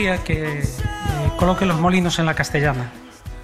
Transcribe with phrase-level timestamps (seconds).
[0.00, 0.62] que eh,
[1.36, 2.90] coloque los molinos en la castellana.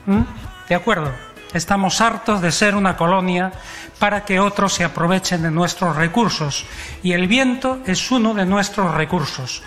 [0.07, 0.23] ¿Mm?
[0.69, 1.13] ¿De acuerdo?
[1.53, 3.53] Estamos hartos de ser una colonia
[3.99, 6.65] para que otros se aprovechen de nuestros recursos.
[7.03, 9.63] Y el viento es uno de nuestros recursos.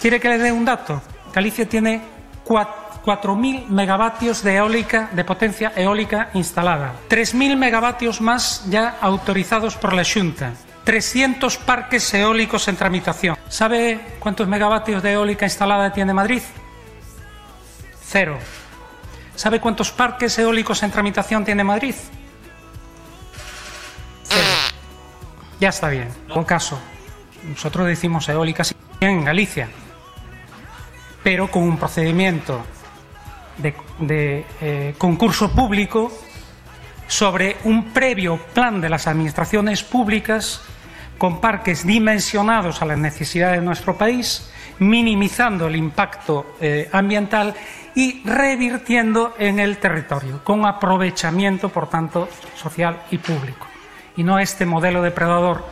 [0.00, 1.02] ¿Quiere que le dé un dato?
[1.32, 2.02] Galicia tiene
[2.44, 6.94] 4.000 megavatios de eólica, de potencia eólica instalada.
[7.08, 10.52] 3.000 megavatios más ya autorizados por la Junta.
[10.88, 13.36] 300 parques eólicos en tramitación.
[13.50, 16.40] ¿Sabe cuántos megavatios de eólica instalada tiene Madrid?
[18.06, 18.38] Cero.
[19.34, 21.94] ¿Sabe cuántos parques eólicos en tramitación tiene Madrid?
[24.22, 24.46] Cero.
[25.60, 26.08] Ya está bien.
[26.32, 26.80] Por caso,
[27.42, 29.68] nosotros decimos eólicas en Galicia,
[31.22, 32.64] pero con un procedimiento
[33.58, 36.10] de, de eh, concurso público
[37.08, 40.62] sobre un previo plan de las administraciones públicas
[41.18, 47.54] con parques dimensionados a las necesidades de nuestro país, minimizando el impacto eh, ambiental
[47.94, 53.66] y revirtiendo en el territorio, con aprovechamiento, por tanto, social y público.
[54.16, 55.64] Y no este modelo depredador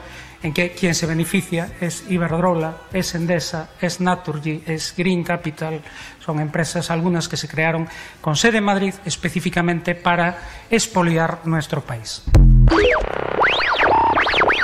[0.42, 5.80] en que quien se beneficia es Iberdrola, es Endesa, es Naturgy, es Green Capital.
[6.20, 7.88] Son empresas algunas que se crearon
[8.20, 10.38] con sede en Madrid específicamente para
[10.70, 12.22] expoliar nuestro país.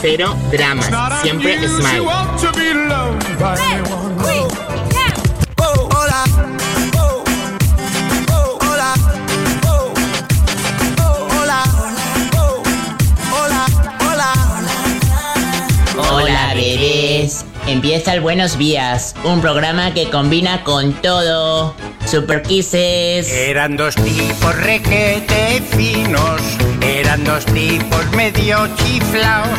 [0.00, 0.88] Cero dramas,
[1.22, 2.06] siempre smile.
[16.10, 17.44] Hola, bebés.
[17.68, 21.74] Empieza el Buenos Días, un programa que combina con todo.
[22.06, 23.30] Super Kisses.
[23.30, 26.40] Eran dos tipos requete finos,
[26.80, 29.58] eran dos tipos medio chiflaos,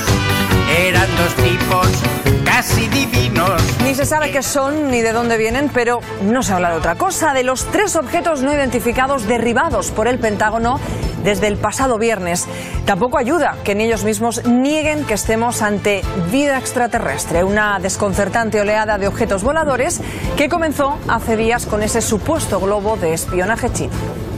[0.76, 2.29] eran dos tipos
[2.60, 3.62] casi divinos.
[3.86, 6.96] Ni se sabe qué son ni de dónde vienen, pero no se habla de otra
[6.96, 10.78] cosa, de los tres objetos no identificados derribados por el Pentágono
[11.24, 12.48] desde el pasado viernes.
[12.84, 16.02] Tampoco ayuda que ni ellos mismos nieguen que estemos ante
[16.34, 20.02] vida extraterrestre, una desconcertante oleada de objetos voladores
[20.36, 24.29] que comenzó hace días con ese supuesto globo de espionaje chino.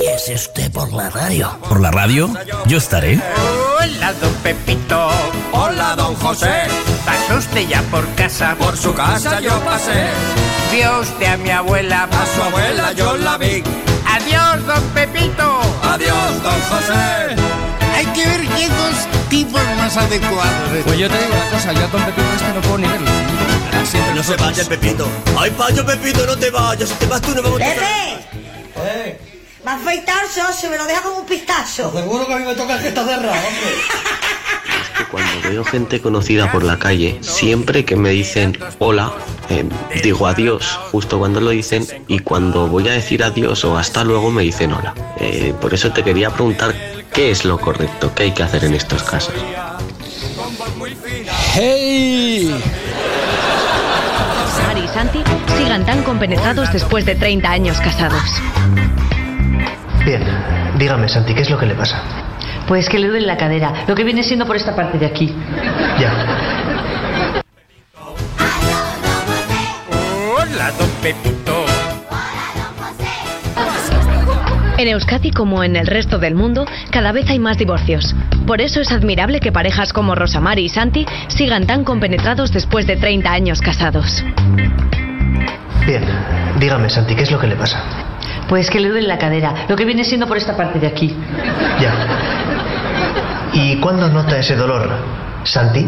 [0.00, 1.58] ¿Qué es usted por la radio?
[1.68, 2.32] ¿Por la radio?
[2.64, 3.20] Yo estaré.
[3.78, 5.10] Hola, don Pepito.
[5.52, 6.68] Hola, don José.
[7.04, 8.56] ¿Pasó usted ya por casa?
[8.58, 10.06] Por su casa yo pasé.
[10.72, 12.04] Vio usted a mi abuela.
[12.04, 13.62] A su abuela yo la vi.
[14.06, 15.60] Adiós, don Pepito.
[15.82, 17.36] Adiós, don José.
[17.94, 20.82] Hay que ver qué dos tipos más adecuados.
[20.82, 23.10] Pues yo te digo una cosa, yo a don Pepito este no puedo ni verlo.
[23.84, 25.06] Siempre no se vaya, Pepito.
[25.38, 26.88] Ay, payo, Pepito, no te vayas.
[26.88, 27.84] Si te vas tú, no vamos a ¡Pepe!
[28.82, 29.29] ¿Eh?
[29.66, 31.92] Va a afeitar socio, me lo deja como un pistacho.
[31.92, 33.74] Seguro que a mí me toca el gesto de ra, hombre.
[34.82, 39.12] Es que cuando veo gente conocida por la calle, siempre que me dicen hola,
[39.50, 39.68] eh,
[40.02, 44.30] digo adiós, justo cuando lo dicen, y cuando voy a decir adiós o hasta luego
[44.30, 44.94] me dicen hola.
[45.18, 46.74] Eh, por eso te quería preguntar
[47.12, 49.34] qué es lo correcto, qué hay que hacer en estos casos.
[51.52, 52.54] ¡Hey!
[54.56, 55.18] Sari y Santi
[55.58, 58.22] sigan tan compenetrados después de 30 años casados.
[60.04, 60.22] Bien,
[60.78, 62.02] dígame, Santi, ¿qué es lo que le pasa?
[62.66, 65.34] Pues que le duele la cadera, lo que viene siendo por esta parte de aquí.
[65.98, 66.12] Ya.
[70.36, 71.64] Hola, don Pepito.
[74.78, 78.14] En Euskadi, como en el resto del mundo, cada vez hay más divorcios.
[78.46, 82.96] Por eso es admirable que parejas como Rosamari y Santi sigan tan compenetrados después de
[82.96, 84.24] 30 años casados.
[85.86, 86.04] Bien,
[86.58, 88.09] dígame, Santi, ¿qué es lo que le pasa?
[88.50, 91.16] Pues que le duele la cadera, lo que viene siendo por esta parte de aquí.
[91.78, 91.92] Ya.
[93.52, 94.90] ¿Y cuándo nota ese dolor,
[95.44, 95.86] Santi?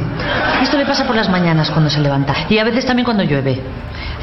[0.62, 3.60] Esto le pasa por las mañanas cuando se levanta y a veces también cuando llueve.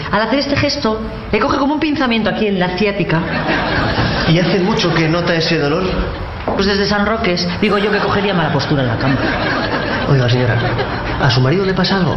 [0.10, 1.02] Al hacer este gesto,
[1.34, 3.20] le coge como un pinzamiento aquí en la ciática.
[4.30, 5.84] ¿Y hace mucho que nota ese dolor?
[6.56, 9.18] Pues desde San Roques, digo yo que cogería mala postura en la cama.
[10.10, 10.56] Oiga, señora,
[11.22, 12.16] ¿a su marido le pasa algo?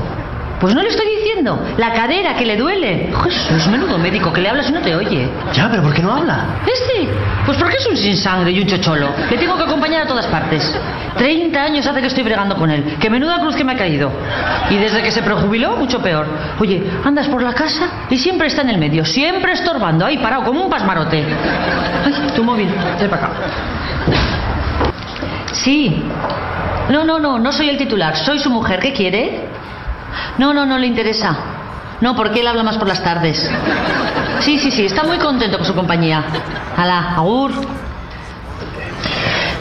[0.62, 1.58] Pues no le estoy diciendo.
[1.76, 3.12] La cadera que le duele.
[3.24, 5.28] Jesús, menudo médico que le hablas y no te oye.
[5.52, 6.60] Ya, pero ¿por qué no habla?
[6.64, 7.08] ¿Este?
[7.44, 9.08] Pues porque es un sin sangre y un chocholo.
[9.28, 10.72] Le tengo que acompañar a todas partes.
[11.18, 12.96] 30 años hace que estoy bregando con él.
[13.00, 14.12] Que menuda cruz que me ha caído.
[14.70, 16.26] Y desde que se prejubiló, mucho peor.
[16.60, 19.04] Oye, andas por la casa y siempre está en el medio.
[19.04, 20.06] Siempre estorbando.
[20.06, 21.24] Ahí parado como un pasmarote.
[22.04, 22.68] Ay, tu móvil.
[23.00, 23.32] Ven para acá.
[25.50, 26.04] Sí.
[26.88, 28.14] No, no, no, no soy el titular.
[28.16, 28.78] Soy su mujer.
[28.78, 29.61] ¿Qué quiere?
[30.38, 31.36] No, no, no le interesa.
[32.00, 33.48] No, porque él habla más por las tardes.
[34.40, 36.24] Sí, sí, sí, está muy contento con su compañía.
[36.76, 37.52] Alá, agur.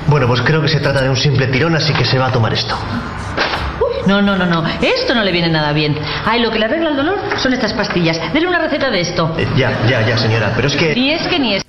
[0.07, 2.31] Bueno, pues creo que se trata de un simple tirón, así que se va a
[2.31, 2.75] tomar esto.
[4.07, 4.63] No, no, no, no.
[4.81, 5.95] Esto no le viene nada bien.
[6.25, 8.19] Ay, lo que le arregla el dolor son estas pastillas.
[8.33, 9.35] Dele una receta de esto.
[9.37, 10.95] Eh, ya, ya, ya, señora, pero es que...
[10.95, 11.63] Ni es que ni es.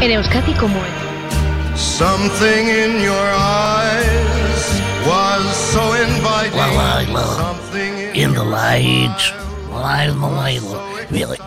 [0.00, 1.76] En Euskadi como en...
[1.76, 3.85] Something in your eyes
[6.76, 8.14] inviting.
[8.14, 9.32] In the lights,
[9.70, 10.12] light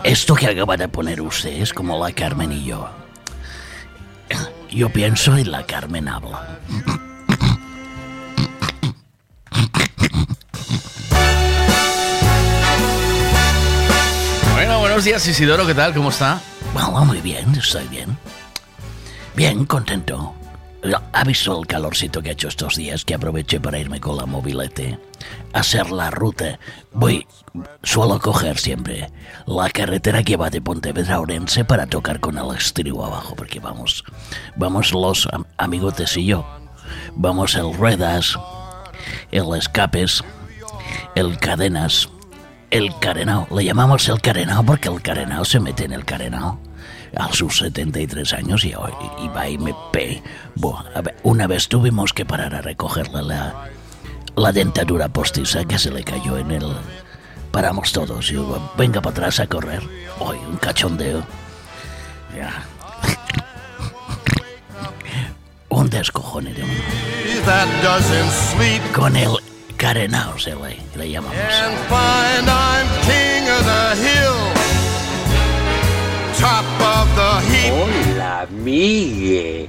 [0.04, 2.88] esto que acaba de poner usted es como la Carmen y yo.
[4.70, 6.60] Yo pienso y la Carmen habla.
[14.54, 15.94] Bueno, buenos días Isidoro, ¿qué tal?
[15.94, 16.40] ¿Cómo está?
[16.72, 18.16] Bueno, muy bien, estoy bien.
[19.34, 20.39] Bien, contento.
[21.12, 23.04] ¿Ha visto el calorcito que ha hecho estos días?
[23.04, 24.98] Que aproveché para irme con la mobilete
[25.52, 26.58] hacer la ruta.
[26.92, 27.26] Voy,
[27.82, 29.10] suelo coger siempre
[29.46, 33.60] la carretera que va de Pontevedra a Orense para tocar con el estribo abajo, porque
[33.60, 34.04] vamos,
[34.56, 36.46] vamos los am- amigotes y yo.
[37.14, 38.38] Vamos el Ruedas,
[39.30, 40.24] el Escapes,
[41.14, 42.08] el Cadenas,
[42.70, 43.46] el Carenao.
[43.54, 46.58] Le llamamos el Carenao porque el Carenao se mete en el Carenao
[47.16, 48.92] a sus 73 años y, hoy-
[49.22, 50.22] y va y me pe.
[50.56, 53.66] Ver, una vez tuvimos que parar a recogerle la,
[54.36, 56.66] la dentadura postiza que se le cayó en el...
[57.50, 59.82] Paramos todos y yo, venga para atrás a correr.
[60.20, 61.24] Hoy, un cachondeo.
[62.36, 62.62] Ya.
[65.70, 66.70] un descojone de un...
[67.44, 69.32] That doesn't sleep Con el
[69.76, 71.36] carenao se le, le llamamos.
[71.36, 74.52] and find I'm king of the hill,
[76.38, 76.64] top.
[78.40, 79.68] Hola, Migue.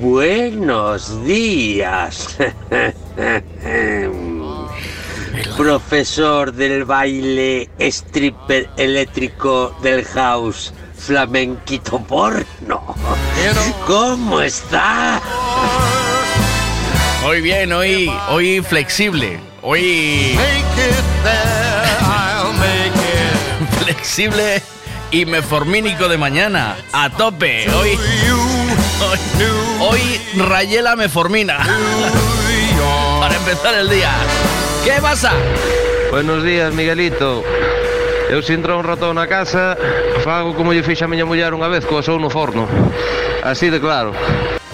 [0.00, 2.36] Buenos días.
[5.56, 12.96] Profesor del baile stripper eléctrico del house flamenquito porno.
[13.86, 15.22] ¿Cómo está?
[17.24, 19.38] Hoy bien, hoy, hoy flexible.
[19.62, 20.36] Hoy
[23.84, 24.60] flexible
[25.10, 26.76] y meformínico de mañana.
[26.92, 27.70] A tope.
[27.70, 27.98] Hoy,
[29.80, 31.58] hoy, rayé la meformina.
[33.20, 34.12] Para empezar el día.
[34.84, 35.32] ¿Qué pasa?
[36.10, 37.42] Buenos días, Miguelito.
[38.30, 39.76] Eu se entra un ratón na casa,
[40.24, 42.64] fago como lle fixa a miña muller unha vez co asou no forno.
[43.44, 44.16] Así de claro.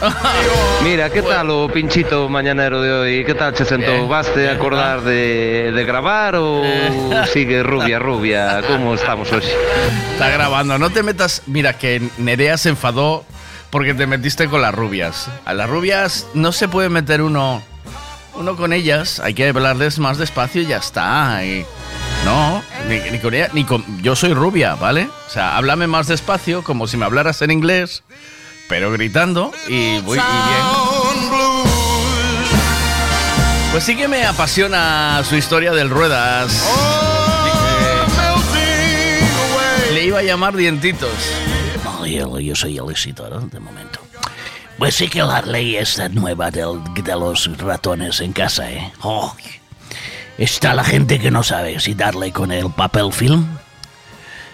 [0.84, 3.24] Mira, que tal o pinchito mañanero de hoy?
[3.24, 4.08] Que tal che sentou?
[4.08, 6.64] Vaste acordar de, de gravar ou
[7.32, 8.62] sigue rubia, rubia?
[8.66, 9.52] Como estamos hoxe?
[10.12, 10.78] Está grabando.
[10.78, 11.42] No te metas.
[11.46, 13.24] Mira, que Nerea se enfadó
[13.70, 15.28] porque te metiste con las rubias.
[15.44, 17.62] A las rubias no se puede meter uno.
[18.34, 19.20] Uno con ellas.
[19.20, 21.44] Hay que hablarles más despacio y ya está.
[21.44, 21.66] Y
[22.24, 23.84] no, ni, ni con ella, ni con.
[24.02, 25.08] Yo soy rubia, ¿vale?
[25.26, 28.02] O sea, háblame más despacio, como si me hablaras en inglés,
[28.70, 30.64] pero gritando y voy y bien.
[33.72, 36.66] Pues sí que me apasiona su historia del ruedas.
[38.56, 41.10] Eh, le iba a llamar dientitos.
[41.84, 44.00] No, yo, yo soy el Isidoro de momento.
[44.78, 48.92] Pues sí que la ley esta nueva del- de los ratones en casa, ¿eh?
[49.02, 49.34] Oh,
[50.38, 53.46] está la gente que no sabe si darle con el papel film,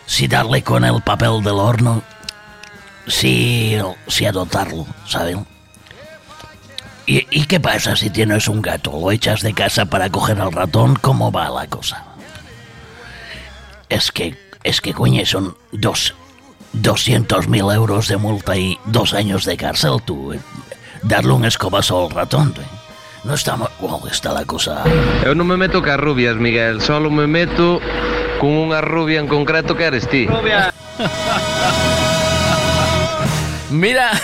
[0.07, 2.03] si darle con el papel del horno,
[3.07, 5.47] si, si adoptarlo, ¿saben?
[7.07, 8.91] ¿Y, y qué pasa si tienes un gato?
[8.93, 10.97] ¿Lo echas de casa para coger al ratón?
[10.97, 12.03] ¿Cómo va la cosa?
[13.89, 16.15] Es que, es que, coño, son dos,
[16.75, 20.33] 200.000 euros de multa y dos años de cárcel, tú.
[20.33, 20.41] eh,
[21.03, 22.63] Darle un escobazo al ratón, eh.
[23.23, 23.71] No estamos...
[23.81, 24.83] Wow, está la cosa...
[25.23, 27.79] Eu non me meto cas rubias, Miguel, solo me meto
[28.39, 30.27] con unha rubia en concreto que eres ti.
[33.71, 34.11] Mira.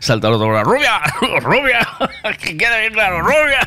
[0.00, 0.62] Salta el otro.
[0.64, 1.00] ¡Rubia!
[1.40, 1.86] ¡Rubia!
[2.40, 3.20] ¡Que quede bien claro!
[3.22, 3.66] ¡Rubia!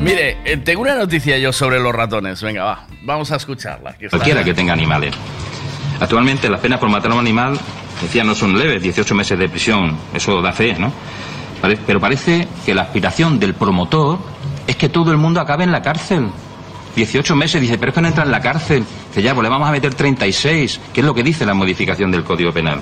[0.00, 2.42] Mire, eh, tengo una noticia yo sobre los ratones.
[2.42, 2.86] Venga, va.
[3.02, 3.92] Vamos a escucharla.
[3.96, 5.14] que está- Cualquiera que tenga animales.
[6.00, 7.58] Actualmente las penas por matar a un animal,
[8.00, 10.92] decía, no son leves, 18 meses de prisión, eso da fe, ¿no?
[11.86, 14.18] Pero parece que la aspiración del promotor
[14.66, 16.28] es que todo el mundo acabe en la cárcel.
[16.94, 18.84] 18 meses, dice, pero es que no entra en la cárcel.
[19.08, 22.10] Dice, ya, pues le vamos a meter 36, que es lo que dice la modificación
[22.10, 22.80] del Código Penal.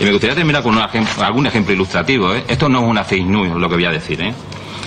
[0.00, 2.34] Y me gustaría terminar con ejem- algún ejemplo ilustrativo.
[2.34, 2.44] ¿eh?
[2.48, 4.20] Esto no es una fake news lo que voy a decir.
[4.20, 4.34] ¿eh?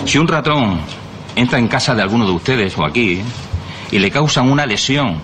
[0.04, 0.80] Si un ratón
[1.36, 3.20] entra en casa de alguno de ustedes o aquí
[3.90, 5.18] y le causan una lesión,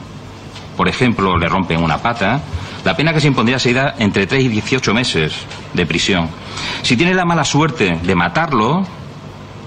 [0.76, 2.40] por ejemplo, le rompen una pata,
[2.84, 5.34] la pena que se impondría sería entre 3 y 18 meses
[5.74, 6.28] de prisión.
[6.82, 8.84] Si tiene la mala suerte de matarlo,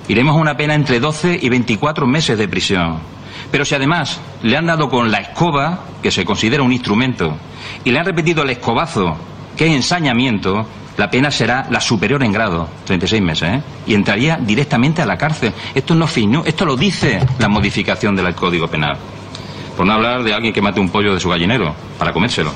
[0.07, 2.97] iremos a una pena entre 12 y 24 meses de prisión.
[3.53, 7.37] Pero si además le han dado con la escoba, que se considera un instrumento,
[7.83, 9.15] y le han repetido el escobazo,
[9.55, 10.65] que es ensañamiento,
[10.97, 13.61] la pena será la superior en grado, 36 meses, ¿eh?
[13.85, 15.53] y entraría directamente a la cárcel.
[15.75, 16.17] Esto no es
[16.47, 18.97] esto lo dice la modificación del Código Penal.
[19.77, 22.51] Por no hablar de alguien que mate un pollo de su gallinero para comérselo.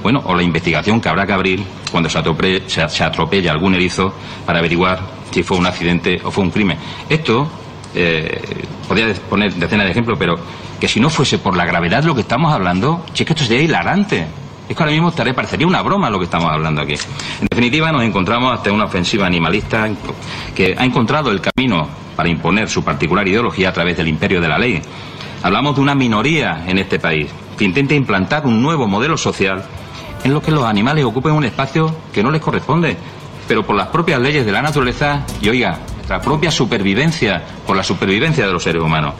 [0.00, 3.74] Bueno, o la investigación que habrá que abrir cuando se, atrope- se- se atropella algún
[3.74, 4.14] erizo
[4.46, 5.00] para averiguar
[5.32, 6.78] si fue un accidente o fue un crimen.
[7.08, 7.50] Esto,
[7.94, 8.40] eh,
[8.88, 10.36] podría poner decenas de ejemplos, pero
[10.80, 13.44] que si no fuese por la gravedad de lo que estamos hablando, es que esto
[13.44, 14.26] sería hilarante.
[14.68, 16.94] Es que ahora mismo parecería una broma lo que estamos hablando aquí.
[17.40, 19.88] En definitiva, nos encontramos ante una ofensiva animalista
[20.54, 24.48] que ha encontrado el camino para imponer su particular ideología a través del imperio de
[24.48, 24.80] la ley.
[25.42, 29.64] Hablamos de una minoría en este país que intenta implantar un nuevo modelo social
[30.24, 32.96] en lo que los animales ocupen un espacio que no les corresponde,
[33.48, 37.84] pero por las propias leyes de la naturaleza y, oiga, nuestra propia supervivencia, por la
[37.84, 39.14] supervivencia de los seres humanos.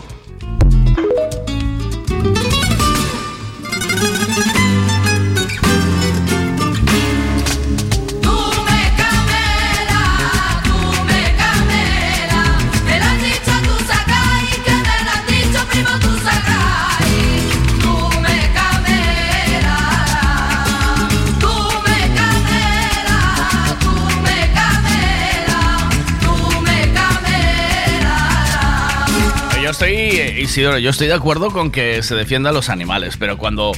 [29.73, 30.47] Estoy, eh,
[30.81, 33.73] yo estoy de acuerdo con que se defiendan los animales, pero cuando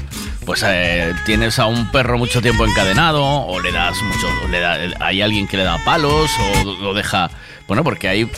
[0.44, 4.78] pues eh, tienes a un perro mucho tiempo encadenado o le das mucho, le da-
[5.00, 7.30] hay alguien que le da palos o lo deja,
[7.66, 8.30] bueno, porque hay,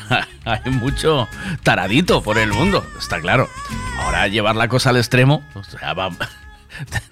[0.44, 1.28] hay, mucho
[1.62, 3.48] taradito por el mundo, está claro.
[4.00, 6.10] Ahora llevar la cosa al extremo, o sea, va-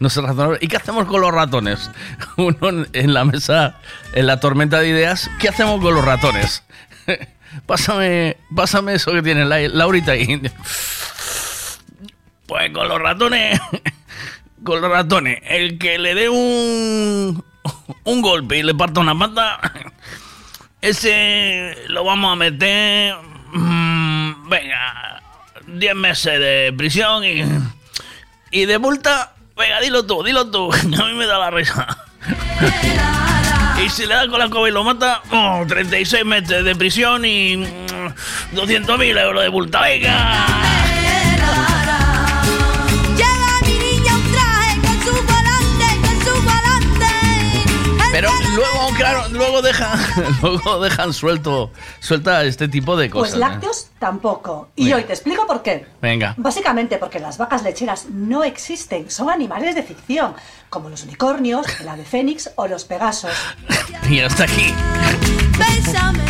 [0.00, 0.58] no, sé razonable.
[0.60, 1.90] ¿Y qué hacemos con los ratones?
[2.36, 3.76] Uno en la mesa,
[4.12, 6.62] en la tormenta de ideas, ¿qué hacemos con los ratones?
[7.66, 10.40] Pásame, pásame eso que tiene la, Laurita ahí.
[12.46, 13.60] Pues con los ratones,
[14.64, 17.44] con los ratones, el que le dé un,
[18.04, 19.60] un golpe y le parta una pata,
[20.80, 23.14] ese lo vamos a meter,
[23.52, 25.22] mm, venga,
[25.66, 27.42] 10 meses de prisión y,
[28.50, 31.86] y de multa, venga, dilo tú, dilo tú, a mí me da la risa.
[33.84, 37.24] Y si le da con la escoba y lo mata, oh, 36 meses de prisión
[37.24, 39.82] y mm, 200.000 euros de multa.
[39.82, 40.46] ¡Venga!
[48.10, 49.98] Pero luego, claro, luego dejan,
[50.42, 51.70] luego dejan suelto,
[52.00, 53.36] suelta este tipo de Pues cosas.
[53.36, 53.38] ¿eh?
[53.38, 54.70] lácteos tampoco.
[54.74, 54.96] Y Venga.
[54.96, 55.86] hoy te explico por qué.
[56.00, 56.34] Venga.
[56.38, 60.34] Básicamente porque las vacas lecheras no existen, son animales de ficción,
[60.70, 63.30] como los unicornios, el ave fénix o los pegasos.
[64.10, 64.72] Y hasta aquí.
[65.58, 66.24] Bésame.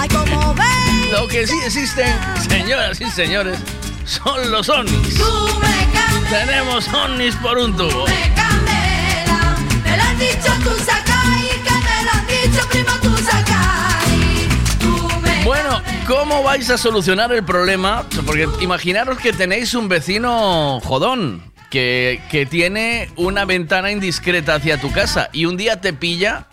[1.12, 2.12] Lo que sí existen,
[2.48, 3.58] señoras y señores,
[4.04, 5.14] son los ovnis.
[5.16, 8.06] Tú me cameras, Tenemos ovnis por un tubo.
[8.06, 9.60] me cameras.
[9.84, 14.48] Me lo has dicho tú Sakai, que me lo has dicho primo tú Sakai.
[14.80, 18.04] Tú me Bueno, ¿cómo vais a solucionar el problema?
[18.24, 24.92] Porque imaginaros que tenéis un vecino jodón que, que tiene una ventana indiscreta hacia tu
[24.92, 26.48] casa y un día te pilla,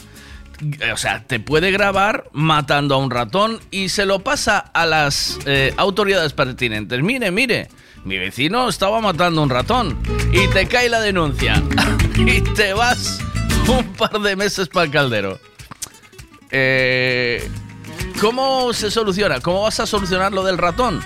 [0.80, 4.86] eh, o sea, te puede grabar matando a un ratón y se lo pasa a
[4.86, 7.02] las eh, autoridades pertinentes.
[7.02, 7.68] Mire, mire,
[8.06, 9.98] mi vecino estaba matando a un ratón
[10.32, 11.62] y te cae la denuncia
[12.16, 13.20] y te vas
[13.68, 15.40] un par de meses para el caldero.
[16.52, 17.50] Eh,
[18.22, 19.42] ¿Cómo se soluciona?
[19.42, 21.04] ¿Cómo vas a solucionar lo del ratón?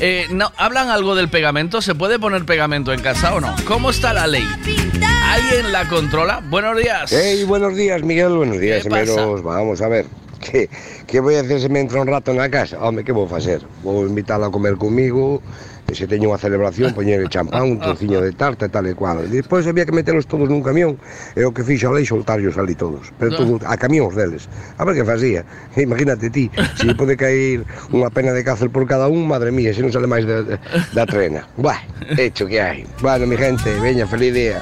[0.00, 1.80] Eh, no, ¿Hablan algo del pegamento?
[1.80, 3.54] ¿Se puede poner pegamento en casa o no?
[3.66, 4.46] ¿Cómo está la ley?
[5.24, 6.42] ¿Alguien la controla?
[6.48, 7.12] Buenos días.
[7.12, 9.42] Hey, buenos días, Miguel, buenos días, ¿Qué semeros.
[9.42, 10.06] Vamos a ver,
[10.40, 10.68] que,
[11.06, 12.78] que voy a hacer se me entra un rato na casa?
[12.78, 13.62] Home, que vou facer?
[13.82, 18.32] Vou invitala a comer comigo, e se teño unha celebración, poñer champán, un trociño de
[18.32, 19.20] tarta e tal e cual.
[19.24, 20.96] E despois había que metelos todos nun camión,
[21.36, 24.48] e o que fixo a lei soltarlos ali todos, pero todo, a camións deles.
[24.80, 25.44] A ver que facía.
[25.76, 26.48] Imagínate ti,
[26.78, 29.92] se lle pode caer unha pena de cárcel por cada un, madre mía, se non
[29.92, 30.56] sale máis de, de,
[30.96, 31.44] da trena.
[31.60, 31.82] Buah,
[32.16, 32.88] hecho que hai.
[33.04, 34.58] Bueno, mi gente, veña, feliz día.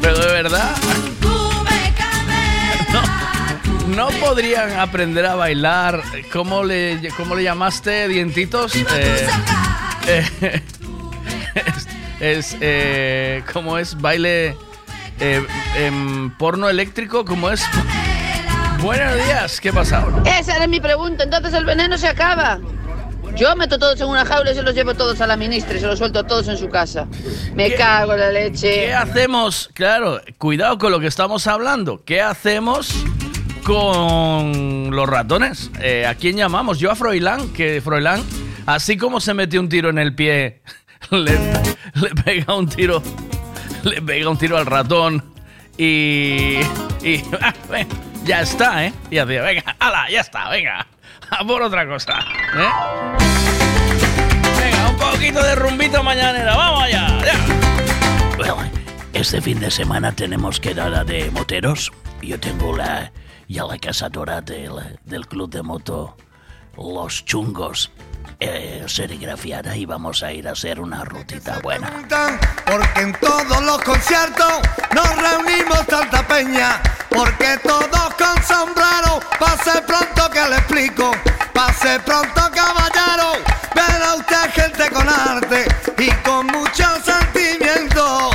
[0.00, 1.07] Pero de verdad.
[3.88, 6.02] No podrían aprender a bailar.
[6.32, 8.08] ¿Cómo le, cómo le llamaste?
[8.08, 8.74] ¿Dientitos?
[8.76, 9.26] Eh,
[10.06, 10.24] eh,
[11.54, 11.88] es,
[12.20, 14.00] es, eh, ¿Cómo es?
[14.00, 14.56] ¿Baile
[15.20, 17.24] eh, porno eléctrico?
[17.24, 17.64] ¿Cómo es?
[18.80, 20.38] Buenos días, ¿qué pasa ahora?
[20.38, 22.60] Esa era mi pregunta, entonces el veneno se acaba.
[23.34, 25.80] Yo meto todos en una jaula y se los llevo todos a la ministra y
[25.80, 27.06] se los suelto todos en su casa.
[27.54, 28.86] Me cago en la leche.
[28.86, 29.70] ¿Qué hacemos?
[29.74, 32.02] Claro, cuidado con lo que estamos hablando.
[32.04, 33.04] ¿Qué hacemos
[33.68, 35.70] con los ratones?
[35.78, 36.78] Eh, ¿A quién llamamos?
[36.78, 38.24] Yo a Froilán, que Froilán,
[38.64, 40.62] así como se metió un tiro en el pie,
[41.10, 41.38] le,
[42.24, 43.02] pega un tiro,
[43.84, 45.22] le pega un tiro al ratón
[45.76, 46.60] y,
[47.02, 47.22] y
[48.24, 48.94] ya está, ¿eh?
[49.10, 50.86] Y así, venga, ala, ya está, venga,
[51.30, 52.68] a por otra cosa, ¿eh?
[54.60, 57.18] Venga, un poquito de rumbito mañanera, vamos allá.
[58.38, 58.56] Bueno,
[59.12, 61.92] este fin de semana tenemos quedada de moteros.
[62.22, 63.12] Yo tengo la,
[63.48, 66.16] ya la cazadora del, del club de moto
[66.76, 67.90] Los Chungos
[68.40, 71.90] eh, serigrafiada y vamos a ir a hacer una rutita buena.
[72.66, 74.60] Porque en todos los conciertos
[74.94, 76.80] nos reunimos tanta peña.
[77.08, 81.10] Porque todos con sombrero, pase pronto que le explico.
[81.52, 83.32] Pase pronto caballero,
[83.74, 85.66] verá usted gente con arte
[85.98, 88.30] y con mucho sentimiento.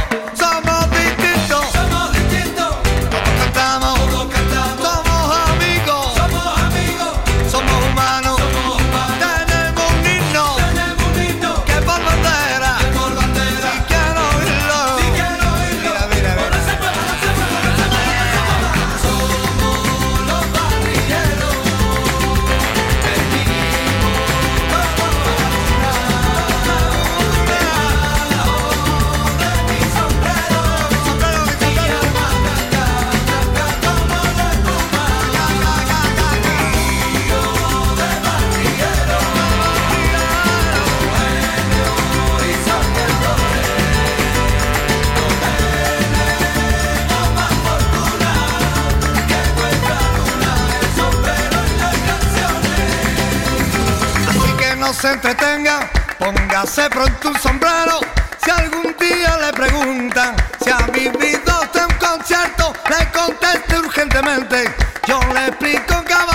[55.04, 55.80] Se entretenga,
[56.18, 58.00] póngase pronto un sombrero.
[58.42, 64.74] Si algún día le preguntan si ha vivido usted un concierto, le conteste urgentemente.
[65.06, 66.33] Yo le explico, caballero,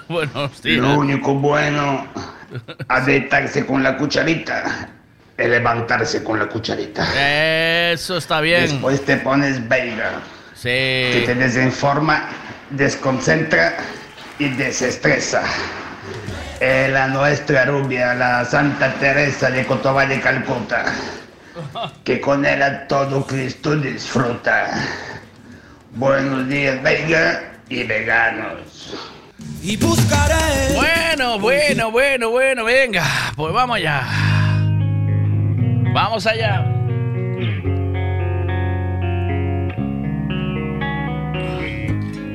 [0.08, 2.06] Buenos Lo único bueno
[2.88, 4.88] a deitarse con la cucharita
[5.36, 7.04] es levantarse con la cucharita.
[7.92, 8.62] Eso está bien.
[8.62, 10.20] Después te pones belga,
[10.54, 10.68] Sí.
[10.68, 12.28] que te desinforma,
[12.70, 13.76] desconcentra
[14.38, 15.42] y desestresa.
[16.60, 20.84] Es la nuestra rubia, la Santa Teresa de Cotobá de Calcuta,
[22.04, 24.70] que con ella todo Cristo disfruta.
[25.96, 29.13] Buenos días, belga y veganos.
[29.64, 30.74] Y buscaré.
[30.74, 34.02] Bueno, bueno, bueno, bueno, venga, pues vamos allá.
[35.94, 36.70] Vamos allá.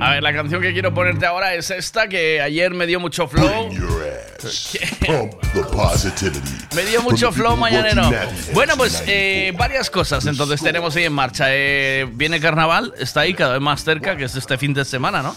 [0.01, 3.27] A ver, la canción que quiero ponerte ahora es esta que ayer me dio mucho
[3.27, 3.69] flow.
[5.05, 6.39] Pump the positivity.
[6.75, 8.09] Me dio mucho flow mañanero.
[8.53, 11.45] Bueno, pues eh, varias cosas entonces tenemos ahí en marcha.
[11.49, 15.21] Eh, viene carnaval, está ahí cada vez más cerca, que es este fin de semana,
[15.21, 15.35] ¿no?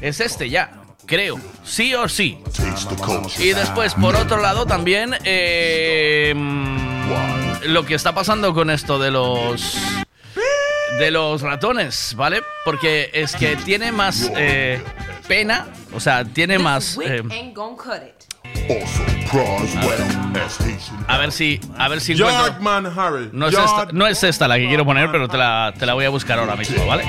[0.00, 1.40] Es este ya, creo.
[1.64, 2.38] Sí o sí.
[3.38, 9.10] Y después, por otro lado, también eh, mm, lo que está pasando con esto de
[9.10, 9.76] los
[10.98, 12.42] de los ratones, ¿vale?
[12.64, 14.82] Porque es que tiene más eh,
[15.26, 16.98] pena, o sea, tiene más.
[17.02, 17.22] eh,
[21.06, 23.30] a ver si, a ver si Harry.
[23.32, 25.94] No es, esta, no es esta la que quiero poner, pero te la, te la
[25.94, 27.04] voy a buscar ahora mismo, ¿vale?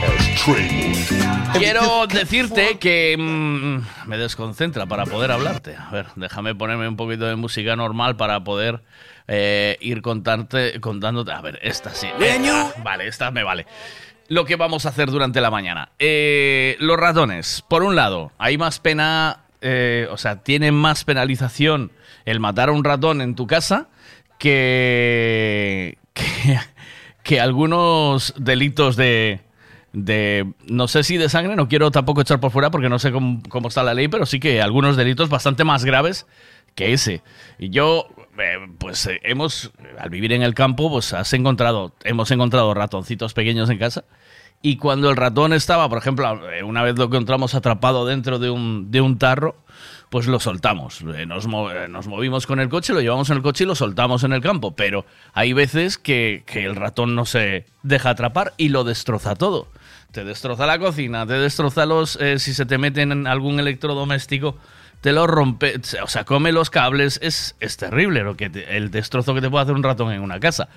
[1.53, 5.75] Quiero decirte que mm, me desconcentra para poder hablarte.
[5.75, 8.81] A ver, déjame ponerme un poquito de música normal para poder
[9.27, 11.31] eh, ir contarte, contándote.
[11.31, 12.07] A ver, esta sí.
[12.19, 13.65] Esta, vale, esta me vale.
[14.27, 15.89] Lo que vamos a hacer durante la mañana.
[15.99, 21.91] Eh, los ratones, por un lado, hay más pena, eh, o sea, tiene más penalización
[22.25, 23.89] el matar a un ratón en tu casa
[24.37, 25.97] que,
[27.23, 29.41] que, algunos delitos de,
[29.93, 33.11] de, no sé si de sangre, no quiero tampoco echar por fuera porque no sé
[33.11, 36.25] cómo, cómo está la ley, pero sí que algunos delitos bastante más graves
[36.75, 37.21] que ese.
[37.59, 42.31] Y yo, eh, pues eh, hemos, al vivir en el campo, pues has encontrado, hemos
[42.31, 44.05] encontrado ratoncitos pequeños en casa.
[44.63, 48.91] Y cuando el ratón estaba, por ejemplo, una vez lo encontramos atrapado dentro de un,
[48.91, 49.55] de un tarro,
[50.09, 51.01] pues lo soltamos.
[51.15, 53.73] Eh, Nos, eh, nos movimos con el coche, lo llevamos en el coche y lo
[53.75, 54.75] soltamos en el campo.
[54.75, 59.67] Pero hay veces que, que el ratón no se deja atrapar y lo destroza todo.
[60.11, 62.17] Te destroza la cocina, te destroza los.
[62.21, 64.57] eh, si se te meten en algún electrodoméstico,
[64.99, 65.79] te lo rompe.
[66.03, 67.17] O sea, come los cables.
[67.23, 70.21] Es, es terrible lo que te- el destrozo que te puede hacer un ratón en
[70.21, 70.69] una casa.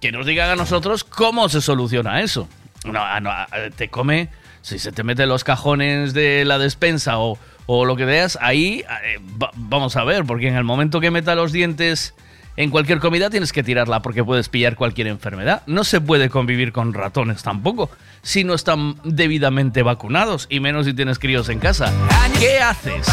[0.00, 2.48] Que nos digan a nosotros cómo se soluciona eso.
[2.84, 4.28] No, ah, no, ah, te come,
[4.62, 8.84] si se te mete los cajones de la despensa o, o lo que veas, ahí
[9.04, 12.14] eh, va- vamos a ver, porque en el momento que meta los dientes
[12.56, 15.62] en cualquier comida tienes que tirarla porque puedes pillar cualquier enfermedad.
[15.66, 17.90] No se puede convivir con ratones tampoco
[18.22, 21.90] si no están debidamente vacunados y menos si tienes críos en casa.
[22.38, 23.06] ¿Qué haces?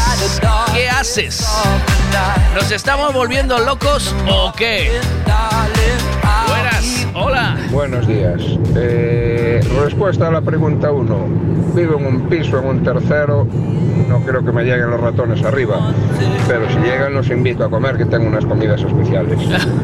[0.75, 1.47] ¿Qué haces?
[2.53, 4.91] ¿Nos estamos volviendo locos o qué?
[6.47, 7.57] Buenas, hola.
[7.71, 8.41] Buenos días.
[8.75, 11.17] Eh, respuesta a la pregunta 1.
[11.75, 13.47] Vivo en un piso, en un tercero.
[14.07, 15.93] No creo que me lleguen los ratones arriba.
[16.47, 19.39] Pero si llegan, los invito a comer, que tengo unas comidas especiales.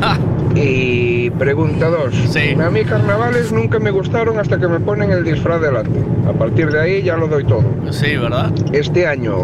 [0.56, 2.36] y pregunta 2.
[2.62, 6.00] A mí carnavales nunca me gustaron hasta que me ponen el disfraz delante.
[6.28, 7.64] A partir de ahí ya lo doy todo.
[7.92, 8.52] Sí, ¿verdad?
[8.74, 9.36] Este año,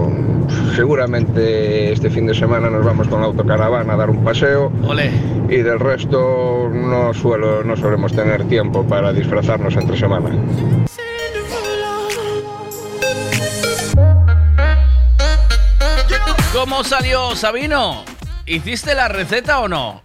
[0.76, 4.72] seguramente este fin de semana nos vamos con la autocaravana a dar un paseo.
[4.86, 5.12] Ole.
[5.50, 10.30] Y del resto no suelo, no solemos tener tiempo para disfrazarnos entre semana.
[16.54, 18.04] ¿Cómo salió Sabino?
[18.46, 20.02] ¿Hiciste la receta o no?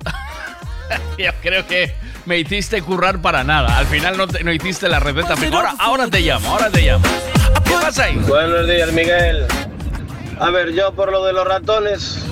[1.19, 3.77] Yo creo que me hiciste currar para nada.
[3.79, 5.35] Al final no, te- no hiciste la receta.
[5.39, 7.05] pero Ahora, ahora te llamo, ahora te llamo.
[7.65, 8.17] ¿Qué pasa ahí?
[8.17, 9.47] Buenos días, Miguel.
[10.41, 12.25] A ver, yo por lo de los ratones,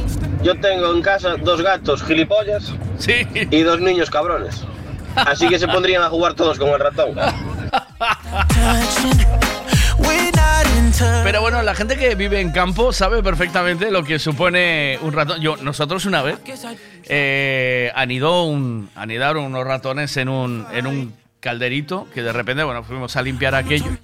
[0.43, 2.73] yo tengo en casa dos gatos gilipollas
[3.51, 4.65] y dos niños cabrones.
[5.17, 7.17] Así que se pondrían a jugar todos con el ratón.
[11.25, 15.41] Pero bueno, la gente que vive en campo sabe perfectamente lo que supone un ratón.
[15.41, 16.39] Yo, nosotros una vez
[17.05, 22.83] eh, anidó un, anidaron unos ratones en un, en un calderito que de repente, bueno,
[22.85, 23.97] fuimos a limpiar aquello.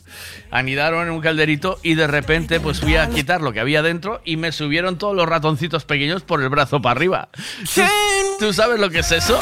[0.50, 4.20] Anidaron en un calderito y de repente pues fui a quitar lo que había dentro
[4.24, 7.28] y me subieron todos los ratoncitos pequeños por el brazo para arriba.
[7.74, 7.82] ¿Tú,
[8.38, 9.38] tú sabes lo que es eso?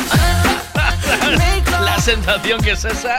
[2.00, 3.18] Sensación que es esa.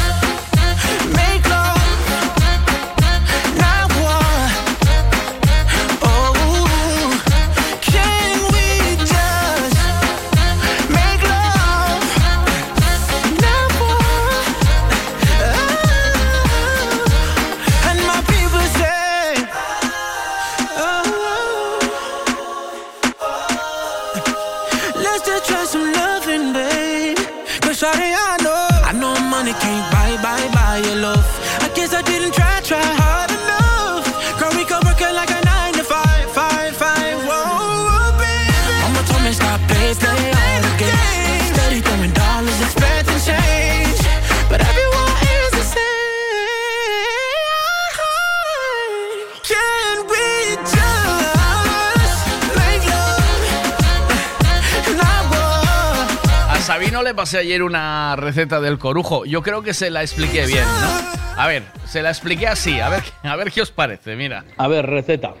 [57.03, 59.25] le pasé ayer una receta del corujo.
[59.25, 61.41] Yo creo que se la expliqué bien, ¿no?
[61.41, 62.79] A ver, se la expliqué así.
[62.79, 64.45] A ver, a ver qué os parece, mira.
[64.57, 65.33] A ver, receta.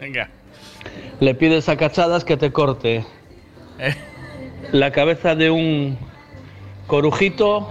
[0.00, 0.28] Venga.
[1.20, 3.04] Le pides a Cachadas que te corte
[3.78, 3.94] Eh.
[4.72, 5.98] la cabeza de un
[6.86, 7.68] corujito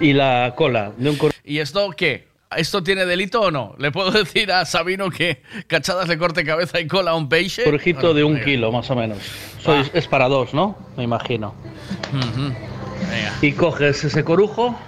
[0.00, 1.42] y la cola de un corujito.
[1.44, 2.26] ¿Y esto qué?
[2.56, 3.74] ¿Esto tiene delito o no?
[3.78, 7.64] ¿Le puedo decir a Sabino que cachadas le corte cabeza y cola a un peixe?
[7.64, 9.18] Corujito de un kilo, más o menos.
[9.64, 10.76] Sois- es para dos, ¿no?
[10.96, 11.54] Me imagino.
[12.12, 13.32] Venga.
[13.42, 14.78] Y coges ese corujo,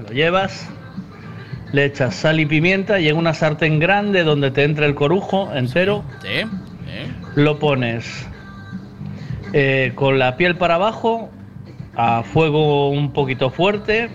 [0.00, 0.68] lo llevas,
[1.72, 5.50] le echas sal y pimienta y en una sartén grande donde te entre el corujo
[5.54, 7.12] entero, Sí, sí.
[7.36, 8.26] lo pones
[9.52, 11.30] eh, con la piel para abajo,
[11.96, 14.08] a fuego un poquito fuerte,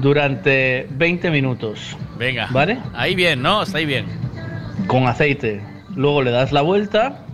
[0.00, 2.48] durante 20 minutos, Venga.
[2.50, 2.78] ¿vale?
[2.94, 3.62] Ahí bien, ¿no?
[3.62, 4.06] Está ahí bien.
[4.86, 5.60] Con aceite.
[5.94, 7.24] Luego le das la vuelta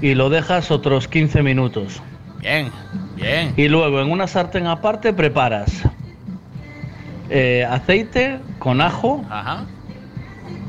[0.00, 2.02] y lo dejas otros 15 minutos.
[2.40, 2.70] Bien,
[3.16, 3.52] bien.
[3.56, 5.82] Y luego en una sartén aparte preparas
[7.30, 9.64] eh, aceite con ajo Ajá.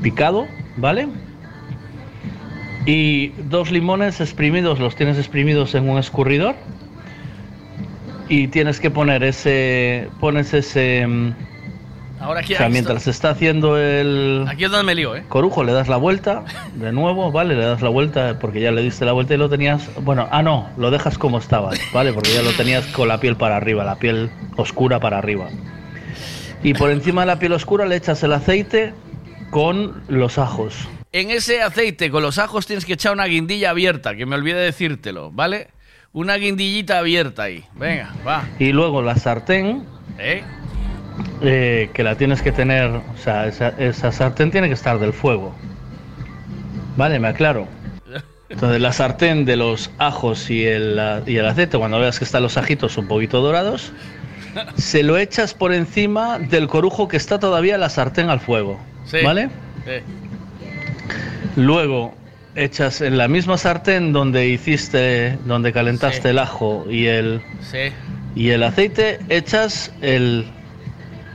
[0.02, 1.08] picado, ¿vale?
[2.86, 6.54] Y dos limones exprimidos, los tienes exprimidos en un escurridor.
[8.28, 10.08] Y tienes que poner ese.
[10.20, 11.06] Pones ese.
[11.06, 11.32] mm,
[12.20, 15.14] Ahora aquí, O sea, mientras está- se está haciendo el aquí es donde me lío,
[15.14, 15.24] ¿eh?
[15.28, 16.42] corujo, le das la vuelta
[16.74, 17.54] de nuevo, ¿vale?
[17.54, 19.90] Le das la vuelta porque ya le diste la vuelta y lo tenías.
[20.00, 22.14] Bueno, ah, no, lo dejas como estaba, ¿vale?
[22.14, 25.48] Porque ya lo tenías con la piel para arriba, la piel oscura para arriba.
[26.62, 28.94] Y por encima de la piel oscura le echas el aceite
[29.50, 30.88] con los ajos.
[31.12, 34.60] En ese aceite con los ajos tienes que echar una guindilla abierta, que me olvidé
[34.60, 35.68] decírtelo, ¿vale?
[36.14, 37.64] Una guindillita abierta ahí.
[37.74, 38.44] Venga, va.
[38.60, 39.84] Y luego la sartén,
[40.16, 40.44] ¿Eh?
[41.42, 45.12] eh, que la tienes que tener, o sea, esa, esa sartén tiene que estar del
[45.12, 45.52] fuego.
[46.96, 47.66] Vale, me aclaro.
[48.48, 52.44] Entonces la sartén de los ajos y el, y el aceite, cuando veas que están
[52.44, 53.90] los ajitos un poquito dorados,
[54.76, 58.78] se lo echas por encima del corujo que está todavía la sartén al fuego.
[59.06, 59.18] Sí.
[59.24, 59.48] ¿Vale?
[59.84, 60.00] Sí.
[61.56, 62.14] Luego
[62.56, 66.28] echas en la misma sartén donde hiciste, donde calentaste Sí.
[66.28, 67.78] el ajo y el, Sí,
[68.34, 70.46] y el aceite, echas el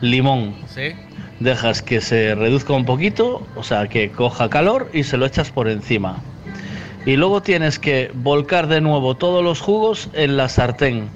[0.01, 0.55] limón.
[0.67, 0.93] sí.
[1.39, 5.51] Dejas que se reduzca un poquito, o sea, que coja calor y se lo echas
[5.51, 6.17] por encima.
[7.05, 11.07] Y luego tienes que volcar de nuevo todos los jugos en la sartén.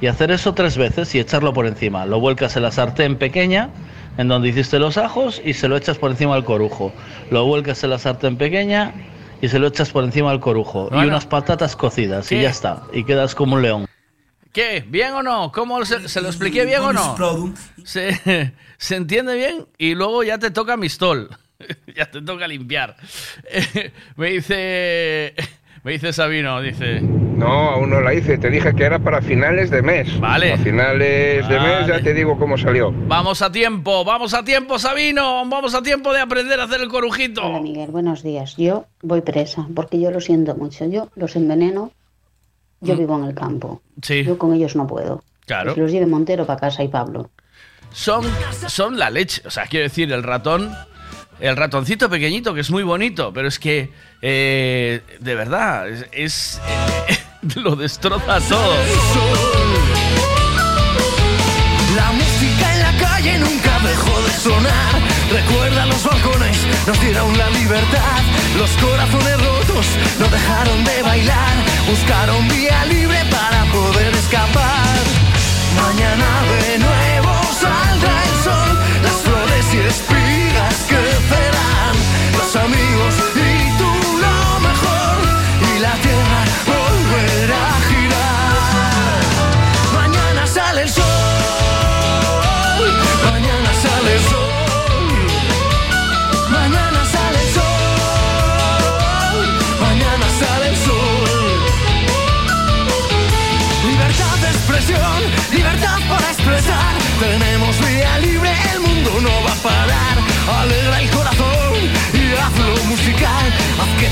[0.00, 2.06] Y hacer eso tres veces y echarlo por encima.
[2.06, 3.70] Lo vuelcas en la sartén pequeña,
[4.16, 6.92] en donde hiciste los ajos, y se lo echas por encima al corujo.
[7.32, 8.92] Lo vuelcas en la sartén pequeña
[9.40, 10.88] y se lo echas por encima al corujo.
[10.92, 12.38] Y unas patatas cocidas, ¿Qué?
[12.38, 12.82] y ya está.
[12.92, 13.86] Y quedas como un león.
[14.52, 14.84] ¿Qué?
[14.88, 15.52] ¿Bien o no?
[15.52, 17.54] ¿Cómo se, se lo expliqué bien o no?
[17.84, 19.66] ¿Se, se entiende bien?
[19.76, 21.28] Y luego ya te toca mistol.
[21.96, 22.96] ya te toca limpiar.
[24.16, 25.34] me dice.
[25.88, 27.00] Me dice Sabino, dice.
[27.00, 28.36] No, aún no la hice.
[28.36, 30.20] Te dije que era para finales de mes.
[30.20, 30.52] Vale.
[30.52, 32.92] A finales de mes ya te digo cómo salió.
[32.92, 35.48] Vamos a tiempo, vamos a tiempo, Sabino.
[35.48, 37.42] Vamos a tiempo de aprender a hacer el corujito.
[37.42, 38.54] Hola Miguel, buenos días.
[38.58, 40.84] Yo voy presa porque yo lo siento mucho.
[40.84, 41.90] Yo los enveneno.
[42.82, 42.98] Yo Mm.
[42.98, 43.80] vivo en el campo.
[44.02, 44.24] Sí.
[44.24, 45.24] Yo con ellos no puedo.
[45.46, 45.70] Claro.
[45.70, 47.30] Que se los lleve Montero para casa y Pablo.
[47.92, 48.26] Son,
[48.66, 49.40] son la leche.
[49.46, 50.70] O sea, quiero decir, el ratón.
[51.40, 53.90] El ratoncito pequeñito, que es muy bonito, pero es que.
[54.22, 56.06] eh, de verdad, es.
[56.12, 56.60] es-
[57.56, 58.74] lo destroza todo.
[61.96, 64.94] La música en la calle nunca dejó de sonar.
[65.32, 68.22] Recuerda los balcones, nos dieron la libertad.
[68.56, 69.86] Los corazones rotos
[70.18, 71.54] no dejaron de bailar.
[71.88, 74.67] Buscaron vía libre para poder escapar.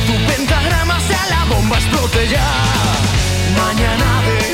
[0.07, 2.49] Tu pentagrama sea la bomba, explote ya.
[3.57, 4.46] Mañana de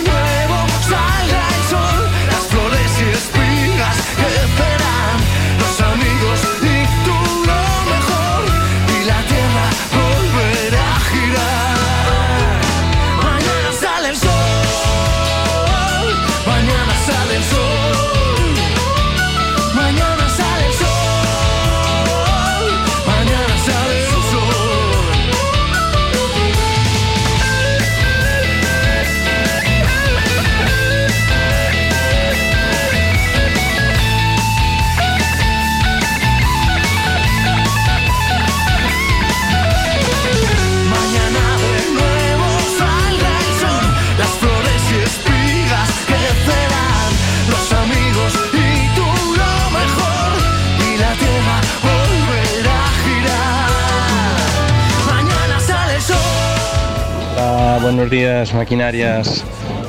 [57.72, 59.42] Hola, buenos días, maquinarias.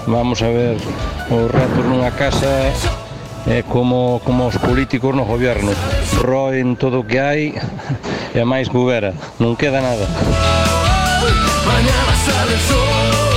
[0.07, 0.77] Vamos a ver
[1.29, 2.71] o retos nunha casa
[3.43, 5.75] é como, como os políticos no goberno.
[6.23, 7.51] Roen todo o que hai
[8.31, 9.11] e a máis gubera.
[9.35, 10.07] Non queda nada.
[11.67, 13.32] Mañana sale el sol.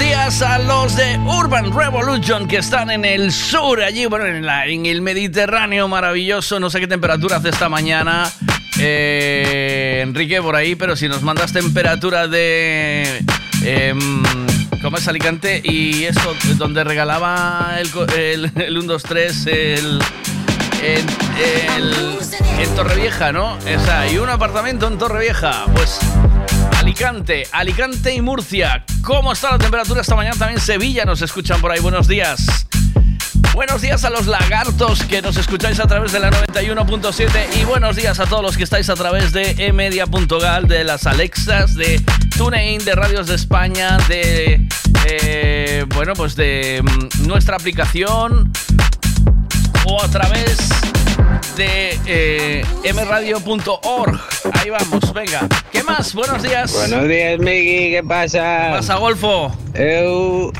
[0.00, 4.66] Días a los de Urban Revolution que están en el sur, allí, bueno, en, la-
[4.66, 6.58] el Mediterráneo maravilloso.
[6.58, 8.30] No sé qué temperatura hace esta mañana.
[8.78, 13.24] Eh, Enrique por ahí, pero si nos mandas temperatura de.
[13.64, 14.22] em,
[14.82, 15.60] ¿Cómo es Alicante?
[15.62, 20.02] Y eso, donde regalaba el, el, el 1, 2, 3, el.
[20.82, 21.06] En,
[21.76, 22.18] el-
[22.58, 23.54] en Torrevieja, ¿no?
[23.54, 25.66] O sea, y un apartamento en Torrevieja.
[25.74, 25.98] Pues
[27.00, 28.84] Alicante, Alicante y Murcia.
[29.02, 30.36] ¿Cómo está la temperatura esta mañana?
[30.36, 31.80] También Sevilla nos escuchan por ahí.
[31.80, 32.66] Buenos días.
[33.54, 37.96] Buenos días a los lagartos que nos escucháis a través de la 91.7 y buenos
[37.96, 42.02] días a todos los que estáis a través de emedia.gal, de las Alexas, de
[42.36, 44.68] TuneIn, de Radios de España, de
[45.06, 48.52] eh, bueno pues de mm, nuestra aplicación
[49.86, 50.68] o a través
[51.56, 54.20] de eh, mradio.org.
[54.54, 55.48] Ahí vamos, venga.
[55.72, 56.14] ¿Qué más?
[56.14, 56.72] Buenos días.
[56.72, 58.66] Buenos días, Migui, ¿qué pasa?
[58.66, 59.52] ¿Qué pasa, Golfo?
[59.74, 60.52] Eu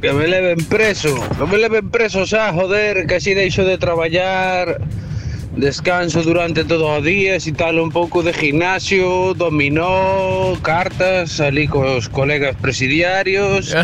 [0.00, 4.80] que me leven preso, que me leven preso xa, joder, que así deixo de traballar,
[5.56, 12.08] descanso durante todos os días e tal, un pouco de gimnasio, dominó, cartas, salí cos
[12.08, 13.76] colegas presidiarios.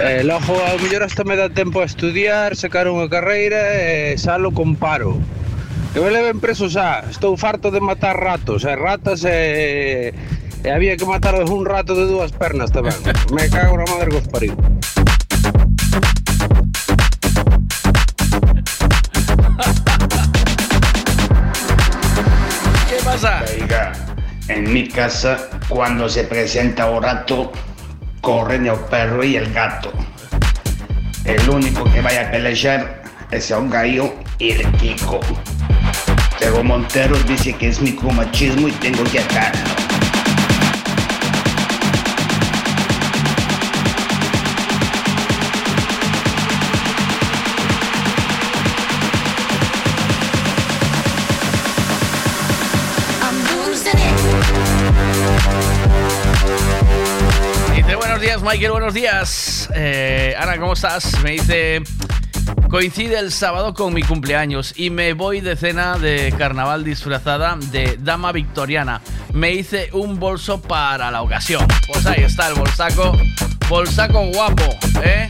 [0.00, 4.50] Eh, logo, ao mellor hasta me dá tempo a estudiar, sacar unha carreira e salo
[4.50, 5.20] con paro.
[5.94, 10.10] Que me leven preso xa, estou farto de matar ratos, e ratas e...
[10.66, 12.98] Había que matar un rato de dúas pernas tamén.
[13.30, 14.50] Me cago na madre que.
[22.90, 23.46] ¿Qué pasa?
[23.54, 23.94] Oiga,
[24.50, 27.54] en mi casa, cuando se presenta un rato,
[28.18, 29.94] corren el perro y el gato.
[31.22, 34.10] El único que vaya a pelear es un gallo
[34.42, 35.22] y el Kiko.
[36.38, 39.62] Pero Montero dice que es micromachismo y tengo que atarlo.
[57.74, 59.68] Dice, buenos días, Michael, buenos días.
[59.74, 61.20] Eh, Ana, ¿cómo estás?
[61.22, 61.82] Me dice,
[62.68, 67.98] coincide el sábado con mi cumpleaños y me voy de cena de carnaval disfrazada de
[68.00, 69.00] dama victoriana.
[69.32, 71.66] Me hice un bolso para la ocasión.
[71.86, 73.16] Pues ahí está el bolsaco,
[73.68, 75.28] bolsaco guapo, ¿eh?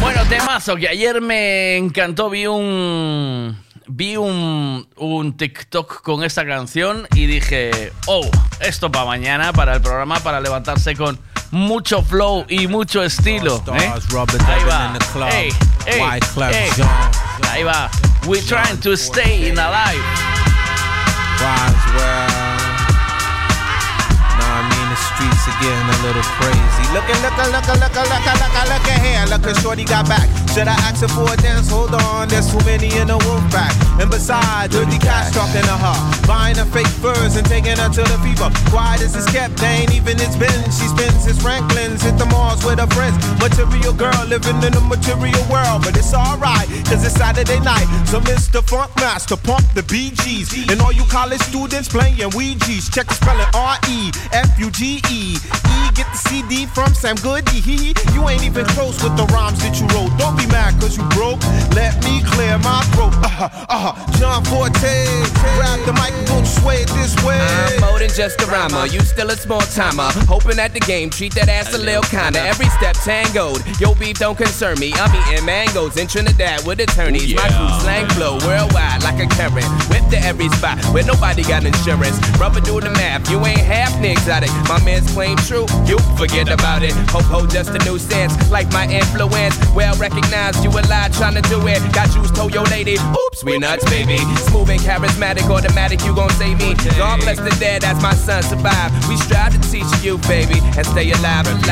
[0.00, 2.30] Bueno, temazo que ayer me encantó.
[2.30, 3.56] Vi un,
[3.86, 8.28] vi un, un TikTok con esta canción y dije, oh,
[8.60, 11.18] esto para mañana, para el programa, para levantarse con
[11.50, 13.62] mucho flow y mucho estilo.
[13.74, 13.92] ¿eh?
[14.46, 14.94] Ahí va.
[15.32, 15.50] Ey,
[15.86, 16.70] ey, Wyclef ey.
[16.76, 16.88] Jean.
[17.50, 17.90] Ahí va.
[18.26, 20.00] We're trying to stay in alive.
[25.40, 26.84] Are getting a little crazy.
[26.92, 29.24] Looking, looking, looking, looking, looking, looking, looking here.
[29.32, 30.28] Look at Shorty got back.
[30.52, 31.70] Should I ask her for a dance?
[31.70, 33.72] Hold on, there's too many in the wolf pack.
[33.96, 35.96] And besides, dirty cash talking to her.
[36.28, 38.52] Buying her fake furs and taking her to the fever.
[38.68, 40.60] Quiet as it's kept, they ain't even it's been.
[40.68, 43.16] She spends his Franklin's, hit the malls with her friends.
[43.40, 45.88] Material girl living in a material world.
[45.88, 47.88] But it's alright, cause it's Saturday night.
[48.04, 48.60] So Mr.
[48.60, 50.68] Funk Master, pump the BGs.
[50.68, 52.92] And all you college students playing Ouija's.
[52.92, 55.30] Check the spelling R-E, F-U-G-E.
[55.30, 55.38] E,
[55.94, 57.60] get the CD from Sam Goody.
[57.60, 57.94] Hee hee.
[58.14, 60.16] You ain't even close with the rhymes that you wrote.
[60.18, 61.40] Don't be mad cause you broke.
[61.76, 63.12] Let me clear my throat.
[63.20, 64.18] Uh-huh, uh-huh.
[64.18, 64.96] John Forte,
[65.56, 67.38] grab the microphone, sway it this way.
[67.40, 68.86] I'm more than just a rhymer.
[68.86, 70.10] You still a small timer.
[70.28, 72.40] Hoping at the game, treat that ass a little kinda.
[72.40, 73.62] Every step tangoed.
[73.80, 74.92] Yo, beef don't concern me.
[74.94, 77.34] I'm eating mangoes in Trinidad with attorneys.
[77.34, 79.68] My crew slang flow worldwide like a current.
[79.90, 82.18] Whip to every spot where nobody got insurance.
[82.36, 83.30] Brother, do the math.
[83.30, 84.50] You ain't half exotic.
[84.68, 85.66] My man's claim true.
[85.84, 86.96] You forget about it.
[87.12, 88.32] Ho ho, just a new sense.
[88.50, 89.54] Like my influence.
[89.76, 91.80] Well recognized, you a lie trying to do it.
[91.92, 92.96] Got juice, told your lady.
[92.96, 94.16] Oops, we nuts, baby.
[94.48, 96.72] Smooth and charismatic, automatic, you gon' save me.
[96.96, 98.90] God bless the dead as my son survive.
[99.10, 101.44] We strive to teach you, baby, and stay alive.
[101.44, 101.68] alive.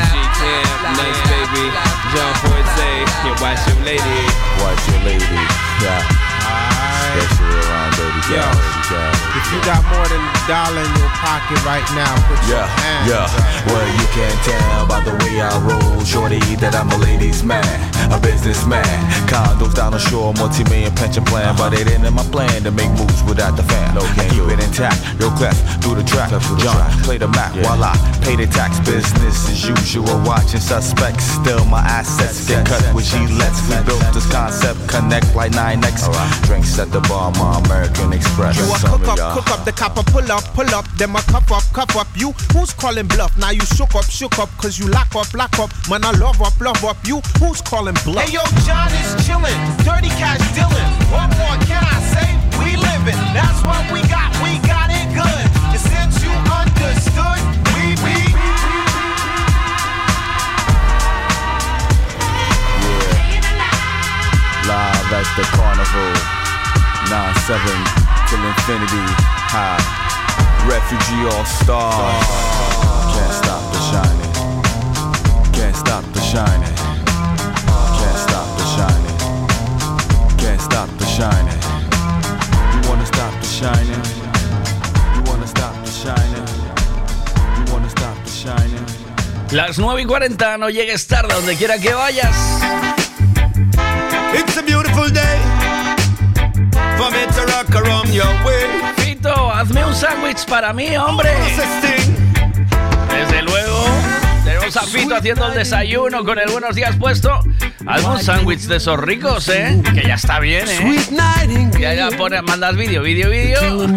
[1.01, 1.65] nice baby.
[2.13, 2.91] John Forte,
[3.25, 4.19] yeah, watch your lady.
[4.61, 5.41] Watch your lady.
[5.81, 6.05] Yeah.
[7.17, 7.98] Especially around dirty
[8.29, 8.53] Yo, cow,
[8.85, 9.37] dirty cow.
[9.41, 12.67] if you got more than a dollar in your pocket right now, put your Yeah,
[12.77, 13.25] hands yeah.
[13.25, 13.65] up.
[13.65, 17.65] Well, you can tell by the way I roll, shorty, that I'm a ladies' man,
[18.13, 18.85] a businessman.
[19.25, 22.89] Condos down the shore, multi-million pension plan, but it ain't in my plan to make
[23.01, 23.95] moves without the fam.
[23.95, 25.01] No, I keep it intact.
[25.19, 26.29] Yo, clef through the track.
[26.61, 28.77] John, play the Mac while I pay the tax.
[28.85, 31.25] Business as usual, watching suspects.
[31.25, 33.61] Still, my assets get cut with Gillettes.
[33.69, 36.05] We built this concept, connect like 9X.
[36.45, 38.57] Drinks at the bar, my American Express.
[38.57, 41.09] You a Some cook up, y'all- cook up, the copper pull up, pull up, then
[41.11, 42.07] my cup up, cup up.
[42.15, 43.35] You who's calling bluff?
[43.37, 45.69] Now you shook up, shook up, cause you lock up, lock up.
[45.89, 46.97] Man, I love up, love up.
[47.05, 48.23] You who's calling bluff?
[48.25, 50.89] Hey yo, John is chillin', dirty cash dealin'.
[51.13, 52.27] What more can I say?
[52.59, 55.45] We livin', that's what we got, we got it good.
[55.73, 57.39] And since you understood,
[57.75, 58.15] we we.
[64.67, 66.13] Live at the carnival.
[67.09, 69.05] 9-7 till infinity.
[69.49, 69.81] High.
[70.69, 72.25] Refugee all stars.
[73.13, 74.31] Can't stop the shining.
[75.51, 76.75] Can't stop the shining.
[77.97, 79.17] Can't stop the shining.
[80.37, 81.59] Can't stop the shining.
[82.73, 84.03] You wanna stop the shining?
[85.15, 86.45] You wanna stop the shining?
[87.57, 88.85] You wanna stop the shining?
[89.51, 92.35] Las 9 y 40, no llegues tarde donde quiera que vayas.
[94.35, 95.58] It's a beautiful day
[96.99, 98.67] for me to rock around your way.
[98.97, 101.29] Fito, hazme un sándwich para mí, hombre.
[103.09, 103.85] Desde luego,
[104.43, 107.39] tenemos a Fito haciendo el desayuno con el buenos días puesto.
[107.87, 109.81] Hazme un sándwich de esos ricos, ¿eh?
[109.93, 110.77] Que ya está bien, ¿eh?
[111.79, 113.87] Ya, ya, pone, mandas vídeo, vídeo, vídeo.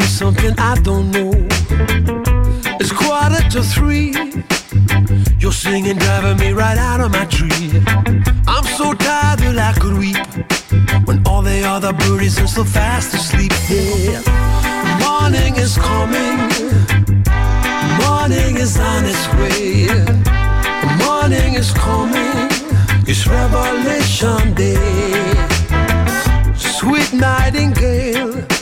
[5.38, 7.70] You're singing, driving me right out of my tree.
[8.46, 10.16] I'm so tired that I could weep
[11.06, 13.52] when all the other birdies are so fast asleep.
[13.68, 14.20] Yeah.
[15.00, 16.38] Morning is coming.
[18.02, 19.86] Morning is on its way.
[21.04, 22.48] Morning is coming.
[23.06, 25.34] It's Revelation Day.
[26.54, 28.61] Sweet nightingale.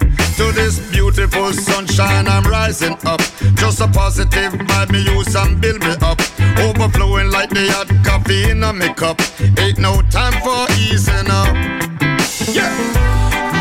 [0.41, 3.21] To this beautiful sunshine, I'm rising up.
[3.61, 6.19] Just a positive vibe, me use and build me up.
[6.57, 9.21] Overflowing like the hot coffee in a cup.
[9.59, 11.53] Ain't no time for easing up.
[12.57, 12.73] Yeah.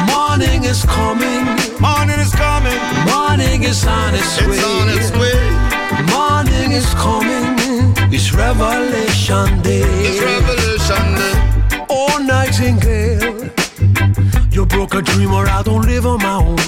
[0.08, 1.44] Morning is coming.
[1.84, 2.80] Morning is coming.
[3.12, 4.56] Morning is on its way.
[4.56, 5.40] It's on its way.
[6.08, 7.92] Morning is coming.
[8.10, 9.84] It's Revelation Day.
[10.08, 11.86] It's Revelation Day.
[11.90, 13.50] Oh, Nightingale.
[14.50, 16.59] You broke a dream or I don't live on my own.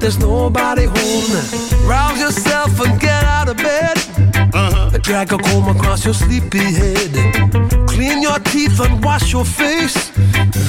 [0.00, 1.88] There's nobody home.
[1.88, 3.96] Rouse yourself and get out of bed.
[4.54, 4.98] Uh-huh.
[4.98, 7.12] Drag a comb across your sleepy head.
[7.88, 10.16] Clean your teeth and wash your face.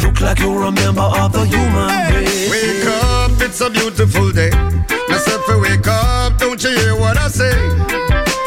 [0.04, 2.50] Look like you're a member of the human race.
[2.50, 4.52] Wake up, it's a beautiful day.
[5.10, 7.54] Myself, wake up, don't you hear what I say?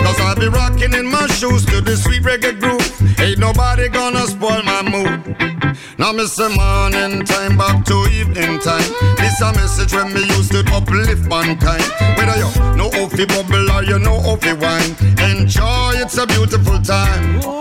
[0.03, 3.21] Cause I'll be rocking in my shoes to the sweet reggae groove.
[3.21, 4.62] Ain't nobody gonna spoil.
[6.03, 8.83] Now me say morning time back to evening time.
[9.19, 11.85] This a message when me used to uplift mankind.
[12.19, 14.97] Whether you know how fi bubble or you know how fi wine,
[15.31, 17.39] enjoy it's a beautiful time.
[17.45, 17.61] Oh,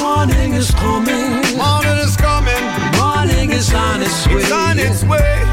[0.00, 1.38] morning is coming.
[1.56, 2.64] Morning is coming.
[2.98, 4.40] Morning is on its way.
[4.40, 5.44] It's on its way.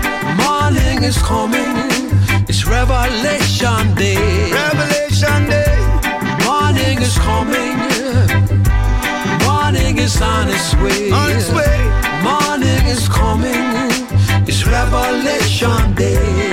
[0.42, 1.78] Morning is coming.
[2.50, 4.50] It's Revelation Day.
[4.52, 5.78] Revelation Day.
[6.44, 7.93] Morning is coming.
[10.04, 11.12] Is on its way.
[11.12, 11.80] On its way.
[12.24, 13.88] Morning is coming.
[14.46, 16.53] It's Revelation Day.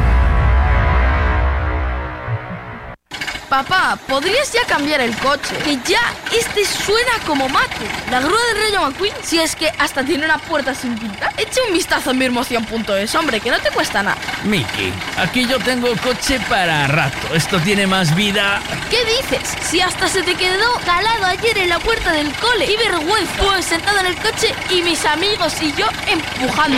[3.51, 5.53] Papá, ¿podrías ya cambiar el coche?
[5.65, 5.99] Que ya
[6.31, 7.85] este suena como mate.
[8.09, 11.33] La grúa del Rayo McQueen, si es que hasta tiene una puerta sin pintar.
[11.35, 14.15] Echa un vistazo en mirmoción.es, hombre, que no te cuesta nada.
[14.45, 17.35] Miki, aquí yo tengo coche para rato.
[17.35, 18.61] Esto tiene más vida.
[18.89, 19.57] ¿Qué dices?
[19.69, 22.67] Si hasta se te quedó calado ayer en la puerta del cole.
[22.67, 23.33] ¡Qué vergüenza!
[23.37, 26.77] Pues sentado en el coche y mis amigos y yo empujando.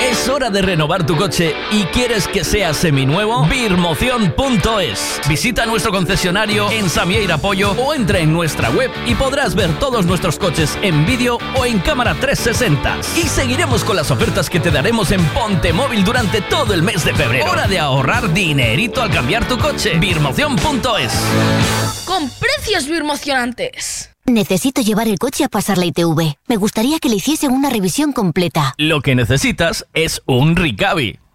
[0.00, 3.44] Es hora de renovar tu coche y quieres que sea seminuevo.
[3.44, 5.20] Birmoción.es.
[5.28, 10.06] Visita nuestro concesionario en Samieira Pollo o entra en nuestra web y podrás ver todos
[10.06, 13.00] nuestros coches en vídeo o en cámara 360.
[13.16, 17.04] Y seguiremos con las ofertas que te daremos en Ponte Móvil durante todo el mes
[17.04, 17.50] de febrero.
[17.50, 19.98] Hora de ahorrar dinerito al cambiar tu coche.
[19.98, 21.12] Birmoción.es.
[22.04, 24.10] Con precios birmocionantes.
[24.24, 26.36] Necesito llevar el coche a pasar la ITV.
[26.46, 28.74] Me gustaría que le hiciesen una revisión completa.
[28.78, 31.18] Lo que necesitas es un Ricavi.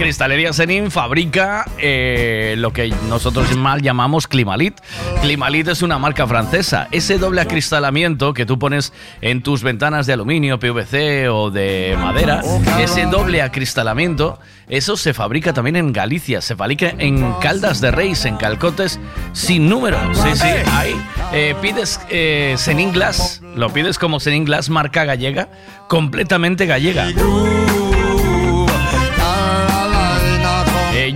[0.00, 4.80] Cristalería Senin fabrica eh, lo que nosotros mal llamamos Climalit.
[5.20, 6.88] Climalit es una marca francesa.
[6.90, 12.40] Ese doble acristalamiento que tú pones en tus ventanas de aluminio, PVC o de madera,
[12.80, 14.38] ese doble acristalamiento,
[14.68, 16.40] eso se fabrica también en Galicia.
[16.40, 18.98] Se fabrica en Caldas de Reis, en Calcotes
[19.34, 19.98] sin número.
[20.14, 20.96] Sí, sí, ahí.
[21.34, 25.50] Eh, pides eh, Senin Glass, lo pides como Senin Glass marca gallega,
[25.88, 27.06] completamente gallega.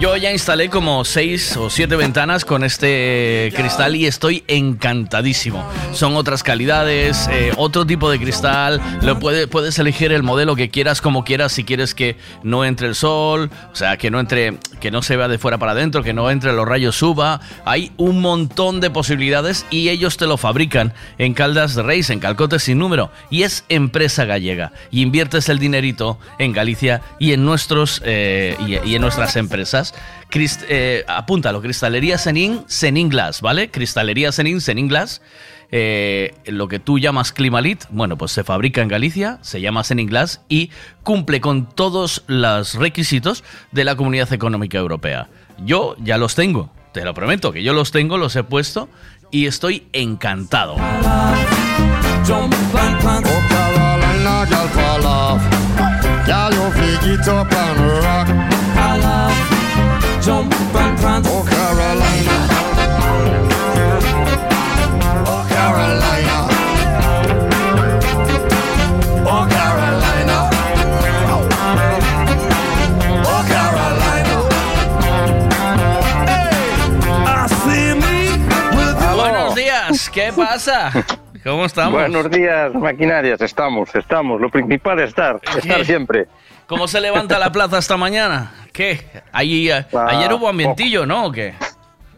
[0.05, 5.65] Eh, ya instalé como seis o siete ventanas con este cristal y estoy encantadísimo.
[5.93, 8.81] Son otras calidades, eh, otro tipo de cristal.
[9.03, 11.53] Lo puede- puedes elegir el modelo que quieras, como quieras.
[11.53, 15.17] Si quieres que no entre el sol, o sea, que no entre, que no se
[15.17, 17.41] vea de fuera para adentro, que no entre los rayos suba.
[17.65, 22.21] Hay un montón de posibilidades y ellos te lo fabrican en Caldas de Reis, en
[22.21, 23.11] Calcote sin número.
[23.31, 24.73] Y es empresa gallega.
[24.91, 29.95] Y inviertes el dinerito en Galicia y en nuestros eh, y en nuestras empresas.
[30.31, 33.71] Crist- eh, apúntalo, Cristalería Senin, Senin Glass, ¿vale?
[33.71, 35.23] Cristalería Senin, Senin Glass.
[35.77, 40.07] Eh, lo que tú llamas Climalit, bueno, pues se fabrica en Galicia, se llama Senin
[40.07, 40.71] Glass y
[41.03, 43.43] cumple con todos los requisitos
[43.73, 45.29] de la Comunidad Económica Europea.
[45.59, 48.89] Yo ya los tengo, te lo prometo, que yo los tengo, los he puesto
[49.33, 50.77] y estoy encantado.
[60.25, 61.29] Jump and prance.
[61.31, 62.35] Oh, Carolina.
[65.27, 66.37] Oh, Carolina.
[69.27, 70.37] Oh, Carolina.
[73.27, 74.35] Oh, Carolina.
[79.15, 80.91] Buenos días, ¿qué pasa?
[81.45, 82.01] ¿Cómo estamos?
[82.01, 83.43] Buenos días, maquinarias.
[83.43, 84.41] Estamos, estamos.
[84.41, 86.29] Lo principal es estar, estar siempre.
[86.67, 88.53] ¿Cómo se levanta la plaza esta mañana?
[88.73, 89.05] ¿Qué?
[89.33, 91.27] Ahí, eh, Ah, ayer hubo ambientillo, ¿no?
[91.27, 91.55] ¿O qué?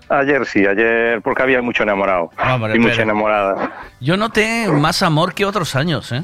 [0.08, 3.72] Ayer sí, ayer porque había mucho enamorado Hombre, y mucha enamorada.
[4.00, 6.22] Yo noté más amor que otros años, ¿eh?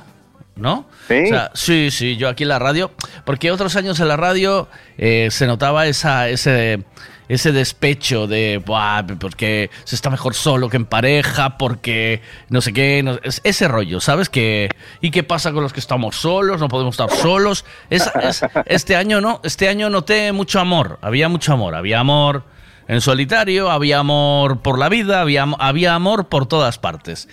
[0.54, 0.86] ¿No?
[1.08, 1.24] ¿Sí?
[1.24, 2.92] O sea, sí, sí, yo aquí en la radio,
[3.24, 4.68] porque otros años en la radio
[4.98, 6.84] eh, se notaba esa, ese,
[7.28, 12.72] ese despecho de, "Buah, porque se está mejor solo que en pareja, porque no sé
[12.72, 14.28] qué, no- es- ese rollo, ¿sabes?
[14.28, 14.68] Que,
[15.00, 16.60] ¿Y qué pasa con los que estamos solos?
[16.60, 17.64] No podemos estar solos.
[17.90, 22.44] Es- es- este año no, este año noté mucho amor, había mucho amor, había amor
[22.88, 27.28] en solitario, había amor por la vida, había, había amor por todas partes.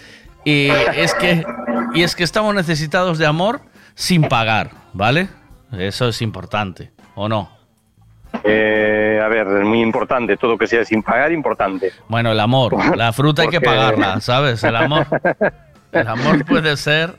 [0.45, 1.43] Y es que,
[1.93, 3.61] y es que estamos necesitados de amor
[3.95, 5.27] sin pagar, ¿vale?
[5.73, 7.58] Eso es importante, ¿o no?
[8.43, 10.37] Eh, a ver, es muy importante.
[10.37, 11.91] Todo que sea sin pagar, importante.
[12.07, 14.63] Bueno, el amor, la fruta hay que pagarla, ¿sabes?
[14.63, 15.05] El amor,
[15.91, 17.15] el amor puede ser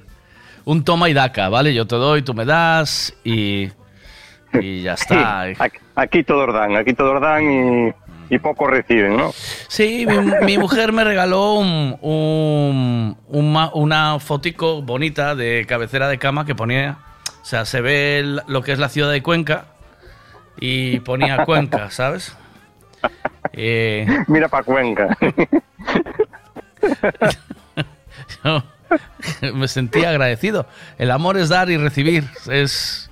[0.65, 1.75] un toma y daca, ¿vale?
[1.75, 3.69] Yo te doy, tú me das y,
[4.61, 5.43] y ya está.
[5.43, 7.43] Aquí, aquí todos dan, aquí todos dan
[8.29, 9.33] y, y pocos reciben, ¿no?
[9.69, 16.19] Sí, mi, mi mujer me regaló un, un- un una fotico bonita de cabecera de
[16.19, 16.99] cama que ponía,
[17.43, 19.65] o sea, se ve lo que es la ciudad de Cuenca
[20.61, 22.37] y ponía Cuenca, ¿sabes?
[23.53, 25.17] Eh, Mira para Cuenca.
[28.45, 28.63] yo
[29.55, 30.67] me sentía agradecido.
[30.99, 33.11] El amor es dar y recibir, es,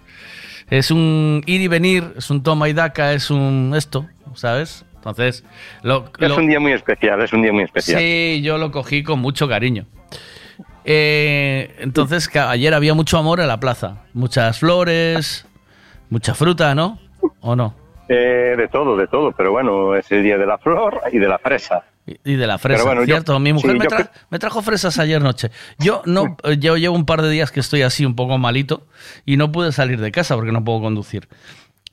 [0.71, 4.85] es un ir y venir, es un toma y daca, es un esto, ¿sabes?
[4.97, 5.45] Entonces,
[5.83, 8.01] lo, Es lo- un día muy especial, es un día muy especial.
[8.01, 9.87] Sí, yo lo cogí con mucho cariño.
[10.85, 14.03] Eh, entonces, ayer había mucho amor en la plaza.
[14.15, 15.47] Muchas flores,
[16.11, 16.99] mucha fruta, ¿no?
[17.41, 17.75] ¿O no?
[18.09, 21.29] Eh, de todo, de todo, pero bueno, es el día de la flor y de
[21.29, 21.83] la fresa.
[22.25, 23.39] Y de la fresa, bueno, yo- ¿cierto?
[23.39, 25.51] Mi mujer sí, me, yo tra- cre- me trajo fresas ayer noche.
[25.79, 28.87] Yo no, eh, yo llevo un par de días que estoy así un poco malito
[29.27, 31.29] y no pude salir de casa porque no puedo conducir.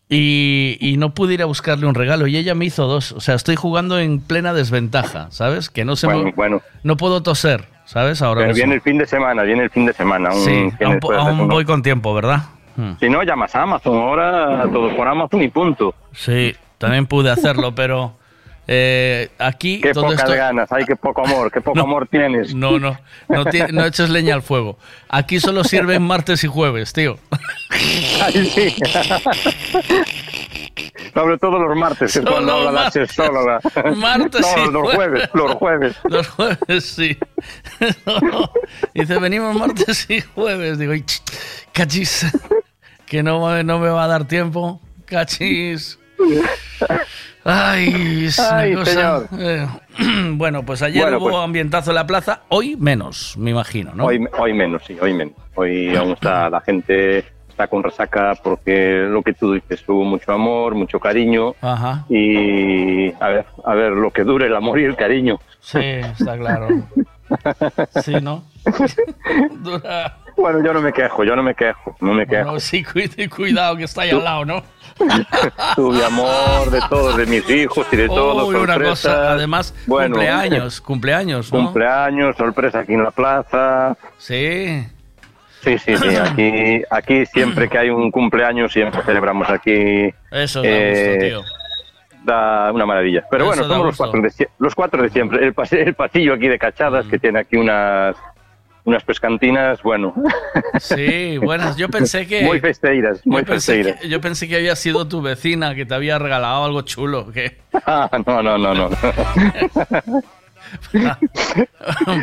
[0.08, 3.12] Y, y no pude ir a buscarle un regalo y ella me hizo dos.
[3.12, 5.70] O sea, estoy jugando en plena desventaja, ¿sabes?
[5.70, 6.62] Que no se Bueno, me- bueno.
[6.84, 8.22] no puedo toser, ¿sabes?
[8.22, 8.64] Ahora Pero mismo.
[8.66, 10.30] viene el fin de semana, viene el fin de semana.
[10.30, 10.70] aún Sí,
[11.48, 12.44] voy con tiempo, ¿verdad?
[12.76, 12.94] Hmm.
[13.00, 15.94] Si no, llamas a Amazon, ahora todo por Amazon y punto.
[16.14, 18.16] Sí, también pude hacerlo, pero
[18.68, 22.08] eh, aquí Qué donde pocas estoy- ganas, ay, qué poco amor, qué poco No, amor
[22.08, 22.54] tienes.
[22.56, 22.98] No, no,
[23.30, 24.78] no, ti- no eches leña al fuego.
[25.10, 27.18] Aquí solo sirven martes y jueves, tío.
[28.24, 28.76] Ay, sí.
[31.14, 33.60] Sobre todo los martes, Solo cuando habla la sexóloga.
[33.96, 35.96] Martes no, y los jueves, los jueves.
[36.04, 37.18] Los jueves, sí.
[38.94, 40.78] Dice, venimos martes y jueves.
[40.78, 41.22] Digo, "Ay, ch,
[41.72, 42.26] cachis,
[43.06, 44.80] que no, me- no me va a dar tiempo.
[45.06, 46.00] Cachis.
[47.44, 49.24] Ay, es una Ay, cosa.
[49.38, 49.68] Eh,
[50.32, 54.06] bueno, pues ayer Bueno, hubo pues- ambientazo en la plaza, hoy menos, me imagino, ¿no?
[54.06, 55.36] Hoy, hoy menos, sí, hoy menos.
[55.56, 60.32] Hoy aún está la gente está con resaca porque lo que tú dices, hubo mucho
[60.34, 62.04] amor, mucho cariño Ajá.
[62.10, 65.40] y a ver, a ver lo que dure el amor y el cariño.
[65.62, 66.68] Sí, está claro.
[68.04, 68.44] Sí, ¿no?
[69.64, 70.18] Dura.
[70.38, 72.44] Bueno, yo no me quejo, yo no me quejo, no me quejo.
[72.44, 72.84] Bueno, sí,
[73.36, 74.64] cuidado que está ahí al lado, ¿no?
[75.76, 78.48] Tuve amor de todos, de mis hijos y de todos.
[78.48, 81.66] Uy, una cosa, además, Bueno, cumpleaños, cumpleaños, ¿no?
[81.66, 83.96] Cumpleaños, sorpresa aquí en la plaza.
[84.18, 84.86] Sí.
[85.62, 86.16] Sí, sí, sí.
[86.16, 90.14] Aquí, aquí siempre que hay un cumpleaños, siempre celebramos aquí.
[90.30, 91.42] Eso da Eh, gusto, tío.
[92.24, 93.24] Da una maravilla.
[93.32, 95.44] Pero Eso bueno, somos los cuatro, de, los cuatro de siempre.
[95.44, 98.16] El, pase- el pasillo aquí de Cachadas, que tiene aquí unas,
[98.86, 100.14] unas pescantinas, bueno.
[100.80, 101.76] Sí, buenas.
[101.76, 102.44] Yo pensé que.
[102.44, 104.02] Muy festeiras, muy yo pensé festeiras.
[104.02, 107.32] que, yo pensé que había sido tu vecina que te había regalado algo chulo.
[107.32, 108.90] Que, Ah, no, no, no, no.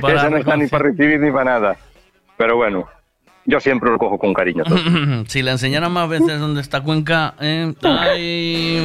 [0.00, 1.76] Para Esa no está ni para recibir ni para nada.
[2.36, 2.88] Pero bueno,
[3.44, 4.64] yo siempre lo cojo con cariño.
[4.64, 4.78] todo.
[5.26, 7.34] si le enseñara más veces dónde está Cuenca.
[7.40, 8.78] eh, ay,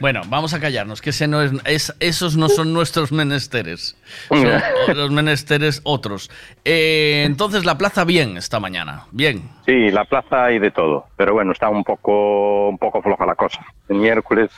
[0.00, 3.96] Bueno, vamos a callarnos, que ese no es, es- esos no son nuestros menesteres.
[4.28, 6.30] Son los menesteres otros.
[6.64, 9.04] Eh, entonces, la plaza bien esta mañana.
[9.12, 9.42] Bien.
[9.66, 13.34] Sí, la plaza hay de todo, pero bueno, está un poco, un poco floja la
[13.34, 13.64] cosa.
[13.88, 14.50] El miércoles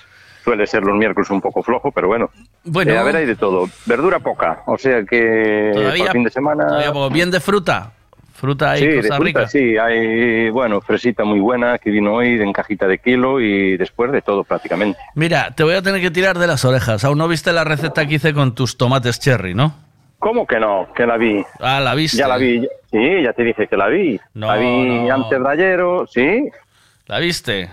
[0.42, 2.30] suele ser los miércoles un poco flojo, pero bueno.
[2.64, 2.92] Bueno.
[2.92, 3.68] Eh, a ver, hay de todo.
[3.86, 6.66] Verdura poca, o sea que por fin de semana.
[6.66, 7.08] Todavía.
[7.14, 7.92] Bien de fruta.
[8.34, 9.46] Fruta ahí, sí, de fruta, Rica.
[9.48, 14.10] sí, hay, bueno, fresita muy buena que vino hoy en cajita de kilo y después
[14.12, 14.98] de todo prácticamente.
[15.14, 17.04] Mira, te voy a tener que tirar de las orejas.
[17.04, 19.74] Aún no viste la receta que hice con tus tomates cherry, ¿no?
[20.18, 20.88] ¿Cómo que no?
[20.96, 21.44] Que la vi.
[21.60, 22.18] Ah, la viste.
[22.18, 24.20] Ya la vi, sí, ya te dije que la vi.
[24.34, 25.14] No, la vi no.
[25.14, 26.48] antes de ayer, ¿sí?
[27.06, 27.70] ¿La viste?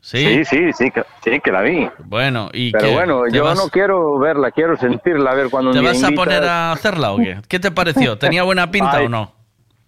[0.00, 0.18] Sí.
[0.18, 1.88] Sí, sí, sí, que, sí, que la vi.
[2.04, 2.92] Bueno, y Pero qué?
[2.94, 6.02] bueno, ¿Te yo vas- no quiero verla, quiero sentirla, a ver cuando ¿Te día vas
[6.02, 6.24] a invitas.
[6.24, 7.36] poner a hacerla o qué?
[7.46, 8.18] ¿Qué te pareció?
[8.18, 9.06] ¿Tenía buena pinta Ay.
[9.06, 9.32] o no?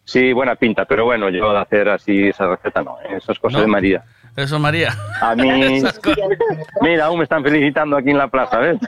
[0.05, 3.17] Sí, buena pinta, pero bueno, yo de hacer así esa receta no, ¿eh?
[3.17, 3.63] eso es cosa ¿No?
[3.63, 4.05] de María.
[4.37, 4.93] Eso, María.
[5.21, 5.83] A mí,
[6.81, 8.79] mira, aún me están felicitando aquí en la plaza, ¿ves?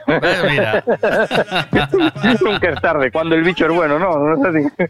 [0.49, 0.83] mira.
[2.41, 4.17] Nunca es tarde, cuando el bicho es bueno, ¿no?
[4.17, 4.67] no es así.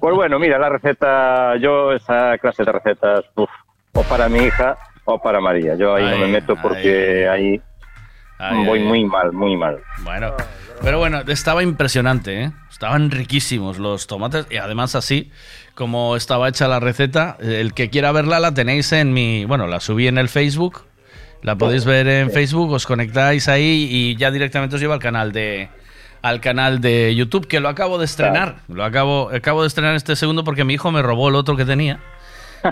[0.00, 3.50] Pues bueno, mira, la receta, yo esa clase de recetas, uf,
[3.92, 5.74] o para mi hija o para María.
[5.74, 7.60] Yo ahí no me meto porque ahí
[8.38, 9.78] Ay, voy ay, muy mal, muy mal.
[10.02, 10.32] Bueno,
[10.82, 12.52] pero bueno, estaba impresionante, ¿eh?
[12.70, 15.32] Estaban riquísimos los tomates y además así
[15.74, 19.80] como estaba hecha la receta, el que quiera verla la tenéis en mi, bueno, la
[19.80, 20.82] subí en el Facebook,
[21.42, 25.32] la podéis ver en Facebook, os conectáis ahí y ya directamente os lleva al canal
[25.32, 25.68] de
[26.20, 30.16] al canal de YouTube que lo acabo de estrenar, lo acabo acabo de estrenar este
[30.16, 32.00] segundo porque mi hijo me robó el otro que tenía.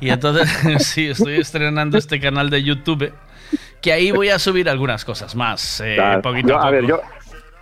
[0.00, 0.48] Y entonces
[0.84, 3.12] sí, estoy estrenando este canal de YouTube
[3.86, 6.20] que ahí voy a subir algunas cosas más, eh, Claro.
[6.20, 7.00] poquito Yo- a a ver, yo,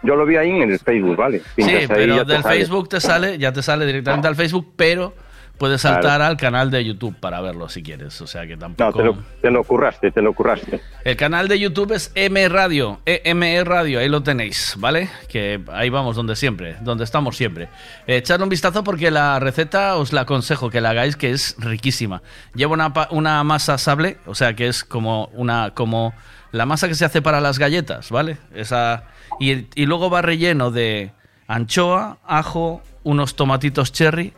[0.03, 1.41] yo lo vi ahí en el Facebook, ¿vale?
[1.41, 2.43] Sí, Pintas pero del.
[2.43, 5.13] Facebook te sale, ya te sale directamente al Facebook, pero
[5.59, 5.97] puedes Claro.
[6.03, 8.21] saltar al canal de YouTube para verlo si quieres.
[8.21, 8.99] O sea que No, tampoco.
[8.99, 10.81] te lo, te lo curraste, te lo curraste.
[11.05, 15.09] El canal de YouTube es M Radio, EME Radio, ahí lo tenéis, ¿vale?
[15.29, 17.69] Que ahí vamos donde siempre, donde estamos siempre.
[18.07, 21.55] Eh, echadle un vistazo porque la receta os la aconsejo que la hagáis, que es
[21.59, 22.23] riquísima.
[22.55, 26.15] Lleva una, una masa sable, o sea que es como una como
[26.53, 28.39] la masa que se hace para las galletas, ¿vale?
[28.55, 29.05] Esa
[29.41, 31.13] y, y luego va relleno de
[31.49, 34.33] anchoa, ajo, unos tomatitos cherry,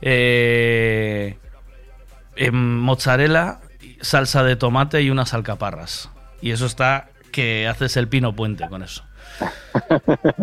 [0.00, 1.38] eh,
[2.36, 3.60] em, mozzarella,
[4.00, 6.10] salsa de tomate y unas alcaparras.
[6.40, 9.04] Y eso está que haces el pino puente con eso.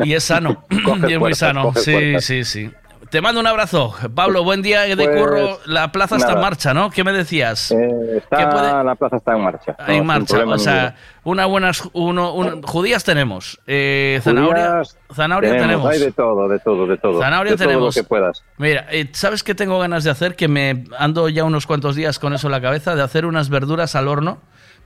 [0.04, 0.66] Y es sano.
[1.08, 1.74] Y es muy sano.
[1.76, 2.72] Sí, sí, sí.
[3.10, 3.94] Te mando un abrazo.
[4.14, 5.60] Pablo, buen día de Pues, curro.
[5.66, 6.90] La plaza está en marcha, ¿no?
[6.90, 7.72] ¿Qué me decías?
[7.72, 9.76] Eh, está, ¿Qué puede- La plaza está en marcha.
[9.88, 10.44] no, en marcha.
[10.46, 13.60] O sea, una buenas uno, un- judías tenemos.
[13.68, 14.82] Eh, zanahoria,
[15.14, 15.90] zanahoria tenemos.
[15.92, 17.20] Hay de todo, de todo, de todo.
[17.22, 17.96] Zanahoria de todo tenemos.
[17.96, 18.44] lo que puedas.
[18.58, 20.36] Mira, eh, ¿sabes qué tengo ganas de hacer?
[20.36, 23.50] Que me ando ya unos cuantos días con eso en la cabeza, de hacer unas
[23.50, 24.40] verduras al horno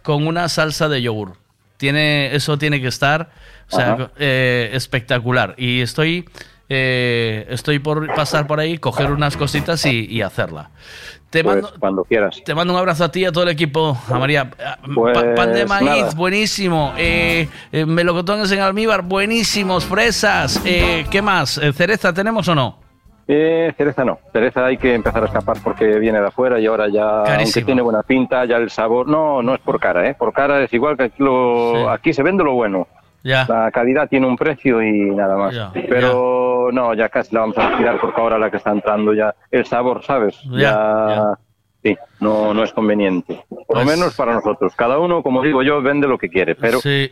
[0.04, 1.34] con una salsa de yogur.
[1.78, 3.30] Tiene, eso tiene que estar
[3.72, 5.56] o sea, eh, espectacular.
[5.58, 6.28] Y estoy,
[6.70, 10.70] eh, estoy por pasar por ahí, coger unas cositas y, y hacerla.
[11.30, 12.42] Te Pues, mando, cuando quieras.
[12.44, 14.50] te mando un abrazo a ti y a todo el equipo, a María.
[14.50, 16.12] Pa- Pues, pan de maíz, nada.
[16.16, 16.94] buenísimo.
[16.98, 19.86] Eh, eh, melocotones en almíbar, buenísimos.
[19.86, 21.60] Fresas, eh, ¿qué más?
[21.76, 22.80] ¿Cereza tenemos o no?
[23.32, 26.88] Eh, cereza no, cereza hay que empezar a escapar porque viene de afuera y ahora
[26.90, 30.16] ya, aunque tiene buena pinta, ya el sabor, no, no es por cara, ¿eh?
[30.18, 32.88] por cara es igual que aquí, lo, aquí se vende lo bueno.
[33.24, 35.56] La calidad tiene un precio y nada más.
[35.74, 39.36] Pero no, ya casi la vamos a tirar porque ahora la que está entrando ya.
[39.52, 40.40] El sabor, ¿sabes?
[40.52, 41.38] Ya.
[41.84, 43.46] Sí, no, no es conveniente.
[43.48, 44.74] Por pues, lo menos para nosotros.
[44.76, 47.10] Cada uno, como digo yo, vende lo que quiere, pero sí.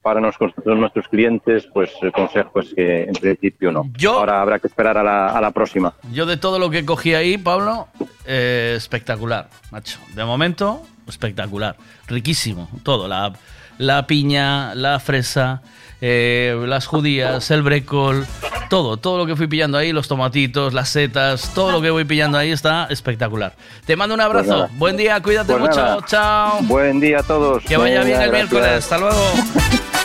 [0.00, 3.84] para nosotros, nuestros clientes, pues el consejo es que en principio no.
[3.98, 5.92] Yo, Ahora habrá que esperar a la, a la próxima.
[6.12, 7.88] Yo de todo lo que cogí ahí, Pablo,
[8.24, 9.98] eh, espectacular, macho.
[10.14, 11.76] De momento, espectacular.
[12.06, 13.06] Riquísimo, todo.
[13.06, 13.34] La,
[13.80, 15.62] la piña, la fresa,
[16.02, 18.26] eh, las judías, el brécol,
[18.68, 22.04] todo, todo lo que fui pillando ahí, los tomatitos, las setas, todo lo que voy
[22.04, 23.54] pillando ahí está espectacular.
[23.86, 26.58] Te mando un abrazo, pues buen día, cuídate pues mucho, chao.
[26.62, 27.64] Buen día a todos.
[27.64, 29.32] Que vaya bien, el miércoles, hasta luego.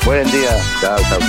[0.05, 1.19] buen día, chao, chao.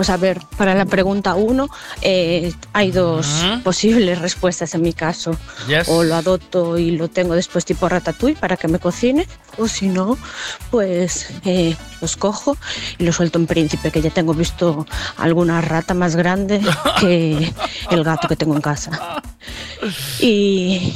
[0.00, 1.68] Pues a ver, para la pregunta 1
[2.00, 5.36] eh, hay dos uh posibles respuestas en mi caso.
[5.88, 9.28] O lo adopto y lo tengo después tipo ratatouille para que me cocine,
[9.58, 10.16] o si no,
[10.70, 12.56] pues eh, los cojo
[12.96, 14.86] y los suelto en príncipe, que ya tengo visto
[15.18, 16.62] alguna rata más grande
[17.00, 17.52] que
[17.90, 19.20] el gato que tengo en casa.
[20.18, 20.94] Y.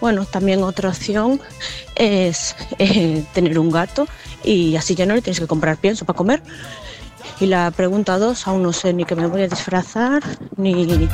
[0.00, 1.40] Bueno, también otra opción
[1.94, 4.08] es eh, tener un gato
[4.42, 6.42] y así ya no le tienes que comprar pienso para comer,
[7.42, 10.22] y la pregunta dos, aún no sé ni que me voy a disfrazar
[10.56, 11.08] ni,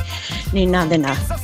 [0.53, 1.38] ni nada de nada.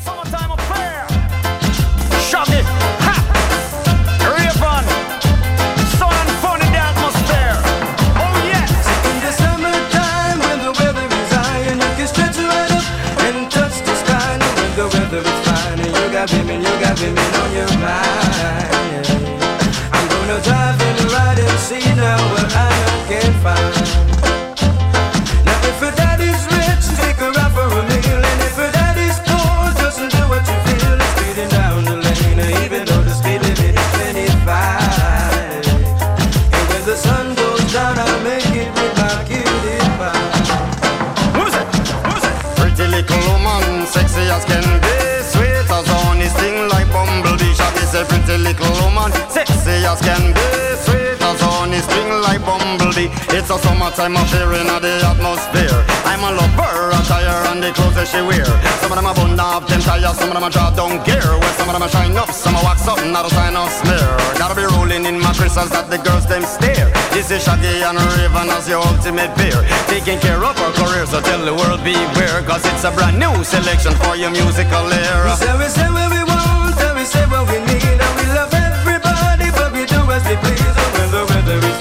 [49.95, 50.47] As can be,
[50.83, 53.07] sweet as honey, sting like bumblebee.
[53.31, 55.79] It's a summertime affair in the atmosphere.
[56.03, 58.45] I'm a lover, attire and the clothes that she wear.
[58.83, 61.23] Some of them are bun up, them tires, some of them are drop down gear.
[61.23, 63.71] Well, some of them are shine up, some are wax up, not a sign of
[63.71, 64.11] smear.
[64.35, 66.91] Gotta be rolling in my crystals that the girls them stare.
[67.15, 69.63] This is Shaggy and Raven as your ultimate peer.
[69.87, 72.43] Taking care of our career, so tell the world beware.
[72.43, 75.31] Cause it's a brand new selection for your musical era.
[75.31, 77.64] We say, we say what we want, and we say what we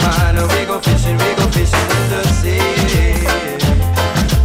[0.07, 2.61] and we go fishing, we go fishing in the sea.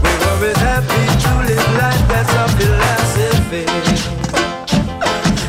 [0.03, 3.65] We're always happy to live life, that's our philosophy.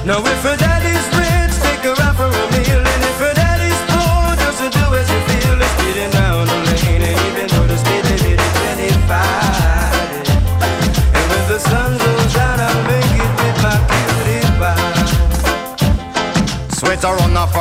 [0.07, 3.81] Now if her daddy's rich, take her out for a meal, and if her daddy's
[3.91, 5.57] poor, just do as you feel.
[5.61, 9.15] It's speeding down the lane, and even though the speed limit is 25.
[11.17, 14.39] And when the sun goes down, I'll make it with my cutie.
[16.81, 17.55] Sweater on off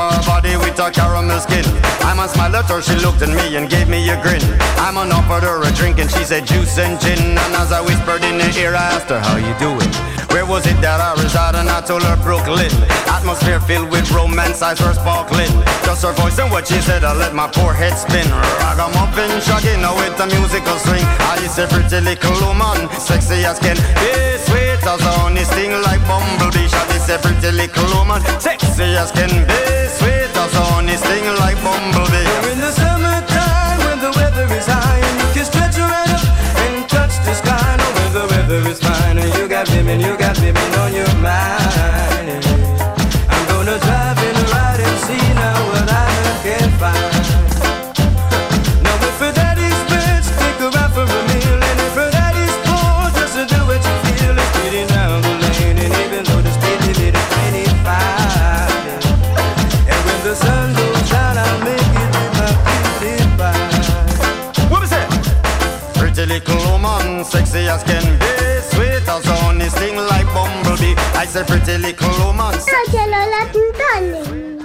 [0.79, 1.65] her caramel skin.
[2.07, 4.41] I'm a smile at her, she looked at me and gave me a grin.
[4.79, 7.19] I'm on offered her a drink and she said juice and gin.
[7.19, 9.91] And as I whispered in her ear, I asked her how you doing.
[10.31, 11.55] Where was it that I reside?
[11.55, 12.71] And I told her Brooklyn.
[13.11, 15.51] Atmosphere filled with romance, eyes were sparkling.
[15.83, 18.27] Just her voice and what she said, I let my poor head spin.
[18.63, 21.03] Ragamuffin, shaggy, now with the musical swing.
[21.27, 24.11] I is a pretty little woman, sexy as can be,
[24.47, 26.71] sweet as honey, sting like bumblebee.
[26.95, 29.59] Is a pretty little woman, sexy as can be,
[29.97, 32.27] sweet as honey, sting like bumblebee.
[32.43, 36.23] We're in the summertime when the weather is high and you can stretch right up
[36.63, 37.75] and touch the sky.
[37.79, 41.13] No, when the weather is fine and you got women, you got women on your
[41.21, 42.08] mind.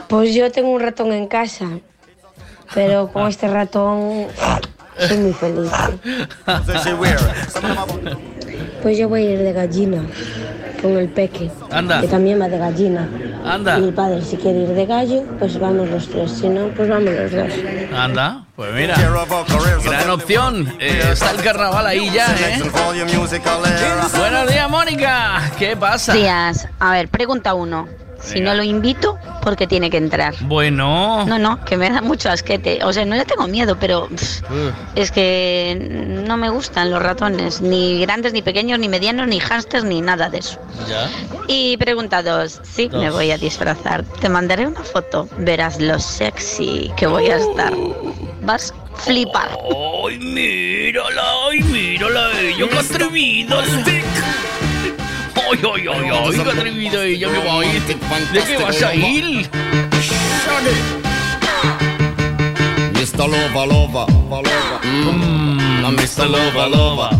[0.09, 1.67] Pues yo tengo un ratón en casa,
[2.75, 4.29] pero con este ratón
[4.99, 5.71] soy muy feliz.
[8.83, 10.07] Pues yo voy a ir de gallina
[10.81, 12.01] con el peque, Anda.
[12.01, 13.09] que también va de gallina.
[13.45, 13.79] Anda.
[13.79, 16.31] Y mi padre, si quiere ir de gallo, pues vamos los tres.
[16.31, 17.53] Si no, pues vamos los dos.
[17.95, 18.95] Anda, pues mira.
[20.15, 20.73] Opción.
[20.79, 22.62] Eh, está el carnaval ahí ya, ¿eh?
[24.17, 25.51] Buenos días, Mónica.
[25.59, 26.12] ¿Qué pasa?
[26.12, 26.69] Días.
[26.79, 27.89] A ver, pregunta uno.
[28.21, 28.51] Si Venga.
[28.53, 30.34] no lo invito, ¿por qué tiene que entrar?
[30.40, 31.24] Bueno.
[31.26, 32.82] No, no, que me da mucho asquete.
[32.82, 34.42] O sea, no le tengo miedo, pero pff,
[34.97, 35.76] es que
[36.26, 40.30] no me gustan los ratones, ni grandes, ni pequeños, ni medianos, ni hamsters, ni nada
[40.30, 40.59] de eso.
[40.88, 41.09] Ya.
[41.47, 43.01] Y pregunta dos, sí, Dos.
[43.03, 44.03] me voy a disfrazar.
[44.20, 47.72] Te mandaré una foto, verás lo sexy que voy a estar.
[48.40, 49.51] Vas a flipar.
[50.07, 51.22] ¡Ay, mírala!
[51.51, 52.40] ¡Ay, mírala!
[52.40, 53.62] ¡Ella qué atrevida!
[55.51, 56.34] ¡Ay, ay, ay, ay!
[56.34, 57.28] ¡Qué atrevida ella!
[57.28, 57.82] ¡Me va a ir!
[58.32, 59.51] ¿De qué vas a ir?
[62.95, 63.28] Mr.
[63.28, 64.80] Lover, lover, lover.
[64.82, 66.26] Mm, I'm Mr.
[66.28, 67.11] Lover, lover.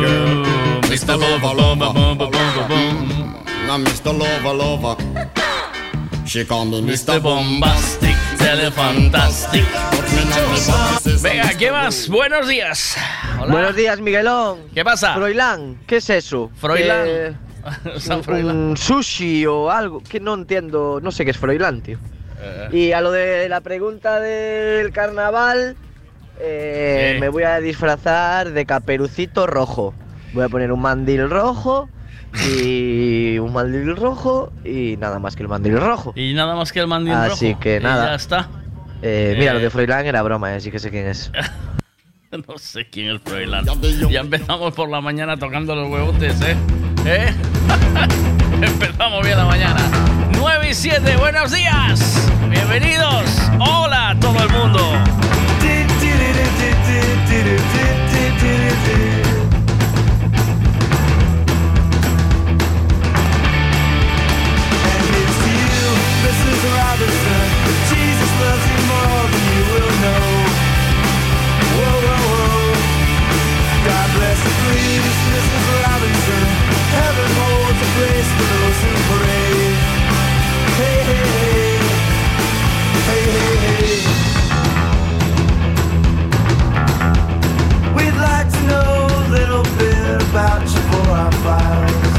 [0.00, 1.16] Girl, Mr.
[1.18, 1.88] Lover, lover.
[1.88, 4.12] Mm, I'm Mr.
[4.16, 4.96] Lover, lover.
[6.24, 7.20] She call me Mr.
[7.20, 9.66] Bombastic, Telefantastic.
[11.22, 12.08] Venga, ¿qué más?
[12.08, 12.96] Buenos días.
[13.40, 13.52] Hola.
[13.52, 14.58] Buenos días, Miguelón.
[14.74, 15.14] ¿Qué pasa?
[15.14, 16.50] Froilán, ¿qué es eso?
[16.56, 17.04] Froilán.
[17.06, 17.32] Eh,
[18.44, 21.98] un- sushi o algo que no entiendo, no sé qué es Froilán, tío.
[22.40, 22.68] Eh.
[22.72, 25.74] Y a lo de la pregunta del carnaval,
[26.38, 29.94] eh, me voy a disfrazar de caperucito rojo.
[30.34, 31.88] Voy a poner un mandil rojo
[32.52, 36.12] y un mandil rojo y nada más que el mandil rojo.
[36.14, 37.60] Y nada más que el mandil Así rojo.
[37.60, 38.08] que Y nada.
[38.08, 38.48] ya está.
[39.02, 39.54] Eh, mira, Eh.
[39.54, 41.30] lo de Froilán era broma, eh, sí que sé quién es.
[42.48, 43.64] No sé quién es Froilán.
[44.10, 46.56] Ya empezamos por la mañana tocando los huevotes, ¿eh?
[47.06, 47.32] ¿Eh?
[48.62, 49.80] empezamos bien la mañana.
[50.36, 52.28] 9 y 7, buenos días.
[52.50, 53.24] Bienvenidos.
[53.58, 54.80] Hola a todo el mundo.
[77.78, 78.80] It's a place for those.
[80.80, 81.76] Hey, hey, hey.
[83.04, 83.24] Hey,
[83.64, 84.00] hey.
[87.94, 92.14] We'd like to know a little bit about you for our files.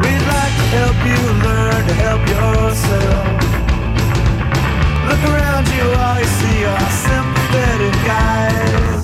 [0.00, 3.28] We'd like to help you learn to help yourself.
[5.08, 9.03] Look around you, all you see are sympathetic eyes.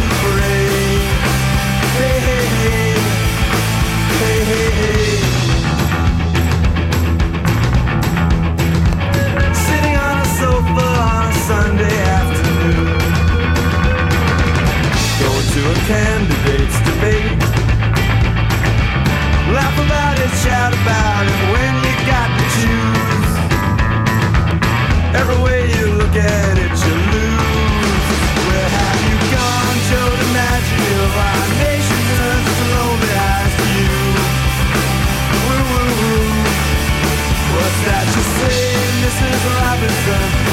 [39.81, 40.50] Robinson?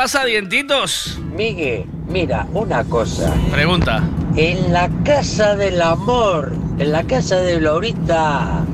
[0.00, 1.20] pasa, dientitos?
[1.36, 3.34] Miguel, mira, una cosa.
[3.50, 4.02] Pregunta.
[4.34, 8.64] En la casa del amor, en la casa de Laurita,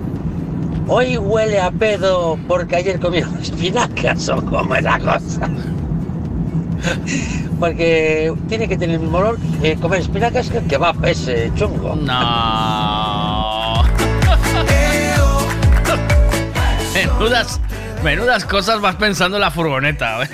[0.87, 5.51] hoy huele a pedo porque ayer comieron espinacas o como es la cosa.
[7.59, 9.37] Porque tiene que tener el mismo olor
[9.81, 11.97] comer espinacas que el kebab ese chungo.
[11.97, 13.83] No.
[16.95, 17.61] menudas,
[18.05, 20.23] menudas cosas vas pensando en la furgoneta.
[20.23, 20.29] ¿eh?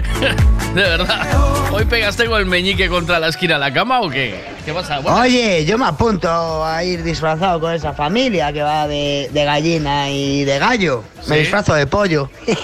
[0.74, 1.26] de verdad.
[1.70, 4.42] ¿Hoy pegaste con el meñique contra la esquina de la cama o qué?
[4.64, 5.00] ¿Qué pasa?
[5.00, 10.44] Oye, yo me apunto a ir disfrazado con esa familia que va de, gallina y
[10.44, 11.04] de gallo.
[11.28, 12.30] Me disfrazo de pollo.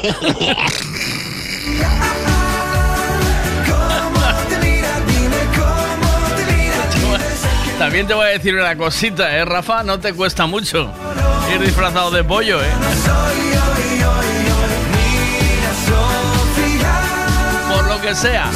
[7.79, 9.85] También te voy a decir una cosita, ¿eh, Rafa?
[9.85, 10.93] No te cuesta mucho
[11.55, 12.69] ir disfrazado de pollo, ¿eh?
[18.09, 18.51] que sea.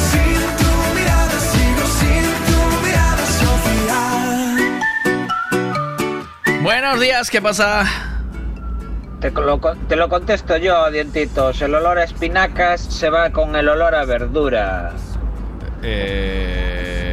[6.63, 7.85] Buenos días, ¿qué pasa?
[9.19, 11.61] Te lo, te lo, contesto yo, dientitos.
[11.61, 14.93] El olor a espinacas se va con el olor a verdura.
[15.83, 17.05] Eh...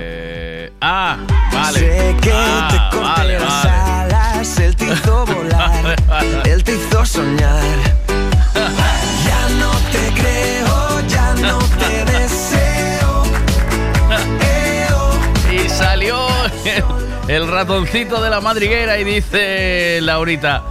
[0.81, 1.19] Ah,
[1.53, 1.79] vale.
[1.79, 3.71] Sé que ah, te vale, las vale.
[3.71, 5.97] alas, el tizo volar,
[6.47, 7.77] el tizo soñar.
[9.27, 11.59] ya no te creo, ya no
[17.29, 20.65] el ratoncito de la madriguera y dice Laurita,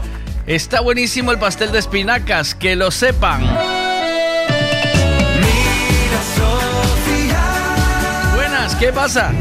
[0.45, 3.41] está buenísimo el pastel de espinacas, que lo sepan.
[8.35, 9.31] Buenas, ¿qué pasa?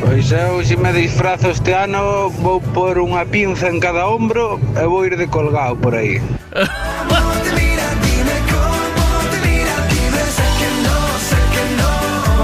[0.00, 5.08] Pois eu, me disfrazo este ano, vou pôr unha pinza en cada hombro e vou
[5.08, 6.20] ir de colgado por aí.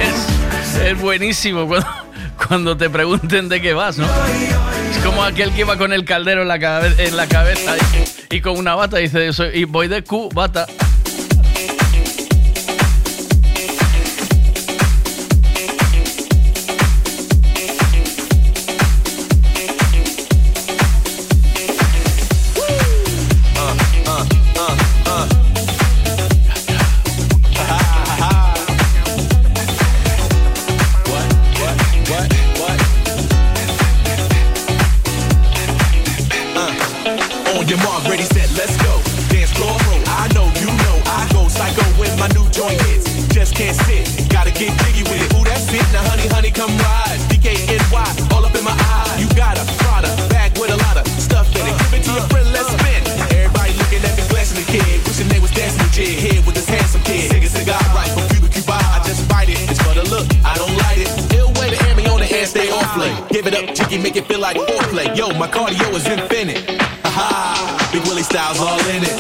[0.01, 1.69] es, es buenísimo
[2.51, 4.09] cuando te pregunten de qué vas, ¿no?
[4.91, 7.77] Es como aquel que iba con el caldero en la, cabeza
[8.29, 10.67] y, con una bata y dice, Soy, y voy de Q, bata.
[64.41, 65.15] like foreplay.
[65.17, 66.65] Yo, my cardio is infinite.
[67.05, 69.20] Haha, Big Willie Styles all in it.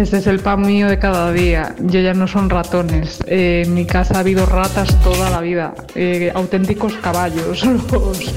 [0.00, 1.74] Este es el pan mío de cada día.
[1.80, 3.18] Yo ya no son ratones.
[3.26, 5.74] Eh, en mi casa ha habido ratas toda la vida.
[5.94, 7.64] Eh, auténticos caballos.
[7.92, 8.34] Los-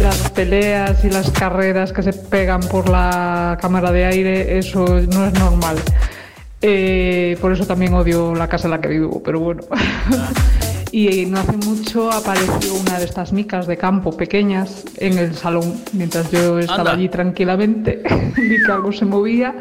[0.00, 5.26] las peleas y las carreras que se pegan por la cámara de aire, eso no
[5.26, 5.76] es normal.
[6.62, 9.62] Eh, por eso también odio la casa en la que vivo, pero bueno.
[10.90, 15.74] Y no hace mucho apareció una de estas micas de campo pequeñas en el salón,
[15.92, 16.92] mientras yo estaba Anda.
[16.92, 18.02] allí tranquilamente,
[18.36, 19.54] vi que algo se movía.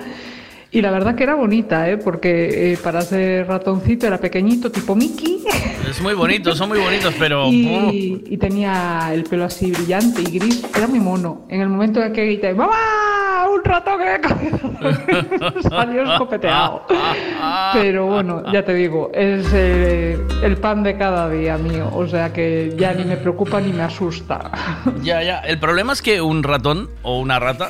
[0.77, 1.97] Y la verdad que era bonita, ¿eh?
[1.97, 5.43] porque eh, para ser ratoncito era pequeñito, tipo Mickey,
[5.89, 7.47] Es muy bonito, son muy bonitos, pero...
[7.47, 11.47] y, y tenía el pelo así brillante y gris, era muy mono.
[11.49, 13.47] En el momento en que grité, ¡Mamá!
[13.51, 16.83] ¡Un ratón que me ha comido!", Salió escopeteado.
[17.73, 22.31] Pero bueno, ya te digo, es eh, el pan de cada día mío, o sea
[22.33, 24.51] que ya ni me preocupa ni me asusta.
[25.03, 25.39] Ya, ya.
[25.39, 27.69] El problema es que un ratón o una rata.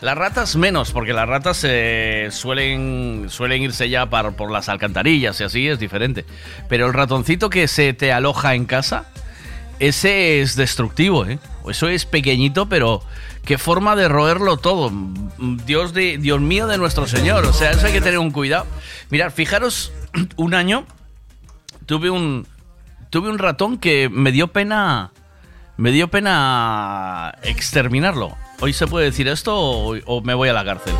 [0.00, 5.40] Las ratas menos, porque las ratas eh, suelen, suelen irse ya par- por las alcantarillas
[5.40, 6.24] y así es diferente.
[6.68, 9.06] Pero el ratoncito que se te aloja en casa,
[9.80, 11.38] ese es destructivo, ¿eh?
[11.70, 13.02] Eso es pequeñito, pero
[13.44, 14.92] qué forma de roerlo todo.
[15.38, 17.46] Dios, de, Dios mío de nuestro Señor.
[17.46, 18.66] O sea, eso hay que tener un cuidado.
[19.10, 19.92] Mirad, fijaros,
[20.36, 20.86] un año
[21.86, 22.46] tuve un,
[23.10, 25.12] tuve un ratón que me dio pena
[25.78, 28.36] me dio pena exterminarlo.
[28.60, 30.94] ¿Hoy se puede decir esto o, me voy a la cárcel?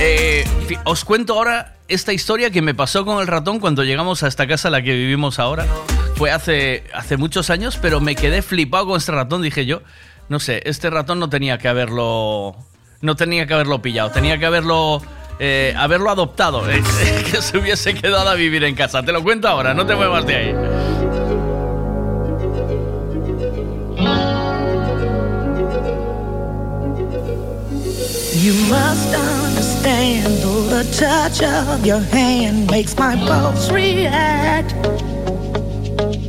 [0.00, 0.44] Eh,
[0.84, 4.48] os cuento ahora esta historia que me pasó con el ratón cuando llegamos a esta
[4.48, 5.64] casa en la que vivimos ahora.
[6.16, 9.42] Fue hace, hace muchos años, pero me quedé flipado con este ratón.
[9.42, 9.82] Dije yo,
[10.28, 12.56] no sé, este ratón no tenía que haberlo.
[13.00, 15.02] No tenía que haberlo pillado, tenía que haberlo.
[15.40, 16.80] eh, haberlo adoptado, eh,
[17.30, 19.02] que se hubiese quedado a vivir en casa.
[19.02, 20.54] Te lo cuento ahora, no te muevas de ahí.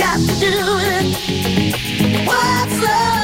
[0.00, 2.26] Got to do it.
[2.26, 3.19] What's love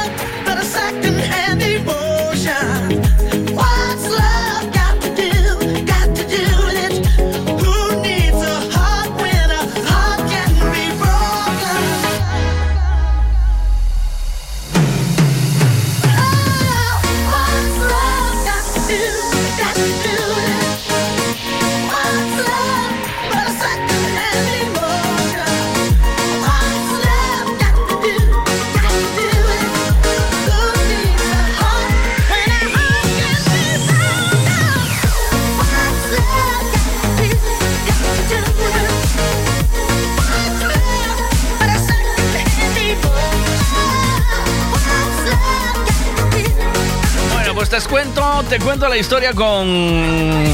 [48.77, 50.45] te cuento la historia con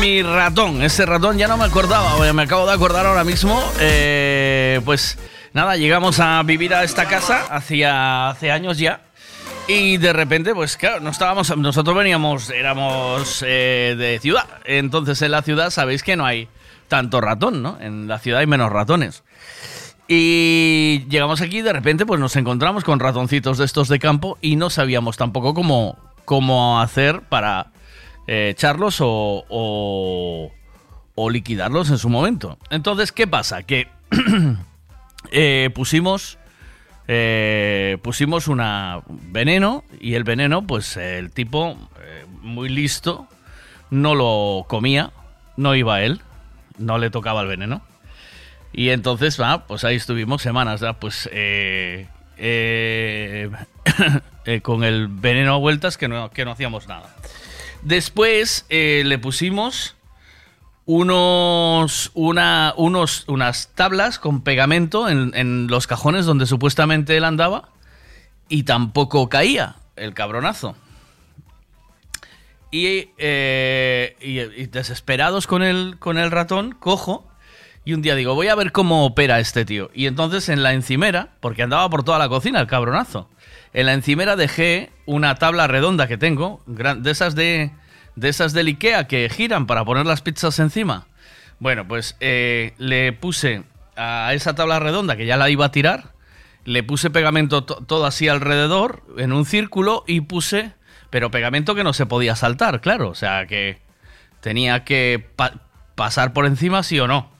[0.00, 0.82] mi ratón.
[0.82, 3.62] Ese ratón ya no me acordaba, me acabo de acordar ahora mismo.
[3.78, 5.16] Eh, pues
[5.52, 9.02] nada, llegamos a vivir a esta casa hacía hace años ya.
[9.68, 14.46] Y de repente, pues claro, no estábamos, nosotros veníamos, éramos eh, de ciudad.
[14.64, 16.48] Entonces en la ciudad sabéis que no hay
[16.88, 17.78] tanto ratón, ¿no?
[17.80, 19.22] En la ciudad hay menos ratones.
[20.08, 24.36] Y llegamos aquí y de repente pues nos encontramos con ratoncitos de estos de campo
[24.40, 27.72] y no sabíamos tampoco cómo, cómo hacer para
[28.26, 32.58] eh, echarlos o, o, liquidarlos en su momento.
[32.70, 33.62] Entonces, ¿qué pasa?
[33.62, 33.88] Que
[35.30, 36.38] eh, pusimos
[37.08, 43.26] eh, pusimos una veneno y el veneno, pues el tipo eh, muy listo
[43.90, 45.12] no lo comía,
[45.56, 46.20] no iba él,
[46.78, 47.82] no le tocaba el veneno.
[48.72, 51.28] Y entonces, va, pues ahí estuvimos semanas, pues
[52.44, 53.48] eh,
[54.46, 57.14] eh, con el veneno a vueltas que no, que no hacíamos nada.
[57.82, 59.94] Después eh, le pusimos
[60.86, 67.68] unos, una, unos, unas tablas con pegamento en, los cajones donde supuestamente él andaba
[68.48, 70.74] y tampoco caía el cabronazo.
[72.72, 77.28] Y, eh, y- y desesperados con el, con el ratón, cojo
[77.84, 79.90] y un día digo, voy a ver cómo opera este tío.
[79.94, 83.28] Y entonces en la encimera, porque andaba por toda la cocina el cabronazo,
[83.72, 87.70] en la encimera dejé una tabla redonda que tengo, de esas de,
[88.16, 91.06] de esas del Ikea que giran para poner las pizzas encima.
[91.58, 93.64] Bueno, pues eh, le puse
[93.96, 96.12] a esa tabla redonda que ya la iba a tirar,
[96.64, 100.72] le puse pegamento to- todo así alrededor, en un círculo, y puse,
[101.10, 103.80] pero pegamento que no se podía saltar, claro, o sea que
[104.40, 105.54] tenía que pa-
[105.94, 107.31] pasar por encima sí o no.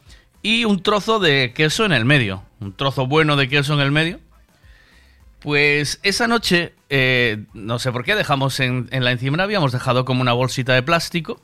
[0.43, 3.93] Y un trozo de queso en el medio, un trozo bueno de queso en el
[3.93, 4.19] medio.
[5.39, 10.21] Pues esa noche, eh, no sé por qué, dejamos en, la encimera, habíamos dejado como
[10.21, 11.41] una bolsita de plástico.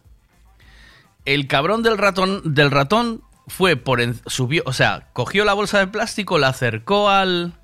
[1.25, 5.79] El cabrón del ratón, del ratón fue por en- subió, o sea, cogió la bolsa
[5.79, 7.55] de plástico, la acercó al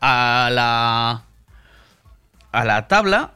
[0.00, 1.24] a la
[2.52, 3.34] a la tabla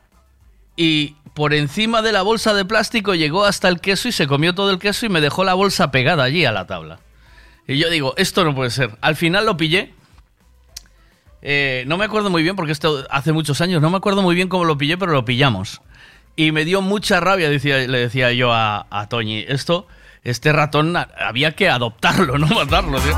[0.77, 4.55] y por encima de la bolsa de plástico llegó hasta el queso y se comió
[4.55, 6.99] todo el queso y me dejó la bolsa pegada allí a la tabla.
[7.67, 8.91] Y yo digo, esto no puede ser.
[9.01, 9.95] Al final lo pillé.
[11.43, 14.35] Eh, no me acuerdo muy bien porque esto hace muchos años, no me acuerdo muy
[14.35, 15.81] bien cómo lo pillé, pero lo pillamos.
[16.37, 19.87] Y me dio mucha rabia, decía, le decía yo a, a Toñi, esto,
[20.25, 22.99] este ratón había que adoptarlo, no matarlo.
[23.01, 23.17] tío.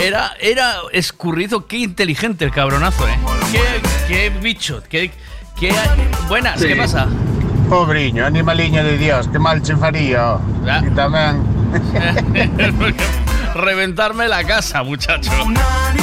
[0.00, 3.18] Era, era escurrido, qué inteligente el cabronazo, ¿eh?
[3.52, 3.62] Qué,
[4.08, 5.10] qué bicho, qué,
[5.58, 5.72] qué...
[6.28, 6.78] Buenas, ¿qué Sí.
[6.78, 7.08] pasa?
[7.68, 10.36] Pobriño, animaliño de Dios, que mal che faría.
[10.66, 11.42] E tamén...
[13.54, 15.30] Reventarme la casa, muchacho.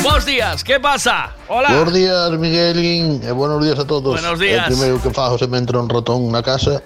[0.01, 1.31] Buenos días, ¿qué pasa?
[1.47, 1.69] Hola.
[1.69, 4.19] Buenos días, Miguelín, e buenos días a todos.
[4.21, 4.67] Buenos días.
[4.67, 6.81] O primeiro que fago se me entra un ratón na casa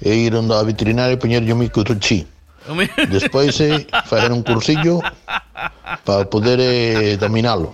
[0.00, 2.28] e ir onde a veterinaria e poñerlle un microchip.
[3.08, 5.00] Despois é facer un cursillo
[6.04, 7.72] para poder eh, dominalo.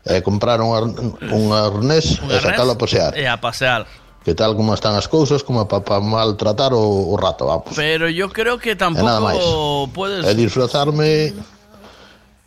[0.00, 0.96] E comprar un, ar-
[1.28, 3.12] un arnés Un e sacalo a pasear.
[3.12, 3.84] Eh, a pasear.
[4.24, 7.72] Que tal como están as cousas, como para pa maltratar o, o rato, vamos.
[7.74, 9.38] Pero yo creo que E nada máis.
[9.40, 10.26] tampoco puedes...
[10.26, 11.32] E disfrazarme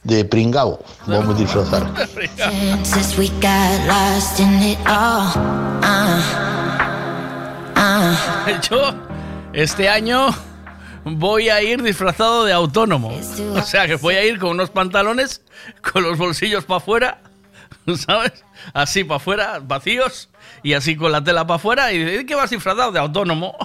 [0.04, 0.80] de pringao.
[1.08, 1.90] Vamos disfrazar.
[2.84, 5.34] Since we got lost in it all.
[5.82, 6.22] Uh,
[7.76, 8.14] uh.
[8.70, 8.94] Yo,
[9.54, 10.28] este año
[11.06, 13.18] voy a ir disfrazado de autónomo.
[13.56, 15.42] O sea que voy a ir con unos pantalones
[15.92, 17.22] con los bolsillos para afuera,
[17.98, 18.44] ¿sabes?
[18.74, 20.30] Así para afuera, vacíos,
[20.62, 21.92] y así con la tela para afuera.
[21.92, 23.56] Y ¿de qué vas disfrazado de autónomo?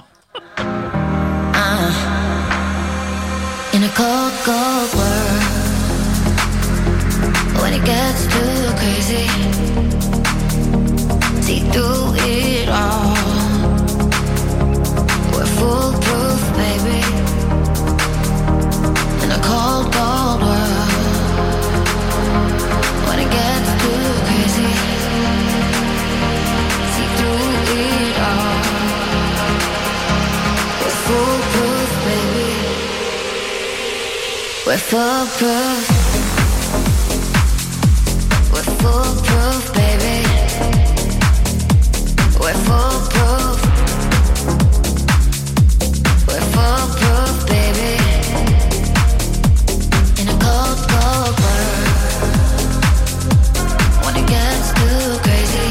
[12.71, 13.18] Uh,
[34.69, 35.89] We're foolproof.
[38.53, 40.17] We're foolproof, baby.
[42.39, 43.57] We're foolproof.
[46.27, 47.93] We're foolproof, baby.
[50.21, 51.89] In a cold, cold world,
[54.05, 55.69] when it gets too crazy,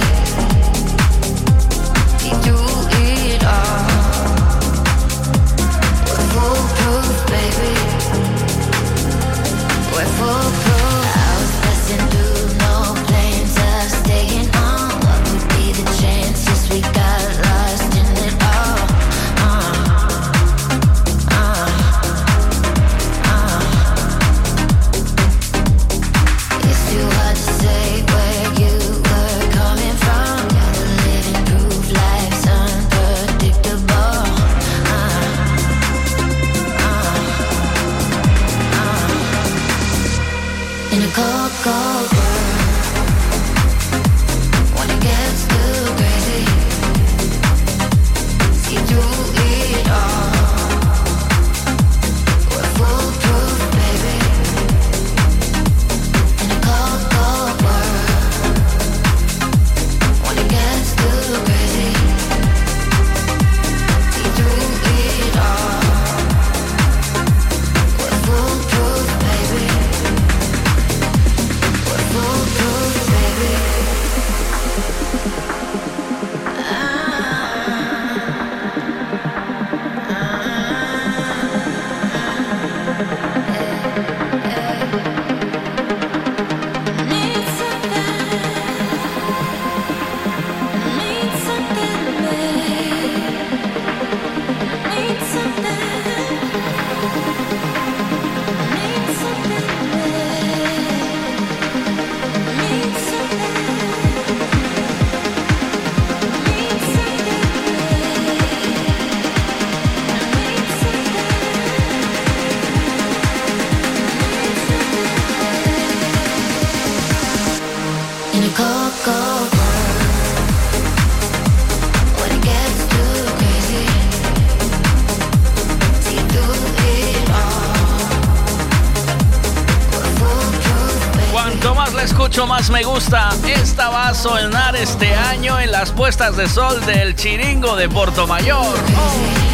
[132.79, 133.31] me gusta.
[133.45, 138.29] Esta va a sonar este año en las puestas de sol del Chiringo de Porto
[138.29, 138.57] Mayor.
[138.57, 139.49] Oh.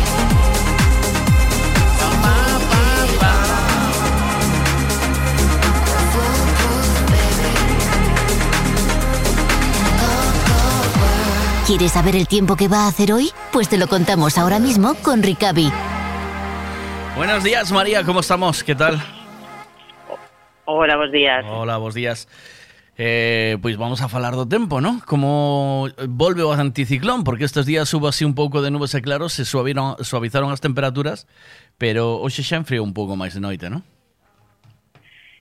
[11.67, 13.31] ¿Quieres saber el tiempo que va a hacer hoy?
[13.51, 15.73] Pues te lo contamos ahora mismo con Ricavi.
[17.17, 18.63] Buenos días, María, ¿cómo estamos?
[18.63, 19.03] ¿Qué tal?
[20.67, 21.43] Hola, buenos días.
[21.49, 22.29] Hola, buenos días.
[22.97, 25.03] Eh, pois vamos a falar do tempo, non?
[25.03, 29.35] Como volve o anticiclón, porque estes días hubo así un pouco de nubes e claros,
[29.35, 31.27] se suaviron, suavizaron as temperaturas,
[31.75, 33.83] pero hoxe xa enfriou un pouco máis de noite, non?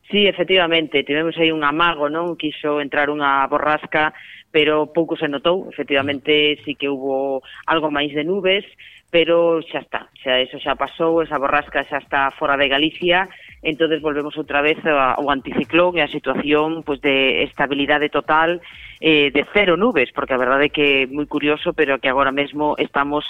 [0.10, 2.34] Sí, efectivamente, tivemos aí un amago, non?
[2.42, 4.18] Quiso entrar unha borrasca,
[4.50, 8.66] pero pouco se notou, efectivamente sí que hubo algo máis de nubes,
[9.14, 13.30] pero xa está, xa, eso xa pasou, esa borrasca xa está fora de Galicia,
[13.64, 18.60] entonces volvemos outra vez ao anticiclón e a situación pues, de estabilidade total
[19.00, 22.36] eh, de cero nubes, porque a verdade é que é moi curioso, pero que agora
[22.36, 23.24] mesmo estamos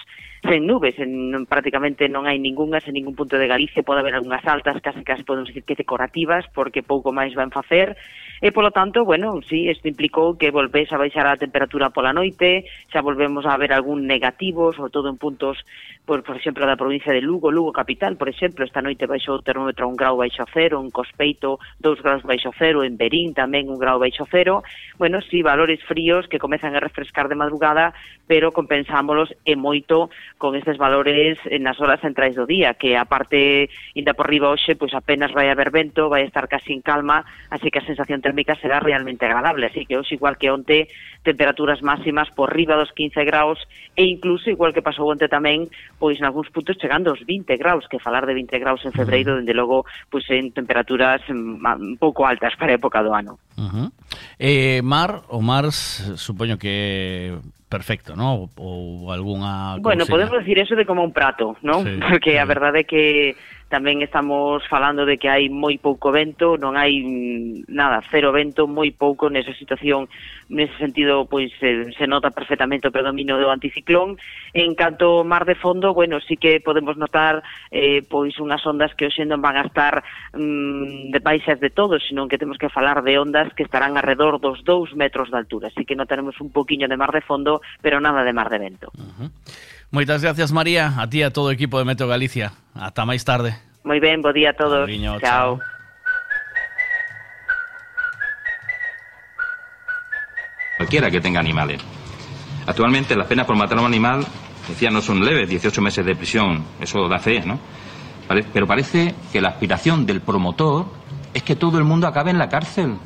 [0.43, 4.17] sen nubes, en, non, prácticamente non hai ningunhas en ningún punto de Galicia, pode haber
[4.17, 7.95] algunhas altas, casi casi podemos decir que decorativas, porque pouco máis van facer,
[8.43, 12.67] E, polo tanto, bueno, sí, isto implicou que volvés a baixar a temperatura pola noite,
[12.91, 15.63] xa volvemos a ver algún negativo, sobre todo en puntos,
[16.03, 19.47] por, por exemplo, da provincia de Lugo, Lugo capital, por exemplo, esta noite baixou o
[19.47, 23.71] termómetro a un grau baixo cero, en Cospeito dous graus baixo cero, en Berín tamén
[23.71, 24.59] un grau baixo cero.
[24.99, 27.95] Bueno, sí, valores fríos que comezan a refrescar de madrugada,
[28.27, 30.09] pero compensámoslos e moito
[30.39, 34.79] con estes valores nas horas centrais do día, que a parte inda por riba hoxe,
[34.79, 38.55] pois apenas vai haber vento, vai estar casi en calma, así que a sensación térmica
[38.55, 40.87] será realmente agradable, así que hoxe igual que onte,
[41.23, 43.59] temperaturas máximas por riba dos 15 graus
[43.95, 45.67] e incluso igual que pasou onte tamén,
[45.99, 49.35] pois en algúns puntos chegando aos 20 graus, que falar de 20 graus en febreiro,
[49.35, 53.39] dende logo, pois en temperaturas mm, un pouco altas para a época do ano.
[53.57, 53.91] Uh -huh.
[54.39, 57.37] eh, mar, o mar s- supoño que
[57.69, 58.35] perfecto, ¿no?
[58.35, 61.81] O, ou algunha Bueno, podemos decir eso de como un prato, ¿no?
[61.83, 63.35] Sí, Porque a verdade é que
[63.73, 66.93] Tamén estamos falando de que hai moi pouco vento, non hai
[67.65, 70.05] nada, cero vento, moi pouco nesa situación,
[70.45, 74.21] nese sentido, pois se, se nota perfectamente o predomino do anticiclón.
[74.53, 77.41] En canto mar de fondo, bueno, sí que podemos notar
[77.73, 80.05] eh, pois unhas ondas que hoxe non van a estar
[80.37, 84.37] mm, de baixas de todos, senón que temos que falar de ondas que estarán alrededor
[84.37, 87.97] dos dous metros de altura, así que notaremos un poquinho de mar de fondo, pero
[87.97, 88.93] nada de mar de vento.
[88.93, 89.72] Uh -huh.
[89.93, 92.57] Moitas gracias, María, a ti e a todo o equipo de Meteo Galicia.
[92.73, 93.53] Ata máis tarde.
[93.85, 94.89] Moi ben, bo día a todos.
[94.89, 95.61] Cariño, chao.
[100.77, 101.79] cualquiera que tenga animales.
[102.65, 104.25] Actualmente las penas por matar a un animal,
[104.67, 107.59] decía, no son leves, 18 meses de prisión, eso da fe, ¿no?
[108.51, 110.87] Pero parece que la aspiración del promotor
[111.33, 112.97] es que todo el mundo acabe en la cárcel.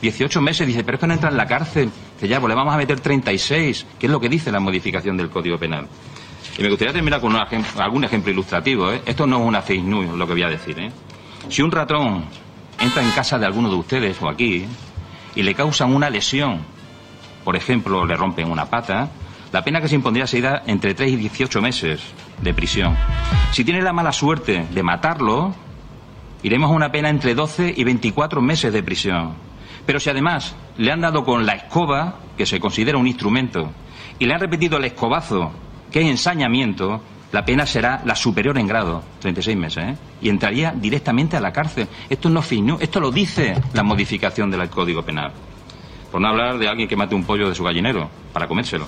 [0.00, 1.90] 18 meses, dice, pero es que no entra en la cárcel.
[2.14, 5.16] Dice, ya, pues le vamos a meter 36, que es lo que dice la modificación
[5.16, 5.86] del Código Penal.
[6.58, 8.92] Y me gustaría terminar con algún ejemplo ilustrativo.
[8.92, 9.02] ¿eh?
[9.06, 10.78] Esto no es una fake news lo que voy a decir.
[10.78, 10.90] ¿eh?
[11.48, 12.24] Si un ratón
[12.78, 14.66] entra en casa de alguno de ustedes o aquí
[15.34, 16.60] y le causan una lesión,
[17.44, 19.08] por ejemplo, le rompen una pata,
[19.52, 22.00] la pena que se impondría sería entre 3 y 18 meses
[22.40, 22.96] de prisión.
[23.52, 25.54] Si tiene la mala suerte de matarlo,
[26.42, 29.34] iremos a una pena entre 12 y 24 meses de prisión.
[29.84, 33.70] Pero si además le han dado con la escoba, que se considera un instrumento,
[34.18, 35.52] y le han repetido el escobazo,
[35.92, 37.02] que es ensañamiento,
[37.32, 39.96] la pena será la superior en grado, 36 meses, ¿eh?
[40.20, 41.88] y entraría directamente a la cárcel.
[42.10, 42.46] Esto no es
[42.80, 45.32] esto lo dice la modificación del Código Penal.
[46.10, 48.86] Por no hablar de alguien que mate un pollo de su gallinero para comérselo.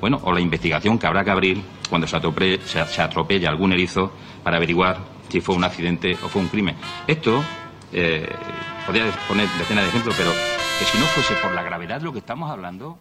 [0.00, 3.72] Bueno, o la investigación que habrá que abrir cuando se, atrope- se- se atropella algún
[3.72, 4.12] erizo
[4.42, 4.98] para averiguar
[5.30, 6.76] si fue un accidente o fue un crimen.
[7.06, 7.42] Esto,
[7.92, 8.28] eh,
[8.84, 10.30] podría poner decenas de ejemplos, pero
[10.78, 12.98] que si no fuese por la gravedad de lo que estamos hablando,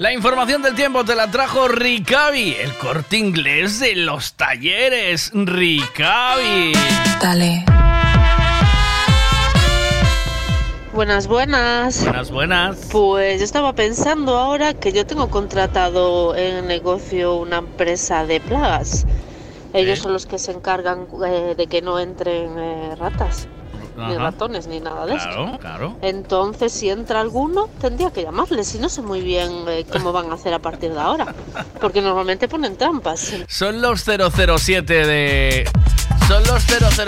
[0.00, 5.30] La información del tiempo te la trajo Ricavi, el corte inglés de los talleres.
[5.34, 6.72] Ricavi.
[7.20, 7.66] Dale.
[10.94, 12.02] Buenas, buenas.
[12.02, 12.88] Buenas, buenas.
[12.90, 19.04] Pues yo estaba pensando ahora que yo tengo contratado en negocio una empresa de plagas.
[19.74, 23.48] Ellos son los que se encargan eh, de que no entren eh, ratas,
[24.08, 24.24] ni Ajá.
[24.24, 25.30] ratones, ni nada de esto.
[25.30, 25.96] Claro, claro.
[26.02, 28.74] Entonces, si entra alguno, tendría que llamarles.
[28.74, 31.34] Y no sé muy bien eh, cómo van a hacer a partir de ahora.
[31.80, 33.32] Porque normalmente ponen trampas.
[33.48, 35.70] Son los 007 de.
[36.28, 36.62] Son los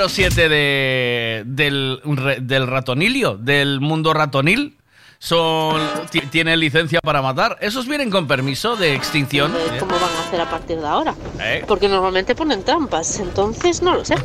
[0.09, 1.43] 007 de.
[1.47, 2.01] del,
[2.43, 4.77] del ratonilio, del mundo ratonil.
[5.27, 5.81] Son
[6.11, 7.57] ti- tienen licencia para matar.
[7.61, 9.55] ¿Esos vienen con permiso de extinción?
[9.55, 11.15] Eh, ¿Cómo van a hacer a partir de ahora?
[11.39, 11.63] ¿Eh?
[11.69, 14.17] Porque normalmente ponen trampas, entonces no lo sé.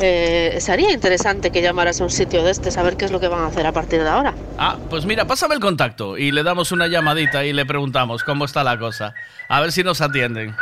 [0.00, 3.26] Eh, sería interesante que llamaras a un sitio de este, saber qué es lo que
[3.26, 4.32] van a hacer a partir de ahora.
[4.56, 8.44] Ah, pues mira, pásame el contacto y le damos una llamadita y le preguntamos cómo
[8.44, 9.14] está la cosa.
[9.48, 10.54] A ver si nos atienden.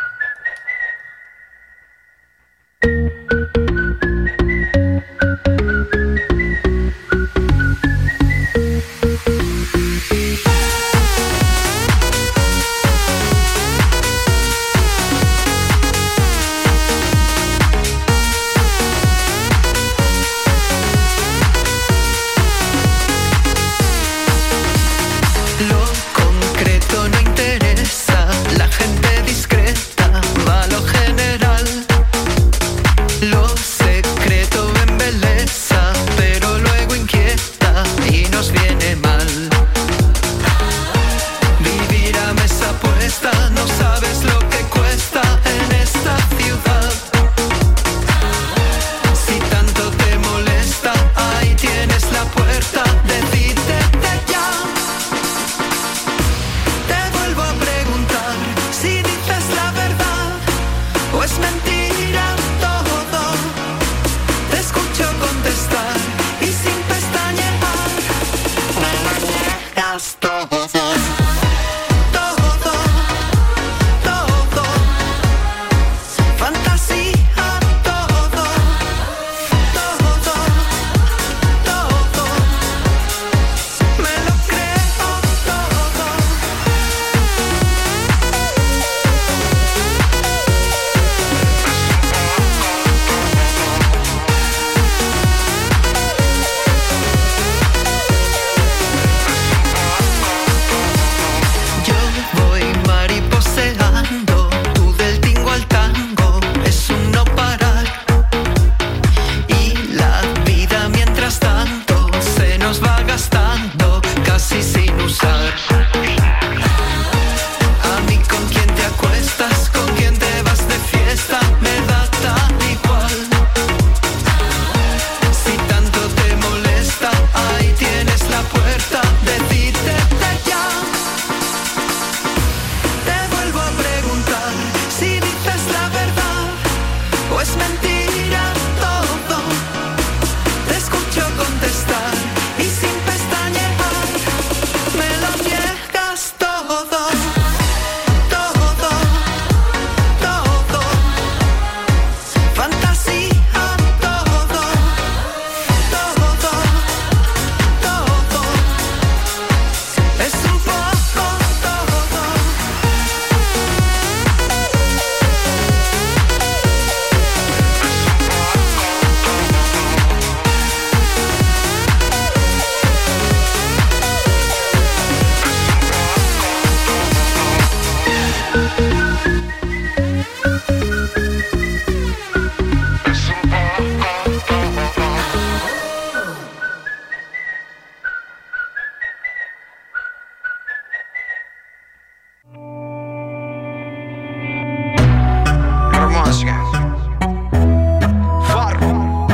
[198.49, 199.27] Farro.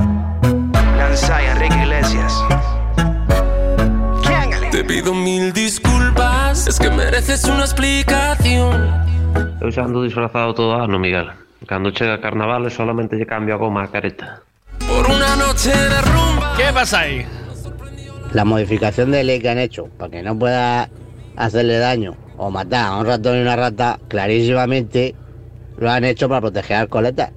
[1.50, 2.32] Enrique Iglesias.
[4.70, 8.90] Te pido mil disculpas, es que mereces una explicación.
[9.60, 11.30] Eu xa ando disfrazado todo ano, Miguel.
[11.66, 14.42] Cando chega carnaval solamente lle cambio a goma a careta.
[14.86, 16.54] Por una noche de rumba.
[16.56, 17.26] ¿Qué pasa ahí?
[18.32, 20.88] La modificación de ley que han hecho para que no pueda
[21.36, 25.14] hacerle daño o matar a un ratón y una rata, clarísimamente
[25.78, 27.30] lo han hecho para proteger al coleta.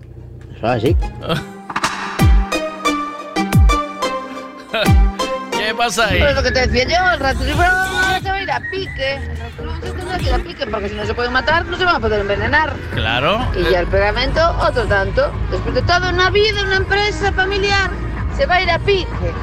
[0.55, 0.95] Eso es así.
[5.51, 6.19] ¿Qué pasa ahí?
[6.19, 7.53] Pero lo que te decía yo, el no se
[8.29, 9.13] va a ir a pique.
[9.15, 11.77] El ratón se tendrá que ir a pique porque si no se pueden matar no
[11.77, 12.75] se van a poder envenenar.
[12.93, 13.39] Claro.
[13.55, 15.31] Y ya el pegamento, otro tanto.
[15.51, 17.89] Después de todo, una vida, una empresa familiar,
[18.37, 19.33] se va a ir a pique.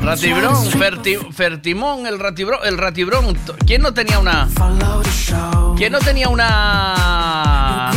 [0.00, 3.36] Ratibrón, Ferti- Fertimón, el ratibrón, el ratibrón.
[3.66, 4.48] ¿Quién no tenía una?
[5.76, 7.90] ¿Quién no tenía una?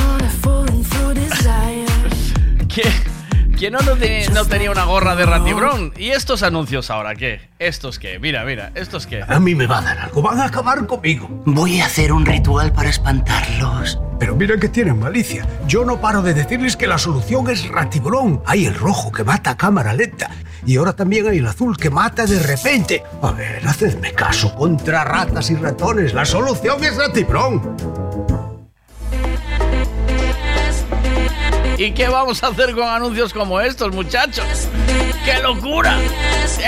[2.76, 5.94] ¿Quién, ¿Quién no, no, te- no tenía una gorra de Ratibrón?
[5.98, 7.40] ¿Y estos anuncios ahora qué?
[7.58, 8.20] ¿Estos qué?
[8.20, 9.24] Mira, mira, ¿estos qué?
[9.26, 11.30] A mí me va a dar algo, van a acabar conmigo.
[11.46, 13.98] Voy a hacer un ritual para espantarlos.
[14.20, 15.48] Pero mira que tienen malicia.
[15.68, 18.42] Yo no paro de decirles que la solución es ratibrón.
[18.46, 20.30] Hay el rojo que mata a cámara lenta.
[20.66, 23.04] Y ahora también hay el azul que mata de repente.
[23.22, 24.54] A ver, hacedme caso.
[24.56, 27.78] Contra ratas y ratones, la solución es ratibrón.
[31.78, 34.46] ¿Y qué vamos a hacer con anuncios como estos, muchachos?
[35.26, 35.98] ¡Qué locura!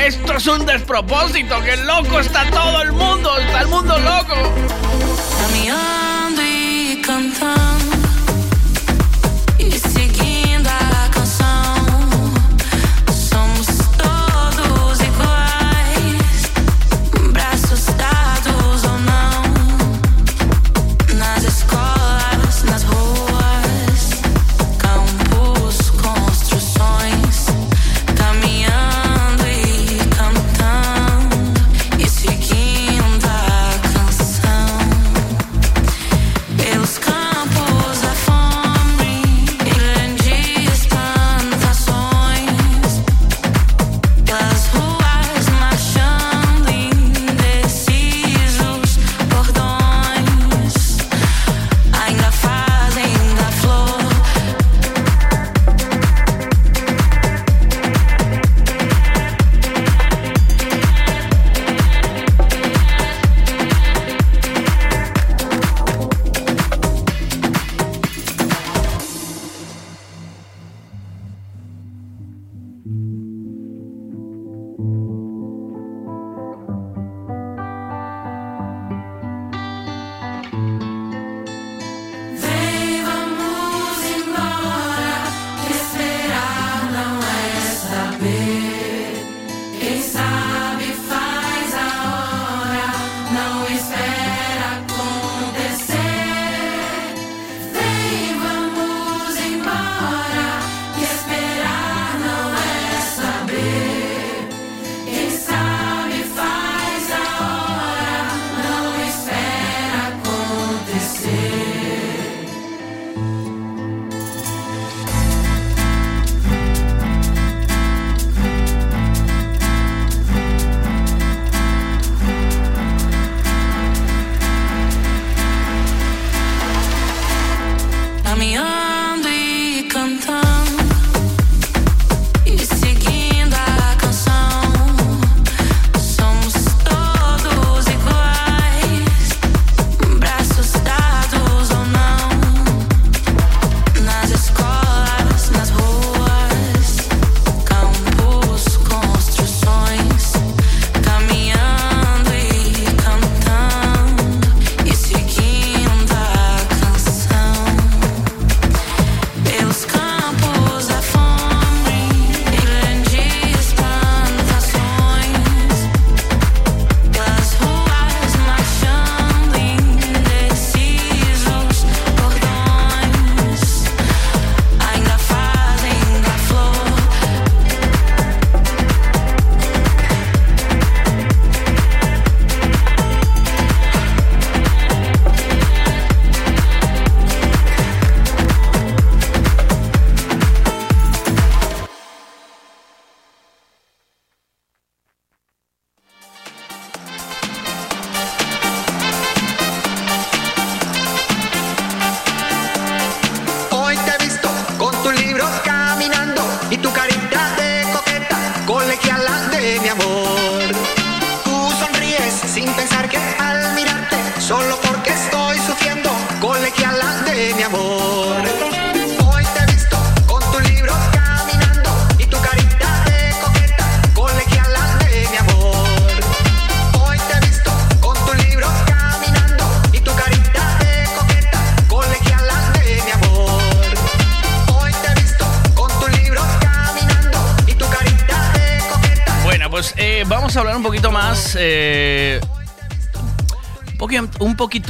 [0.06, 4.36] Esto es un despropósito, que loco está todo el mundo, está el mundo loco.
[6.40, 7.67] E cantando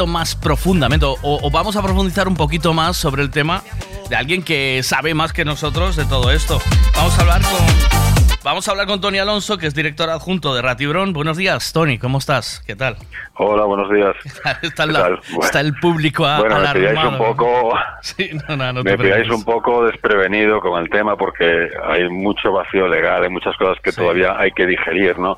[0.06, 3.64] más profundamente, o, vamos a profundizar un poquito más sobre el tema
[4.10, 6.62] de alguien que sabe más que nosotros de todo esto.
[6.96, 7.98] Vamos a hablar con
[8.44, 11.12] Vamos a hablar con Tony Alonso, que es director adjunto de Ratibron.
[11.12, 12.62] Buenos días, Tony, ¿cómo estás?
[12.66, 12.96] ¿Qué tal?
[13.40, 14.16] Hola, buenos días.
[14.64, 15.20] Está, ¿Qué la- tal?
[15.30, 15.44] Bueno.
[15.46, 19.44] está el público a, Bueno, me pilláis un poco, Sí, no, no, me pilláis un
[19.44, 24.40] poco desprevenido con el tema porque hay mucho vacío legal, hay muchas cosas que todavía
[24.40, 25.38] hay que digerir, ¿no?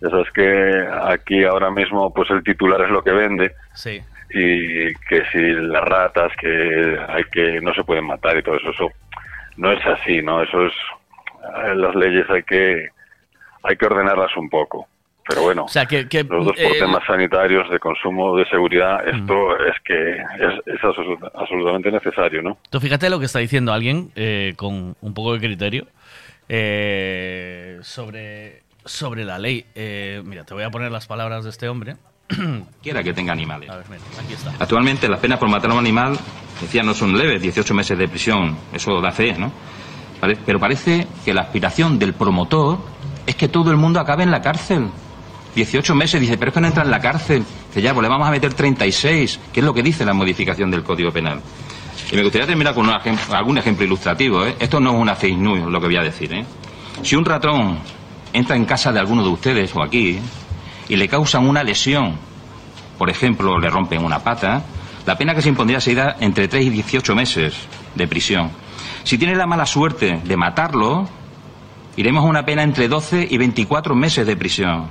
[0.00, 4.00] Eso es que aquí ahora mismo, pues el titular es lo que vende Sí.
[4.30, 8.70] y que si las ratas que hay que no se pueden matar y todo eso,
[8.70, 8.88] eso
[9.58, 10.42] no es así, ¿no?
[10.42, 10.72] Eso es
[11.66, 12.88] eh, las leyes hay que
[13.62, 14.86] hay que ordenarlas un poco.
[15.28, 16.08] Pero bueno, O sea, que...
[16.08, 20.74] que, los dos por eh, temas sanitarios de consumo de seguridad, esto es que es,
[20.74, 22.58] es absolut- absolutamente necesario, ¿no?
[22.70, 25.86] Tú fíjate lo que está diciendo alguien eh, con un poco de criterio
[26.48, 29.64] eh, sobre, sobre la ley.
[29.74, 31.96] Eh, mira, te voy a poner las palabras de este hombre.
[32.82, 33.68] Quiera que tenga animales.
[33.70, 34.52] A ver, mira, aquí está.
[34.60, 36.16] Actualmente las penas por matar a un animal,
[36.60, 39.52] decía, no son leves, 18 meses de prisión, eso da fe, ¿no?
[40.46, 42.78] Pero parece que la aspiración del promotor
[43.26, 44.88] es que todo el mundo acabe en la cárcel.
[45.56, 47.44] 18 meses, dice, pero es que no entra en la cárcel.
[47.68, 50.70] Dice, ya, pues le vamos a meter 36, que es lo que dice la modificación
[50.70, 51.40] del Código Penal.
[52.12, 54.54] Y me gustaría terminar con algún ejemplo ilustrativo, ¿eh?
[54.60, 56.44] Esto no es una fake news, lo que voy a decir, ¿eh?
[57.02, 57.78] Si un ratón
[58.32, 60.20] entra en casa de alguno de ustedes o aquí
[60.88, 62.16] y le causan una lesión
[62.98, 64.62] por ejemplo, le rompen una pata,
[65.04, 67.54] la pena que se impondría sería entre 3 y 18 meses
[67.94, 68.50] de prisión.
[69.04, 71.08] Si tiene la mala suerte de matarlo,
[71.96, 74.86] iremos a una pena entre 12 y 24 meses de prisión.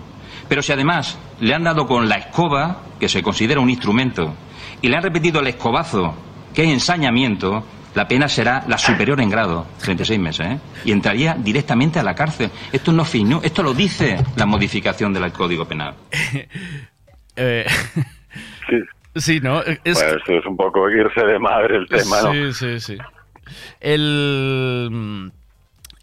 [0.48, 4.34] Pero si además le han dado con la escoba, que se considera un instrumento,
[4.82, 6.16] y le han repetido el escobazo,
[6.54, 7.66] que es ensañamiento,
[7.96, 10.60] la pena será la superior en grado, 36 meses, ¿eh?
[10.84, 12.52] Y entraría directamente a la cárcel.
[12.72, 13.42] Esto no es fin, ¿no?
[13.42, 15.96] Esto lo dice la modificación del Código Penal.
[17.38, 17.66] Eh,
[19.14, 19.62] sí, ¿no?
[19.62, 22.32] Es, Bueno, esto es un poco irse de madre el tema, ¿no?
[22.32, 22.98] Sí, sí, sí.
[23.82, 25.34] El,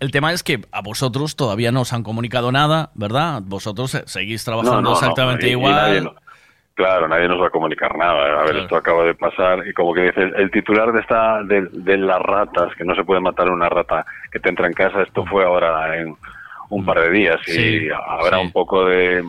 [0.02, 3.40] el tema es que a vosotros todavía no os han comunicado nada, ¿verdad?
[3.44, 5.74] Vosotros eh, seguís trabajando No, no, no, exactamente y igual.
[5.74, 6.02] nadie
[6.74, 8.40] claro, nadie nos va a comunicar nada.
[8.40, 11.68] A ver, esto acaba de pasar y como que dice, el titular de esta de,
[11.70, 15.02] de las ratas, que no se puede matar una rata que te entra en casa,
[15.02, 16.16] esto fue ahora en
[16.70, 19.22] un par de días y Sí, habrá un poco de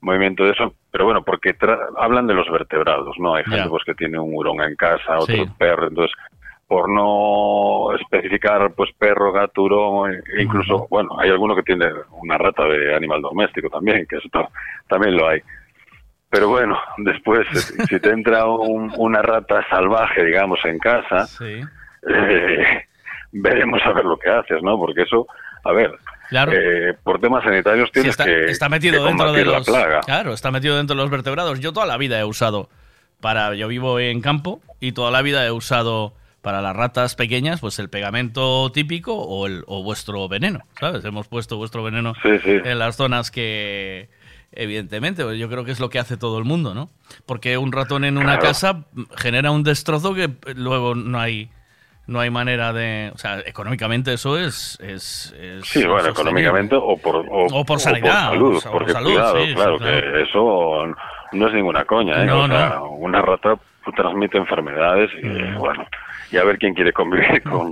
[0.00, 3.34] movimiento de eso, pero bueno, porque tra- hablan de los vertebrados, ¿no?
[3.34, 5.50] Hay gente pues que tiene un hurón en casa, otro Sí.
[5.58, 6.16] perro, entonces
[6.70, 12.38] por no especificar pues perro, gato, hurón, e incluso, bueno, hay alguno que tiene una
[12.38, 14.48] rata de animal doméstico también, que eso ta-
[14.88, 15.40] también lo hay.
[16.28, 17.44] Pero bueno, después,
[17.88, 21.60] si te entra un- una rata salvaje, digamos, en casa, Sí.
[22.08, 22.84] eh,
[23.32, 24.78] veremos a ver lo que haces, ¿no?
[24.78, 25.26] Porque eso,
[25.64, 25.90] a ver,
[26.28, 26.52] Claro.
[26.54, 29.66] eh, por temas sanitarios Sí, tienes está, que, está metido que dentro de los.
[29.68, 30.00] la plaga.
[30.02, 31.58] Claro, está metido dentro de los vertebrados.
[31.58, 32.68] Yo toda la vida he usado
[33.20, 33.54] para.
[33.56, 37.78] Yo vivo en campo y toda la vida he usado para las ratas pequeñas, pues
[37.78, 41.04] el pegamento típico o, el, o vuestro veneno, ¿sabes?
[41.04, 42.50] Hemos puesto vuestro veneno Sí, sí.
[42.64, 44.08] en las zonas que,
[44.52, 46.88] evidentemente, pues yo creo que es lo que hace todo el mundo, ¿no?
[47.26, 48.42] Porque un ratón en una Claro.
[48.42, 48.84] casa
[49.16, 51.50] genera un destrozo que luego no hay
[52.06, 56.96] no hay manera de, o sea, económicamente eso es, es, es Sí, bueno, económicamente o
[56.96, 60.22] por, o, O por sanidad, salud, o por porque salud, cuidado, sí, sí, claro, que
[60.22, 60.86] eso
[61.32, 62.26] no es ninguna coña, ¿eh?
[62.26, 63.54] No, o sea, una rata
[63.94, 65.58] transmite enfermedades y Mm.
[65.58, 65.86] bueno,
[66.32, 67.70] y a ver quién quiere convivir con,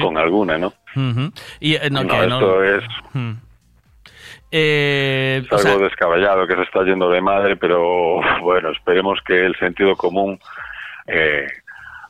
[0.00, 0.72] con alguna, ¿no?
[0.96, 1.32] Ujú.
[1.60, 2.84] Y eh, no, No, que no- esto es.
[4.50, 9.18] Eh, Es o algo sea, descabellado que se está yendo de madre, pero bueno, esperemos
[9.26, 10.38] que el sentido común
[11.06, 11.46] eh,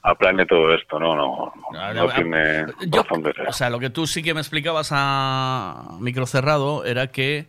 [0.03, 1.17] aplane todo esto, ¿no?
[1.17, 3.49] No, no, no tiene razón de ser.
[3.49, 7.47] o sea, lo que tú sí que me explicabas a micro cerrado era que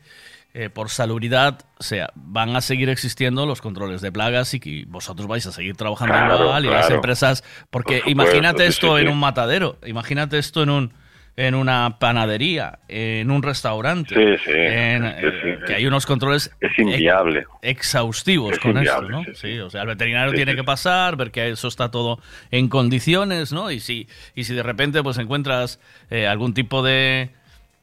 [0.59, 4.83] eh, por salubridad, o sea, van a seguir existiendo los controles de plagas y que
[4.89, 8.97] vosotros vais a seguir trabajando Claro, igual y las empresas, porque Por supuesto, imagínate esto
[8.97, 10.93] sí, en un matadero, imagínate esto en un
[11.37, 16.77] en una panadería, en un restaurante, Sí, sí, en, eh, que hay unos controles es
[16.77, 17.45] inviable.
[17.61, 19.65] exhaustivos Es con inviable, esto, ¿no?
[19.65, 22.19] o sea, el veterinario tiene que pasar, ver que eso está todo
[22.51, 23.71] en condiciones, ¿no?
[23.71, 25.79] Y si, y si de repente pues encuentras
[26.09, 27.29] eh, algún tipo de,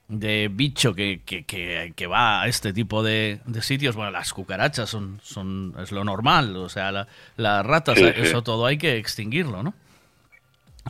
[0.08, 4.32] de bicho que, que, que, que va a este tipo de, de sitios, bueno, las
[4.32, 8.20] cucarachas son, son es lo normal, o sea, la- las ratas, Sí, sí.
[8.22, 9.74] eso todo hay que extinguirlo, ¿no?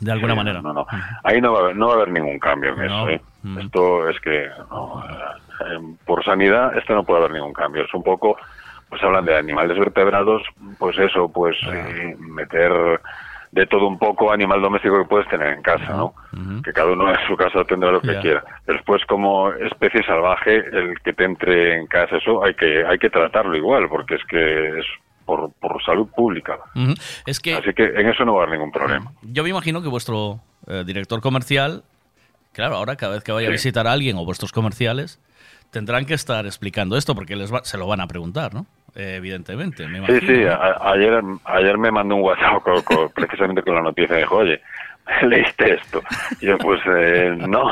[0.01, 0.61] De alguna Sí, manera.
[0.61, 0.87] No, no.
[1.25, 3.09] Ahí no va, a haber, no va a haber ningún cambio en No.
[3.09, 3.11] eso.
[3.11, 3.21] ¿eh?
[3.63, 7.85] Esto es que no, eh, por sanidad esto no puede haber ningún cambio.
[7.85, 8.37] Es un poco,
[8.91, 10.43] pues hablan de animales vertebrados,
[10.79, 13.01] pues eso, pues eh, meter
[13.57, 16.15] de todo un poco animal doméstico que puedes tener en casa, ¿no?
[16.62, 18.45] Que cada uno en su casa tendrá lo que quiera.
[18.66, 23.09] Después, como especie salvaje, el que te entre en casa, eso hay que hay que
[23.11, 24.85] tratarlo igual, porque es que es
[25.24, 26.59] por, por salud pública.
[27.27, 29.11] Es que Así que en eso no va a haber ningún problema.
[29.23, 31.83] yo me imagino que vuestro eh, director comercial,
[32.53, 35.19] claro, ahora cada vez que vaya a visitar a alguien o vuestros comerciales,
[35.70, 38.66] tendrán que estar explicando esto porque les va- se lo van a preguntar, ¿no?
[38.97, 40.32] Eh, evidentemente, me Sí, imagino.
[40.32, 44.60] sí, ayer, ayer me mandó un WhatsApp con- con- precisamente con la noticia de oye,
[45.23, 46.01] leíste esto.
[46.40, 47.70] Y yo, pues, eh, no.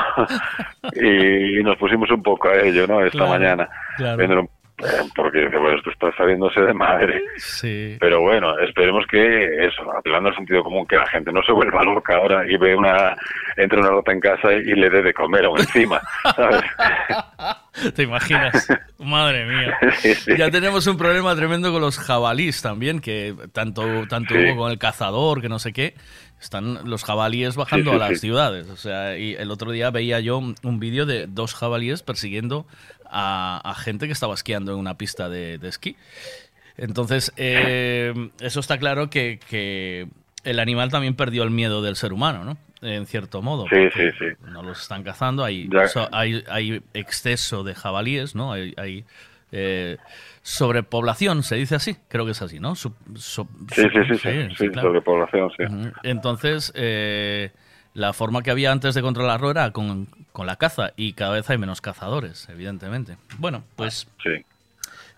[0.95, 3.01] Y, nos pusimos un poco a ello, ¿no?
[3.05, 3.69] Esta Claro, mañana.
[3.97, 4.23] claro.
[4.23, 4.87] eh,
[5.17, 7.23] porque dice, bueno, esto está saliéndose de madre.
[7.39, 7.97] Sí.
[8.01, 11.83] Pero bueno, esperemos que eso, apelando al sentido común, que la gente no se vuelva
[11.85, 13.17] loca ahora y ve una,
[13.57, 16.01] entra una rata en casa y le dé de comer aún encima,
[16.37, 16.61] ¿sabes?
[17.95, 18.67] ¿Te imaginas?
[18.99, 19.77] Madre mía.
[20.01, 20.33] Sí, sí.
[20.39, 24.41] Ya tenemos un problema tremendo con los jabalíes también, que tanto, tanto Sí.
[24.41, 25.95] hubo con el cazador, que no sé qué.
[26.41, 28.69] Están los jabalíes bajando a las ciudades.
[28.69, 32.67] O sea, y el otro día veía yo un un vídeo de dos jabalíes persiguiendo
[33.11, 35.97] a, a gente que estaba esquiando en una pista de, de esquí.
[36.77, 40.09] Entonces, eh, eso está claro que, que
[40.43, 42.59] el animal también perdió el miedo del ser humano, ¿no?
[42.85, 43.67] En cierto modo.
[43.69, 44.27] Sí, sí, sí.
[44.51, 45.69] No los están cazando, hay,
[46.13, 48.53] hay, hay exceso de jabalíes, ¿no?
[48.53, 49.05] Hay, hay,
[49.53, 49.97] eh,
[50.43, 52.75] sobrepoblación, se dice así, creo que es así, ¿no?
[52.75, 54.89] Sub- sub- Sí, sí, sí, sí, sí, claro.
[54.89, 55.65] sobrepoblación, sí.
[56.03, 57.51] Entonces, eh,
[57.95, 61.49] la forma que había antes de controlarlo era con, con la caza y cada vez
[61.51, 63.17] hay menos cazadores, evidentemente.
[63.39, 64.45] Bueno, pues Sí.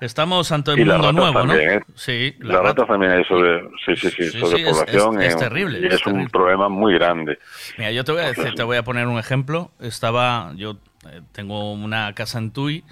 [0.01, 1.79] Estamos ante Y las mundo nuevo, también, ¿no?
[1.79, 1.81] ¿eh?
[1.95, 5.21] Sí, la rata- ratas también hay sobre, sí, sí, sí, Sí, sobrepoblación.
[5.21, 7.39] es- es- es terrible, Y es un problema muy grande.
[7.77, 9.71] Mira, yo te voy a decir, te voy a poner un ejemplo.
[9.81, 10.79] Estaba, yo
[11.11, 12.85] eh, tengo una casa en Tui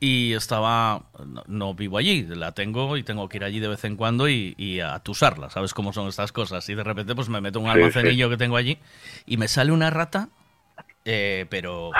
[0.00, 3.84] y estaba, no, no vivo allí, la tengo y tengo que ir allí de vez
[3.84, 6.68] en cuando y, y a tusarla, ¿sabes cómo son estas cosas?
[6.68, 8.78] Y de repente pues me meto un Sí, almacenillo que tengo allí
[9.26, 10.28] y me sale una rata,
[11.04, 11.92] eh, pero,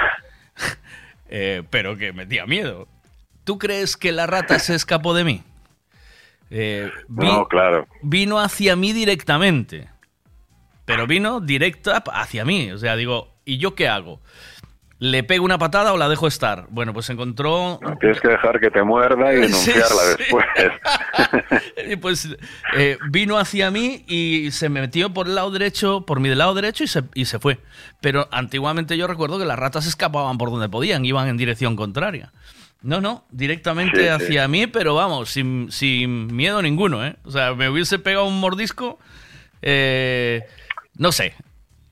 [1.29, 2.89] eh, pero que me tía miedo.
[3.47, 5.43] ¿Tú crees que la rata se escapó de mí?
[6.51, 7.87] Eh, vi- No, claro.
[8.03, 9.89] vino hacia mí directamente.
[10.85, 12.73] Pero vino directa hacia mí.
[12.73, 14.21] O sea, digo, ¿y yo qué hago?
[14.99, 16.67] ¿Le pego una patada o la dejo estar?
[16.71, 17.79] Bueno, pues encontró.
[18.01, 20.15] Tienes que dejar que te muerda y denunciarla sí.
[20.19, 20.47] después.
[22.01, 22.29] Pues
[22.77, 26.83] eh, vino hacia mí y se metió por el lado derecho, por mi lado derecho
[26.85, 27.59] y se, y se fue.
[28.01, 32.33] Pero antiguamente yo recuerdo que las ratas escapaban por donde podían, iban en dirección contraria.
[32.83, 34.09] No, no, directamente Sí, sí.
[34.09, 37.17] hacia mí, pero vamos, sin, sin miedo ninguno, ¿eh?
[37.25, 38.99] O sea, me hubiese pegado un mordisco,
[39.63, 40.43] eh,
[40.97, 41.35] no sé.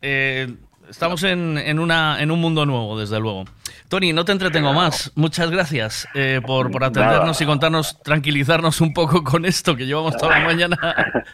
[0.03, 0.55] Eh,
[0.89, 3.45] estamos en, en, una, en un mundo nuevo, desde luego.
[3.89, 5.13] Tony, no te entretengo más.
[5.15, 7.37] Muchas gracias eh, por, por atendernos Nada.
[7.43, 10.77] y contarnos, tranquilizarnos un poco con esto que llevamos toda la mañana.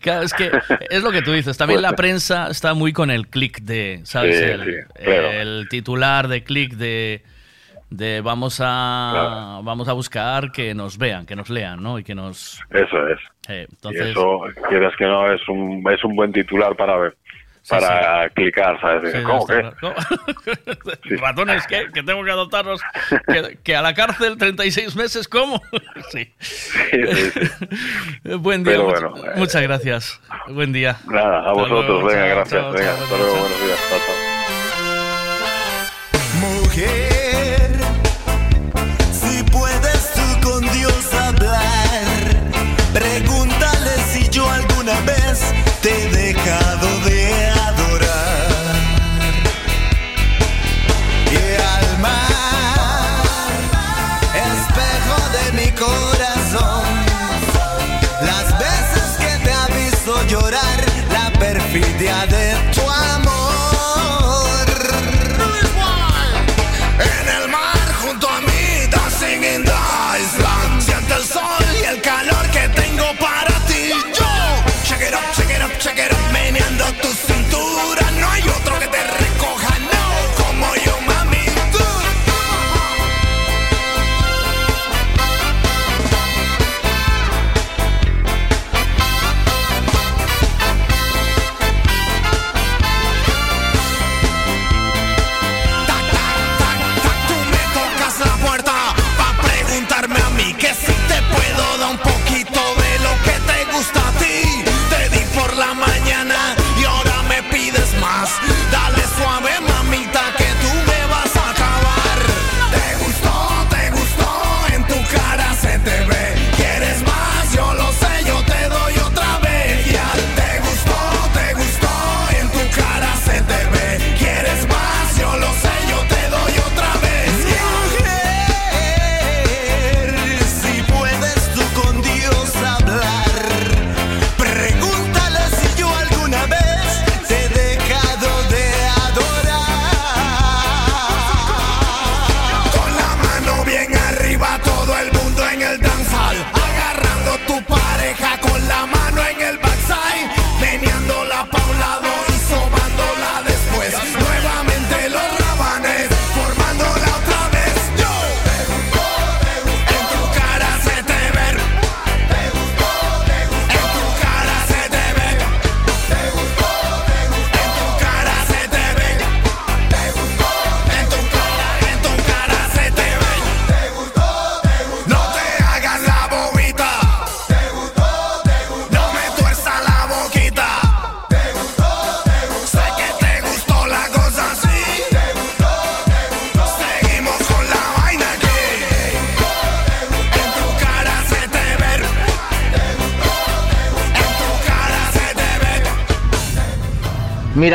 [0.00, 0.52] Claro, es que
[0.88, 1.56] es lo que tú dices.
[1.56, 4.38] También la prensa está muy con el clic de, ¿sabes?
[4.38, 4.70] Sí, el, sí,
[5.02, 5.30] claro.
[5.32, 7.24] el titular de clic de,
[7.90, 9.62] de vamos a Claro.
[9.62, 11.98] vamos a buscar que nos vean, que nos lean, ¿no?
[11.98, 13.18] Y que nos Eso es.
[13.48, 17.16] eh, Y entonces eso, quieras que no, es un, es un buen titular para ver.
[17.68, 19.12] Para clicar, ¿sabes?
[19.12, 19.60] Sí, ¿Cómo que?
[19.60, 19.94] claro.
[21.20, 21.88] Ratones, ¿qué?
[21.92, 22.80] Que tengo que adoptarlos.
[23.26, 25.60] ¿Que, que a la cárcel 36 meses, ¿cómo?
[26.10, 26.32] sí.
[28.38, 28.72] Buen día.
[28.74, 30.18] Pero much- bueno, eh, muchas gracias.
[30.48, 30.96] Buen día.
[31.08, 32.62] Nada, a Hasta vosotros, luego, venga, chao, gracias.
[32.62, 33.40] chao, venga, chao, hasta luego, chao.
[33.42, 33.80] buenos días.
[36.40, 37.17] Mujer,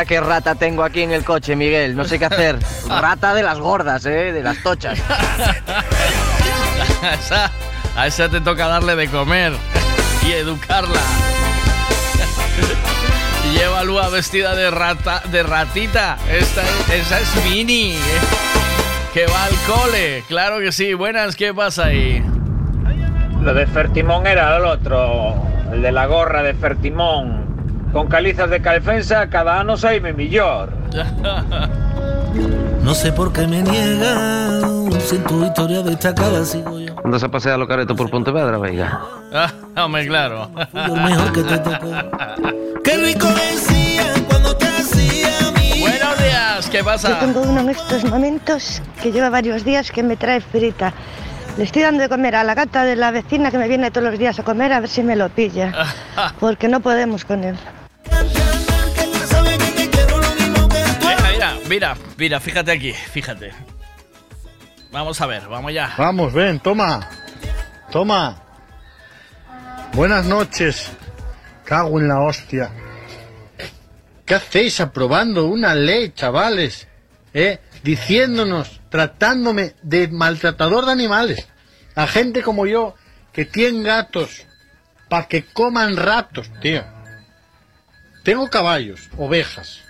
[0.04, 1.96] Mira qué rata tengo aquí en el coche, Miguel.
[1.96, 2.58] No sé qué hacer.
[2.90, 4.34] Rata de las gordas, ¿eh?
[4.34, 5.00] De las tochas.
[7.02, 7.50] a, esa,
[7.96, 9.54] a esa te toca darle de comer
[10.28, 11.00] y educarla.
[13.54, 16.18] Lleva Lua vestida de rata, de ratita.
[16.30, 16.64] Esta,
[16.94, 17.94] esa es Mini.
[17.94, 17.98] eh,
[19.14, 20.26] Que va al cole.
[20.28, 20.94] Claro que sí.
[20.96, 22.22] Buenas, ¿qué pasa ahí?
[23.42, 25.34] Lo de Fertimón era el otro,
[25.72, 27.43] el de la gorra de Fertimón.
[27.94, 30.74] Con calizas de calfensa cada ano saime millor.
[32.84, 34.60] No sé por qué me niega,
[35.00, 36.96] si en tu historia destacada sigo yo.
[37.06, 39.00] Andas a pasear los caretos por Pontevedra, venga.
[39.32, 39.52] Ah,
[39.86, 40.50] hombre, claro.
[40.74, 41.92] Lo mejor que te tocó.
[42.84, 45.82] Qué rico decía cuando te hacía mi.
[45.82, 47.20] Buenos días, ¿qué Yo pasa?
[47.20, 50.94] tengo uno en estos momentos que lleva varios días que me trae frita.
[51.58, 54.10] Le estoy dando de comer a la gata de la vecina que me viene todos
[54.10, 55.72] los días a comer a ver si me lo pilla.
[56.40, 57.56] Porque no podemos con él.
[61.00, 63.52] Mira, mira, mira, fíjate aquí, fíjate.
[64.92, 65.94] Vamos a ver, vamos ya.
[65.98, 67.10] Vamos, ven, toma.
[67.92, 68.42] Toma.
[69.94, 70.92] Buenas noches.
[71.66, 72.72] Cago en la hostia.
[74.26, 76.88] ¿Qué hacéis aprobando una ley, chavales?
[77.34, 77.60] ¿Eh?
[77.84, 81.48] Diciéndonos, tratándome de maltratador de animales.
[81.96, 82.96] A gente como yo
[83.32, 84.46] que tiene gatos
[85.10, 86.84] para que coman ratos, tío.
[88.24, 89.82] Tengo caballos, ovejas,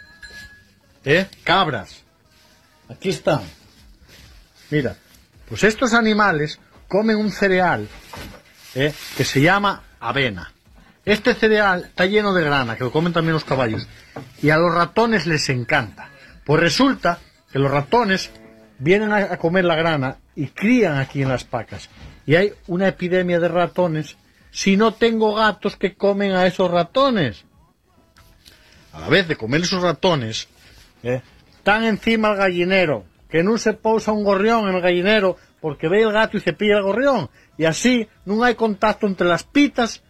[1.05, 1.27] ¿eh?
[1.43, 2.03] cabras.
[2.89, 3.41] Aquí están.
[4.71, 4.95] Mira,
[5.47, 7.87] pues estos animales comen un cereal
[8.73, 8.91] ¿eh?
[9.15, 10.51] que se llama avena.
[11.05, 13.87] Este cereal está lleno de grana, que lo comen también los caballos,
[14.41, 16.09] y a los ratones les encanta.
[16.43, 17.19] Pues resulta
[17.51, 18.31] que los ratones
[18.79, 21.89] vienen a, a comer la grana y crían aquí en las pacas.
[22.25, 24.17] Y hay una epidemia de ratones
[24.49, 27.45] si no tengo gatos que comen a esos ratones.
[28.93, 30.47] A la vez de comer esos ratones,
[31.01, 31.21] ¿eh?
[31.57, 36.03] están encima el gallinero, que no se pousa un gorrión en el gallinero porque ve
[36.03, 37.29] el gato y se pilla el gorrión.
[37.57, 40.03] Y así no hay contacto entre las pitas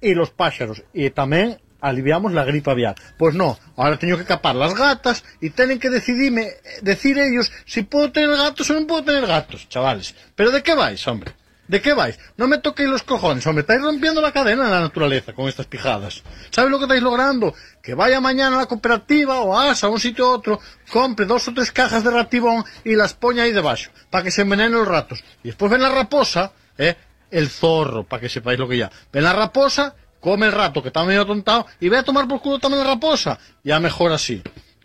[0.00, 0.82] y los pájaros.
[0.92, 2.94] Y también aliviamos la gripe aviar.
[3.16, 6.48] Pues no, ahora tengo que capar las gatas y tienen que decidirme,
[6.82, 10.14] decir ellos si puedo tener gatos o no puedo tener gatos, chavales.
[10.34, 11.32] ¿Pero de qué vais, hombre?
[11.70, 12.18] ¿De qué vais?
[12.36, 13.60] No me toquéis los cojones, hombre.
[13.60, 16.24] Estáis rompiendo la cadena de la naturaleza con estas pijadas.
[16.50, 17.54] ¿Sabes lo que estáis logrando?
[17.80, 20.58] Que vaya mañana a la cooperativa o a ASA, a un sitio u otro,
[20.90, 24.42] compre dos o tres cajas de ratibón y las ponga ahí debajo, para que se
[24.42, 25.22] envenenen los ratos.
[25.44, 26.96] Y después ven la raposa, ¿eh?
[27.30, 28.90] El zorro, para que sepáis lo que ya.
[29.12, 32.40] Ven la raposa, come el rato que está medio tontado y ve a tomar por
[32.40, 33.38] culo también la raposa.
[33.62, 34.42] Ya mejor así.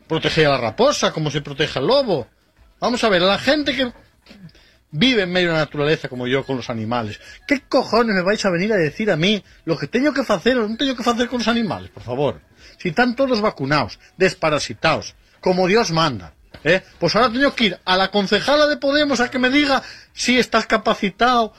[0.07, 2.27] Protege a la raposa como se protege al lobo.
[2.79, 3.91] Vamos a ver, la gente que
[4.91, 7.19] vive en medio de la naturaleza como yo con los animales.
[7.47, 10.57] ¿Qué cojones me vais a venir a decir a mí lo que tengo que hacer
[10.57, 12.41] o no tengo que hacer con los animales, por favor?
[12.77, 16.33] Si están todos vacunados, desparasitados, como Dios manda.
[16.63, 16.83] ¿eh?
[16.99, 19.81] Pues ahora tengo que ir a la concejala de Podemos a que me diga
[20.13, 21.53] si estás capacitado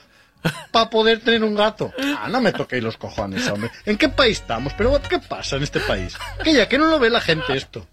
[0.70, 1.92] para poder tener un gato.
[2.18, 3.70] Ah, no me toquéis los cojones, hombre.
[3.84, 4.72] ¿En qué país estamos?
[4.74, 6.16] ¿Pero qué pasa en este país?
[6.42, 7.86] Que ya que no lo ve la gente esto.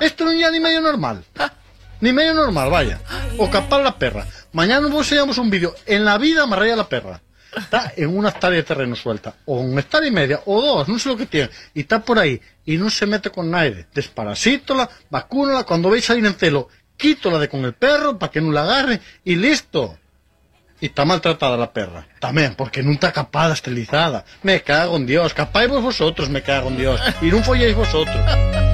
[0.00, 1.24] Esto no es ya ni medio normal.
[2.00, 3.00] Ni medio normal, vaya.
[3.38, 4.26] O capar la perra.
[4.52, 5.74] Mañana nos enseñamos un vídeo.
[5.86, 7.20] En la vida amarré a la perra.
[7.56, 9.34] Está en una hectárea de terreno suelta.
[9.46, 10.40] O una hectárea y media.
[10.46, 10.88] O dos.
[10.88, 11.50] No sé lo que tiene.
[11.72, 12.40] Y está por ahí.
[12.64, 13.86] Y no se mete con nadie.
[13.94, 14.88] Desparasítola.
[15.10, 15.64] Vacúnala.
[15.64, 16.68] Cuando veis salir en celo.
[16.96, 19.00] Quítola de con el perro para que no la agarre.
[19.24, 19.98] Y listo.
[20.80, 22.06] Y está maltratada la perra.
[22.20, 24.24] También, porque no está capada, esterilizada.
[24.42, 25.32] Me cago en Dios.
[25.32, 27.00] Capáis vosotros, me cago en Dios.
[27.22, 28.73] Y no folléis vosotros.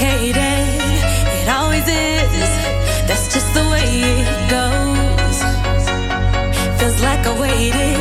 [0.00, 0.34] Complicated,
[1.42, 2.50] it always is.
[3.06, 5.38] That's just the way it goes.
[6.80, 7.99] Feels like I waited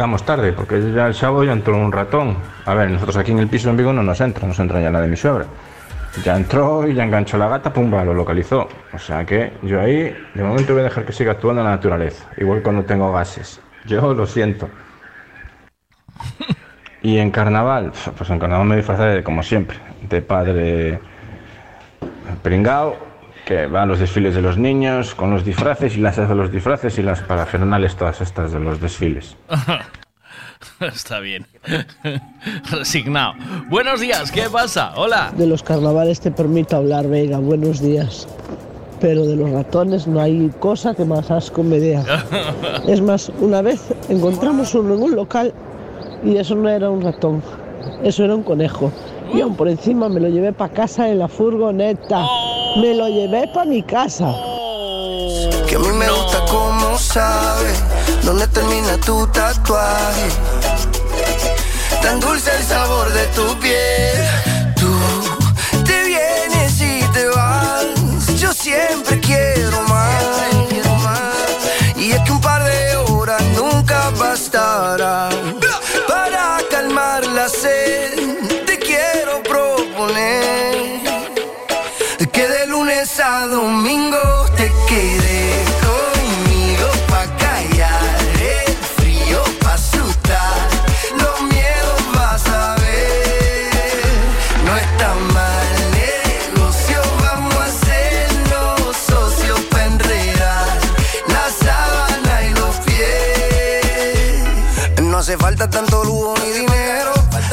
[0.00, 2.34] llegamos tarde, porque ya el sábado ya entró un ratón.
[2.64, 4.90] A ver, nosotros aquí en el piso en Vigo no nos entra, nos entra ya
[4.90, 5.44] la de mi suegra.
[6.24, 8.66] Ya entró y ya enganchó la gata, pumba, lo localizó.
[8.94, 12.24] O sea que yo ahí, de momento voy a dejar que siga actuando la naturaleza.
[12.38, 13.60] Igual cuando tengo gases.
[13.84, 14.70] Yo lo siento.
[17.02, 19.76] Y en carnaval, pues en carnaval me disfrazaré como siempre,
[20.08, 20.98] de padre
[22.42, 22.96] pringao,
[23.50, 26.52] que va a los desfiles de los niños con los disfraces y las hace los
[26.52, 29.36] disfraces y las parafernales todas estas de los desfiles.
[30.80, 31.48] Está bien.
[32.70, 33.32] Resignado.
[33.68, 34.92] Buenos días, ¿qué pasa?
[34.94, 35.32] Hola.
[35.36, 38.28] De los carnavales te permito hablar, venga, buenos días.
[39.00, 42.00] Pero de los ratones no hay cosa que más asco me dé.
[42.86, 45.52] Es más, una vez encontramos uno en un local
[46.22, 47.42] y eso no era un ratón,
[48.04, 48.92] eso era un conejo.
[49.34, 52.24] Y aún por encima me lo llevé para casa en la furgoneta.
[52.76, 54.32] Me lo llevé para mi casa.
[55.66, 57.72] Que a mí me gusta como sabe
[58.22, 60.28] dónde termina tu tatuaje.
[62.00, 64.24] Tan dulce el sabor de tu piel.
[64.76, 64.92] Tú
[65.84, 67.84] te vienes y te vas.
[68.38, 70.22] Yo siempre quiero más.
[71.96, 75.28] Y es que un par de horas nunca bastará
[105.30, 107.12] hace falta tanto lujo ni dinero.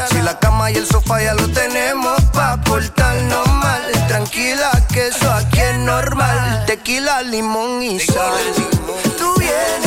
[0.09, 3.83] Si la cama y el sofá ya lo tenemos pa' portarnos mal.
[4.07, 6.63] Tranquila que eso aquí es normal.
[6.65, 8.33] Tequila, limón y sal.
[9.19, 9.86] Tú vienes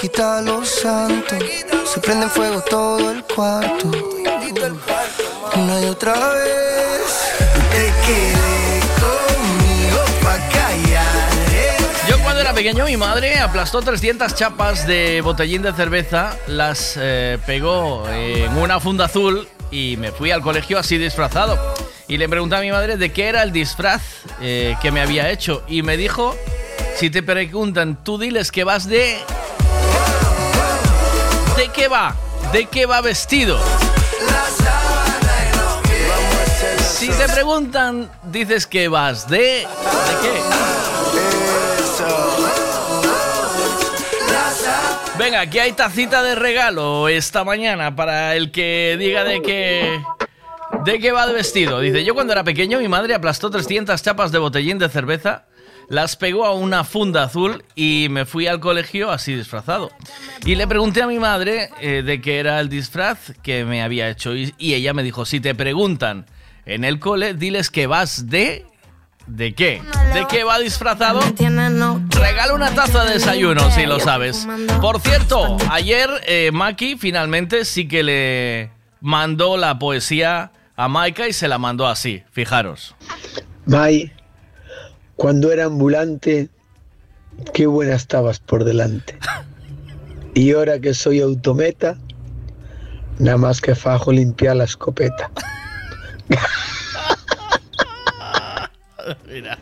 [0.00, 1.36] quita lo santo.
[1.84, 3.90] Se prende en fuego todo el cuarto.
[5.54, 7.32] Una y otra vez.
[7.70, 11.30] Te quedé conmigo pa' callar.
[12.08, 17.38] Yo cuando era pequeño mi madre aplastó 300 chapas de botellín de cerveza, las eh,
[17.46, 21.58] pegó en una funda azul y me fui al colegio así disfrazado.
[22.08, 24.02] Y le pregunté a mi madre de qué era el disfraz
[24.40, 26.34] eh, que me había hecho y me dijo,
[26.96, 29.18] si te preguntan, tú diles que vas de...
[31.80, 32.14] ¿De qué va?
[32.52, 33.58] ¿De qué va vestido?
[36.78, 39.38] Si te preguntan, dices que vas de...
[39.38, 39.64] ¿De
[40.20, 40.42] qué?
[45.16, 50.04] Venga, aquí hay tacita de regalo esta mañana para el que diga de qué.
[50.84, 51.80] ¿De qué va de vestido?
[51.80, 55.46] Dice, yo cuando era pequeño mi madre aplastó 300 chapas de botellín de cerveza,
[55.90, 59.90] las pegó a una funda azul y me fui al colegio así disfrazado.
[60.46, 64.08] Y le pregunté a mi madre eh, de qué era el disfraz que me había
[64.08, 66.26] hecho y, ella me dijo, si te preguntan
[66.64, 68.64] en el cole, diles que vas de...
[69.26, 69.80] ¿De qué?
[70.14, 71.20] ¿De qué va disfrazado?
[72.08, 74.48] Regala una taza de desayuno, si lo sabes.
[74.80, 81.32] Por cierto, ayer eh, Maki finalmente sí que le mandó la poesía a Maika y
[81.32, 82.96] se la mandó así, fijaros.
[83.66, 84.19] Bye.
[85.20, 86.48] Cuando era ambulante,
[87.52, 89.18] qué buena estabas por delante.
[90.32, 91.98] Y ahora que soy autometa,
[93.18, 95.30] nada más que fajo limpiar la escopeta.
[99.28, 99.58] Mira.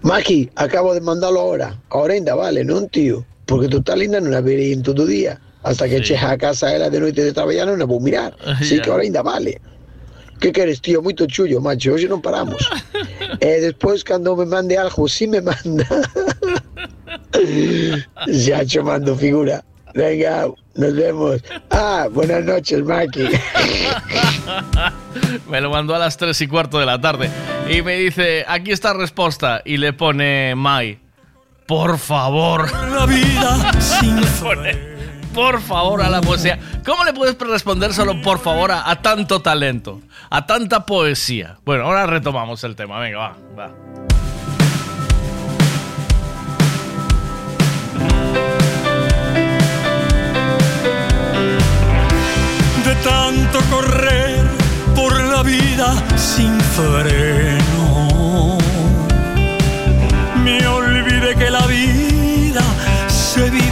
[0.00, 1.78] Maki, acabo de mandarlo ahora.
[1.90, 3.26] Ahora ainda vale, non, tío?
[3.44, 5.38] Porque total ainda non a verei en todo día.
[5.64, 6.14] Hasta que Sí.
[6.16, 8.32] a casa de noite de traballar non a vou mirar.
[8.40, 9.60] Así que ahora ainda vale.
[10.40, 11.02] Que queres, tío?
[11.02, 11.94] Moito chullo, macho.
[11.94, 12.60] Hoxe non paramos.
[13.40, 15.86] e despois, cando me mande algo, si me manda.
[18.28, 19.64] ya cho mando figura.
[19.96, 21.42] Venga, nos vemos.
[21.70, 23.28] Ah, buenas noches, Maki.
[25.48, 27.30] Me lo mandó a las 3 y cuarto de la tarde.
[27.70, 29.62] Y me dice, aquí está respuesta.
[29.64, 30.98] Y le pone Mai,
[31.66, 32.70] por favor.
[32.90, 34.95] La vida sin Le pone,
[35.36, 36.58] por favor a la poesía.
[36.84, 40.00] ¿Cómo le puedes responder solo por favor a, tanto talento?
[40.30, 41.58] A tanta poesía.
[41.62, 42.98] Bueno, ahora retomamos el tema.
[42.98, 43.70] Venga, va, va.
[52.82, 54.42] de tanto correr
[54.94, 58.56] por la vida sin freno.
[60.42, 62.62] Me olvidé que la vida
[63.08, 63.65] se vive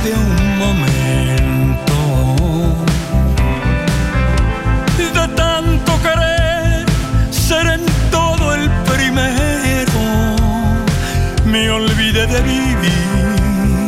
[12.45, 13.87] vivir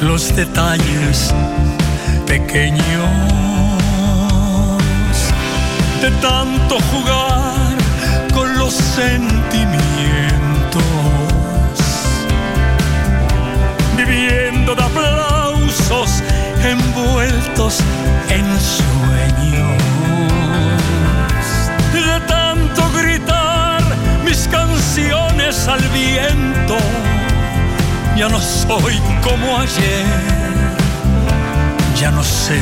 [0.00, 1.34] los detalles
[2.26, 3.10] pequeños
[6.00, 7.76] de tanto jugar
[8.34, 10.82] con los sentimientos,
[13.96, 16.22] viviendo de aplausos
[16.62, 17.78] envueltos
[18.28, 19.82] en sueños,
[21.92, 23.82] de tanto gritar
[24.24, 26.76] mis canciones al viento,
[28.16, 30.56] ya no soy como ayer
[32.00, 32.60] ya no sé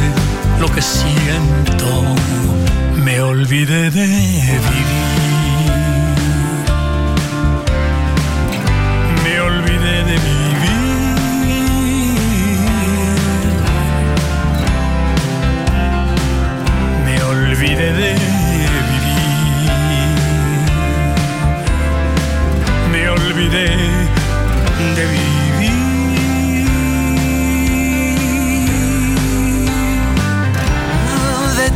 [0.60, 2.14] lo que siento,
[3.04, 4.86] me olvidé de vivir.
[9.24, 10.84] Me olvidé de vivir.
[17.04, 18.70] Me olvidé de vivir.
[22.92, 23.93] Me olvidé de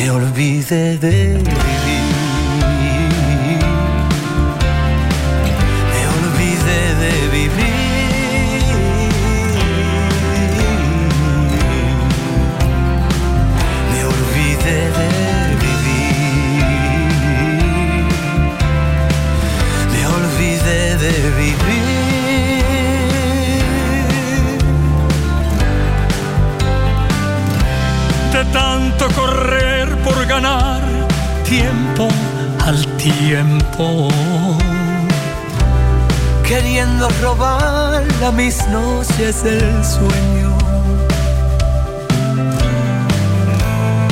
[0.00, 2.04] me olvidé de vivir.
[5.92, 8.64] Me olvidé de vivir.
[13.92, 15.10] Me olvidé de
[15.64, 16.22] vivir.
[19.92, 22.00] Me olvidé de vivir.
[28.52, 29.69] tanto correr
[30.04, 30.80] por ganar
[31.44, 32.08] tiempo
[32.64, 34.08] al tiempo.
[36.50, 40.50] queriendo robar a mis noches el sueño.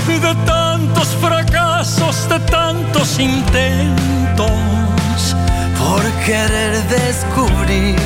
[0.06, 4.50] De tantos fracasos, de tantos intentos,
[5.78, 7.96] por querer descubrir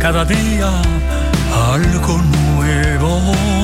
[0.00, 0.70] cada día
[1.72, 2.20] algo
[2.56, 3.63] nuevo.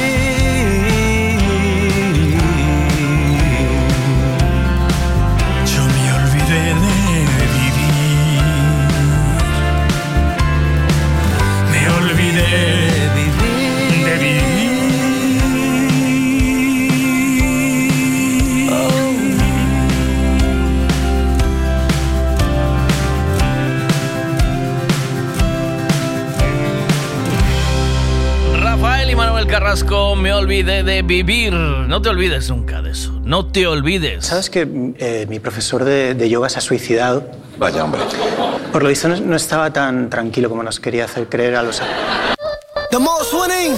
[12.33, 14.05] Me olvidé de vivir.
[14.05, 14.71] De vivir.
[28.61, 31.51] Rafael y Manuel Carrasco, me olvidé de vivir.
[31.51, 33.11] No te olvides nunca de eso.
[33.25, 34.25] No te olvides.
[34.25, 37.29] ¿Sabes que eh, mi profesor de, de yoga se ha suicidado?
[37.57, 37.99] Vaya, hombre.
[38.71, 41.81] Por lo visto no, no estaba tan tranquilo como nos quería hacer creer a los...
[42.91, 43.77] The most winning.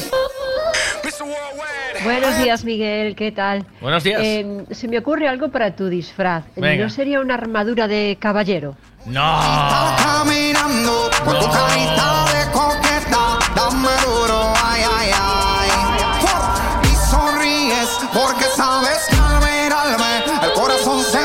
[2.03, 3.65] Buenos días, Miguel, ¿qué tal?
[3.79, 4.19] Buenos días.
[4.23, 6.43] Eh, se me ocurre algo para tu disfraz.
[6.55, 6.83] Venga.
[6.83, 8.75] ¿No sería una armadura de caballero?
[9.05, 9.39] No.
[17.11, 19.07] Sonríes porque sabes
[20.43, 21.22] el corazón se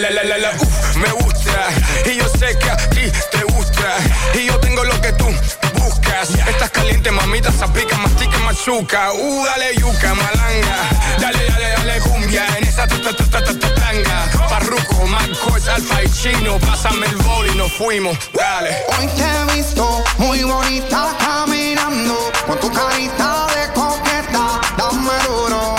[0.00, 0.52] La, la, la, la,
[0.96, 1.68] me gusta.
[2.06, 3.96] Y yo sé que a ti te gusta.
[4.32, 5.26] Y yo tengo lo que tú
[5.74, 6.30] buscas.
[6.48, 9.12] Estás caliente, mamita, zapica, mastica, machuca.
[9.12, 10.76] Uh, dale yuca, malanga.
[11.20, 12.46] Dale, dale, dale cumbia.
[12.56, 14.26] En esa ta ta ta ta ta ta tanga.
[14.48, 16.58] Parruco, McCoy, Alfa y Chino.
[16.60, 18.16] Pásame el bol y nos fuimos.
[18.32, 18.70] Dale.
[18.88, 25.76] Hoy te he visto muy bonita caminando con tu carita de coqueta, dame duro,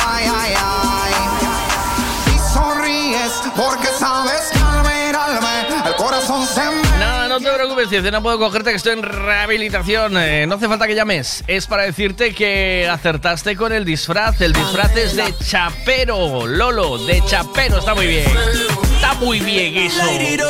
[6.99, 10.13] Nada, no te preocupes, dice, no puedo cogerte que estoy en rehabilitación.
[10.17, 11.43] Eh, no hace falta que llames.
[11.47, 14.39] Es para decirte que acertaste con el disfraz.
[14.39, 17.79] El disfraz es de chapero, Lolo, de chapero.
[17.79, 18.25] Está muy bien.
[18.95, 20.01] Está muy bien eso.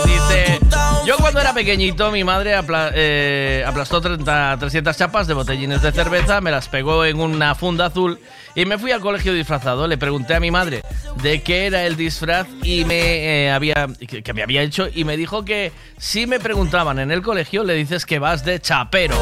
[0.05, 0.59] Dice,
[1.05, 5.91] yo cuando era pequeñito, mi madre apla- eh, aplastó 30, 300 chapas de botellines de
[5.91, 8.19] cerveza, me las pegó en una funda azul
[8.55, 9.87] y me fui al colegio disfrazado.
[9.87, 10.83] Le pregunté a mi madre
[11.21, 15.03] de qué era el disfraz y me eh, había que, que me había hecho y
[15.03, 19.15] me dijo que si me preguntaban en el colegio le dices que vas de chapero.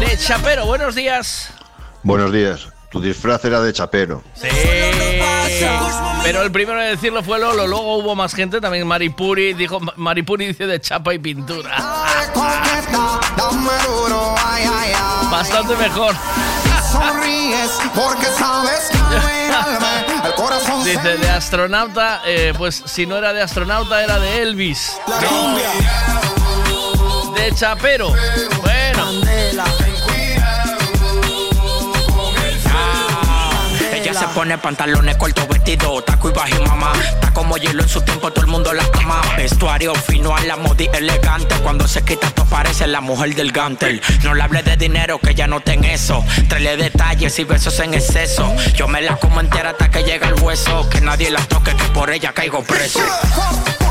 [0.00, 1.52] De chapero, buenos días.
[2.02, 2.68] Buenos días.
[2.90, 4.22] Tu disfraz era de chapero.
[4.34, 4.48] Sí.
[6.22, 10.46] Pero el primero en decirlo fue Lolo, luego hubo más gente, también Maripuri dijo Maripuri
[10.48, 11.76] dice de chapa y pintura.
[15.30, 16.14] Bastante mejor.
[16.90, 23.42] Sonríes porque sabes que al corazón Dice de astronauta, eh, pues si no era de
[23.42, 24.98] astronauta era de Elvis.
[27.34, 28.12] De chapero.
[28.62, 29.39] Bueno.
[34.34, 36.92] Pone pantalones cortos, vestido, taco y bajo mamá.
[37.14, 39.20] Está como hielo en su tiempo, todo el mundo la ama.
[39.36, 41.54] Vestuario fino a la modi elegante.
[41.62, 44.00] Cuando se quita, tú parece la mujer del gantel.
[44.22, 46.24] No le hable de dinero, que ya no ten eso.
[46.48, 48.54] Traele detalles y besos en exceso.
[48.74, 50.88] Yo me la como entera hasta que llega el hueso.
[50.88, 53.00] Que nadie la toque, que por ella caigo preso.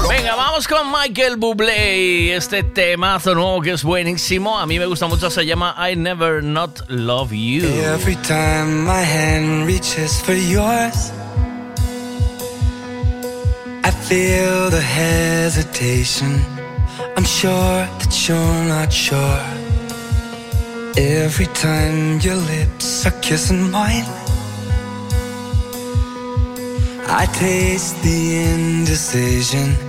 [0.09, 4.57] Venga, vamos con Michael Bublé y este temazo nuevo que es buenísimo.
[4.57, 7.67] A mí me gusta mucho, se llama I Never Not Love You.
[7.67, 11.11] Every time my hand reaches for yours,
[13.83, 16.43] I feel the hesitation.
[17.15, 19.39] I'm sure that you're not sure.
[20.97, 24.07] Every time your lips are kissing mine,
[27.07, 29.88] I taste the indecision.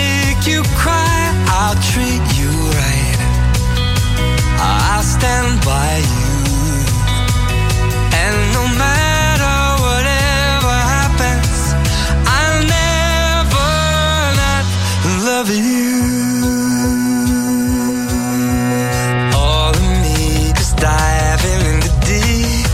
[5.01, 6.31] I stand by you.
[8.23, 11.57] And no matter whatever happens,
[12.37, 13.71] I'll never
[14.41, 14.65] not
[15.25, 15.89] love you.
[19.33, 22.69] All of me is diving in the deep.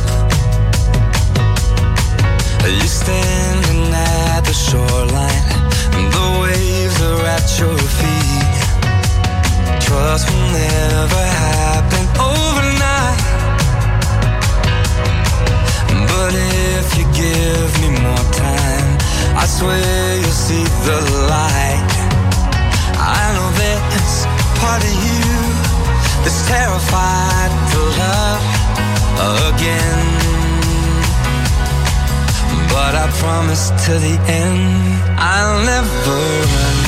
[2.68, 5.48] You standing at the shoreline,
[5.96, 8.58] and the waves are at your feet.
[9.80, 11.17] Trust will never.
[19.48, 21.00] That's where you see the
[21.32, 21.94] light.
[23.00, 24.26] I know there's
[24.60, 25.24] part of you
[26.22, 28.44] that's terrified to love
[29.48, 30.04] again.
[32.74, 36.18] But I promise to the end I'll never
[36.54, 36.87] run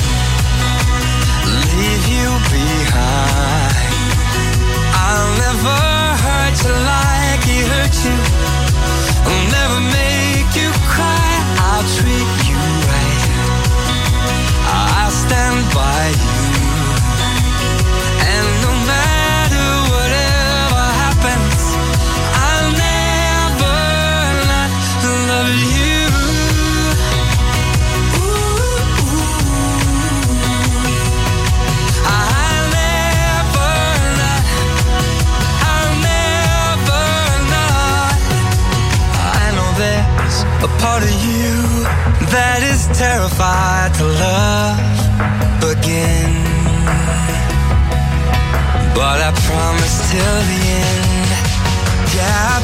[40.79, 41.51] part of you
[42.31, 44.79] that is terrified to love
[45.75, 46.33] again.
[48.95, 51.29] But I promise till the end.
[52.15, 52.61] Yeah, I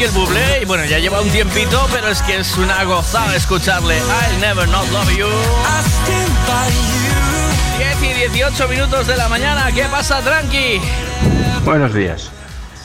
[0.00, 0.62] Michael Bublé.
[0.62, 3.98] Y bueno, ya lleva un tiempito, pero es que es una gozada escucharle.
[3.98, 5.26] I'll never not love you.
[7.76, 9.70] 10 y 18 minutos de la mañana.
[9.72, 10.80] ¿Qué pasa, tranqui?
[11.66, 12.30] Buenos días.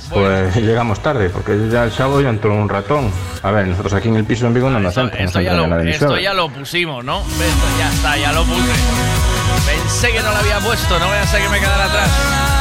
[0.09, 3.09] Pues llegamos tarde, porque ya el sábado ya entró un ratón.
[3.43, 5.79] A ver, nosotros aquí en el piso en Vigo no nos entra, Esto ya, lo,
[5.79, 7.21] esto ya lo pusimos, ¿no?
[7.21, 8.73] Esto ya está, ya lo puse.
[9.65, 12.54] Pensé que no lo había puesto, no voy a ser que me quedara atrás.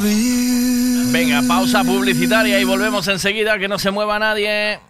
[0.00, 4.80] Venga, pausa publicitaria y volvemos enseguida, que no se mueva nadie.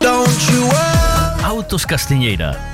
[1.44, 2.73] Autos Castiñeira.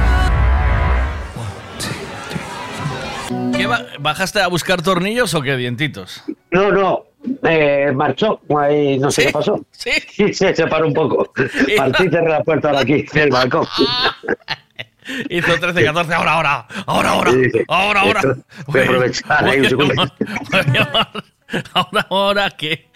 [3.61, 6.23] ¿Qué ba- ¿Bajaste a buscar tornillos o qué dientitos?
[6.51, 7.03] No, no,
[7.43, 9.63] eh, marchó, ahí no sé qué pasó.
[9.71, 9.91] Sí.
[10.33, 11.31] se separó un poco.
[11.77, 13.65] Partí cerré la puerta ahora aquí, del balcón.
[15.29, 17.31] Hizo 13, 14, ahora, ahora, ahora, ahora,
[17.67, 18.21] ahora, ahora.
[18.67, 19.93] Voy a aprovechar ahí un segundo.
[19.95, 20.13] llamar-
[20.51, 21.23] voy a llamar-
[21.73, 22.87] Ahora, ahora que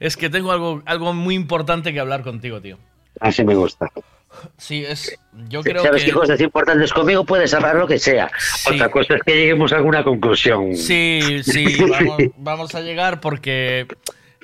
[0.00, 2.78] es que tengo algo, algo muy importante que hablar contigo, tío.
[3.20, 3.86] Así me gusta.
[4.56, 5.18] Sí, es.
[5.48, 6.10] Yo creo Sabes que.
[6.10, 8.30] qué cosas importantes conmigo puedes hablar lo que sea.
[8.66, 10.76] Otra cosa es que lleguemos a alguna conclusión.
[10.76, 13.86] Sí, sí, vamos, vamos a llegar porque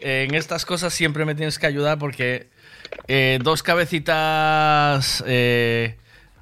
[0.00, 2.48] eh, en estas cosas siempre me tienes que ayudar porque
[3.08, 5.96] eh, dos cabecitas eh,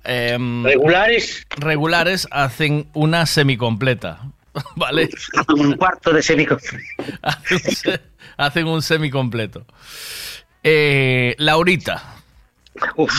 [0.05, 4.21] em, regulares regulares hacen una semicompleta,
[4.77, 5.09] ¿vale?
[5.55, 6.87] Un cuarto de semicompleto.
[8.37, 9.67] hacen, un semicompleto.
[10.63, 11.35] Eh,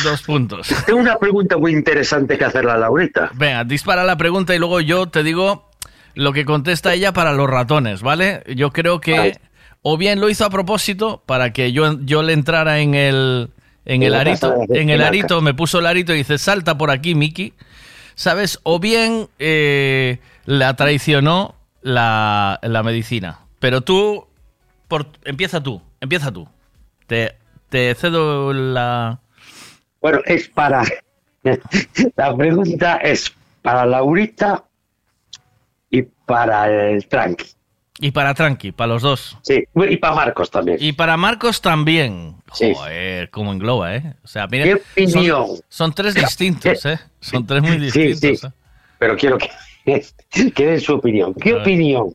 [0.04, 0.68] Dos puntos.
[0.86, 3.32] Tengo una pregunta muy interesante que hacerle a Laurita.
[3.36, 5.70] Venga, dispara la pregunta y luego yo te digo
[6.14, 8.44] lo que contesta ella para los ratones, ¿vale?
[8.56, 9.42] Yo creo que Vale.
[9.82, 13.50] o bien lo hizo a propósito para que yo, yo le entrara en el
[13.86, 17.14] en el arito, en el arito me puso el arito y dice salta por aquí,
[17.14, 17.54] Miki,
[18.16, 18.60] ¿sabes?
[18.64, 23.40] O bien eh, la traicionó la, la medicina.
[23.60, 24.26] Pero tú,
[24.88, 26.48] por, empieza tú, empieza tú.
[27.08, 27.36] Te,
[27.70, 29.20] te cedo la...
[30.06, 30.84] Bueno, es para.
[32.16, 34.64] La pregunta es para Laurita
[35.90, 37.46] y para el Tranqui.
[38.02, 39.36] Y para Tranqui, para los dos.
[39.42, 40.78] Sí, y para Marcos también.
[40.80, 42.36] Y para Marcos también.
[42.54, 42.72] Sí.
[42.76, 44.14] Joder, como engloba, ¿eh?
[44.24, 45.48] O sea, mira, ¿Qué opinión?
[45.48, 47.00] Son, son tres distintos, ¿eh?
[47.20, 48.42] Son tres muy Sí, distintos.
[48.42, 48.46] sí.
[48.46, 48.52] ¿eh?
[49.00, 50.06] Pero quiero que,
[50.52, 51.34] que den su opinión.
[51.34, 52.14] ¿Qué opinión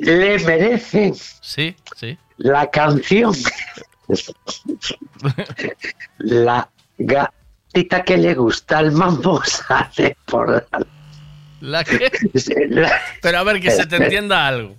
[0.00, 2.18] le merece Sí, sí.
[2.36, 3.32] la canción?
[6.18, 6.68] La
[6.98, 10.86] gatita que le gusta el mambo sale por la...
[11.60, 12.10] ¿La qué?
[12.68, 14.76] la- Pero a ver, que se te Espera, entienda algo.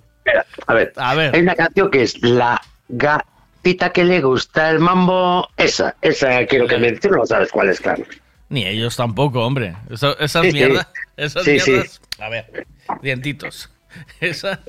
[0.66, 1.34] A ver, A ver.
[1.34, 5.48] hay una canción que es La gatita que le gusta el mambo.
[5.56, 6.92] Esa, esa quiero que me...
[6.92, 8.04] Tú no sabes cuál es, claro.
[8.48, 9.76] Ni ellos tampoco, hombre.
[9.90, 10.56] Esas Sí, sí.
[10.56, 10.88] mierdas.
[11.16, 12.00] Esas Sí, mierdas.
[12.18, 12.66] A ver,
[13.02, 13.70] dientitos.
[14.20, 14.60] Esa-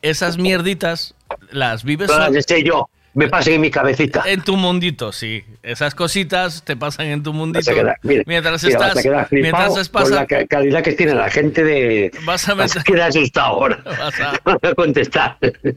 [0.00, 1.14] esas mierditas
[1.50, 2.88] las vives Todas las sé yo.
[3.14, 4.22] Me pasen en mi cabecita.
[4.26, 5.44] En tu mundito, sí.
[5.62, 7.72] Esas cositas te pasan en tu mundito.
[7.72, 11.28] Quedar- mira, mientras mira, estás, mientras es con pasa, la ca- calidad que tiene la
[11.30, 12.10] gente de...
[12.24, 13.82] Vas a meter- asustado ahora.
[13.84, 15.36] Vas a- Vas a contestar.
[15.42, 15.74] eh,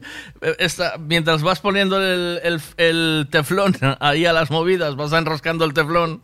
[0.58, 5.74] esta- mientras vas poniendo el, el- el teflón ahí a las movidas, vas enroscando el
[5.74, 6.22] teflón,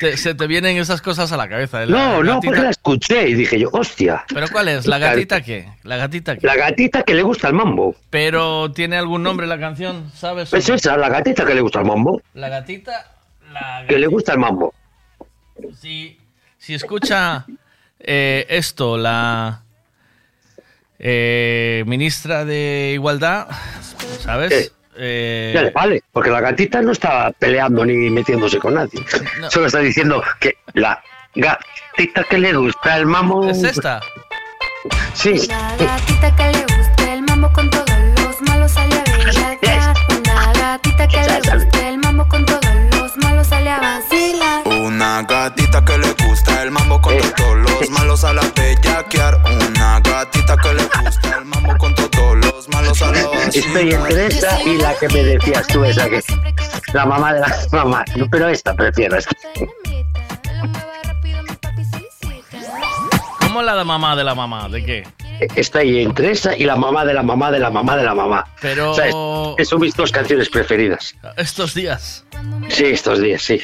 [0.00, 1.84] te- se te vienen esas cosas a la cabeza.
[1.84, 4.24] La No, no, gatita- porque la escuché y dije yo, hostia.
[4.32, 4.86] ¿Pero cuál es?
[4.86, 5.68] ¿La gatita qué?
[5.84, 6.46] ¿La gatita qué?
[6.46, 7.94] La gatita que le gusta el mambo.
[8.08, 10.52] Pero tiene algún nombre la canción, ¿sabes?
[10.54, 12.20] Es esa, la gatita que le gusta el mambo.
[12.34, 13.12] La gatita,
[13.52, 14.72] la Que le gusta el mambo.
[15.78, 16.18] Si,
[16.58, 17.44] si escucha
[18.00, 19.62] eh, esto la
[20.98, 23.48] eh, ministra de Igualdad,
[24.20, 24.72] ¿sabes?
[25.02, 29.02] Eh, Ya le vale, porque la gatita no está peleando ni metiéndose con nadie.
[29.48, 31.02] Solo está diciendo que la
[31.34, 33.48] gatita que le gusta el mambo.
[33.48, 34.00] ¿Es esta?
[35.14, 35.40] Sí.
[35.48, 39.96] Una gatita que le gusta el mambo con todos los malos sale a bellaquear.
[40.10, 44.66] Una gatita que le gusta el mambo con todos los malos sale a vacilar.
[44.66, 49.40] Una gatita que le gusta el mambo con todos los malos a la bellaquear.
[49.68, 50.79] Una gatita que le
[52.94, 56.20] Estoy entre esa y la que me decías tú, esa que.
[56.92, 58.04] La mamá de la mamá.
[58.16, 59.30] No, Pero esta prefiero esta.
[63.40, 64.68] ¿Cómo la de mamá de la mamá?
[64.68, 65.06] ¿De qué?
[65.54, 68.44] Estoy entre esa y la mamá de la mamá de la mamá de la mamá.
[68.60, 69.14] Pero- O sea, es-
[69.56, 71.14] que son mis dos canciones preferidas.
[71.36, 72.24] Estos días.
[72.68, 73.62] Sí, estos días, sí.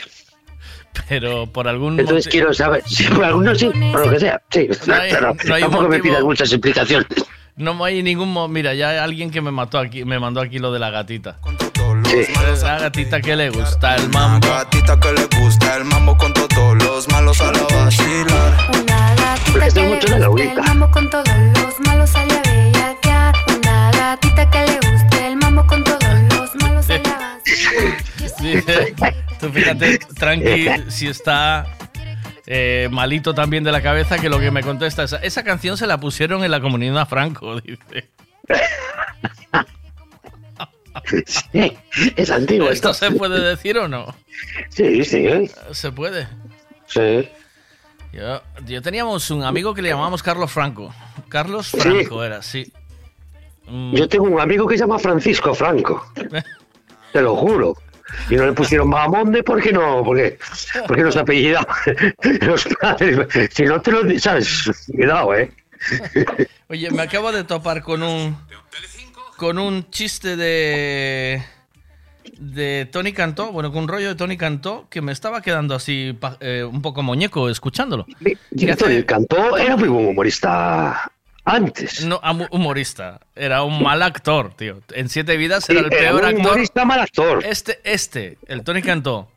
[1.08, 4.40] Pero por algún Entonces motivo- quiero saber, si por alguno sí, por lo que sea,
[4.50, 4.68] sí.
[4.86, 7.06] No hay- pero no hay tampoco me pidas muchas explicaciones.
[7.56, 10.58] No hay ningún mo- mira, ya hay alguien que me mató aquí, me mandó aquí
[10.58, 11.36] lo de la gatita.
[12.04, 12.32] Sí.
[12.62, 14.46] La gatita que le gusta el mambo.
[14.46, 18.68] gatita que le gusta el mambo con todos los malos a la vacilar.
[18.74, 23.34] Una gatita que le gusta el mambo con todos los malos a bellaquear.
[23.58, 28.40] Una gatita que le gusta el mambo con todos los malos sale a vacilar.
[28.40, 28.94] Dice,
[29.40, 31.66] tú fíjate, tranqui, si está
[32.46, 35.86] eh, malito también de la cabeza, que lo que me contesta es, esa canción se
[35.86, 38.08] la pusieron en la comunidad Franco, dice.
[41.52, 41.76] Sí,
[42.16, 43.06] es antiguo ¿Esto esto.
[43.06, 44.06] se puede decir o no?
[44.70, 45.50] Sí, sí, ¿eh?
[45.72, 46.26] Se puede.
[46.86, 47.28] Sí.
[48.12, 50.94] Yo, yo teníamos un amigo que le llamábamos Carlos Franco.
[51.28, 51.78] Carlos Sí.
[51.80, 52.72] Franco era, sí.
[53.68, 56.12] Mm, Yo tengo un amigo que se llama Francisco Franco.
[57.12, 57.76] Te lo juro.
[58.30, 60.38] Y no le pusieron Mamonde porque no, porque,
[60.86, 61.76] porque no se apellidaba.
[62.40, 63.50] Los padres.
[63.52, 65.50] Si no te lo sabes, cuidado, eh.
[66.68, 68.36] Oye, me acabo de topar con un
[69.36, 71.42] con un chiste de
[72.38, 76.18] de Tony Cantó, bueno, con un rollo de Tony Cantó que me estaba quedando así
[76.40, 78.06] eh, un poco muñeco escuchándolo.
[78.50, 81.10] Y Antonio Cantó era muy buen humorista
[81.46, 82.04] antes.
[82.04, 84.82] No, humorista, era un mal actor, tío.
[84.92, 86.40] En Siete Vidas era el Era peor un actor.
[86.46, 87.44] humorista mal actor.
[87.46, 89.30] Este, este, el Tony Cantó.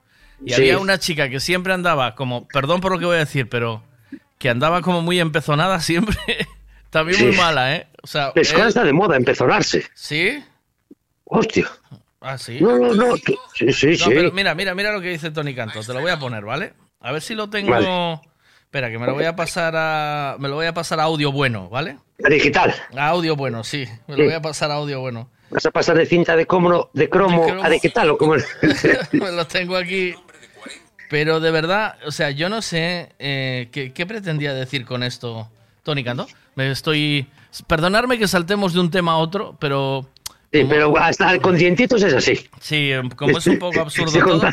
[0.44, 0.56] Y Sí.
[0.62, 3.84] había una chica que siempre andaba como, perdón por lo que voy a decir, pero
[4.38, 6.18] que andaba como muy empezonada siempre.
[6.90, 7.88] También muy mala, ¿eh?
[8.02, 9.86] O sea, Es que ahora él- está de moda empezonarse.
[9.94, 10.44] ¿Sí?
[11.26, 11.68] Hostia.
[12.22, 12.60] Ah, sí.
[12.60, 13.16] No, no, no.
[13.54, 14.04] Sí, sí, No, sí.
[14.08, 15.82] pero mira, mira, mira lo que dice Tony Canto.
[15.82, 16.74] Te lo voy a poner, ¿vale?
[17.02, 17.72] A ver si lo tengo.
[17.72, 18.20] Vale.
[18.70, 20.36] Espera, que me lo voy a pasar a.
[20.38, 21.98] Me lo voy a pasar a audio bueno, ¿vale?
[22.24, 22.72] A digital.
[22.96, 23.84] A audio bueno, sí.
[24.08, 24.24] Me lo Sí.
[24.26, 25.28] voy a pasar a audio bueno.
[25.50, 27.64] Vas a pasar de cinta de cromo, de cromo, De cromo.
[27.66, 28.36] a digital o como.
[29.14, 30.14] me lo tengo aquí.
[31.10, 35.50] Pero de verdad, o sea, yo no sé eh, ¿qué, qué pretendía decir con esto
[35.82, 36.28] Tony Canto.
[36.54, 37.26] Me estoy.
[37.66, 40.08] Perdonarme que saltemos de un tema a otro, pero.
[40.54, 42.48] Sí, pero hasta con dientitos es así.
[42.60, 44.46] Sí, em, como es un poco absurdo todo.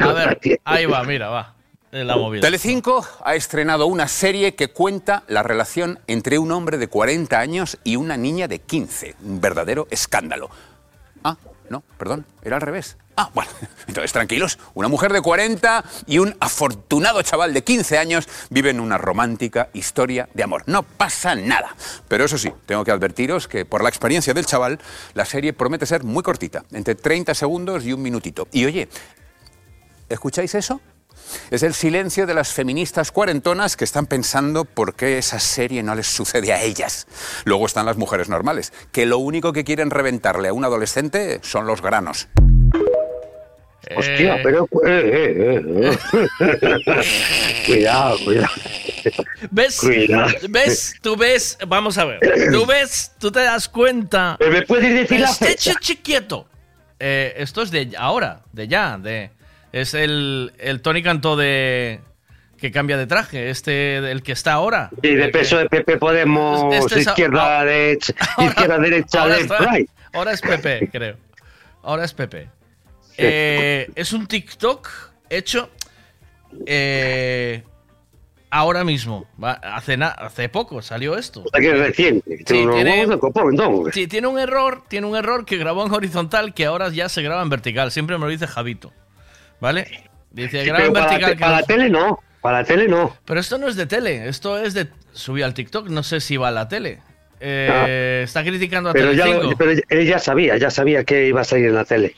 [0.00, 1.53] A ver, ahí va, mira, va.
[1.94, 2.16] Eh, La.
[2.40, 7.78] Telecinco ha estrenado una serie que cuenta la relación entre un hombre de 40 años
[7.84, 9.14] y una niña de 15.
[9.22, 10.50] Un verdadero escándalo.
[11.22, 11.36] Ah,
[11.70, 12.96] no, perdón, era al revés.
[13.16, 13.48] Ah, bueno,
[13.86, 14.58] entonces tranquilos.
[14.74, 20.28] Una mujer de 40 y un afortunado chaval de 15 años viven una romántica historia
[20.34, 20.64] de amor.
[20.66, 21.76] No pasa nada.
[22.08, 24.80] Pero eso sí, tengo que advertiros que por la experiencia del chaval,
[25.14, 28.48] la serie promete ser muy cortita, entre 30 segundos y un minutito.
[28.50, 28.88] Y oye,
[30.08, 30.80] ¿escucháis eso?
[31.50, 35.94] Es el silencio de las feministas cuarentonas que están pensando por qué esa serie no
[35.94, 37.06] les sucede a ellas.
[37.44, 41.66] Luego están las mujeres normales, que lo único que quieren reventarle a un adolescente son
[41.66, 42.28] los granos.
[43.96, 44.64] Hostia, pero.
[44.86, 45.98] eh, eh, eh,
[46.40, 47.64] eh.
[47.66, 48.52] cuidado, cuidado.
[49.50, 49.76] ¿Ves?
[49.78, 50.32] Cuidado.
[50.48, 50.94] ¿Ves?
[51.02, 52.18] Tú ves, vamos a ver.
[52.50, 54.38] Tú ves, tú te das cuenta.
[54.40, 55.74] ¿Me puedes decir la Esté fecha?
[55.78, 56.48] chi- quieto.
[56.98, 59.30] Eh, esto es de ahora, de ya, de
[59.80, 62.00] es el, el Tony Cantó de
[62.58, 64.88] que cambia de traje, este el que está ahora.
[65.02, 69.72] Sí, de peso de Pepe Podemos, Este es- izquierda, derecha, izquierda, derecha, Ahora left, está-
[69.72, 69.90] right.
[70.12, 71.16] Ahora es Pepe, creo.
[71.82, 72.48] ahora es Pepe.
[73.18, 74.88] Eh, es un TikTok
[75.28, 75.68] hecho
[76.66, 77.62] eh,
[78.50, 79.26] ahora mismo.
[79.42, 81.42] Hace, hace poco salió esto.
[81.44, 82.36] O sea que es reciente.
[82.38, 83.06] Sí, Tiene.
[83.92, 87.22] Sí, tiene un error, tiene un error que grabó en horizontal que ahora ya se
[87.22, 87.90] graba en vertical.
[87.90, 88.92] Siempre me lo dice Javito.
[89.64, 89.86] ¿Vale?
[90.30, 91.30] Dice, Sí, para, vertical.
[91.32, 92.20] te- para la tele no.
[92.42, 93.16] Para la tele no.
[93.24, 94.88] Pero esto no es de tele, esto es de.
[95.14, 97.00] Subí al TikTok, no sé si va a la tele.
[97.40, 99.56] Eh, Está criticando a Pero, ya, Telecinco.
[99.56, 102.14] pero él ya sabía, ya sabía que iba a salir en la tele.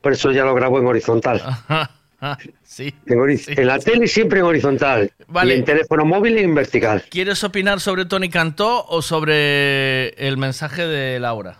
[0.00, 1.40] Por eso ya lo grabó en horizontal.
[2.64, 2.92] sí.
[3.06, 5.12] En, hori- en la tele siempre en horizontal.
[5.28, 5.54] Vale.
[5.54, 7.04] Y en teléfono móvil en vertical.
[7.08, 11.58] ¿Quieres opinar sobre Tony Cantó o sobre el mensaje de Laura?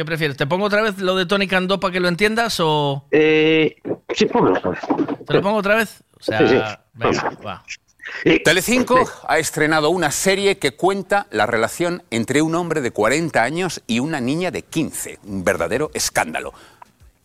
[0.00, 0.38] ¿Qué prefieres?
[0.38, 3.04] ¿Te pongo otra vez lo de Tony Cantó para que lo entiendas o...?
[3.10, 3.76] Eh,
[4.14, 4.80] sí, ponlo vez.
[5.26, 6.02] ¿Te lo pongo otra vez?
[6.18, 6.58] O sea, Sí, sí.
[6.94, 7.62] venga, va.
[8.42, 13.82] Telecinco ha estrenado una serie que cuenta la relación entre un hombre de 40 años
[13.86, 15.18] y una niña de 15.
[15.24, 16.54] Un verdadero escándalo.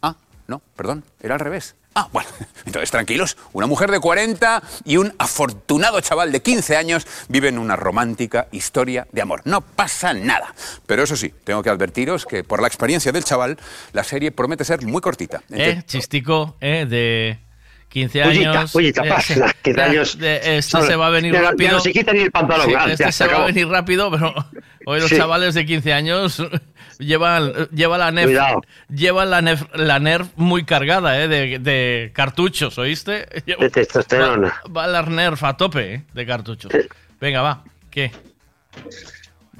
[0.02, 1.76] Ah, no, perdón, era al revés.
[1.98, 2.30] Ah, bueno,
[2.66, 3.38] entonces tranquilos.
[3.54, 9.08] Una mujer de 40 y un afortunado chaval de 15 años viven una romántica historia
[9.14, 9.42] de amor.
[9.46, 10.54] No pasa nada.
[10.86, 13.58] Pero eso sí, tengo que advertiros que por la experiencia del chaval,
[13.94, 15.42] la serie promete ser muy cortita.
[15.52, 15.84] ¿Eh?
[15.86, 16.86] Chistico, ¿eh?
[16.86, 17.40] De
[17.88, 18.76] 15 Pollita, años.
[18.76, 19.42] Eh, pasa, sí.
[19.64, 20.18] 15 De- años.
[20.18, 21.72] de- este No, se va a venir ya no- ya rápido.
[21.72, 23.68] no se quita ni el pantalón, Sí, ah, este ya, se se va a venir
[23.70, 24.34] rápido, pero
[24.86, 25.16] hoy los Sí.
[25.16, 26.42] chavales de 15 años
[27.00, 28.62] llevan, llevan la NERF, Cuidado.
[28.90, 31.28] llevan la NERF, la NERF muy cargada, ¿eh?
[31.28, 33.28] De, de cartuchos, ¿oíste?
[33.46, 34.62] Lleva- De testosterona.
[34.68, 36.04] Va, va la NERF a tope, ¿eh?
[36.14, 36.72] De cartuchos.
[37.20, 37.64] Venga, va.
[37.90, 38.12] ¿Qué?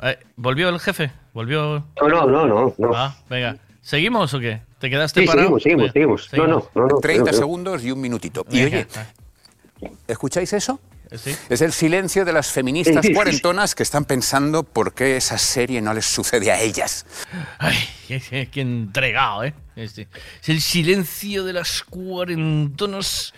[0.04, 1.12] Eh, ¿Volvió el jefe?
[1.34, 1.86] ¿Volvió?
[2.02, 2.76] No, no, no, no.
[2.78, 2.92] no.
[2.96, 3.58] Ah, venga.
[3.82, 4.62] ¿Seguimos o qué?
[4.80, 5.60] ¿Te quedaste Sí, parado?
[5.60, 6.30] seguimos, seguimos.
[6.34, 6.98] No, no, no, no.
[7.00, 7.38] 30 no, no.
[7.38, 8.46] segundos y un minutito.
[8.50, 8.78] Y Venga,
[9.82, 10.80] oye, ¿escucháis eso?
[11.16, 11.36] Sí.
[11.50, 13.14] Es el silencio de las feministas Sí, sí, sí.
[13.14, 17.06] cuarentonas que están pensando por qué esa serie no les sucede a ellas.
[17.60, 17.78] Ay,
[18.08, 19.54] qué, qué- qué entregado, ¿eh?
[19.76, 20.08] Este.
[20.42, 23.34] Es el silencio de las cuarentonas.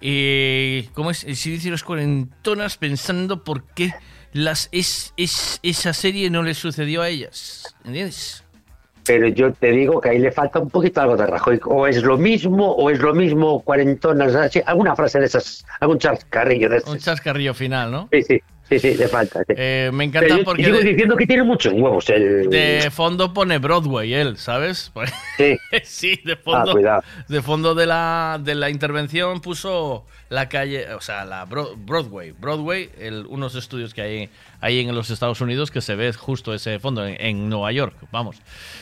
[0.00, 1.24] eh, ¿Cómo es?
[1.24, 3.94] El silencio de las cuarentonas pensando por qué
[4.32, 7.74] las, es, es, esa serie no les sucedió a ellas.
[7.84, 8.42] ¿Entiendes?
[9.06, 11.60] Pero yo te digo que ahí le falta un poquito algo de Rajoy.
[11.66, 15.98] O es lo mismo, o es lo mismo, cuarentonas, así, alguna frase de esas, algún
[15.98, 17.04] chascarrillo de Un esas.
[17.04, 18.08] chascarrillo final, ¿no?
[18.12, 19.40] Sí, sí, sí, sí, le falta.
[19.40, 19.54] sí.
[19.56, 22.48] Eh, me encanta Pero yo porque sigo de, diciendo que tiene muchos huevos el...
[22.50, 24.92] de fondo pone Broadway él, ¿sabes?
[25.36, 25.56] Sí.
[25.84, 26.70] sí, de fondo.
[26.70, 27.02] Ah, cuidado.
[27.28, 32.32] de fondo de la, de la intervención puso la calle, o sea, la Bro- Broadway.
[32.32, 34.30] Broadway, el- unos estudios que hay
[34.60, 37.94] ahí en los Estados Unidos que se ve justo ese fondo en, en Nueva York.
[38.10, 38.36] Vamos.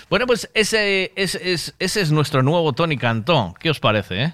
[0.08, 3.54] Bueno, pues ese, ese, es, ese es nuestro nuevo Tony Cantón.
[3.54, 4.32] ¿Qué os parece, eh?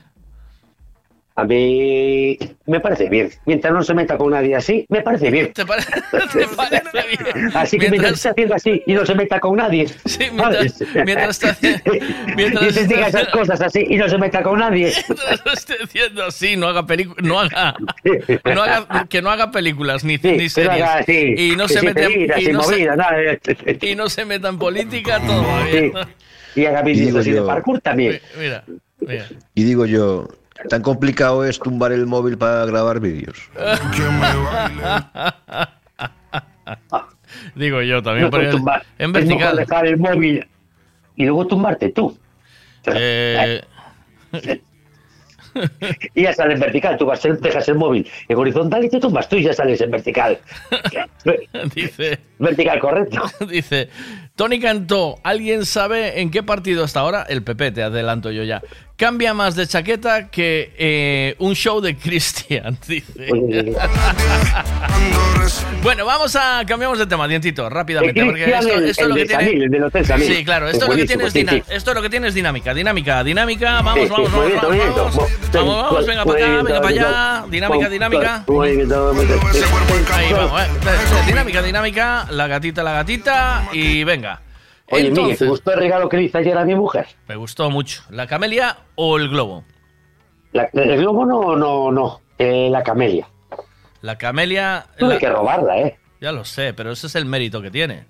[1.37, 2.37] A mí
[2.67, 3.31] me parece bien.
[3.47, 5.53] Mientras no se meta con nadie así, me parece bien.
[5.53, 5.85] ¿Te, pare-
[6.33, 7.51] te parece bien?
[7.55, 9.87] Así que mientras esté haciendo así y no se meta con nadie.
[10.05, 11.57] Sí, mientras, mientras está
[12.37, 14.93] mientras y se diga está- esas cosas así y no se meta con nadie.
[15.09, 17.75] Mientras lo esté haciendo así, no haga películas, no haga,
[18.45, 21.69] no haga- que no haga películas ni, ni que no series haga así, y no
[21.69, 23.15] se meta y no se- nada.
[23.81, 25.93] y no se meta en política, todo va bien.
[26.57, 27.47] Y haga vídeos así de yo.
[27.47, 28.21] parkour también.
[28.39, 28.65] Mira,
[28.99, 29.27] mira.
[29.55, 30.29] Y digo yo,
[30.69, 33.37] ¿tan complicado es tumbar el móvil para grabar vídeos?
[37.55, 38.83] Digo yo también, No, pero tumbar.
[38.99, 39.57] en vertical.
[39.57, 40.47] dejar el móvil
[41.17, 42.17] y luego tumbarte tú.
[42.87, 43.63] Eh,
[46.15, 49.29] Y ya sale en vertical, tú vas, dejas el móvil en horizontal y te tumbas
[49.29, 50.39] tú y ya sales en vertical.
[51.75, 53.23] dice, Vertical, correcto.
[53.49, 53.89] dice,
[54.37, 57.27] Tony Cantó, ¿alguien sabe en qué partido hasta ahora?
[57.29, 58.63] El PP, te adelanto yo ya.
[59.01, 63.33] Cambia más de chaqueta que eh, un show de Cristian, dice.
[65.83, 69.25] bueno, vamos a cambiamos de tema, dientito, rápidamente, El porque esto, esto es lo que
[69.25, 70.27] tiene.
[70.27, 71.47] Sí, claro, Es esto es lo que tiene es sí.
[71.71, 73.81] esto es lo que tiene es dinámica, dinámica, dinámica.
[73.81, 75.17] Vamos, vamos, vamos, vamos, vamos,
[75.51, 78.45] vamos, vamos, venga para acá, venga para allá, dinámica, dinámica.
[80.13, 80.67] Ahí vamos, eh.
[81.27, 84.43] Dinámica, dinámica, la gatita, la gatita y venga.
[84.91, 87.07] Oye, Miguel, ¿te Entonces, gustó el regalo que le hice ayer a mi mujer?
[87.29, 88.03] me gustó mucho.
[88.11, 89.65] ¿La camelia o el globo?
[90.53, 92.21] La- el globo no, no, no.
[92.39, 93.29] Eh, la camelia.
[94.03, 94.87] La camelia.
[94.99, 95.99] Tuve la- que robarla, ¿eh?
[96.21, 98.05] Ya lo sé, pero ese es el mérito que tiene.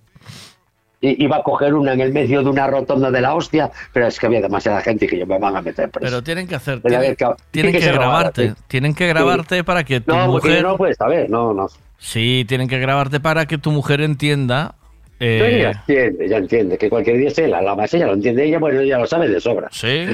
[1.03, 4.07] I- Iba a coger una en el medio de una rotonda de la hostia, pero
[4.07, 6.11] es que había demasiada gente que yo me van a meter preso.
[6.11, 6.81] Pero tienen que hacer.
[6.83, 8.51] Tienen, que grabarte.
[8.51, 8.55] sí.
[8.69, 10.63] Tienen que grabarte para que tu No, mujer.
[10.63, 11.69] no puedes saber, no, no.
[11.99, 14.75] Sí, tienen que grabarte para que tu mujer entienda.
[15.23, 18.43] Eh, ella entiende, ella entiende que cualquier día estoy en la lama, ella lo entiende
[18.45, 19.69] ella, bueno, ella lo sabe de sobra.
[19.73, 20.07] Sí.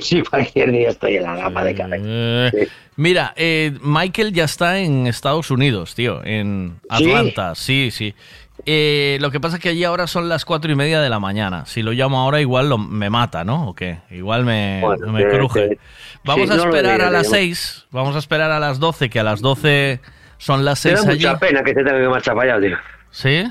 [0.00, 2.04] Sí, cualquier día estoy en la lama de cabeza.
[2.06, 7.10] Eh, Mira, eh, Michael ya está en Estados Unidos, tío, en ¿Sí?
[7.10, 8.14] Atlanta, sí, sí.
[8.64, 11.18] Eh, lo que pasa es que allí ahora son las cuatro y media de la
[11.18, 11.66] mañana.
[11.66, 13.66] Si lo llamo ahora, igual lo- me mata, ¿no?
[13.70, 13.98] ¿O qué?
[14.12, 15.78] Igual me, Bueno, me cruje.
[16.22, 17.86] Vamos sí, a no esperar a las seis.
[17.90, 19.98] Vamos a esperar a las doce, que a las doce
[20.38, 21.26] son las Me seis da allí.
[21.26, 22.76] mucha pena que se tenga que marchar para allá, tío.
[23.10, 23.44] ¿Sí?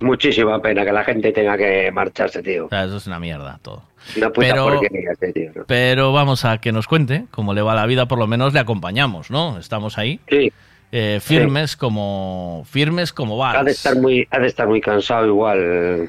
[0.00, 2.66] Muchísima pena que la gente tenga que marcharse, tío.
[2.66, 3.82] O sea, eso es una mierda todo.
[4.16, 5.50] Una puta Pero- porquería, este tío.
[5.54, 5.64] ¿no?
[5.66, 8.60] Pero vamos a que nos cuente cómo le va la vida, por lo menos le
[8.60, 9.58] acompañamos, ¿no?
[9.58, 10.20] Estamos ahí.
[10.28, 10.52] Sí.
[10.92, 13.74] eh, firmes como firmes como Ha de balas.
[13.74, 16.08] estar muy, ha de estar muy cansado igual.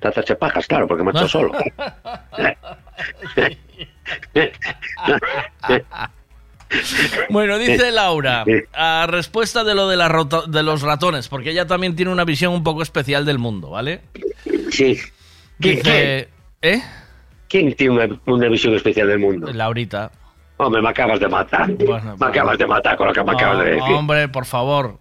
[0.00, 1.52] De hacerse pajas, claro, porque marchó solo.
[7.30, 8.44] Bueno, dice Laura,
[8.74, 12.24] a respuesta de lo de, la rota- de los ratones, porque ella también tiene una
[12.24, 14.00] visión un poco especial del mundo, ¿vale?
[14.70, 14.98] Sí.
[15.58, 16.28] Dice,
[16.62, 16.82] ¿eh?
[17.48, 19.52] ¿Quién tiene una, una visión especial del mundo?
[19.52, 20.10] Laurita.
[20.56, 21.68] Hombre, me acabas de matar.
[21.68, 23.92] me acabas de matar con lo que me acabas de decir.
[23.94, 24.98] hombre, por favor.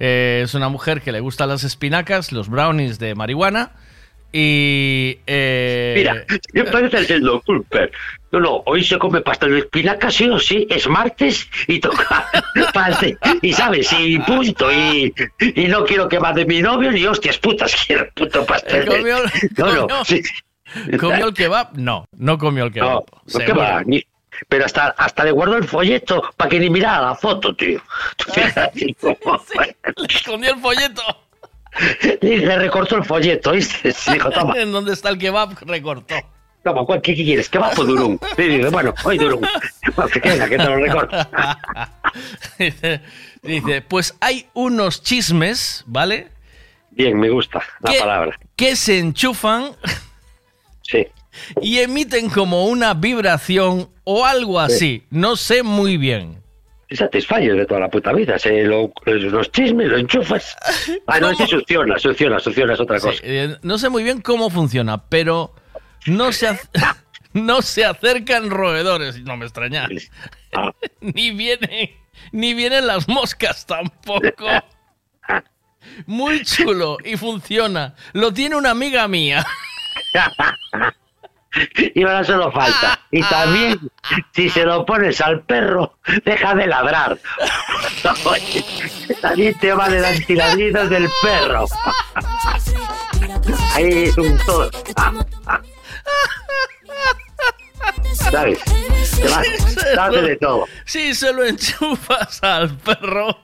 [0.00, 3.72] Eh, es una mujer que le gustan las espinacas, los brownies de marihuana
[4.36, 5.18] y...
[5.28, 7.92] eh, Mira, yo parece el doctor Culper.
[8.32, 12.26] No, no, hoy se come pastel de espinaca, sí o sí, es martes y toca
[12.74, 13.16] pastel.
[13.42, 14.72] Y sabes, y punto.
[14.72, 15.14] Y,
[15.54, 18.86] y no quiero que va de mi novio ni hostias putas quiero puto pastel.
[18.86, 19.16] de- ¿Comió,
[19.56, 20.22] No, no, comió- sí.
[20.98, 21.76] ¿comió el kebab?
[21.78, 22.90] No, no comió el kebab.
[22.90, 23.56] No, no, ¿qué seguro.
[23.60, 23.82] va?
[23.84, 24.04] Ni-
[24.48, 27.80] pero hasta, hasta le guardó el folleto para que ni mirara la foto, tío.
[28.16, 29.76] Tú fíjate cómo fue.
[30.08, 31.02] Escondió el folleto.
[32.20, 33.94] Le recortó el folleto, ¿viste?
[34.12, 36.14] Dijo, toma, en donde está el kebab recortó.
[36.62, 37.48] toma, ¿cuál- ¿qué, qué quieres?
[37.48, 38.18] ¿Qué va por Durum?
[38.36, 39.40] Dice, bueno, hoy Durum.
[39.96, 41.16] Bueno, que que te lo recorto.
[43.42, 46.28] dice, pues hay unos chismes, ¿vale?
[46.90, 47.98] Bien, me gusta la ¿Qué?
[47.98, 48.38] palabra.
[48.56, 49.72] Que se enchufan
[50.82, 51.06] Sí.
[51.60, 55.04] y emiten como una vibración o algo así.
[55.10, 56.42] No sé muy bien.
[56.96, 58.38] Satisfyer de toda la puta vida.
[58.38, 60.56] Se lo, los chismes, lo enchufas.
[61.06, 63.20] Ah, no, ese succiona, succiona, succiona es otra Sí, cosa.
[63.22, 65.54] eh, no sé muy bien cómo funciona, pero
[66.06, 66.58] no se,
[67.34, 69.20] no se acercan roedores.
[69.22, 69.88] No me extraña.
[70.54, 70.72] Ah.
[71.00, 71.90] ni vienen,
[72.32, 74.46] ni vienen las moscas tampoco.
[76.06, 77.94] Muy chulo y funciona.
[78.14, 79.44] Lo tiene una amiga mía.
[81.94, 83.00] Y ahora solo falta.
[83.10, 83.78] Y también,
[84.34, 87.18] si se lo pones al perro, deja de ladrar.
[89.20, 91.66] También te vale el antiladridos del perro.
[93.74, 94.70] Ahí es un todo.
[98.14, 98.60] ¿Sabes?
[98.64, 100.66] Te va- de todo.
[100.84, 103.36] Si se lo enchufas al perro,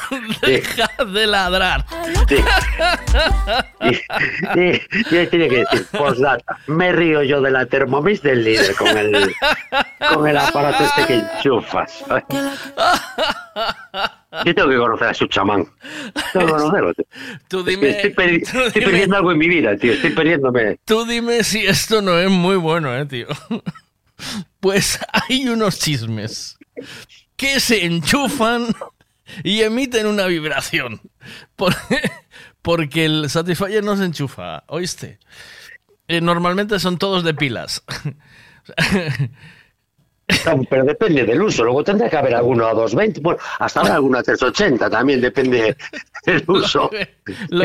[0.42, 1.84] deja de ladrar.
[3.84, 3.94] Y,
[4.60, 4.80] y-
[5.22, 9.34] y tiene que decir, postdata, me río yo de la Thermomix del líder con el,
[10.14, 12.02] con el aparato este que enchufas.
[14.44, 15.66] Yo tengo que conocer a su chamán.
[16.32, 16.94] Tengo que conocerlo.
[16.94, 17.04] tío.
[17.48, 19.92] Tú Es que dime, estoy, perdi- tú estoy dime- perdiendo algo en mi vida, tío.
[19.92, 20.78] Estoy perdiéndome.
[20.84, 23.26] Tú dime si esto no es muy bueno, eh, tío.
[24.60, 26.56] Pues hay unos chismes
[27.36, 28.68] que se enchufan
[29.44, 31.00] y emiten una vibración.
[31.56, 31.74] Por-
[32.62, 35.18] porque el Satisfyer no se enchufa, ¿oíste?
[36.08, 37.82] Eh, normalmente son todos de pilas.
[40.70, 41.64] Pero depende del uso.
[41.64, 43.20] Luego tendrá que haber alguno a 220.
[43.20, 44.88] Bueno, hasta habrá alguno a 380.
[44.88, 45.76] También depende
[46.24, 46.84] del uso.
[46.84, 47.14] Lo que,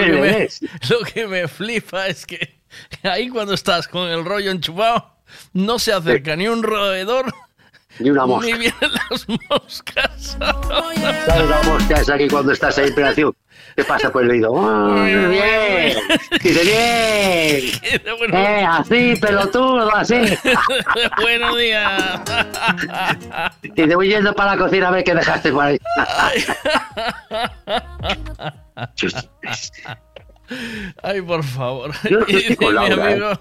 [0.05, 0.59] ¿Qué me, ves?
[0.89, 2.59] lo que me flipa es que
[3.03, 5.15] ahí cuando estás con el rollo enchufado,
[5.53, 7.33] no se acerca ni un roedor
[7.99, 8.45] Ni una mosca.
[8.47, 10.37] ni vienen las moscas.
[11.25, 12.95] ¿Sabes la mosca esa que cuando estás ahí en
[13.75, 14.51] te pasa por el oído?
[14.51, 15.97] ¡Oh, bien!
[16.41, 18.33] Dice, bien.
[18.33, 20.15] Eh, así, pelotudo, así.
[21.21, 22.21] Buenos días.
[23.63, 25.77] Y te voy yendo para la cocina a ver qué dejaste por ahí.
[31.03, 31.91] Ay, por favor.
[32.09, 33.37] Yo- yo estoy con mi Laura, amigo- mi-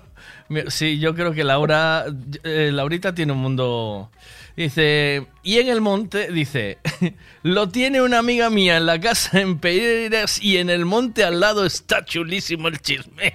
[0.69, 2.07] sí, yo creo que Laura,
[2.43, 4.11] eh, Laurita tiene un mundo.
[4.57, 6.79] Dice, y en el monte, dice,
[7.43, 11.39] lo tiene una amiga mía en la casa en Pereiras y en el monte al
[11.39, 13.35] lado está chulísimo el chisme.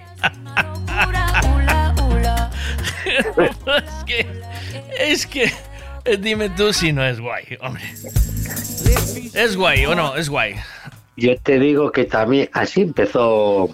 [3.06, 4.26] es que,
[4.98, 5.52] es que,
[6.04, 7.82] eh, dime tú si no es guay, hombre.
[9.32, 10.16] ¿Es guay o no?
[10.16, 10.56] Es guay.
[11.16, 13.70] Yo te digo que también así empezó.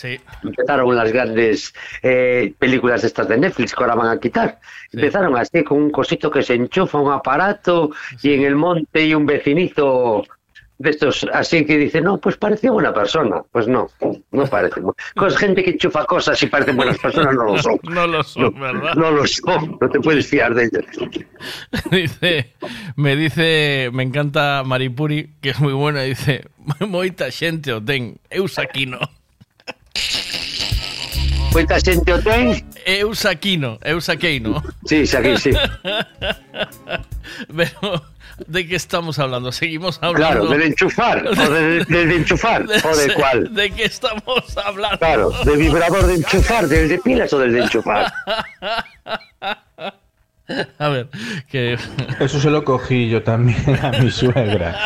[0.00, 0.18] Sí.
[0.42, 4.58] Empezaron las grandes eh, películas de estas de Netflix que ahora van a quitar.
[4.92, 7.90] Empezaron así con un cosito que se enchufa un aparato
[8.22, 10.24] y en el monte y un vecinito
[10.78, 13.42] de estos así que dicen, no, pues parece buena persona.
[13.52, 13.88] Pues no,
[14.30, 14.80] no parece.
[15.14, 17.78] Con gente que enchufa cosas y parecen buenas personas no lo son.
[17.90, 18.94] No lo son, ¿verdad?
[18.94, 20.84] No lo son, no te puedes fiar de ellos.
[21.90, 22.54] Dice,
[22.96, 26.46] me dice, me encanta Maripuri, que es muy buena, dice,
[26.88, 28.48] moita xente o ten, eu
[31.50, 31.52] saquino.
[31.52, 32.64] Moita xente o ten?
[32.86, 34.62] Eu saquino, eu saqueino.
[34.86, 35.50] Sí, saquei, sí.
[37.56, 38.02] Pero,
[38.46, 39.52] ¿de qué estamos hablando?
[39.52, 40.16] Seguimos hablando.
[40.16, 43.54] Claro, del enchufar, o de, de- de enchufar, o de cuál.
[43.54, 44.98] ¿De qué estamos hablando?
[44.98, 48.12] Claro, de vibrador de enchufar, del de pilas o del de enchufar.
[50.78, 51.08] A ver,
[51.48, 51.76] que...
[52.18, 54.76] Eso se lo cogí yo también a mi suegra.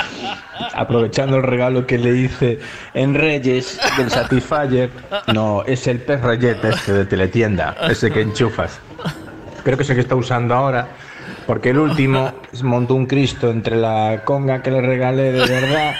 [0.75, 2.59] Aprovechando el regalo que le hice
[2.94, 4.91] en Reyes del Satisfyer.
[5.33, 8.81] No, es el pez rayete este de teletienda, ese que enchufas.
[9.62, 10.89] Creo que es el que está usando ahora.
[11.47, 15.94] Porque el último montó un Cristo entre la conga que le regalé de verdad,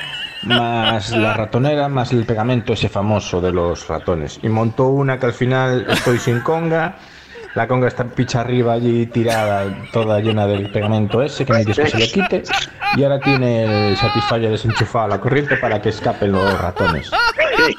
[0.45, 4.39] más la ratonera, más el pegamento ese famoso de los ratones.
[4.43, 6.97] Y montó una que al final estoy sin conga.
[7.55, 11.79] La conga está picha arriba allí tirada, toda llena del pegamento ese, que me dices
[11.79, 12.43] que se lo quite.
[12.97, 17.11] Y ahora tiene el Satisfyer desenchufado a la corriente para que escapen los ratones.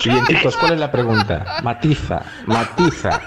[0.01, 1.59] Clientitos, ¿cuál es la pregunta?
[1.61, 3.21] Matiza, matiza.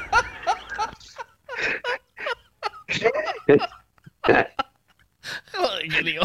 [5.91, 6.23] Qué lío.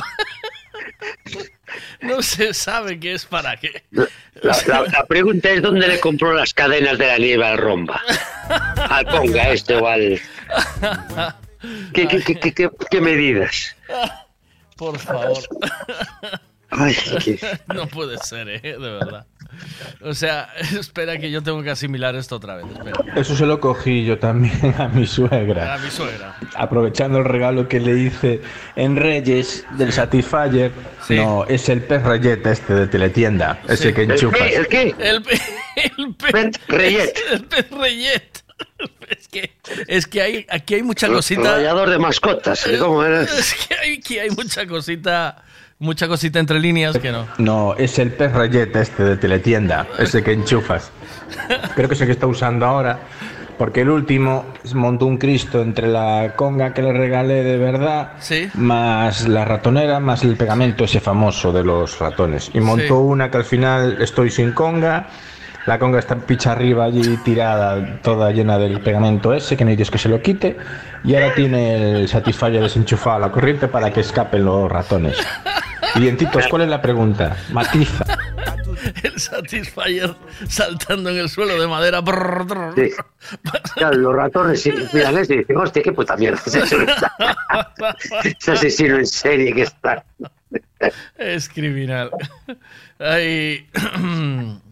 [2.01, 3.83] No se sabe qué es para qué.
[3.91, 4.07] La,
[4.67, 8.01] la- la pregunta es dónde le compró las cadenas de la nieve al romba.
[8.89, 10.19] Al conga este o al...
[11.93, 13.75] ¿Qué, qué, qué, qué- qué- medidas?
[14.75, 15.37] Por favor.
[16.69, 16.95] Ay,
[17.73, 18.59] No puede ser, ¿eh?
[18.61, 19.25] De verdad.
[20.01, 20.49] O sea,
[20.79, 22.65] espera que yo tengo que asimilar esto otra vez.
[22.71, 23.15] Espera.
[23.15, 25.75] Eso se lo cogí yo también a mi suegra.
[25.75, 26.35] A mi suegra.
[26.55, 28.41] Aprovechando el regalo que le hice
[28.75, 30.71] en Reyes del Satisfyer.
[31.09, 33.93] No, es el pez rayete este de teletienda, ese Sí.
[33.93, 34.39] que ¿El enchufas.
[34.41, 34.55] qué?
[34.55, 34.95] ¿El qué?
[34.99, 35.41] El, pe-
[35.97, 37.17] el pez reyet.
[37.31, 38.43] El pez reyet.
[39.09, 39.53] Es que,
[39.87, 41.55] es que hay, aquí hay mucha cosita.
[41.55, 42.77] Rallador de mascotas, ¿eh?
[42.79, 43.23] ¿cómo era?
[43.23, 45.43] Es que hay, aquí hay mucha cosita.
[45.79, 47.25] Mucha cosita entre líneas que no.
[47.37, 50.91] No, es el pez rayete este de teletienda, ese que enchufas.
[51.75, 52.99] Creo que es el que está usando ahora.
[53.57, 58.49] Porque el último montó un Cristo entre la conga que le regalé de verdad, Sí.
[58.55, 62.49] más la ratonera, más el pegamento ese famoso de los ratones.
[62.53, 62.91] Y montó Sí.
[62.93, 65.07] una que al final estoy sin conga.
[65.65, 69.77] La conga está picha arriba allí tirada, toda llena del pegamento ese, que no hay
[69.77, 70.57] Dios que se lo quite.
[71.03, 75.17] Y ahora tiene el Satisfyer desenchufado a la corriente para que escapen los ratones.
[75.93, 77.37] Clientitos, ¿cuál es la pregunta?
[77.51, 78.05] Matiza.
[79.01, 80.13] El Satisfyer
[80.47, 82.03] saltando en el suelo de madera.
[82.75, 82.91] Sí.
[83.75, 86.77] Claro, los ratones eso y dicen, hostia, qué puta mierda es eso.
[88.23, 90.03] Ese asesino en serie que está.
[91.17, 92.11] Es criminal.
[92.99, 93.69] Ay.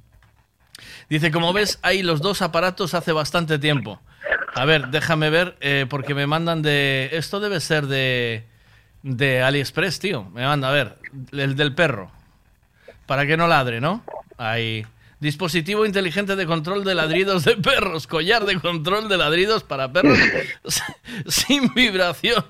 [1.11, 3.99] Dice, como ves, hay los dos aparatos hace bastante tiempo.
[4.53, 7.09] A ver, déjame ver, eh, porque me mandan de...
[7.11, 8.45] Esto debe ser de,
[9.03, 10.23] de AliExpress, tío.
[10.29, 10.95] Me manda, a ver,
[11.33, 12.09] el del perro.
[13.07, 14.05] Para que no ladre, ¿no?
[14.37, 14.87] Ahí.
[15.19, 18.07] Dispositivo inteligente de control de ladridos de perros.
[18.07, 20.17] Collar de control de ladridos para perros
[21.27, 22.45] sin vibración.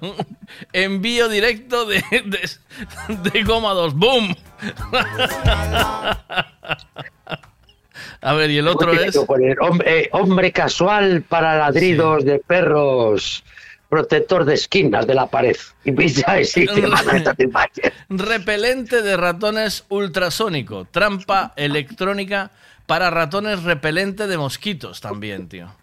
[0.72, 3.96] Envío directo de, de, de goma 2.
[3.96, 4.36] ¡Boom!
[8.22, 9.18] A ver, y el otro es...
[9.18, 13.44] que poner, hombre, eh, hombre casual para ladridos de perros,
[13.90, 15.58] protector de esquinas de la pared.
[15.84, 17.92] Y pisa y sí, te manda esta imagen.
[18.10, 20.86] Repelente de ratones ultrasónico.
[20.86, 22.52] Trampa electrónica
[22.86, 25.74] para ratones repelente de mosquitos también, tío.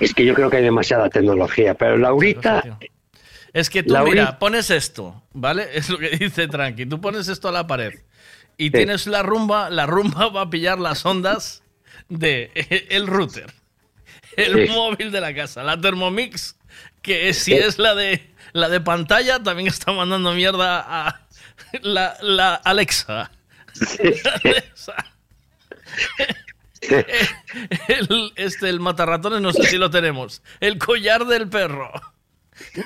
[0.00, 2.78] Es que yo creo que hay demasiada tecnología, pero Laurita,
[3.54, 5.66] Es que tú, mira, pones esto, ¿vale?
[5.72, 6.84] Es lo que dice Tranqui.
[6.84, 7.94] Tú pones esto a la pared
[8.64, 11.62] y tienes la rumba, la rumba va a pillar las ondas
[12.08, 12.50] de
[12.90, 13.52] el router,
[14.36, 14.72] el Sí.
[14.74, 16.56] móvil de la casa, la Thermomix,
[17.02, 17.54] que si Sí.
[17.54, 21.26] es la de la de pantalla, también está mandando mierda a
[21.82, 23.30] la, la Alexa.
[24.44, 24.94] Alexa.
[27.88, 30.42] El, este, el matarratones, no sé si lo tenemos.
[30.60, 31.90] El collar del perro.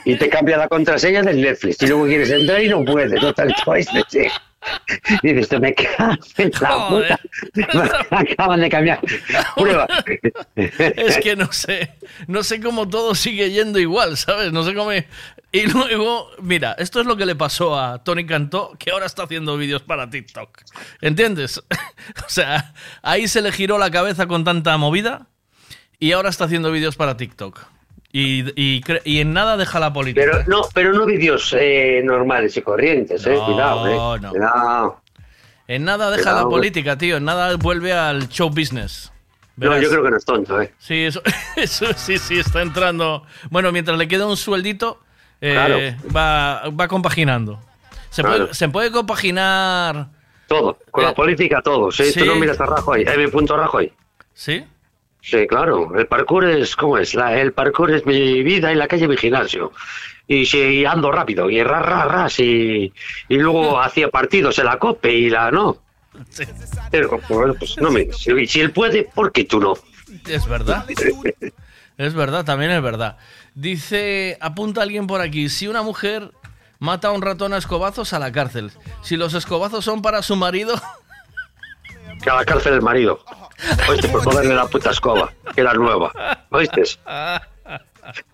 [0.05, 1.81] y te cambia la contraseña del Netflix.
[1.83, 3.21] Y luego quieres entrar y no puedes.
[3.23, 3.33] No
[5.23, 5.75] dices, me
[6.39, 7.21] en la puta.
[8.11, 9.01] Acaban de cambiar.
[9.57, 9.87] Prueba.
[10.57, 11.95] Es que no sé,
[12.27, 14.53] no sé cómo todo sigue yendo igual, ¿sabes?
[14.53, 14.91] No sé cómo...
[15.53, 19.23] Y luego, mira, esto es lo que le pasó a Tony Cantó, que ahora está
[19.23, 20.63] haciendo vídeos para TikTok.
[21.01, 21.59] ¿Entiendes?
[21.59, 25.29] O sea, ahí se le giró la cabeza con tanta movida
[26.01, 27.74] y ahora está haciendo vídeos para TikTok.
[28.17, 30.25] Y, y, y en nada deja la política.
[30.25, 33.35] Pero no, pero no vídeos eh, normales y corrientes, eh.
[33.35, 34.21] No, Cuidado, eh.
[34.21, 34.31] no.
[34.31, 35.01] Cuidado.
[35.67, 36.57] En nada deja Cuidado, la hombre.
[36.59, 37.17] política, tío.
[37.17, 39.11] En nada vuelve al show business.
[39.57, 39.83] No, Verás.
[39.83, 40.73] yo creo que no es tonto, eh.
[40.79, 41.23] Sí, eso,
[41.57, 43.25] eso sí, sí, está entrando.
[43.51, 45.01] Bueno, mientras le queda un sueldito,
[45.41, 45.77] eh, Claro.
[46.15, 47.59] va, va compaginando.
[48.11, 48.39] Se, Claro.
[48.45, 50.07] puede, se puede compaginar.
[50.47, 51.91] Todo, con la política todo.
[51.91, 52.21] Sí, Eh, sí.
[52.21, 53.93] tú no miras a Rajoy, eh, mi punto Rajoy.
[54.35, 54.65] ¿Sí?
[55.27, 55.97] Sí, claro.
[55.99, 57.15] El parkour es, ¿cómo es?
[57.15, 59.73] La- el parkour es mi vida y la calle mi gimnasio.
[60.29, 62.93] Y si ando rápido, y ras, ras, ras, y,
[63.29, 65.79] y luego hacía partidos en la COPE y la no.
[66.91, 68.13] Pero, bueno, pues no me.
[68.13, 69.75] Si, si él puede, ¿por qué tú no?
[70.29, 70.87] Es verdad.
[71.97, 73.17] Es verdad, también es verdad.
[73.55, 76.31] Dice, apunta alguien por aquí, si una mujer
[76.79, 78.73] mata a un ratón a escobazos a la cárcel.
[79.03, 80.75] Si los escobazos son para su marido,
[82.23, 83.25] Que a la cárcel el marido.
[83.89, 86.13] Oíste, por ponerle la puta escoba, que era nueva.
[86.51, 86.83] ¿Oíste?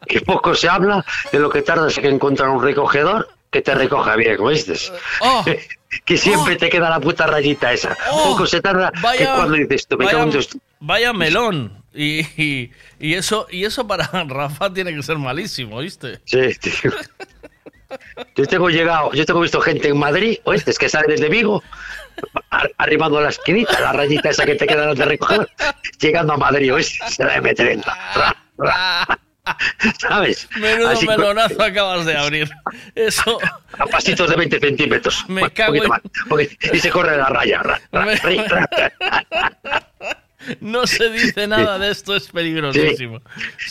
[0.06, 4.16] Que poco se habla de lo que tardas en encontrar un recogedor que te recoja
[4.16, 4.74] bien, ¿oíste?
[5.20, 5.44] Oh.
[6.04, 7.96] que siempre te queda la puta rayita esa.
[8.10, 11.82] Poco se tarda que vaya- cuando dices, tú me vaya- cago en vaya melón.
[11.92, 16.20] Y, y- y eso, y eso para Rafa tiene que ser malísimo, ¿viste?
[16.24, 16.92] Sí, tío.
[18.36, 21.62] Yo tengo llegado, yo tengo visto gente en Madrid, oíste, que sale desde Vigo,
[22.78, 25.48] arribando a la esquinita, la rayita esa que te queda de recoger,
[26.00, 27.84] llegando a Madrid, oíste, se la M30.
[28.14, 29.18] Ra, ra.
[29.98, 30.48] ¿Sabes?
[30.56, 32.50] Menudo Así, melonazo acabas de abrir.
[32.94, 33.38] Eso.
[33.78, 35.24] a pasitos de 20 centímetros.
[35.28, 37.62] Me cago en- más, porque- y se corre la raya.
[37.62, 38.20] ra, ra, Me-.
[40.60, 43.20] No se dice nada de esto, es peligrosísimo.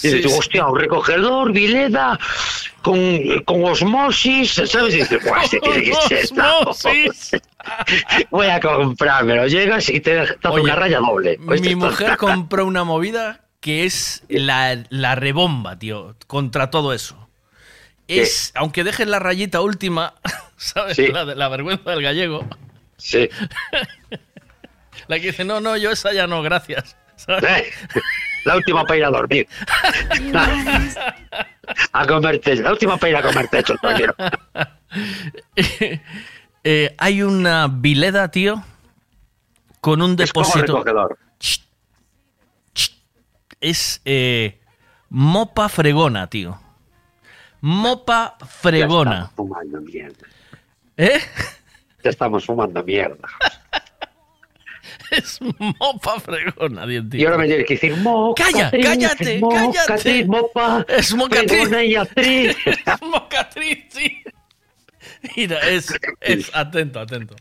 [0.02, 0.36] Dices, Sí, sí.
[0.38, 2.20] hostia, un recogedor, Vileda,
[2.82, 3.00] con,
[3.46, 4.94] con osmosis, ¿sabes?
[4.96, 6.26] Y dices, "Buah, este tiene que ser.
[6.26, 7.32] Osmosis.
[8.30, 9.48] Voy a comprármelo.
[9.48, 11.38] Llegas y te, hace una raya doble.
[11.40, 17.28] Mi mujer compró una movida que es la, la rebomba, tío, contra todo eso.
[18.08, 20.14] Es, aunque dejes la rayita última,
[20.58, 20.96] ¿sabes?
[20.96, 21.08] Sí.
[21.08, 22.48] La, la vergüenza del gallego.
[22.98, 23.30] Sí.
[25.10, 26.96] La que dice, no, no, yo esa ya no, gracias.
[27.28, 27.72] Eh,
[28.46, 29.48] La última para ir a dormir.
[31.92, 34.16] A comerte, la última para ir a comer techo, tranquilo.
[36.62, 38.62] Eh, hay una vileda, tío,
[39.80, 40.84] con un depósito.
[43.62, 44.60] Es eh,
[45.10, 46.60] mopa fregona, tío.
[47.62, 49.12] Mopa fregona.
[49.12, 50.28] Ya estamos fumando mierda.
[50.98, 51.22] ¿Eh?
[52.04, 53.30] Ya estamos fumando mierda.
[55.12, 57.18] Es mopa fregona, dientito.
[57.22, 60.26] Y ahora me tienes que decir, moca, ¡Calla, cállate, cállate!
[60.26, 61.50] mopa, Es mocatriz.
[61.52, 62.56] fregona y actriz.
[62.66, 64.18] Es mocatriz, sí.
[65.36, 67.36] Mira, es, es atento, atento.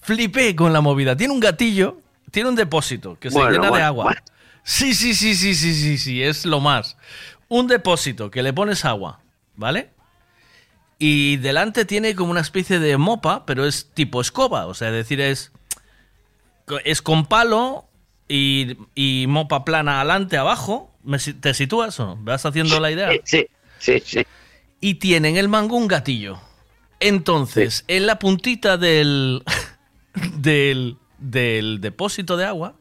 [0.00, 1.16] Flipé con la movida.
[1.16, 1.98] Tiene un gatillo,
[2.30, 4.04] tiene un depósito que se Bueno, llena de agua.
[4.04, 4.20] bueno.
[4.62, 6.96] Sí, sí, sí, sí, sí, sí, sí, es lo más.
[7.48, 9.20] Un depósito que le pones agua,
[9.56, 9.90] ¿vale?
[10.98, 14.94] Y delante tiene como una especie de mopa, pero es tipo escoba, o sea, es
[14.94, 15.50] decir, es,
[16.84, 17.86] es con palo
[18.28, 20.90] y, y mopa plana adelante, abajo.
[21.02, 22.16] ¿Me si- ¿Te sitúas o no?
[22.16, 23.10] ¿Vas haciendo la idea?
[23.24, 23.46] Sí,
[23.78, 24.22] sí, sí.
[24.80, 26.38] Y tiene en el mango un gatillo.
[27.00, 29.42] Entonces, en la puntita del,
[30.36, 32.74] del, del depósito de agua,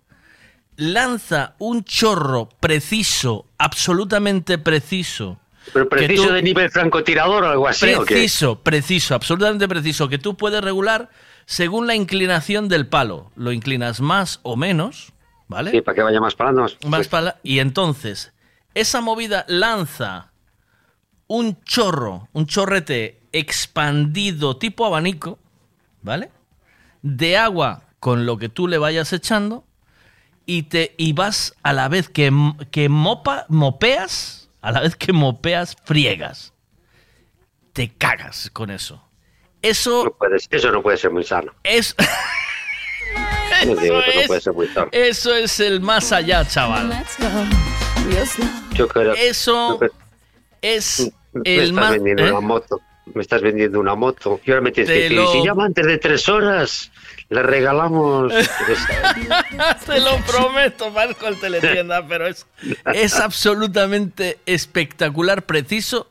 [0.75, 5.39] lanza un chorro preciso, absolutamente preciso.
[5.73, 8.13] Pero preciso tú- de nivel francotirador o algo así, ¿o qué?
[8.15, 11.09] Preciso, preciso, absolutamente preciso, que tú puedes regular
[11.49, 13.31] según la inclinación del palo.
[13.35, 15.13] Lo inclinas más o menos,
[15.47, 15.71] ¿vale?
[15.71, 16.87] Sí, para que vaya más para adelante.
[16.87, 18.33] Más para Y entonces,
[18.75, 20.31] esa movida lanza
[21.25, 25.39] un chorro, un chorrete expandido tipo abanico,
[26.03, 26.29] ¿vale?
[27.01, 29.65] De agua con lo que tú le vayas echando
[30.45, 32.31] y, te, y vas a la vez que,
[32.69, 36.53] que mopa, mopeas, a la vez que mopeas, friegas.
[37.73, 39.08] Te cagas con eso.
[39.61, 41.53] Eso No puedes- eso no puede ser muy sano.
[41.63, 41.95] es...
[43.61, 44.87] Digo eso, que no es, puede ser muy sano.
[44.91, 47.03] eso es el más allá, chaval.
[48.73, 49.79] Yo creo Eso
[50.61, 51.91] es me el estás más...
[51.91, 52.31] vendiendo ¿eh?
[52.31, 52.79] una moto.
[53.13, 54.39] Me estás vendiendo una moto.
[54.45, 56.91] Y ahora me tienes Te que decir, lo- si llama antes de tres horas,
[57.29, 58.31] le regalamos...
[59.85, 62.45] Te lo prometo, Marco el teletienda, pero es,
[62.93, 66.07] es absolutamente espectacular, preciso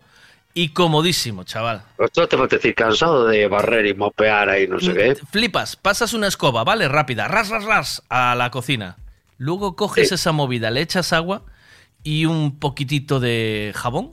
[0.58, 1.82] y comodísimo, chaval.
[1.98, 5.14] Esto te puedo decir, cansado de barrer y mopear ahí, no sé qué.
[5.30, 6.88] Flipas, pasas una escoba, ¿vale?
[6.88, 8.96] Rápida, ras, ras, ras, a la cocina.
[9.36, 10.14] Luego coges Sí.
[10.16, 11.42] esa movida, le echas agua
[12.02, 14.10] y un poquitito de jabón,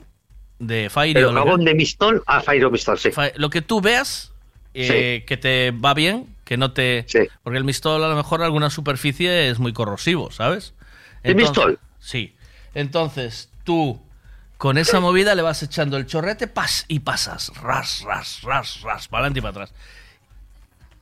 [0.60, 3.10] de Fairy Pero jabón de Mistol a Fairo Mistol, sí.
[3.34, 4.32] Lo que tú veas
[4.72, 7.06] eh, que te va bien, que no te...
[7.42, 10.74] Porque el mistol a lo mejor alguna superficie es muy corrosivo, ¿sabes?
[11.24, 11.80] ¿El Mistol?
[11.98, 12.36] Sí.
[12.72, 14.00] Entonces tú
[14.58, 17.52] con esa movida le vas echando el chorrete, pas, y pasas.
[17.62, 19.72] Ras, ras, ras, ras, para adelante y para atrás.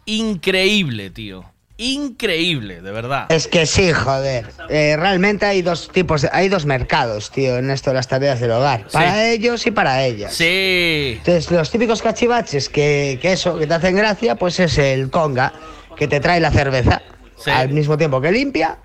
[0.07, 1.45] Increíble, tío.
[1.77, 3.27] Increíble, de verdad.
[3.31, 4.49] Es que sí, joder.
[4.69, 8.39] Eh, realmente hay dos tipos, de- hay dos mercados, tío, en esto de las tareas
[8.39, 8.87] del hogar.
[8.93, 10.35] Para ellos y para ellas.
[10.35, 11.15] Sí.
[11.19, 15.53] Entonces, los típicos cachivaches que, que eso, que te hacen gracia, pues es el conga,
[15.97, 17.03] que te trae la cerveza.
[17.47, 18.79] Al mismo tiempo que limpia,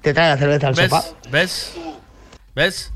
[0.00, 0.90] te trae la cerveza al ¿Ves?
[0.90, 1.04] sofá.
[1.28, 1.72] ¿Ves?
[2.54, 2.92] ¿Ves?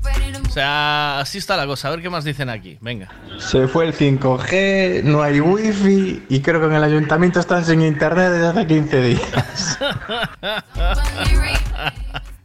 [0.47, 1.87] O sea, así está la cosa.
[1.87, 2.77] A ver qué más dicen aquí.
[2.79, 3.09] Venga.
[3.39, 7.81] Se fue el 5G, no hay wifi y creo que en el ayuntamiento están sin
[7.81, 9.79] internet desde hace 15 días.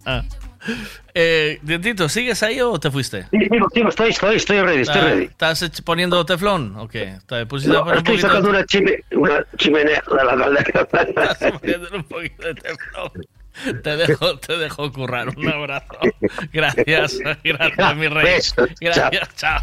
[1.14, 3.24] eh, Dientito, ¿sigues ahí o te fuiste?
[3.30, 5.24] Sí, sigo, sigo, estoy, estoy, estoy ready, estoy Ah, ready.
[5.24, 7.18] ¿Estás ech- poniendo teflón o qué?
[7.26, 10.64] ¿Te pusiste a No, poner un estoy poquito sacando una, chime- una chimenea de la
[10.64, 11.24] caldera.
[11.32, 13.10] Estás poniéndole un poquito de teflón.
[13.82, 15.28] Te dejo, te dejo currar.
[15.36, 15.98] Un abrazo.
[16.52, 18.40] Gracias, gracias, mi rey.
[18.80, 19.60] Gracias, chao.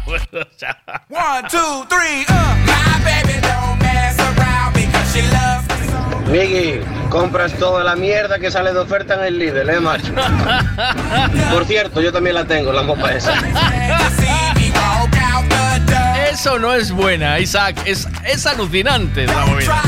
[0.56, 0.74] chao.
[1.08, 2.54] One, two, three, uh.
[2.66, 6.30] My baby don't mess around because she loves me so.
[6.30, 10.12] Miggy, compras toda la mierda que sale de oferta en el Lidl, ¿eh, macho?
[11.52, 13.34] Por cierto, yo también la tengo, la mopa esa.
[16.30, 17.76] Eso no es buena, Isaac.
[17.84, 19.82] Es, es alucinante esa movida.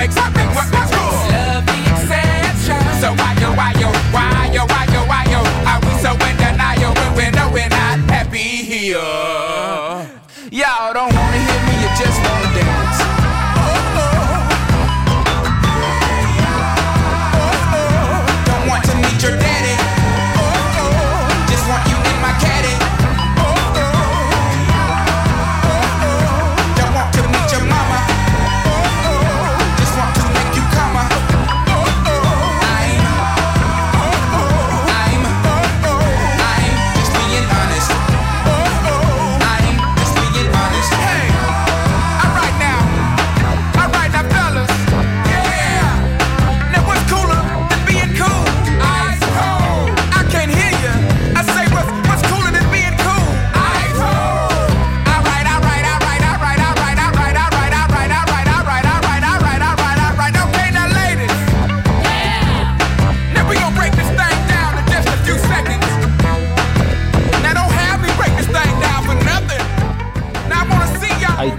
[0.00, 0.79] makes something makes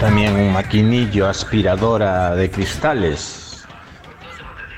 [0.02, 3.64] también un maquinillo aspiradora de cristales.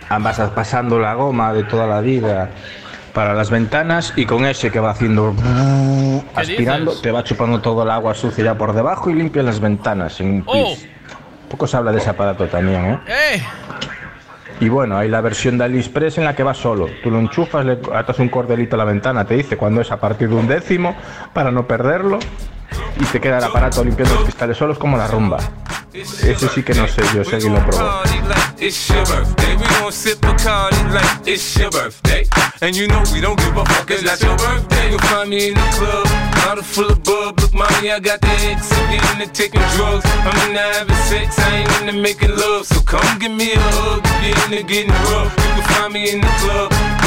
[0.09, 2.49] Ambas pasando la goma de toda la vida
[3.13, 5.33] para las ventanas y con ese que va haciendo
[6.35, 7.01] aspirando dices?
[7.01, 10.27] te va chupando todo el agua sucia ya por debajo y limpia las ventanas en
[10.27, 10.75] un Oh.
[11.49, 12.99] Poco se habla de ese aparato también, ¿eh?
[13.07, 13.41] ¡Eh!
[14.59, 16.89] Y bueno, hay la versión de AliExpress en la que va solo.
[17.01, 20.01] Tú lo enchufas, le atas un cordelito a la ventana, te dice cuando es a
[20.01, 20.97] partir de un décimo
[21.31, 22.19] para no perderlo
[23.03, 25.37] y te queda aparato limpiando los cristales solos como la rumba.
[25.93, 28.01] Ese sí que no sé, yo sé que lo probó.
[28.13, 28.35] In the
[37.99, 40.05] got the taking drugs.
[40.05, 42.65] Having sex, I ain't into making love.
[42.65, 44.03] So come give me a hug,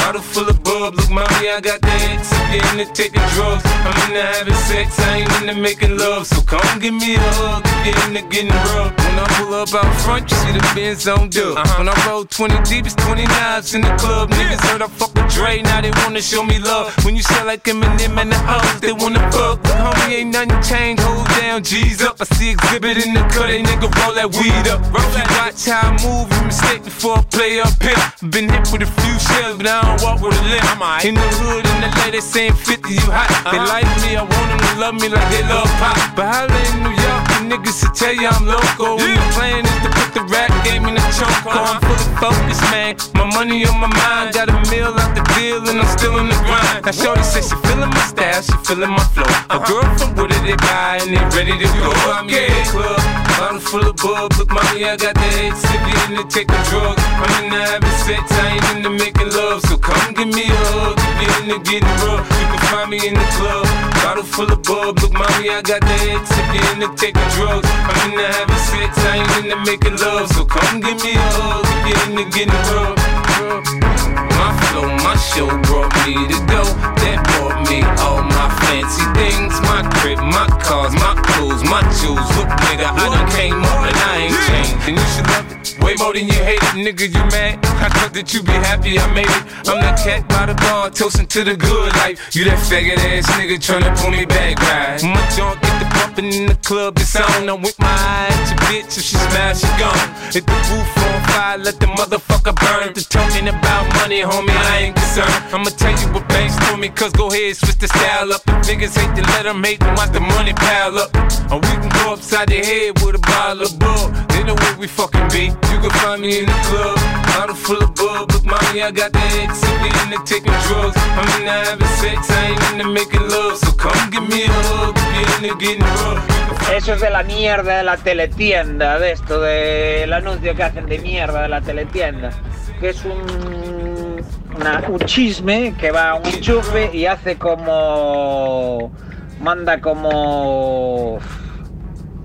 [0.07, 0.95] bottle full of bub.
[0.95, 2.31] Look, mommy, I got the X.
[2.31, 3.63] I'm getting into taking drugs.
[3.65, 6.25] I'm into having sex, I ain't into making love.
[6.27, 9.06] So come give me a hug, you're into getting rough.
[9.17, 11.57] When I pull up out front, you see the Benz on dub.
[11.57, 11.81] Uh-huh.
[11.81, 14.29] When I roll 20 deep, it's 20 knives in the club.
[14.29, 16.93] Niggas heard I fuck with Dre, now they wanna show me love.
[17.03, 19.57] When you sell like Eminem and the hoes, they wanna fuck.
[19.63, 21.63] But homie, ain't nothing changed, hold down.
[21.63, 22.21] G's up.
[22.21, 24.85] I see exhibit in the cut, they nigga roll that weed up.
[24.93, 27.97] Roll that watch how I move, you mistake before I play up here.
[28.29, 30.77] Been hit with a few shells, but I don't walk with a limp.
[31.01, 33.33] In the hood, in the lady saying 50, you hot.
[33.49, 33.65] They uh-huh.
[33.65, 35.97] like me, I want them to love me like they love pop.
[36.13, 38.97] But holla in New York, niggas to tell you I'm local.
[38.97, 41.45] And the plan is to put the rap game in the choke.
[41.45, 42.97] I'm fully focused, man.
[43.13, 46.27] My money on my mind, got a meal out the deal, and I'm still in
[46.29, 46.85] the grind.
[46.85, 49.29] Now, Shorty says she feeling my style, she feeling my flow.
[49.53, 51.91] A girl from Wooded, they buy, and they ready to go.
[52.09, 53.01] I'm in the club,
[53.37, 54.33] bottle full of bub.
[54.39, 56.97] Look, mommy, I got the head sippy in the a drug.
[56.97, 59.61] I'm in the having sex, I ain't into making love.
[59.67, 62.25] So come give me a hug, if you're into getting rough.
[62.39, 63.67] You can find me in the club,
[64.03, 64.99] bottle full of bub.
[64.99, 67.67] Look, mommy, I got the head sippy in the taking drugs.
[67.69, 70.29] I'm in the having sex, I ain't into making love.
[70.31, 74.06] So come give me a hug, if you're into getting rough.
[74.37, 76.63] My flow, my show brought me to go.
[77.01, 79.53] That brought me all my fancy things.
[79.65, 82.23] My crib, my cars, my clothes, my shoes.
[82.37, 84.87] Look, nigga, I done came up and I ain't changed.
[84.87, 85.57] And you should love it
[85.87, 87.07] way more than you hate it, nigga.
[87.07, 87.63] You mad?
[87.79, 89.43] I thought that you be happy I made it.
[89.69, 92.35] I'm that cat by the bar, toasting to the good life.
[92.35, 94.99] You that faggot ass nigga tryna pull me back, right?
[95.03, 97.49] My junk get the bumping in the club, it's on.
[97.49, 98.97] I'm with my eye at your bitch.
[98.97, 100.07] If she smash, she gone.
[100.31, 102.93] Hit the roof on fire, let the motherfucker burn.
[102.93, 105.33] To talking about money, homie, I ain't concerned.
[105.53, 108.41] I'ma tell you what banks told me, cause go ahead, switch the style up.
[108.47, 111.09] If niggas hate to let them hate them, watch the money pile up.
[111.51, 114.26] Or we can go upside the head with a bottle of bull.
[114.47, 115.47] They know where we fucking be.
[115.71, 116.95] You can find me in the club,
[117.35, 118.31] bottle full of bub.
[118.31, 120.95] Look, mommy, I got the ex, we in the taking drugs.
[120.95, 123.57] I'm in the having sex, I ain't in the making love.
[123.57, 126.71] So come give me a hug, if you're in the getting rough.
[126.71, 130.99] Eso es de la mierda de la teletienda, de esto, del anuncio que hacen de
[130.99, 132.31] mierda de la teletienda.
[132.79, 134.23] Que es un,
[134.55, 138.93] una- un chisme que va a un enchufe y hace como.
[139.41, 141.19] manda como.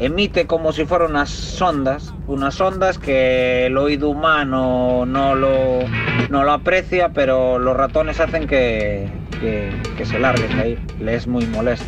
[0.05, 5.81] Emite como si fueran unas sondas, unas ondas que el oído humano no lo,
[6.29, 9.09] no lo aprecia, pero los ratones hacen que,
[9.41, 10.79] que, se larguen ahí.
[11.01, 11.87] Le es muy molesto.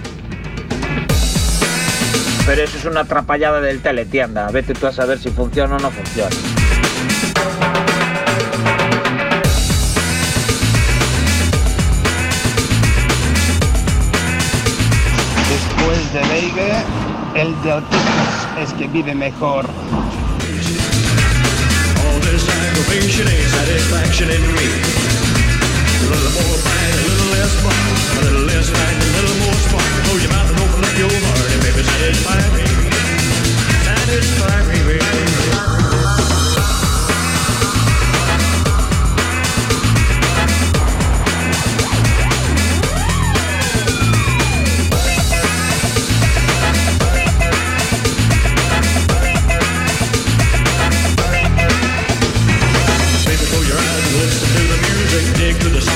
[2.46, 4.48] Pero eso es una atrapallada del teletienda.
[4.50, 6.30] Vete tú a saber si funciona o no funciona.
[15.48, 16.84] Después de Veiga,
[17.34, 19.66] el de autistas es que vive mejor.
[34.36, 34.63] All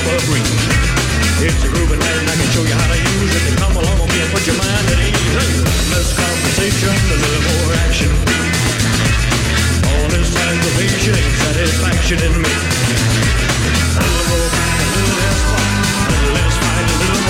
[0.09, 1.69] It's a
[2.33, 3.53] can show you how to use it.
[3.61, 5.61] Come along with me and put your mind at ease.
[5.93, 8.09] Less conversation, a little more action.
[9.85, 10.33] All this
[11.13, 12.53] ain't satisfaction in me.
[13.93, 14.33] A little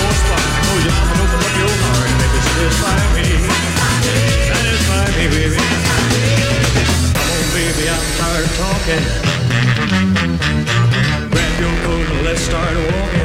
[0.00, 0.48] more spark.
[1.04, 2.08] And open up your heart
[2.48, 3.28] satisfy me.
[4.48, 5.60] Satisfy me, baby.
[7.12, 9.29] Come on, baby, I'm tired talking.
[12.50, 13.19] Start walking.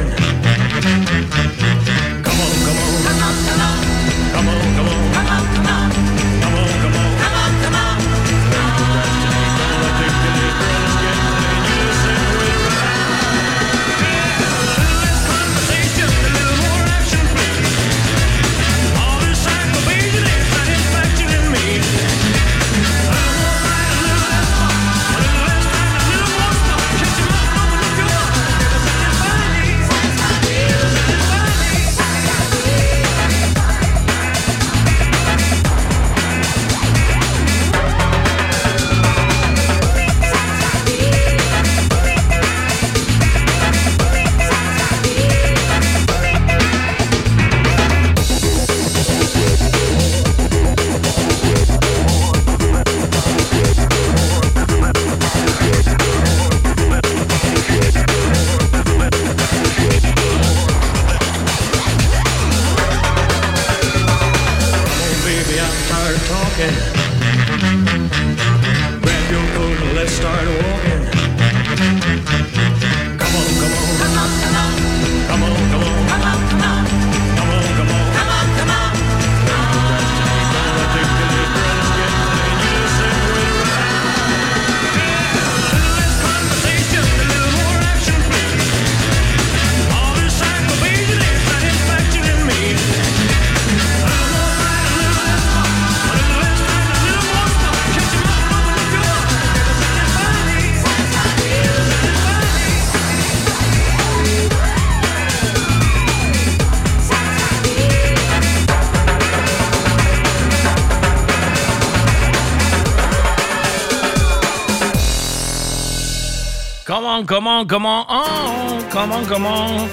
[117.26, 119.88] On, come on, come on, oh, come on, come on.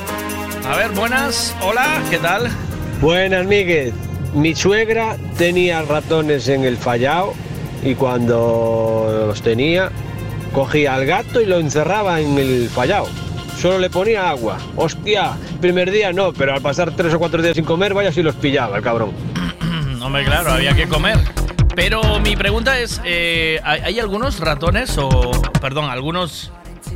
[0.65, 2.49] A ver, buenas, hola, ¿qué tal?
[3.01, 3.93] Buenas, Miguel.
[4.33, 7.33] Mi suegra tenía ratones en el fallao
[7.83, 9.91] y cuando los tenía,
[10.53, 13.07] cogía al gato y lo encerraba en el fallao.
[13.59, 14.57] Solo le ponía agua.
[14.75, 18.21] Hostia, primer día no, pero al pasar tres o cuatro días sin comer, vaya si
[18.21, 19.11] los pillaba el cabrón.
[20.01, 21.17] Hombre, claro, había que comer.
[21.75, 26.51] Pero mi pregunta es, eh, ¿hay hay algunos ratones o, perdón, algunos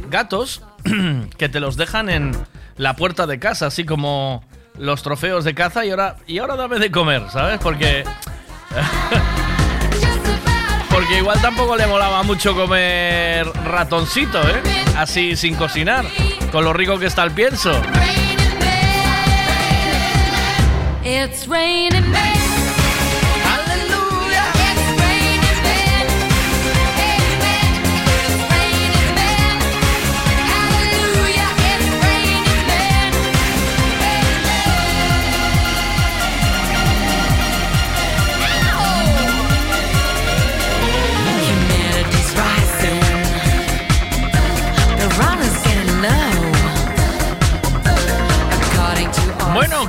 [0.10, 0.62] gatos
[1.38, 2.32] que te los dejan en
[2.78, 4.44] la puerta de casa, así como
[4.78, 7.60] los trofeos de caza y ahora, y ahora dame de comer, ¿sabes?
[7.60, 8.04] Porque...
[10.90, 14.64] Porque igual tampoco le molaba mucho comer ratoncito, ¿eh?
[14.96, 16.06] Así sin cocinar,
[16.52, 17.80] con lo rico que está el pienso.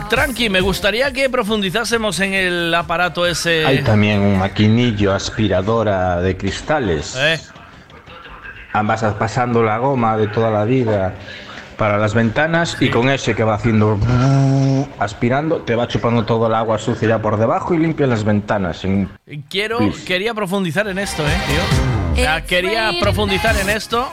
[0.08, 3.64] Tranqui, me gustaría que profundizásemos en el aparato ese.
[3.66, 7.14] Hay también un maquinillo aspiradora de cristales.
[7.18, 7.38] Eh.
[8.84, 11.14] Vas pasando la goma de toda la vida
[11.76, 13.98] para las ventanas y con ese que va haciendo
[15.00, 18.84] aspirando te va chupando todo el agua sucia ya por debajo y limpia las ventanas.
[18.84, 19.08] En-
[19.48, 20.04] Quiero, Please.
[20.04, 22.12] quería profundizar en esto, eh, tío.
[22.12, 24.08] O sea, quería profundizar en esto.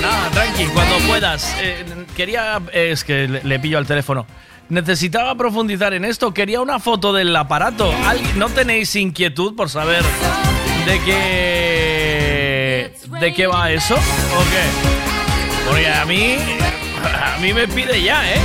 [0.00, 1.54] Nada, tranqui, cuando puedas.
[1.62, 1.84] Eh,
[2.16, 4.26] quería, eh, es que le, le pillo al teléfono.
[4.68, 6.32] Necesitaba profundizar en esto.
[6.34, 7.92] Quería una foto del aparato.
[8.06, 10.02] ¿Alguien- ¿No tenéis inquietud por saber
[10.86, 13.94] de qué, de qué va eso?
[13.94, 15.66] ¿O qué?
[15.68, 16.36] Porque a mí,
[17.36, 18.38] a mí me pide ya, ¿eh?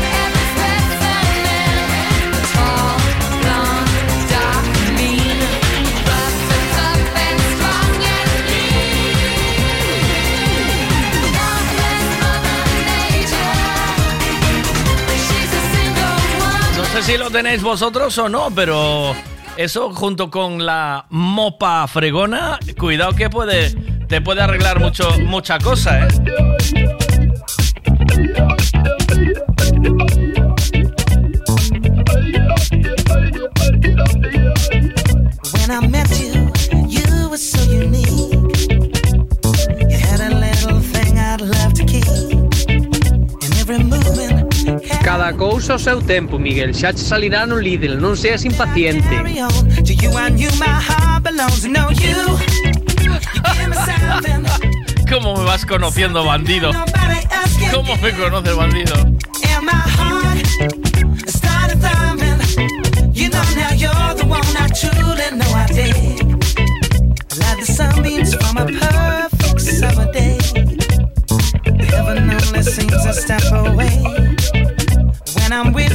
[17.01, 19.15] Sé si lo tenéis vosotros o no, pero
[19.55, 23.71] eso junto con la mopa fregona, cuidado que puede
[24.07, 26.07] te puede arreglar mucho mucha cosa, ¿eh?
[45.59, 46.73] Cousa ao seu tempo, Miguel.
[46.73, 49.11] Xa che salirá no Lidl, non seas impaciente.
[55.11, 56.71] ¿Cómo me vas conociendo, bandido?
[57.75, 58.95] ¿Cómo me conoces, bandido?
[75.49, 75.88] When I'm with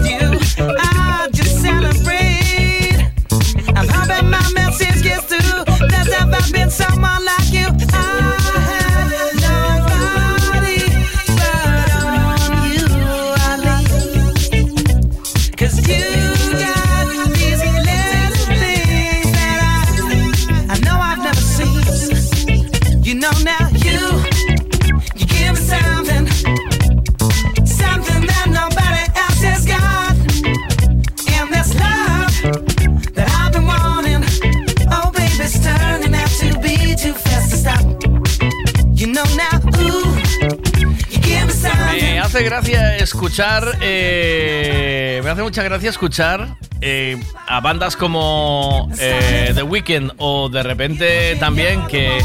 [42.35, 43.79] hace gracia escuchar.
[43.81, 50.65] eh, me hace mucha gracia escuchar eh, a bandas como eh, The Weeknd o de
[50.65, 52.19] repente también que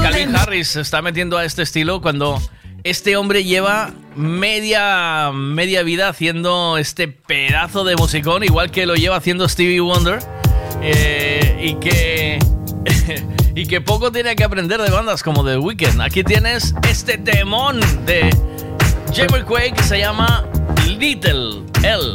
[0.00, 2.40] Calvin Harris se está metiendo a este estilo cuando
[2.82, 9.16] este hombre lleva media, media vida haciendo este pedazo de musicón, igual que lo lleva
[9.16, 10.20] haciendo Stevie Wonder.
[11.60, 12.38] y que.
[13.54, 16.00] y que poco tiene que aprender de bandas como The Weeknd.
[16.00, 18.30] Aquí tienes este temón de
[19.12, 20.44] Jammer Quake se llama
[20.86, 22.14] Little L.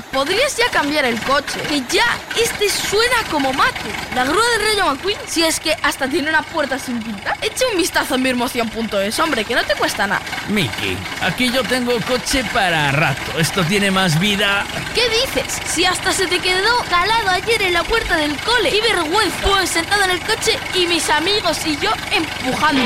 [0.00, 1.60] ¿Podrías ya cambiar el coche?
[1.68, 2.04] Que ya
[2.40, 3.90] este suena como mate.
[4.14, 7.36] La grúa del Rayo McQueen, si es que hasta tiene una puerta sin pintar.
[7.42, 10.22] Echa un vistazo en mirmoción.es, hombre, que no te cuesta nada.
[10.48, 13.38] Miki, aquí yo tengo coche para rato.
[13.38, 14.64] Esto tiene más vida.
[14.94, 15.60] ¿Qué dices?
[15.66, 18.70] Si hasta se te quedó calado ayer en la puerta del cole.
[18.70, 19.36] ¡Qué vergüenza!
[19.42, 22.82] Pues sentado en el coche y mis amigos y yo empujando.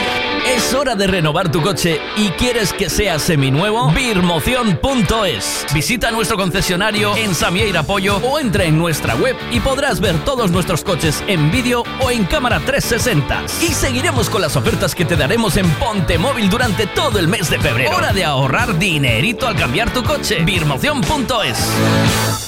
[0.47, 3.91] Es hora de renovar tu coche y quieres que sea seminuevo.
[3.91, 5.67] Birmoción.es.
[5.73, 10.51] Visita nuestro concesionario en Samieira Pollo o entra en nuestra web y podrás ver todos
[10.51, 13.45] nuestros coches en vídeo o en cámara 360.
[13.63, 17.51] Y seguiremos con las ofertas que te daremos en Ponte Móvil durante todo el mes
[17.51, 17.97] de febrero.
[17.97, 20.43] Hora de ahorrar dinerito al cambiar tu coche.
[20.45, 21.59] Birmoción.es.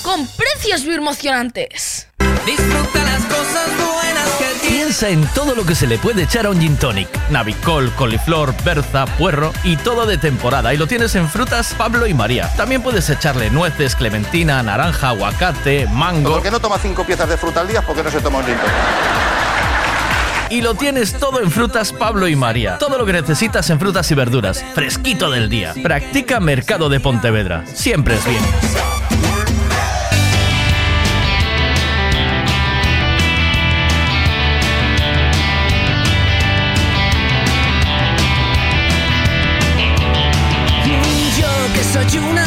[0.03, 2.09] Con precios birmocionantes.
[2.47, 6.51] Disfruta las cosas buenas que Piensa en todo lo que se le puede echar a
[6.51, 7.09] un gin tonic.
[7.31, 10.73] Navicol, coliflor, berza, puerro y todo de temporada.
[10.73, 12.49] Y lo tienes en frutas Pablo y María.
[12.57, 16.33] También puedes echarle nueces, clementina, naranja, aguacate, mango.
[16.33, 17.83] ¿Por qué no toma cinco piezas de fruta al día?
[17.83, 19.12] ¿Por qué no se toma un gin tonic?
[20.53, 22.77] Y lo tienes todo en Frutas Pablo y María.
[22.77, 24.63] Todo lo que necesitas en frutas y verduras.
[24.75, 25.73] Fresquito del día.
[25.83, 27.65] Practica Mercado de Pontevedra.
[27.67, 28.43] Siempre es bien.
[41.39, 42.42] Yo que soy un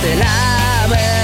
[0.00, 1.17] te laves.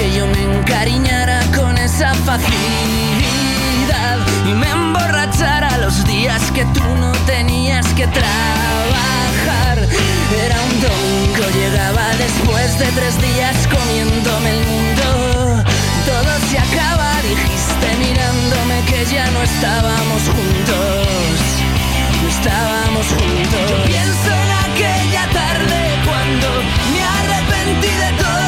[0.00, 4.16] que yo me encariñara con esa facilidad
[4.48, 9.76] y me emborrachara los días que tú no tenías que trabajar.
[10.46, 15.08] Era un domingo, llegaba después de tres días comiéndome el mundo.
[16.10, 21.36] Todo se acaba, dijiste mirándome que ya no estábamos juntos.
[22.22, 23.64] No estábamos juntos.
[23.70, 26.48] Yo pienso en aquella tarde cuando
[26.92, 28.40] me arrepentí de todo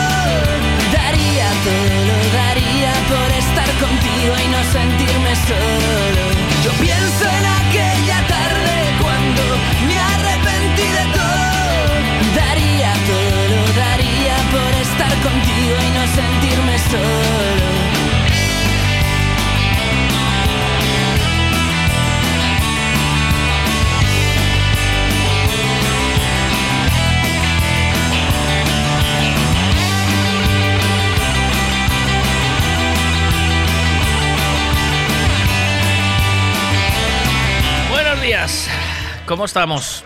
[3.53, 6.23] estar contigo y no sentirme solo.
[6.65, 9.43] Yo pienso en aquella tarde cuando
[9.87, 11.45] me arrepentí de todo.
[12.35, 17.52] Daría todo, daría por estar contigo y no sentirme solo.
[39.27, 40.05] ¿Cómo estamos?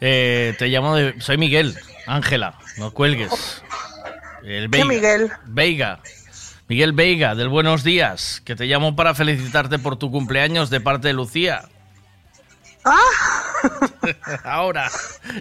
[0.00, 1.20] Eh, te llamo de...
[1.20, 1.78] Soy Miguel.
[2.08, 3.62] Ángela, no cuelgues.
[4.42, 5.30] El ¿Qué Miguel?
[5.44, 6.00] Veiga.
[6.66, 11.06] Miguel Veiga, del Buenos Días, que te llamo para felicitarte por tu cumpleaños de parte
[11.08, 11.68] de Lucía.
[14.44, 14.90] Ahora,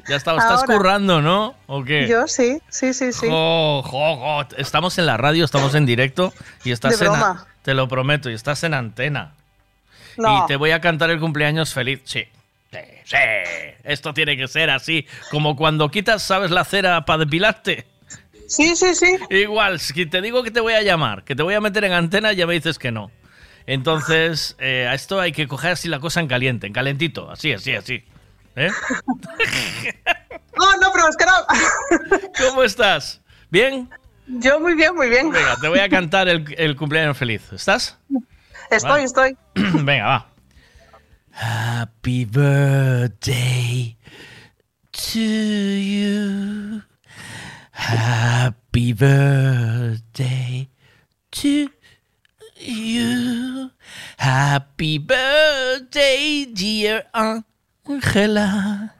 [0.07, 0.75] ya está, estás Ahora.
[0.75, 1.55] currando, ¿no?
[1.65, 2.07] ¿O qué?
[2.07, 3.27] Yo sí, sí, sí, sí.
[3.27, 4.47] Jo, jo, jo.
[4.57, 7.13] Estamos en la radio, estamos en directo y estás De en.
[7.63, 9.33] Te lo prometo, y estás en antena.
[10.17, 10.43] No.
[10.43, 12.01] Y te voy a cantar el cumpleaños feliz.
[12.03, 12.25] Sí.
[12.71, 13.17] Sí, sí.
[13.83, 15.05] Esto tiene que ser así.
[15.31, 17.85] Como cuando quitas, ¿sabes la cera para depilarte?
[18.47, 19.17] Sí, sí, sí.
[19.29, 21.93] Igual, si te digo que te voy a llamar, que te voy a meter en
[21.93, 23.11] antena, ya me dices que no.
[23.67, 27.31] Entonces, eh, a esto hay que coger así la cosa en caliente, en calentito.
[27.31, 28.03] Así, así, así.
[28.55, 28.69] ¿Eh?
[30.57, 32.29] No, no, pero es que no.
[32.49, 33.19] ¿Cómo estás?
[33.49, 33.89] ¿Bien?
[34.25, 35.29] Yo muy bien, muy bien.
[35.29, 37.41] Venga, te voy a cantar el, el cumpleaños feliz.
[37.51, 37.97] ¿Estás?
[38.75, 39.03] Estoy, Vale.
[39.03, 39.37] estoy.
[39.85, 40.25] Venga, va.
[41.31, 43.95] Happy birthday
[44.91, 46.81] to you.
[47.71, 50.69] Happy birthday
[51.31, 51.69] to
[52.57, 53.71] you.
[54.17, 58.93] Happy birthday, dear Angela.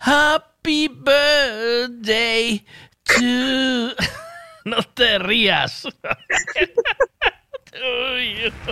[0.00, 2.64] Happy birthday
[3.04, 3.92] to.
[4.66, 5.86] No te rías.
[7.82, 8.52] Uy.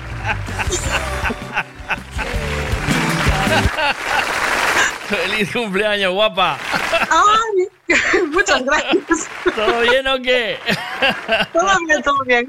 [5.08, 6.58] Feliz cumpleaños, guapa.
[7.10, 7.68] Ay,
[8.32, 9.28] muchas gracias.
[9.54, 10.58] ¿Todo bien o qué?
[11.52, 12.48] Todo bien, todo bien.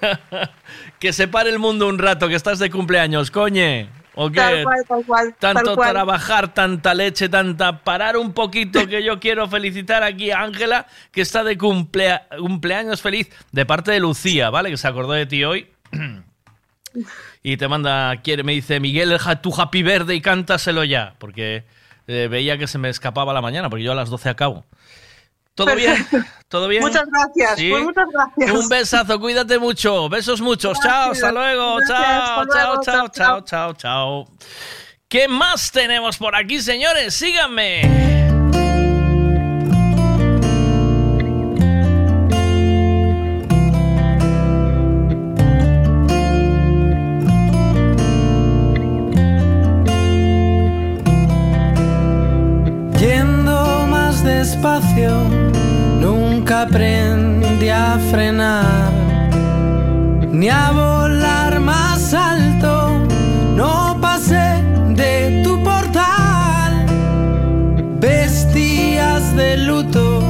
[0.98, 3.90] Que se pare el mundo un rato, que estás de cumpleaños, coñe.
[4.16, 4.36] ¿O qué?
[4.40, 5.34] Tal cual, tal cual.
[5.38, 5.90] Tanto tal cual.
[5.90, 7.84] trabajar, tanta leche, tanta...
[7.84, 13.02] Parar un poquito, que yo quiero felicitar aquí a Ángela, que está de cumplea- cumpleaños
[13.02, 14.70] feliz, de parte de Lucía, ¿vale?
[14.70, 15.68] Que se acordó de ti hoy.
[17.42, 21.14] Y te manda, quiere, me dice, Miguel, tu happy verde y cántaselo ya.
[21.18, 21.64] Porque
[22.08, 24.64] eh, veía que se me escapaba la mañana, porque yo a las 12 acabo.
[25.56, 26.06] ¿Todo bien?
[26.48, 26.82] ¿Todo bien?
[26.82, 27.58] Muchas gracias.
[27.58, 27.70] ¿Sí?
[27.70, 28.50] Pues muchas gracias.
[28.52, 30.08] Un besazo, cuídate mucho.
[30.10, 30.78] Besos muchos.
[30.80, 31.76] Chao, hasta luego.
[31.76, 34.28] Gracias, chao, hasta chao, luego, chao, chao, chao, chao, chao.
[35.08, 37.14] ¿Qué más tenemos por aquí, señores?
[37.14, 38.35] Síganme.
[56.00, 58.92] Nunca aprendí a frenar,
[60.30, 62.90] ni a volar más alto,
[63.54, 66.86] no pasé de tu portal.
[68.00, 70.22] Vestías de luto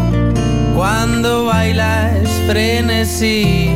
[0.74, 3.75] cuando bailas frenesí.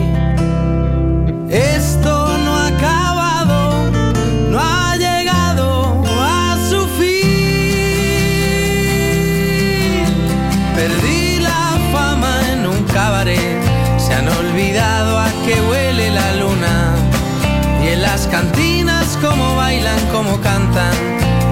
[20.23, 20.93] Como cantan,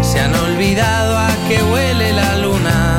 [0.03, 2.99] se han olvidado a qué huele la luna.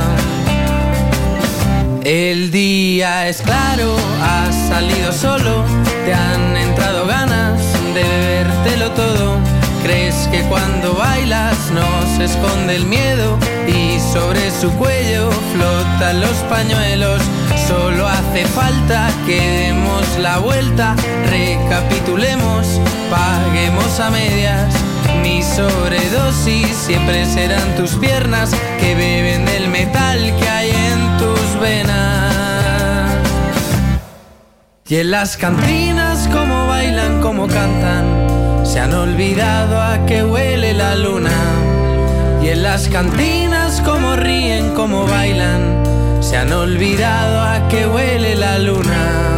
[2.03, 5.63] El día es claro, has salido solo,
[6.05, 7.61] te han entrado ganas
[7.93, 9.37] de bebértelo todo.
[9.83, 16.37] Crees que cuando bailas no se esconde el miedo y sobre su cuello flotan los
[16.49, 17.21] pañuelos.
[17.67, 20.95] Solo hace falta que demos la vuelta,
[21.29, 22.65] recapitulemos,
[23.11, 24.78] paguemos a medias.
[25.21, 32.33] Mi sobredosis siempre serán tus piernas que beben del metal que hay en tus venas.
[34.87, 40.95] Y en las cantinas como bailan, como cantan, se han olvidado a qué huele la
[40.95, 41.29] luna.
[42.55, 45.83] las cantinas, cómo ríen, cómo bailan.
[46.21, 49.28] Se han olvidado a qué huele la luna.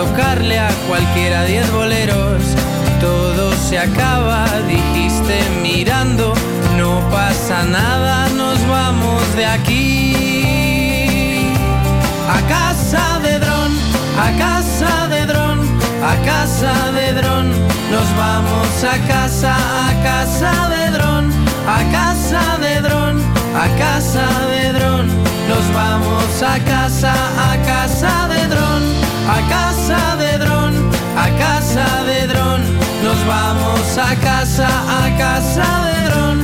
[0.00, 2.42] Tocarle a cualquiera diez boleros.
[3.00, 6.32] Todo se acaba, dijiste mirando.
[6.78, 10.72] No pasa nada, nos vamos de aquí.
[12.36, 13.72] A casa de dron,
[14.26, 15.58] a casa de dron,
[16.12, 17.46] a casa de dron.
[17.94, 19.54] Nos vamos a casa,
[19.88, 21.24] a casa de dron,
[21.76, 23.14] a casa de dron,
[23.64, 25.06] a casa de dron.
[25.50, 27.12] Nos vamos a casa,
[27.50, 28.82] a casa de dron,
[29.30, 30.72] a casa de dron,
[31.16, 32.60] a casa de dron.
[33.04, 34.68] Nos vamos a casa,
[35.02, 36.36] a casa de dron,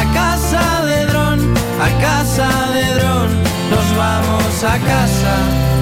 [0.00, 1.38] a casa de dron,
[1.86, 3.28] a casa de dron.
[3.70, 5.77] Nos vamos a casa.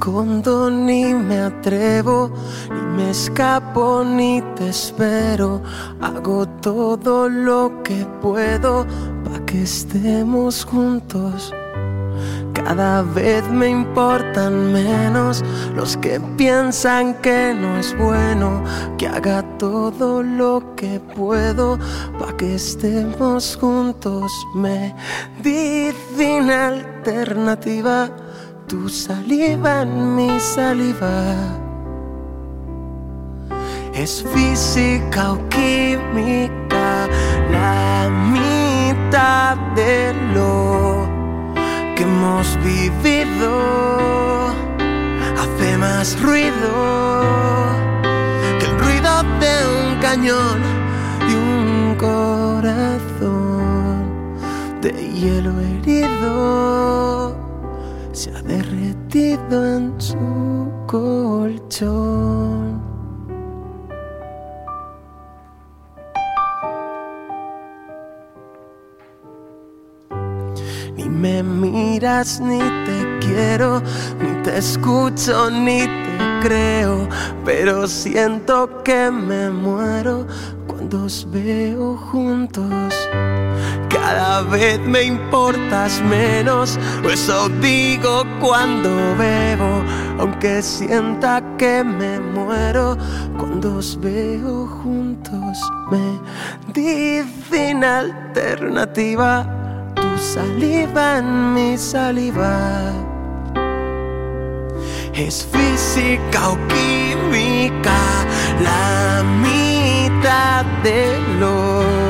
[0.00, 2.30] Escondo ni me atrevo,
[2.70, 5.60] ni me escapo ni te espero.
[6.00, 8.86] Hago todo lo que puedo
[9.22, 11.52] para que estemos juntos.
[12.54, 15.44] Cada vez me importan menos
[15.76, 18.64] los que piensan que no es bueno.
[18.96, 21.78] Que haga todo lo que puedo
[22.18, 24.32] para que estemos juntos.
[24.54, 28.10] Medicina alternativa,
[28.70, 31.34] tu saliva en mi saliva.
[33.92, 37.08] Es física o química,
[37.50, 41.08] la mitad de lo
[41.96, 43.50] que hemos vivido
[45.42, 46.70] hace más ruido
[48.60, 50.60] que el ruido de un cañón
[51.28, 53.34] y un corazón
[54.80, 57.39] de hielo herido
[58.20, 62.82] se ha derretido en su colchón.
[70.96, 73.80] Ni me miras ni te quiero,
[74.20, 77.08] ni te escucho ni te creo,
[77.46, 80.26] pero siento que me muero
[80.66, 82.94] cuando os veo juntos.
[83.90, 89.82] Cada vez me importas menos, eso digo cuando bebo,
[90.18, 92.96] aunque sienta que me muero
[93.36, 95.58] cuando os veo juntos.
[96.72, 99.44] Medicina alternativa,
[99.94, 102.92] tu saliva en mi saliva.
[105.12, 107.98] Es física o química,
[108.62, 112.09] la mitad de lo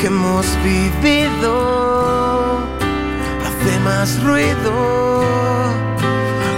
[0.00, 2.60] que hemos vivido
[3.44, 4.72] hace más ruido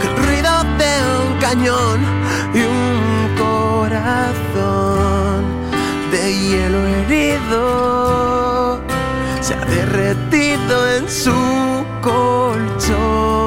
[0.00, 0.92] que el ruido de
[1.26, 2.00] un cañón
[2.54, 4.60] y un corazón
[6.12, 8.80] de hielo herido
[9.40, 11.34] se ha derretido en su
[12.00, 13.41] colchón.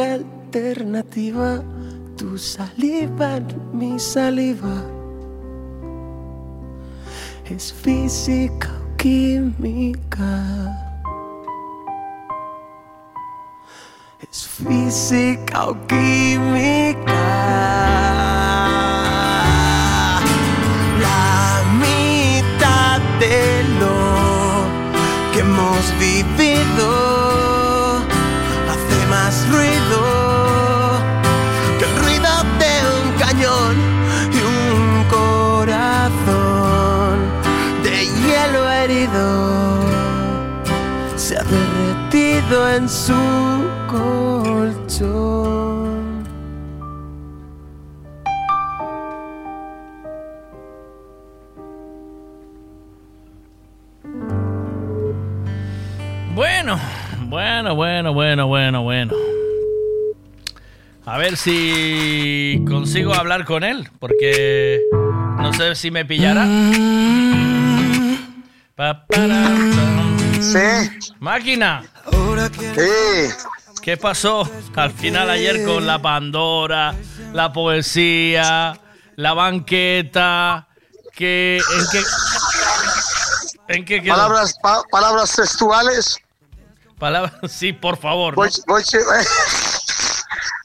[0.00, 1.62] Alternativa,
[2.16, 3.38] tu saliva
[3.72, 4.82] mi saliva.
[7.44, 10.32] Es física o química.
[14.20, 17.22] Es física o química.
[21.00, 23.98] La mitad de lo
[25.32, 26.89] que hemos vivido
[42.76, 43.12] en su
[43.88, 45.10] colchón.
[56.34, 56.78] Bueno,
[57.28, 59.14] bueno, bueno, bueno, bueno, bueno.
[61.04, 66.46] A ver si consigo hablar con él, porque no sé si me pillará.
[68.76, 70.09] Pa, para, pam.
[70.42, 71.12] Sí.
[71.18, 71.82] Máquina.
[72.74, 73.34] Sí.
[73.82, 76.94] ¿Qué pasó al final ayer con la Pandora,
[77.32, 78.78] la poesía,
[79.16, 80.66] la banqueta?
[81.14, 82.02] ¿Qué, ¿En qué,
[83.68, 84.14] en qué quedó?
[84.14, 86.18] Palabras, pa- palabras textuales.
[86.98, 88.34] Palabras, sí, por favor.
[88.34, 88.82] Voy, voy,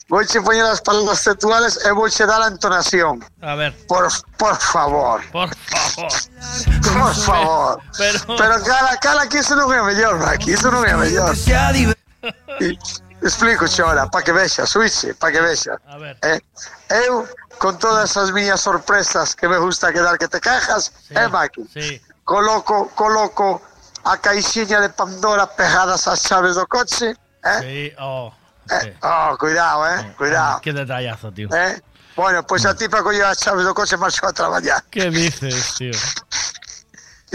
[0.08, 3.24] voy a poner las palabras textuales y voy a dar la entonación.
[3.42, 5.22] A ver, Por, por favor.
[5.32, 6.12] por favor.
[6.94, 7.82] Por favor.
[7.98, 11.34] Pero, Pero cara, cara que isso non é mellor, Maki, isso non é mellor.
[12.62, 12.78] E-
[13.24, 15.80] Explico, chora, para que vexas, suiche, para que vexas.
[15.88, 16.18] A ver.
[16.22, 16.40] Eh,
[17.08, 17.26] eu,
[17.58, 22.02] con todas as miñas sorpresas que me gusta quedar que te cajas, eh, Maki, Sí.
[22.24, 23.64] coloco, coloco
[24.04, 27.60] a caixiña de Pandora pegadas ás chaves do coche, eh?
[27.62, 28.30] Sí, oh,
[28.72, 30.62] Eh, Oh, cuidado, eh, cuidado.
[30.62, 31.50] qué detallazo, tío.
[31.54, 31.82] Eh?
[32.16, 34.84] Bueno, pois a tipa colleu as chaves do coche e marchou a traballar.
[34.90, 35.92] ¿Qué dices, tío?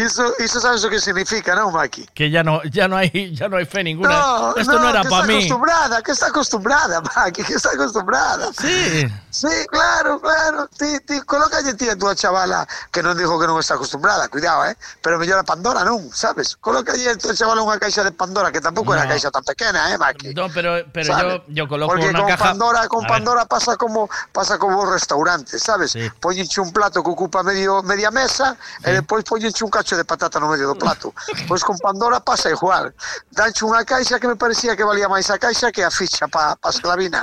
[0.01, 2.09] Iso, iso sabes o que significa, non, Maki?
[2.17, 4.09] Que ya no, ya no hay, ya no hay fe ninguna.
[4.09, 5.35] No, Esto no, era que para está mí.
[5.45, 8.49] acostumbrada, que está acostumbrada, Maki, que está acostumbrada.
[8.57, 9.05] Sí.
[9.31, 10.69] Sí, claro, claro.
[10.77, 14.65] Ti, ti, colócalle ti a túa chavala que non dijo que non está acostumbrada, cuidado,
[14.67, 14.75] eh.
[15.05, 16.57] Pero mellor a Pandora non, sabes?
[16.57, 19.13] Colócalle a túa chavala unha caixa de Pandora, que tampouco era No.
[19.13, 20.33] caixa tan pequena, eh, Maki.
[20.35, 21.45] No, pero, pero ¿Sabes?
[21.47, 22.45] yo, yo coloco Porque una con caja.
[22.57, 25.93] Pandora, con Pandora pasa como pasa como os restaurantes, sabes?
[26.19, 30.39] Poñenche un plato que ocupa medio media mesa e despois poñenche un cacho de patata
[30.41, 31.15] no medio do plato.
[31.49, 32.95] pois con Pandora pasa igual.
[33.31, 36.57] Danche unha caixa que me parecía que valía máis a caixa que a ficha pa,
[36.57, 37.21] pa esclavina.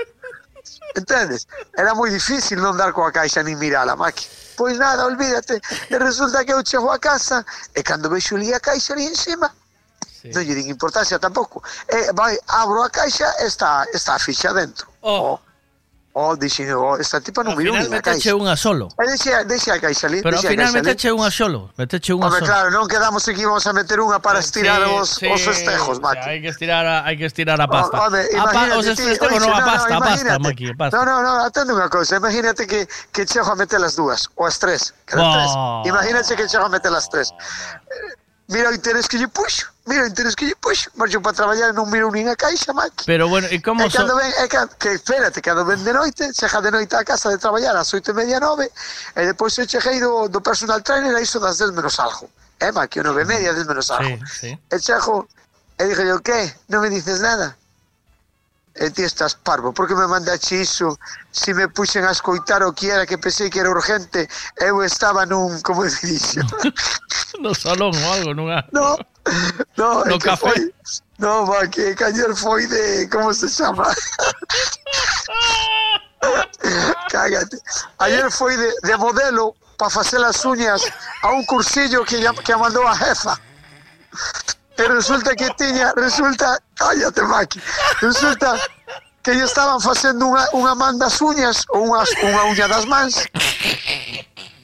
[0.95, 1.47] Entendes?
[1.77, 4.27] Era moi difícil non dar coa caixa nin mirala, Maki.
[4.57, 5.61] Pois nada, olvídate.
[5.89, 9.53] E resulta que eu chego a casa e cando vexo ali a caixa ali encima,
[10.33, 11.61] non lle din importancia tampouco.
[11.85, 14.87] E vai, abro a caixa e está, está a ficha dentro.
[15.01, 15.37] Oh.
[15.37, 15.39] Oh,
[16.33, 18.33] dixen, oh, esta tipa non mirou final nin a meteche caixa.
[18.33, 18.89] unha solo.
[18.97, 21.69] E deixa, deixa a caixa ali, Pero al a final meteche unha solo.
[21.77, 22.41] Hombre, solo.
[22.41, 25.41] claro, non quedamos en que íbamos a meter unha para estirar Sí, os, sí, os
[25.45, 26.25] festejos, Maki.
[26.25, 27.93] Hay que estirar a, hay que estirar a pasta.
[27.93, 30.33] Oh, a pa, imagínate os ti, festejos oixe, non a no, pasta, a pasta.
[30.41, 30.93] Maki, a pasta.
[30.97, 32.17] No, no, no, atende unha cousa.
[32.17, 34.97] Imagínate que, que chego a meter as dúas, ou as tres.
[35.05, 35.13] Que.
[35.21, 35.85] Oh.
[35.85, 37.29] Imagínate que chego a meter as tres.
[37.29, 41.71] Eh, Mira o interés que lle puxo, mira, interés que lle pois, marcho para traballar
[41.71, 43.07] e non miro nin a caixa, Maki.
[43.07, 43.87] Pero bueno, e como...
[43.87, 44.19] E cando so...
[44.19, 47.39] ven, e cando, que espérate, cando ven de noite, chega de noite a casa de
[47.39, 48.67] traballar ás oito e media nove,
[49.15, 52.29] e depois eu chegei do, do personal trainer a iso das 10 menos algo.
[52.59, 54.19] Eh, Maki, o nove e media, 10 menos algo.
[54.27, 54.59] Sí, sí.
[54.69, 55.25] E chego,
[55.79, 56.53] e dixo, yo, que?
[56.69, 57.55] Non me dices nada?
[58.79, 60.97] e ti estás parvo, por que me mandaxe iso?
[61.31, 65.25] Si me puxen a escoitar o que era, que pensei que era urgente, eu estaba
[65.25, 66.41] nun, como dixo?
[67.41, 68.65] no salón ou algo, nunha...
[68.71, 68.97] No,
[69.77, 70.37] no, No café.
[70.49, 70.73] foi,
[71.19, 73.87] no, va, que, ayer foi de, como se chama?
[77.09, 77.57] Cágate.
[77.99, 80.81] Ayer foi de, de modelo para facer as uñas
[81.23, 83.39] a un cursillo que, lla- que a mandou a jefa.
[84.77, 87.61] E resulta que tiña, resulta, cállate, Maki,
[88.01, 88.59] resulta
[89.23, 93.25] que lle estaban facendo unha, unha man das uñas ou unhas, unha uña das mans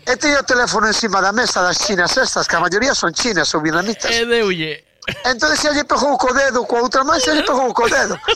[0.06, 3.54] e tiña o teléfono encima da mesa das chinas estas, que a maioría son chinas
[3.56, 4.12] ou vietnamitas.
[4.12, 4.84] E deulle.
[5.26, 8.18] Entonces xa lle pegou co dedo, coa outra man xa lle pegou co dedo.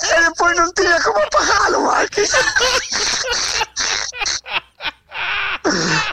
[0.00, 2.24] E depois non tiña como apagalo, Maki.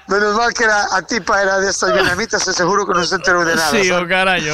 [0.08, 3.16] Menos mal que era, a tipa era de estas vietnamitas e seguro que non se
[3.16, 3.72] enterou de nada.
[3.72, 4.04] Sí, ¿sabes?
[4.04, 4.54] o carallo.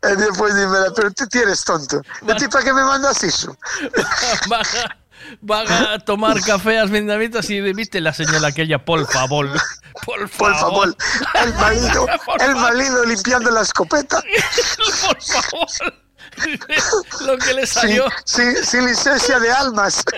[0.00, 2.00] E despois dímela, pero tú ti eres tonto.
[2.00, 3.52] E ti para que me mandas iso?
[5.40, 9.48] Van a, a tomar café as vietnamitas y viste la señora aquella, por favor.
[10.04, 10.96] Por favor.
[11.34, 12.06] El marido,
[12.40, 14.22] el marido limpiando la escopeta.
[15.06, 15.68] Por favor.
[17.26, 18.06] Lo que le salió.
[18.24, 20.02] Sin, sin, sin licencia de almas.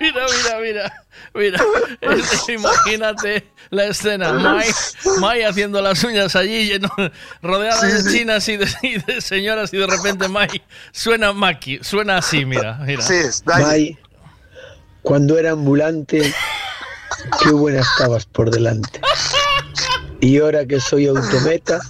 [0.00, 1.04] Mira, mira, mira.
[1.34, 1.64] Mira,
[2.00, 4.32] Es- imagínate la escena.
[4.32, 4.68] Mai,
[5.20, 6.90] Mai haciendo las uñas allí, lleno,
[7.42, 12.18] rodeada de chinas y de, y de señoras, y de repente Mai suena Maki, suena
[12.18, 12.78] así, mira.
[12.84, 13.04] mira.
[13.44, 13.98] May,
[15.02, 16.34] cuando era ambulante,
[17.42, 19.00] qué buena estabas por delante.
[20.20, 21.80] Y ahora que soy autometa,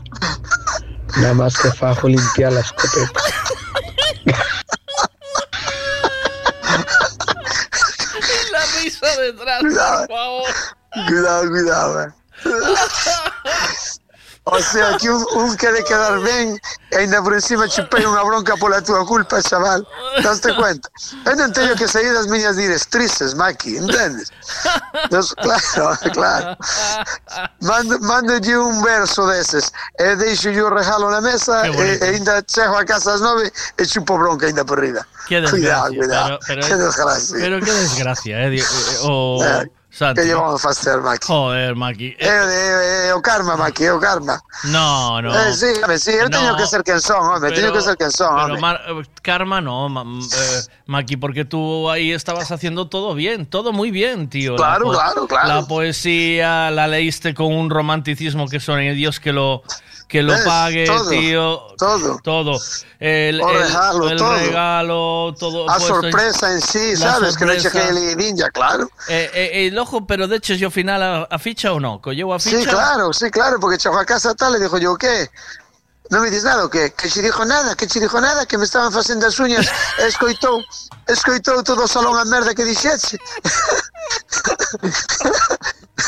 [1.17, 3.21] nada más que fajo limpiar la escopeta.
[8.53, 10.45] La risa detrás, por favor.
[11.07, 12.13] Cuidado, cuidado, eh.
[14.45, 16.59] O sea, que un, un quere quedar ben
[16.91, 19.85] e ainda por encima chupei unha bronca pola túa culpa, chaval.
[20.25, 20.89] Daste cuenta?
[21.29, 24.33] Eu non teño que seguir as miñas directrices, Maki, entendes?
[25.13, 26.57] Nos, claro, claro.
[27.63, 29.71] Mando, mandolle un verso deses
[30.01, 33.83] e deixo o regalo na mesa e, e ainda chego a casa ás nove e
[33.87, 34.81] chupo bronca ainda por.
[35.29, 36.41] Qué Cuidado, cuidado.
[36.49, 37.37] Pero, pero, Qué desgracia.
[37.39, 38.51] Pero qué desgracia, eh.
[38.51, 40.23] di- eh, O, Eh, Santi.
[40.23, 41.27] Llevamos a facer, Maki?
[41.27, 42.17] Joder, Maki.
[42.19, 44.41] É, é, é o karma, Maki, é o karma.
[44.65, 45.35] No, no.
[45.35, 45.67] Eh, sí,
[45.99, 48.61] sí, teño No, que ser quen son, home, teño que ser quen son, pero.
[48.61, 53.73] Mar- eh, Karma no, ma- eh, Maki, porque tú ahí estabas haciendo todo bien, todo
[53.73, 54.53] muy bien, tío.
[54.53, 55.49] La Claro, claro, claro.
[55.49, 59.63] La poesía la leíste con un romanticismo que son Dios que lo
[60.11, 60.43] que lo ¿Ves?
[60.45, 61.61] pague, Todo, tío.
[61.79, 62.19] todo.
[62.23, 62.61] Todo.
[62.99, 64.35] El, el- regalo, el todo.
[64.35, 65.71] regalo, todo.
[65.71, 67.71] A puesto- sorpresa en sí, la sabes, que sorpresa.
[67.71, 68.91] que ninja, claro.
[69.09, 72.03] Eh, eh, el ojo, pero de hecho yo final a, a ficha o no?
[72.03, 72.59] ¿Que llevo a ficha?
[72.59, 75.31] Sí, claro, sí, claro, porque a casa tal e dijo yo, ¿qué?
[76.11, 76.91] Non me dices nada, que?
[76.91, 79.71] Que che dijo nada, que che dijo nada, que me estaban facendo as uñas,
[80.03, 80.59] escoitou,
[81.07, 83.15] escoitou todo o salón a merda que dixeche.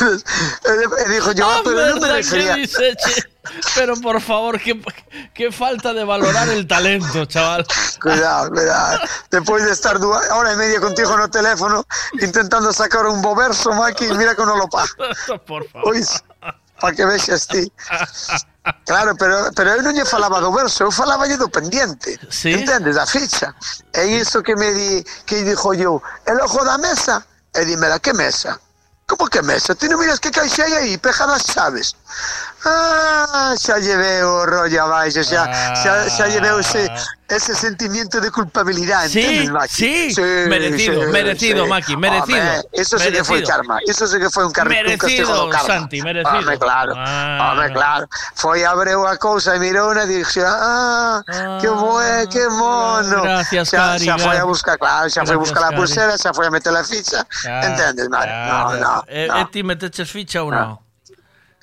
[1.09, 2.55] dijo yo, ah, pero non me refería.
[2.55, 2.95] dice,
[3.75, 4.79] Pero por favor, qué,
[5.33, 7.65] qué falta de valorar el talento, chaval.
[8.01, 8.99] Cuidado, cuidado.
[9.29, 11.85] Despois de estar hora e media contigo no teléfono
[12.21, 14.87] intentando sacar un bo verso, Maki, mira que non lo pago.
[15.45, 15.95] Por favor.
[16.79, 17.71] Para que vexas ti.
[18.85, 22.15] Claro, pero, pero eu non lle falaba do verso, eu falaba do pendiente.
[22.31, 22.55] Sí?
[22.55, 22.95] Entendes?
[22.95, 23.51] Da ficha.
[23.91, 27.27] E iso que me di, que dixo yo, el ojo da mesa.
[27.53, 28.59] E dímela, que mesa?
[29.07, 29.75] Como que mesa?
[29.75, 31.95] Ti non miras que caixa hai aí, peja das chaves.
[32.65, 35.43] Ah, xa llevei o rollo abaixo, xa,
[35.75, 36.87] xa, xa llevei ese,
[37.27, 40.11] ese sentimiento de culpabilidade, Sí, entendes, Maki?
[40.15, 40.21] sí.
[40.47, 42.39] Merecido, merecido, Maki, merecido.
[42.39, 43.57] Home, eso sí que foi Merecido.
[43.57, 45.67] karma, eso sí que foi un, car un Merecido, castigo do karma.
[45.67, 46.37] Santi, merecido.
[46.39, 47.51] Home, claro, Ah.
[47.53, 48.07] home, claro.
[48.35, 51.21] Foi abreu a cousa e mirou e dixo, ah,
[51.59, 53.23] que buen, que mono.
[53.23, 56.33] Gracias, xa, Cari, xa foi a buscar, claro, xa foi a buscar a pulsera, xa
[56.33, 58.31] foi a meter a ficha, Claro, entendes, Mari?
[58.31, 58.79] No, claro.
[58.79, 59.37] no, Eh, no.
[59.37, 60.79] eh, ti meteches ficha ou non?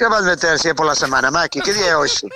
[0.00, 1.60] Que vas meter así pola semana, Maki?
[1.60, 2.26] Que día é hoxe?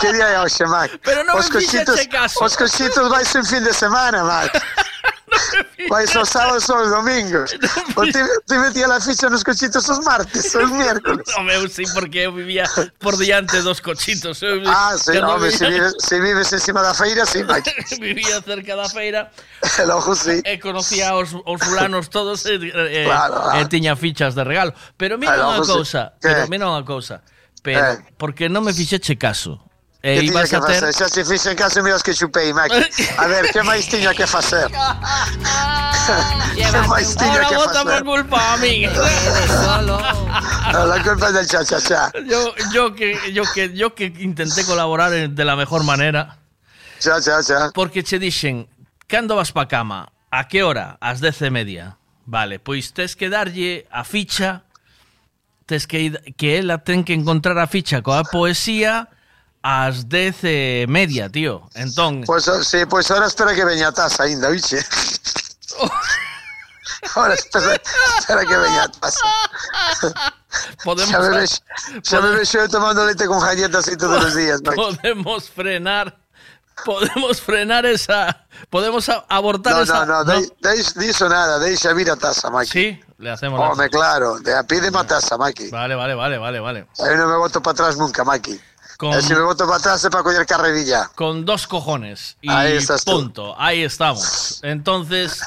[0.00, 0.98] que día é hoxe, Maki?
[1.06, 2.42] Pero non os me coxitos, caso.
[2.42, 4.58] Os cochitos vais sen fin de semana, Maki.
[5.88, 7.54] Pois os sábados ou os domingos.
[7.96, 11.26] O ti, ti metía a ficha nos cochitos os martes, os miércoles.
[11.40, 12.64] No, eu sí, porque eu vivía
[12.98, 14.42] por diante dos cochitos.
[14.42, 15.58] Eu, ah, sí, no, home, vivía...
[15.58, 17.62] se, vives, se vives encima da feira, sí, vai.
[18.00, 19.30] vivía cerca da feira.
[19.62, 20.42] Eh, e logo, sí.
[20.44, 24.74] E conocía os, os fulanos todos e, e, claro, e tiña fichas de regalo.
[24.98, 26.28] Pero mira eh, unha cousa, sí.
[26.28, 27.24] pero mira unha cousa.
[27.62, 28.04] Pero, eh.
[28.20, 29.69] porque non me fixeche caso.
[30.00, 30.94] Que E tiña ibas que ter facer?
[30.96, 32.80] Xa se caso, miras que chupei, Maki.
[33.20, 34.64] A ver, que máis tiña que facer?
[36.56, 38.88] que máis tiña Ahora que vota por culpa a mí.
[40.72, 42.12] No, la culpa es del cha-cha-cha.
[42.24, 46.38] Yo, yo, que, yo, que, yo que intenté colaborar de la mejor manera.
[46.98, 47.70] Xa, xa, xa.
[47.72, 48.68] Porque che dixen,
[49.06, 50.12] cando vas pa cama?
[50.30, 50.96] A que hora?
[51.00, 51.96] Ás dez e media.
[52.24, 54.62] Vale, pois tes que darlle a ficha,
[55.66, 59.08] tes que, ir- que ela ten que encontrar a ficha coa poesía
[59.62, 61.68] ás dez e media, tío.
[61.74, 64.78] Entón, Pues oh, sí, pues ahora espera que veña a taza ainda, biche.
[67.14, 67.80] Ahora espera,
[68.18, 69.26] espera que veña a taza.
[70.84, 71.62] podemos, Xa me vexo,
[72.02, 74.76] xa me vexo eu tomando leite con galletas y todos os días, Maki.
[74.76, 76.16] podemos frenar
[76.84, 82.10] podemos frenar esa podemos abortar No, esa no, no, de, de, diso nada, deixa vir
[82.10, 82.70] a taza, Maki.
[82.70, 85.70] Sí, le hacemos Home, claro, de a pide a taza, Maki.
[85.70, 86.86] Vale, vale, vale, vale, vale.
[86.98, 88.60] Eu non me boto para atrás nunca, Maki.
[89.00, 91.08] Con- E se me boto para atrás para coller carrerilla.
[91.16, 93.12] con dos cojones y Ahí estás tú.
[93.12, 93.54] punto.
[93.58, 94.60] Ahí estamos.
[94.62, 95.40] Entonces,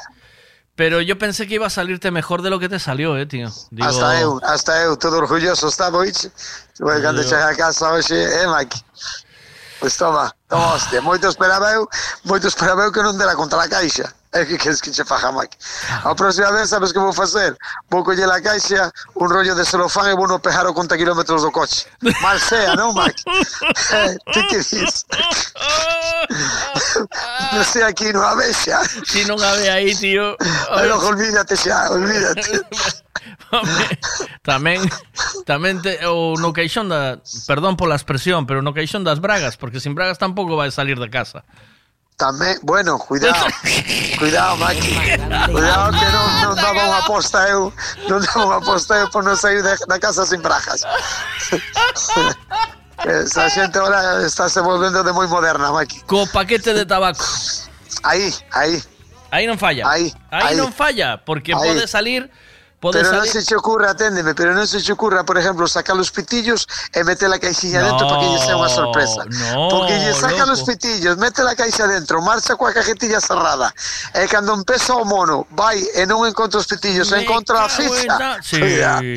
[0.73, 3.49] pero yo pensé que iba a salirte mejor de lo que te salió, eh, tío.
[3.69, 8.47] Digo, Hasta eu, hasta eu, todo orgulloso estaba, cando Digo- cheguei a casa hoxe, eh,
[8.47, 8.81] Maki.
[9.79, 10.99] Pois toma, toma, hostia.
[11.01, 11.87] Moito esperaba eu,
[12.23, 14.09] moito esperaba eu que non dera contra a caixa.
[14.39, 15.55] É que queres que che faja, Maki.
[16.03, 17.55] A próxima vez, sabes que vou facer?
[17.89, 21.43] Vou coller a caixa, un rollo de celofán e vou no pejar o conta kilómetros
[21.43, 21.85] do coche.
[22.21, 22.97] Mal sea, non?
[22.97, 25.05] Eh, ti que dis?
[27.53, 28.81] non sei aquí no avexa.
[29.05, 30.33] Si non a ve aí, tío.
[30.81, 32.65] Pero olvídate xa, olvídate.
[34.43, 34.81] Tamén
[35.45, 39.79] tamén te, o no caixón da, perdón pola expresión, pero no caixón das bragas, porque
[39.79, 41.45] sin bragas tampouco vai salir de casa.
[42.17, 43.45] Tamén, bueno, cuidado.
[44.21, 44.93] cuidado, Maki.
[45.49, 47.73] Cuidado que non, non daba unha posta eu,
[48.05, 50.85] non daba unha posta eu por non sair de, da casa sin brajas.
[53.03, 56.05] Esa xente ahora está se volvendo de moi moderna, Maki.
[56.07, 57.25] Co paquete de tabaco.
[58.05, 58.79] Aí, aí.
[59.33, 59.89] Aí non falla.
[59.89, 60.55] Aí, Aí aí.
[60.55, 61.57] non falla, porque Aí.
[61.57, 62.29] pode salir
[62.91, 66.11] pero salir se che ocurra, aténdeme, pero non se che ocurra, por exemplo, sacar os
[66.11, 69.23] pitillos e meter a caixinha No, dentro para que lle sea unha sorpresa.
[69.29, 70.57] no, Porque lle saca loco.
[70.57, 73.71] os pitillos, mete a caixa dentro, marcha coa cajetilla cerrada.
[74.13, 77.93] E cando empeza o mono, vai e non encontra os pitillos, Me encontra a cago
[77.93, 78.17] en ficha.
[78.19, 78.59] la- Sí,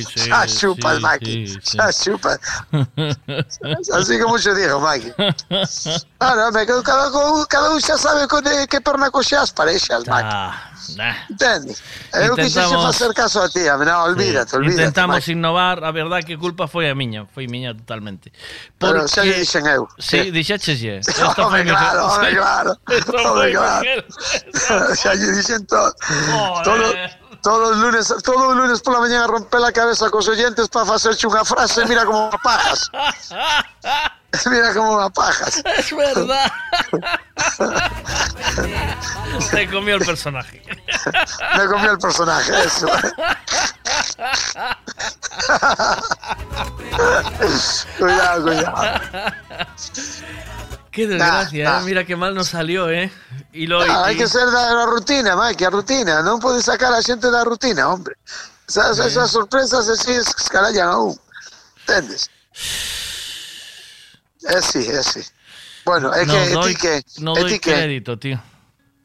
[0.05, 1.33] sí, xa chupas, sí, Maki.
[1.65, 1.77] sí.
[1.81, 2.39] Xa chupas.
[3.97, 5.11] Así como yo digo, Maki.
[6.67, 7.11] Quedo cada,
[7.49, 10.35] cada un xa sabe con de que perna coxeas parexas, Maki.
[10.99, 11.57] Ah, nah.
[12.15, 14.83] Eu Intentamos- facer caso a ti, no, olvídate, Sí, olvídate.
[14.83, 18.33] Intentamos innovar, a verdad que culpa foi a miña, foi miña totalmente.
[18.79, 19.89] Pero xa lle dixen eu.
[19.99, 21.01] Sí, dixécheslle.
[21.39, 22.71] Home, claro, home, claro.
[22.87, 24.05] Home, claro.
[24.95, 25.93] Xa lle dixen todo.
[26.65, 26.85] todo
[27.47, 31.31] todos os lunes, todos os lunes pola mañá rompe a cabeza cos oyentes para facerche
[31.31, 32.91] unha frase, mira como pajas.
[34.51, 35.63] mira como me pajas.
[35.79, 36.51] Es verdad.
[39.47, 40.59] Se comió el personaje.
[41.55, 42.91] Me comió el personaje, eso.
[48.03, 48.99] cuidado, cuidado.
[50.97, 51.81] Qué desgracia, Nah, eh.
[51.81, 51.85] nah.
[51.85, 53.13] Mira qué mal nos salió, eh.
[53.53, 56.25] Y lo Ah, hai y- que ser da, da rutina, Mike, a rutina.
[56.25, 58.17] Non podes sacar a xente da rutina, hombre.
[58.67, 61.15] Esas, esas sorpresas así escarallan aún.
[61.85, 62.33] Entendes?
[64.49, 65.23] É sí, é sí.
[65.85, 68.41] Bueno, é no que, doy, ti que, no doy que, crédito, tío.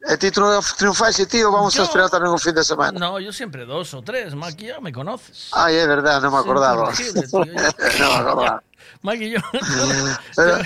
[0.02, 2.98] é ti triunf- triunfaxe, tío, vamos a esperar tamén un fin de semana.
[2.98, 5.50] No, yo siempre dos o tres, Maki, ya me conoces.
[5.54, 6.90] Ai, é verdad, non me acordaba.
[6.90, 8.58] non me acordaba.
[9.02, 9.40] Maki, yo.
[10.36, 10.58] Pero,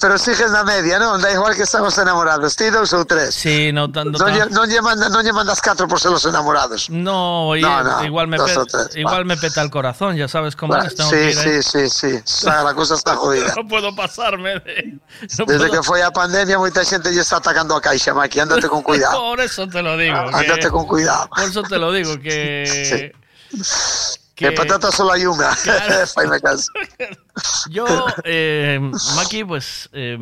[0.00, 1.20] pero sigues na media, non?
[1.20, 2.56] Da igual que estamos enamorados.
[2.56, 3.34] Ti dous ou tres.
[3.36, 4.16] Sí, no tanto.
[4.16, 6.88] Non lle, non lle, manda, non lle mandas catro por ser los enamorados.
[6.88, 10.16] No, oye, No, no, igual, me dos pe- o tres, igual me peta el corazón,
[10.16, 10.94] ya sabes cómo Va, es.
[10.96, 11.62] tengo sí, que ir ahí.
[11.62, 12.16] sí, sí, sí.
[12.16, 13.52] Está- la cosa está jodida.
[13.60, 14.96] No puedo pasarme de.
[15.36, 18.40] no Desde puedo- que foi a pandemia, moita xente lle está atacando a caixa, Maki.
[18.40, 19.20] Ándate con cuidado.
[19.36, 20.16] Por eso te lo digo.
[20.16, 21.28] Ándate que- con cuidado.
[21.28, 23.12] Por eso te lo digo, que.
[24.40, 25.50] Que patata solo hay una.
[26.42, 26.66] Caso.
[27.70, 27.86] Yo,
[28.24, 28.80] eh,
[29.16, 29.88] Maki, pues.
[29.92, 30.18] eh,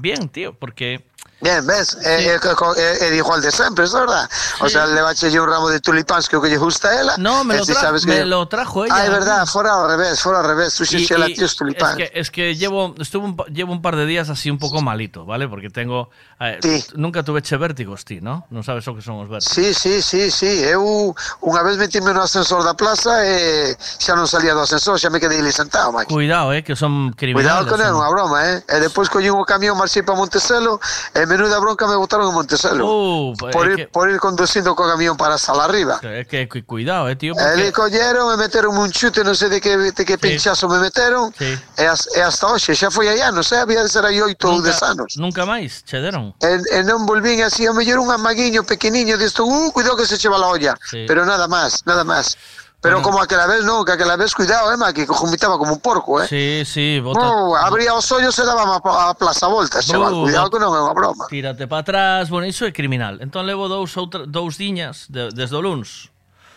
[0.00, 1.04] bien, tío, porque.
[1.42, 1.98] Bien, ves?
[2.06, 4.30] É, é, co- é, é igual de sempre, es verdad?
[4.60, 7.14] O sea, le bache un ramo de tulipáns que o que lle gusta a ela.
[7.18, 8.24] No, me lo, tra- sabes me que...
[8.24, 8.94] lo trajo ella.
[8.94, 10.74] Ah, é verdad, fora ao revés, fora ao revés.
[10.78, 11.98] Tú Y- y tíos tulipáns.
[11.98, 14.80] Es que, es que llevo, estuve un, llevo un par de días así un poco
[14.82, 15.48] malito, ¿vale?
[15.48, 16.10] Porque tengo.
[16.38, 16.60] eh,
[16.94, 18.46] Nunca tuve che vértigos, ti, ¿no?
[18.50, 19.52] No sabes lo que son os vértigos.
[19.52, 20.62] Sí, sí, sí, sí.
[20.62, 21.10] Eu
[21.42, 25.18] unha vez metíme no ascensor da plaza e xa non salía do ascensor, xa me
[25.18, 26.14] quedei sentado, Maki.
[26.14, 27.66] Cuidado, eh, que son criminales.
[27.66, 27.98] Cuidado con él, son.
[27.98, 28.62] unha broma, eh?
[28.70, 30.78] E depois collín o camión, marchei para Monteselo
[31.18, 32.84] e menuda bronca me botaron en Monteselo.
[32.84, 35.96] Uh, por, é ir, que- por ir conducindo co camión para Sala Arriba.
[36.02, 37.32] Es que cu- cuidado, eh, tío.
[37.32, 41.32] Porque, colleron, me meteron un chute, non sei de que, de que pinchazo me meteron,
[41.32, 41.56] Sí.
[41.80, 43.64] e, e hasta hoxe, xa foi aí anos, eh?
[43.64, 45.16] había de ser aí oito ou dez anos.
[45.16, 46.36] nunca máis, che deron.
[46.42, 50.18] E, e non volvín así, ao mellor un amaguiño pequeniño disto, uh, cuidado que se
[50.20, 51.06] cheva la olla, Sí.
[51.08, 52.36] pero nada máis, nada máis.
[52.82, 53.08] Pero bueno.
[53.08, 56.26] como aquela vez non, que aquela vez cuidado, eh, que vomitaba como un porco, eh.
[56.26, 57.22] Sí, sí, bota.
[57.22, 60.82] No, abría os ollos e daba a plaza volta, chaval, uh, cuidado que non é
[60.82, 61.30] unha broma.
[61.30, 63.22] Tírate para atrás, bueno, iso é criminal.
[63.22, 66.11] Entón levo dous outra, dous diñas de, desde o luns.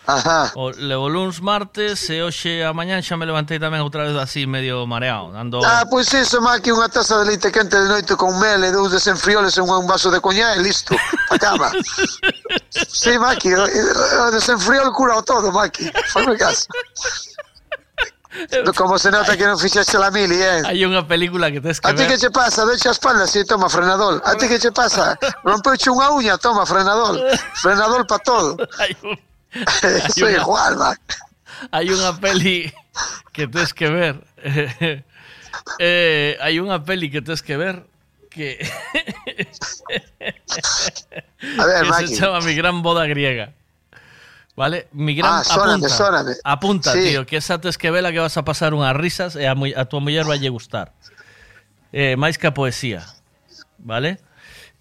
[0.06, 0.52] Ajá.
[0.54, 4.46] O, levo luns, martes e hoxe a mañán xa me levantei tamén outra vez así
[4.46, 8.38] medio mareado, dando Ah, pois iso, Maki, unha taza de leite quente de noite con
[8.38, 11.74] mel e dous desenfrioles e un vaso de coñá e listo, a cama.
[12.70, 15.90] sí, Maki, o, o desenfriol cura o todo, Maki.
[16.14, 16.70] Fame caso.
[18.76, 20.60] Como se nota que non fixaste la mili, eh?
[20.60, 22.68] Hai unha película que tes que A ti que che pasa?
[22.68, 24.20] Deche a espalda, si, toma frenador.
[24.22, 25.16] A ti que che pasa?
[25.48, 27.16] Rompeuche unha uña, toma frenador.
[27.56, 28.60] Frenador para todo.
[28.76, 29.16] Hai un-
[30.14, 30.74] Soy una- igual,
[32.20, 32.72] peli
[33.32, 34.20] que tes que ver.
[35.80, 37.84] eh, hai unha peli que tes que ver
[38.28, 38.60] que
[41.58, 42.08] A ver, que Maki.
[42.08, 43.52] se chama Mi gran boda griega.
[44.56, 44.88] ¿Vale?
[44.92, 46.32] Mi gran Ah, sóname, apunta, sóname.
[46.44, 47.00] apunta, Sí.
[47.12, 49.84] tío, que esa tes que vela que vas a pasar unhas risas e a, a
[49.84, 50.92] tua muller vai lle gustar.
[51.92, 53.04] Eh, máis que a poesía.
[53.76, 54.16] ¿Vale?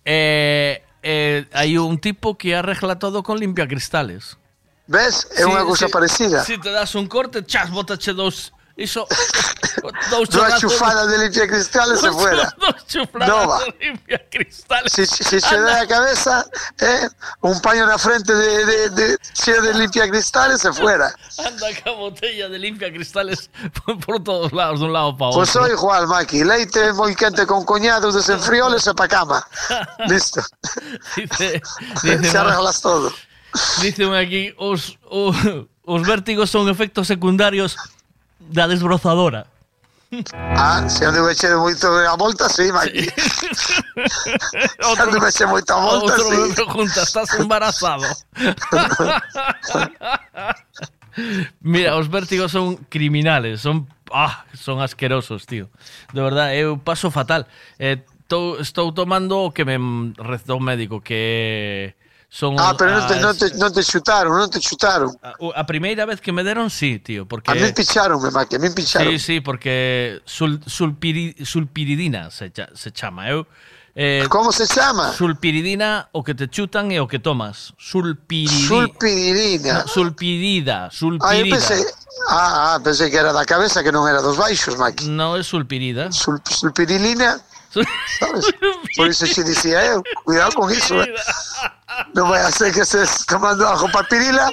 [0.07, 4.39] Eh, eh, hai un tipo que arregla todo con limpiacristales.
[4.87, 5.27] Ves?
[5.33, 6.43] É unha cousa parecida.
[6.45, 9.07] Si te das un corte, chas, botache dous Iso
[10.11, 12.51] dous Dúas chorrazos- chufadas de limpia cristales se fuera.
[12.59, 13.63] Dous chufladas Nova.
[13.63, 14.91] de limpia cristales.
[14.91, 16.43] Si, si se da a cabeza,
[16.81, 17.07] eh,
[17.39, 21.07] un paño na frente de, de, de, cheo de limpia cristales se fuera.
[21.39, 23.49] Anda ca botella de limpia cristales
[23.85, 25.63] por, por todos lados, de un lado para Pues outro.
[25.63, 26.43] soy igual, Maki.
[26.43, 29.39] Leite moi quente con coñados desenfrioles e pa cama.
[30.11, 30.43] Listo.
[31.15, 31.63] Dice,
[32.03, 33.07] dice, Se arreglas todo.
[33.81, 35.31] Dicen aquí, os, o,
[35.83, 37.77] os vértigos son efectos secundarios
[38.39, 39.47] da desbrozadora.
[40.33, 43.09] Ah, se eu eche moito a volta, sí, Maki.
[44.85, 46.35] Outro, se eu eche moito a volta, outro sí.
[46.35, 48.05] Outro pregunta, estás embarazado?
[51.61, 55.69] Mira, os vértigos son criminales, son ah, son asquerosos, tío.
[56.13, 57.47] De verdade, eu paso fatal.
[57.79, 62.04] Eh, to, estou tomando o que me recetou o médico, que é
[62.35, 65.07] son Ah, pero non te, non te, non te chutaron, non te chutaron.
[65.23, 68.57] a, a primeira vez que me deron, sí, tío, porque A mí picharon, me Maki,
[68.57, 69.07] a mí picharon.
[69.15, 73.29] Sí, sí, porque sul, sulpiri- sulpiridina se, se chama.
[73.31, 73.47] Eu,
[73.95, 75.13] eh, Como se chama?
[75.15, 77.71] Sulpiridina o que te chutan e o que tomas.
[77.79, 78.67] Sulpiridi...
[78.67, 79.73] Sulpiridina.
[79.83, 81.55] No, sulpirida, Ah, eu sulpirida.
[81.55, 81.79] pensei,
[82.27, 85.07] ah, ah, pensei que era da cabeza, que non era dos baixos, Maki.
[85.07, 86.11] No es sulpirida.
[86.11, 87.39] Sul, sulpirilina,
[88.19, 88.51] sabes?
[88.99, 91.15] Por iso xe dicía eu, cuidado con iso, eh.
[92.15, 94.51] Non vai a ser que estés tomando algo para pirila,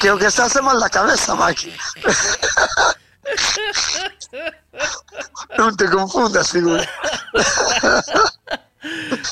[0.00, 1.72] que estás é mal da cabeza, Maki.
[5.56, 6.84] non te confundas, figura.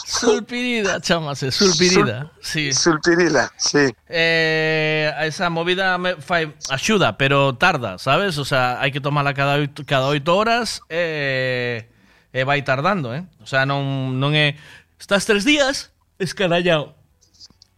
[0.04, 2.30] Sulpirida, chamase, sulpirida.
[2.40, 2.72] sí.
[2.72, 3.94] Sulpirila, sí.
[4.08, 8.38] Eh, esa movida me fai axuda, pero tarda, sabes?
[8.38, 11.86] O sea, hai que tomala cada cada oito horas e,
[12.32, 13.24] e vai tardando, eh?
[13.40, 14.56] O sea, non, non é...
[14.96, 16.94] Estás tres días escarallao.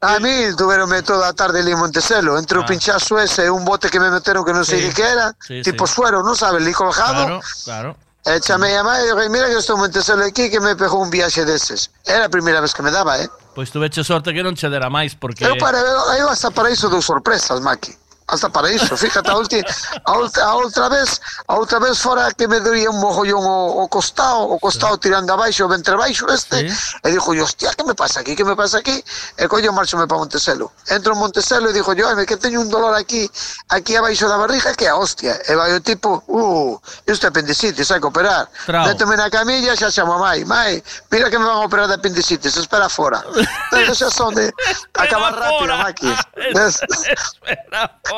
[0.01, 3.99] A mí tuveronme toda a tarde en Monteselo, entre o pinchazo ese un bote que
[3.99, 4.63] me meteron que Ah.
[4.65, 4.77] Sí.
[4.81, 5.95] de que era, Sí, tipo sí.
[5.95, 7.27] suero, non sabes, li colgado.
[7.27, 7.91] Claro, claro.
[8.23, 10.77] E chamei a mãe e dije, mira que eu estou en Monteselo aquí que me
[10.79, 11.91] pegou un viaxe deses.
[12.07, 13.27] Era a primeira vez que me daba, eh?
[13.59, 15.43] Pois tuveche sorte que non che dera máis, porque...
[15.43, 15.83] Eu, para,
[16.15, 17.91] eu hasta para iso dou sorpresas, Maki.
[18.29, 19.65] Hasta para iso, fíjate, a, ulti,
[20.05, 23.89] a, a outra vez, a outra vez fora que me doía un mogollón o, o
[23.89, 28.21] costado, o costado tirando abaixo, o ventre baixo este, e dixo hostia, que me pasa
[28.21, 29.03] aquí, que me pasa aquí?
[29.39, 30.73] E collo marchome para Monteselo.
[30.93, 33.25] Entro en Monteselo e dixo yo, que teño un dolor aquí,
[33.71, 35.41] aquí abaixo da barriga, que a hostia.
[35.49, 36.77] E vai o tipo, uh,
[37.09, 38.45] isto é apendicitis, hai que operar.
[38.69, 38.93] Trao.
[38.93, 41.97] Métome na camilla, xa chamo a mai, mai, mira que me van a operar de
[41.97, 43.25] apendicitis, espera fora.
[43.73, 44.53] Pero xa son de
[44.93, 46.13] acabar rápido.
[46.55, 46.77] ¿Ves?
[46.85, 48.18] Espera fora.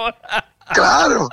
[0.73, 1.29] Claro,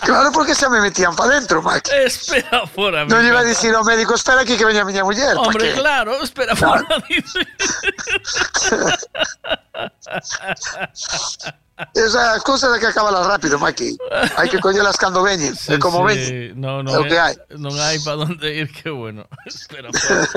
[0.00, 1.90] claro, porque xa me metían para dentro, Maki.
[1.94, 3.06] Espera fora.
[3.06, 3.46] Non a encanta.
[3.46, 5.38] dicir ao médico, espera aquí que veña a miña muller.
[5.38, 7.38] ¿pa Hombre, claro, espera fora, dice.
[11.94, 13.98] Esas cosas de que acabalas rápido, Maki.
[14.38, 16.60] Hai que collelas cando veñen, é como Sí, veñen.
[16.60, 17.34] No, no É o que hai.
[17.58, 19.26] Non hai para onde ir, que bueno.
[19.42, 19.90] Espera.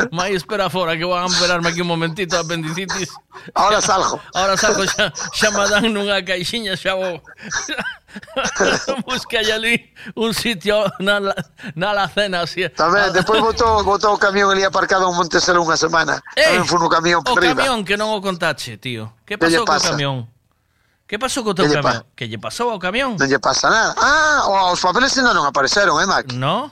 [0.09, 3.14] Mai, espera fora, que van a operarme aquí un momentito apendicitis.
[3.53, 4.17] Ahora salgo.
[4.33, 7.22] Ahora salgo, xa, xa me dan nunha caixiña, xa vou...
[9.06, 11.35] Busca ali un sitio na, la-
[11.75, 12.66] na la cena, así.
[12.74, 16.17] Tamén, despois botou, botou o camión ali aparcado en Monteselo unha semana.
[16.33, 19.14] Eh, Tamén foi no camión O camión que non o contache, tío.
[19.22, 19.93] Que pasou co pasa?
[19.93, 20.25] camión?
[21.08, 22.03] Que pasou co teu Que lle camión?
[22.16, 23.16] Que lle pasou ao camión?
[23.16, 23.95] Non lle pasa nada.
[23.95, 26.36] Ah, o- os papeles ainda non apareceron, eh, Maki?
[26.36, 26.68] No?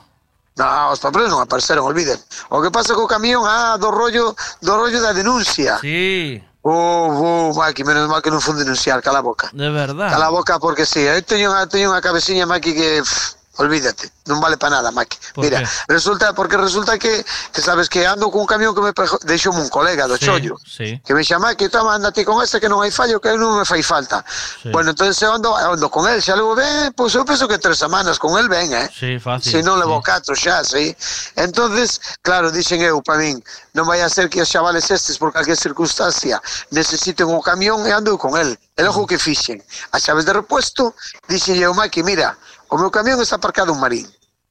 [0.60, 2.20] No, os papeles non apareceron, olviden.
[2.52, 5.80] O que pasa co camión, ah, do rollo, do rollo da denuncia.
[5.80, 6.36] Sí.
[6.60, 9.48] Oh, oh, Maki, menos mal que non fun denunciar, cala a boca.
[9.56, 10.12] De verdad.
[10.12, 14.12] Cala a boca porque sí, eu teño unha, teño unha cabeciña, Maki, que pff, olvídate,
[14.26, 15.18] non vale para nada, Maki.
[15.36, 15.68] Mira, qué?
[15.88, 19.68] resulta, porque resulta que, que sabes que ando cun camión que me pejo, deixoume un
[19.68, 20.56] colega do Sí, chollo.
[20.64, 21.00] Sí.
[21.04, 23.64] Que me chama que toma, andate con este que non hai fallo, que non me
[23.64, 24.24] fai falta.
[24.62, 24.68] Sí.
[24.70, 27.78] Bueno, entonces eu ando, ando con el, xa logo ben, pois eu penso que tres
[27.78, 28.88] semanas con el ben, eh?
[28.92, 29.52] Sí, fácil.
[29.52, 30.92] Se non levo catro xa, sí.
[31.36, 33.40] Entonces, claro, dixen eu para min,
[33.72, 37.92] non vai a ser que os chavales estes por calquer circunstancia necesiten un camión e
[37.92, 38.58] ando con el.
[38.76, 39.62] E logo que fixen?
[39.92, 40.92] As chaves de repuesto,
[41.28, 42.36] dixen eu, Maki, mira,
[42.68, 44.06] O meu camión está aparcado en Marín.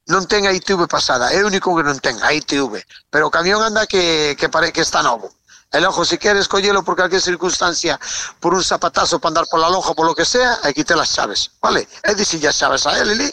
[0.06, 2.78] Non ten a ITV pasada, é o único que non ten a ITV,
[3.10, 5.34] pero o camión anda que que pare que está novo.
[5.74, 8.00] E logo, se queres collelo por calquer circunstancia,
[8.40, 11.90] por un zapatazo para andar pola lonja, polo que sea, e quite as chaves, vale?
[12.06, 13.28] E dixen as chaves a él, Lili,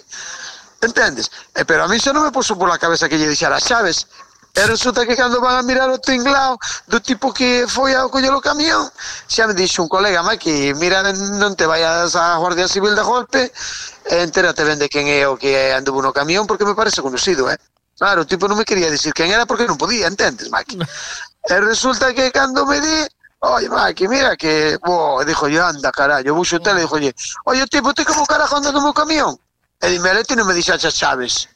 [0.81, 1.31] entendes?
[1.55, 4.09] E, pero a mí xa non me puso pola cabeza que lle dixera as chaves,
[4.55, 8.37] E resulta que cando van a mirar o tinglao do tipo que foi a coller
[8.37, 8.85] o camión,
[9.25, 11.01] xa me dixo un colega, má, que mira,
[11.41, 15.41] non te vayas á Guardia Civil de golpe, e entérate ben de quen é o
[15.41, 17.57] que anduvo no camión, porque me parece conocido, eh?
[17.97, 20.77] Claro, o tipo non me quería dicir quen era porque non podía, entendes, Maki?
[21.49, 23.09] e resulta que cando me di,
[23.43, 24.77] Oye, Maki, mira que...
[24.85, 27.13] Bo, dijo, yo anda, carallo, buxo tele, dijo, oye,
[27.49, 29.35] oye, tipo, ti como carajo andas no meu camión?
[29.81, 31.49] E dime, Leti non me dixaxe chaves.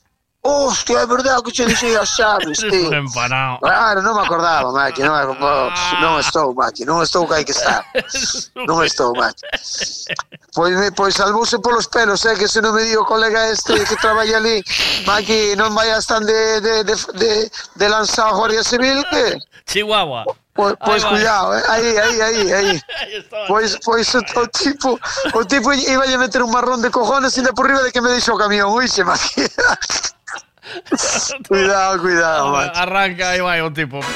[0.47, 2.95] Hostia, é verdade que che dixei as chaves, tío.
[2.95, 3.59] Empanado.
[3.59, 7.51] Claro, non me acordaba, Maki, non, oh, non estou, Maki, non estou que hai que
[7.51, 7.83] estar.
[8.55, 9.43] Non estou, Maki.
[10.55, 13.75] Pois, me, pois salvouse polos pelos, eh, que se non me di o colega este
[13.75, 14.63] que traballa ali,
[15.05, 19.43] Maki, non vai a estar de, de, de, de, de lanzar a Guardia Civil, que?
[19.67, 20.25] Chihuahua.
[20.55, 21.11] Pois, pois Ahí va.
[21.11, 21.63] cuidado, eh.
[21.69, 22.83] aí, aí, aí, aí.
[23.49, 24.99] Pois, pois o, o tipo,
[25.35, 28.09] o tipo iba a meter un marrón de cojones ainda por riba de que me
[28.09, 29.43] deixou o camión, uixe, Maki.
[31.49, 32.79] cuidado, cuidado, Maki.
[32.79, 34.01] Arranca, ahí va un tipo.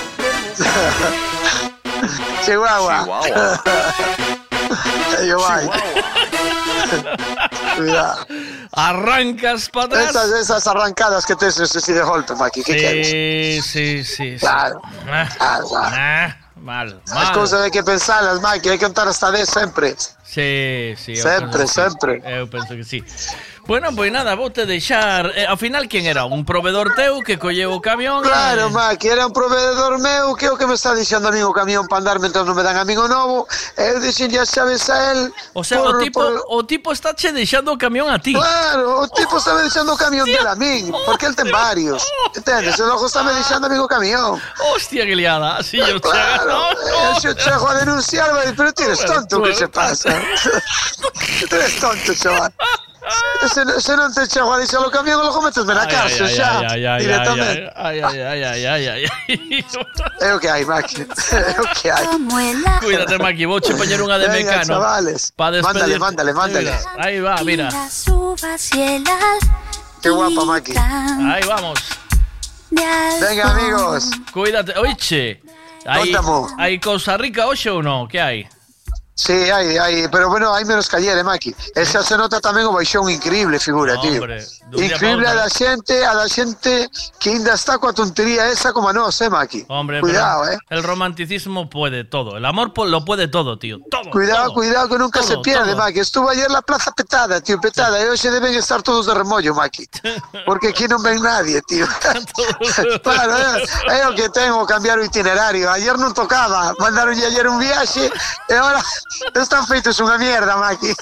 [2.44, 3.20] Chihuahua.
[5.46, 5.70] Vai.
[7.76, 8.26] Cuidado.
[8.72, 10.02] Arrancas para.
[10.02, 12.02] Esas, esas arrancadas que tes así de
[12.36, 13.06] Maki, que queres?
[13.06, 14.38] Sí, sí, sí.
[14.38, 14.38] sí.
[14.38, 14.80] Claro.
[15.08, 15.96] Ah, Claro, claro.
[15.98, 17.32] ah, mal, mal.
[17.32, 19.96] cousas hai que pensalas, Maki, hai que contar hasta 10 sempre.
[20.24, 21.16] Sí, sí.
[21.16, 22.22] Sempre, sempre.
[22.24, 23.04] Eu penso que sí.
[23.70, 25.30] Bueno, pois nada, vou te deixar.
[25.38, 26.24] Eh, ao final, quen era?
[26.24, 28.20] Un proveedor teu que colleu o camión?
[28.20, 28.68] Claro, eh?
[28.68, 31.52] Maki, era un proveedor meu que é o que me está dixendo a mí o
[31.52, 33.46] camión para andar mentre non me dan amigo novo.
[33.78, 35.30] E eu dixen ya sabes a él.
[35.54, 38.34] O sea, o tipo, o tipo está che deixando o camión a ti.
[38.34, 42.02] Claro, o tipo está me deixando o camión dele a min, porque el ten varios.
[42.34, 42.74] Entendes?
[42.74, 44.34] E logo está me deixando a min o camión.
[44.74, 45.62] Hostia, que liada.
[45.62, 50.10] Así yo Claro, e se chego a denunciar, pero ti eres tonto, que se pasa?
[51.46, 52.50] Tú eres tonto, chaval.
[53.50, 56.60] Se, se non te chego a deixar o camión, logo metesme na cárcel, xa,
[57.00, 57.72] directamente.
[57.74, 59.64] Ay, ay, ay, ay, ay, ay, ay.
[60.20, 62.04] É o que hai, Maki, é o que hai.
[62.78, 64.76] Cuídate, Maki, vou che poñer unha de Venga, mecano.
[64.78, 65.32] chavales.
[65.34, 65.98] Pa Mándale, despedirte.
[65.98, 66.70] mándale, mándale.
[67.00, 67.68] Ahí va, mira.
[70.02, 70.74] Qué guapa, Maki.
[70.76, 71.78] Ahí vamos.
[72.70, 74.10] Venga, amigos.
[74.32, 74.78] Cuídate.
[74.78, 75.42] Oiche.
[75.86, 76.46] Hai, Contamo.
[76.60, 78.04] hai cousa rica hoxe ou non?
[78.06, 78.44] Que hai?
[79.20, 81.54] Sí, hai, hai, pero bueno, hai menos que ayer, eh, Maki.
[81.76, 84.16] Esa se nota tamén o baixón increíble, figura, tío.
[84.16, 84.40] Hombre,
[84.72, 86.88] Increíble a da xente, a da xente
[87.20, 89.68] que ainda está coa tontería esa como a nós, eh, Maki.
[89.68, 90.56] Hombre, Cuidado, eh.
[90.72, 92.38] El romanticismo puede todo.
[92.40, 93.76] El amor lo puede todo, tío.
[93.90, 94.08] Todo.
[94.08, 94.54] Cuidado, todo.
[94.54, 95.84] cuidado que nunca se Todo, pierde, todo.
[95.84, 96.00] Maki.
[96.00, 98.00] Estuvo ayer la plaza petada, tío, petada.
[98.00, 99.84] E hoxe deben estar todos de remollo, Maki.
[100.48, 101.84] Porque aquí non ven nadie, tío.
[103.04, 105.68] claro, é, é o que tengo, cambiar o itinerario.
[105.68, 108.08] Ayer non tocaba, mandaron ayer un viaxe
[108.48, 108.80] e ahora
[109.34, 110.92] están feitos unha mierda, Maki.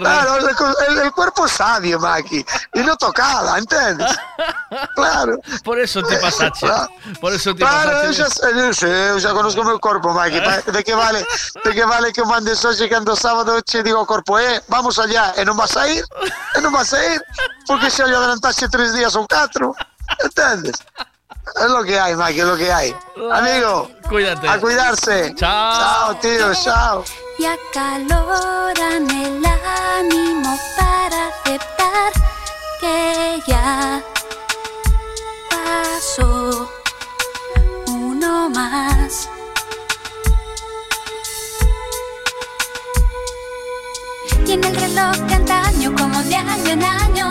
[0.00, 2.44] Claro, el, el- cuerpo es sabio, Maki.
[2.74, 4.10] Y no tocaba, ¿entiendes?
[4.94, 5.38] Claro.
[5.62, 6.66] Por eso te pasache.
[7.20, 8.22] Por eso te Claro, pasache.
[8.22, 10.40] eu xa, eu, sei, eu xa conozco o meu corpo, Maki.
[10.40, 11.24] Pa- De que vale,
[11.64, 15.44] de que vale que mandes hoxe cando sábado che digo corpo, eh, vamos allá, e
[15.44, 16.04] non vas a ir,
[16.54, 17.20] e non vas a ir,
[17.66, 19.74] porque xa lle adelantaxe tres días ou catro,
[20.24, 20.76] entendes?
[21.56, 22.94] É lo que hai, Maki, é lo que hai.
[23.32, 24.46] Amigo, Cuídate.
[24.48, 25.34] a cuidarse.
[25.36, 25.74] Chao.
[25.78, 27.04] Chao, tío, chao.
[27.38, 32.12] y acaloran el ánimo para aceptar
[32.80, 34.00] que ya
[35.50, 36.70] pasó
[37.88, 39.28] uno más.
[44.46, 47.30] Y en el reloj de antaño, como de año en año,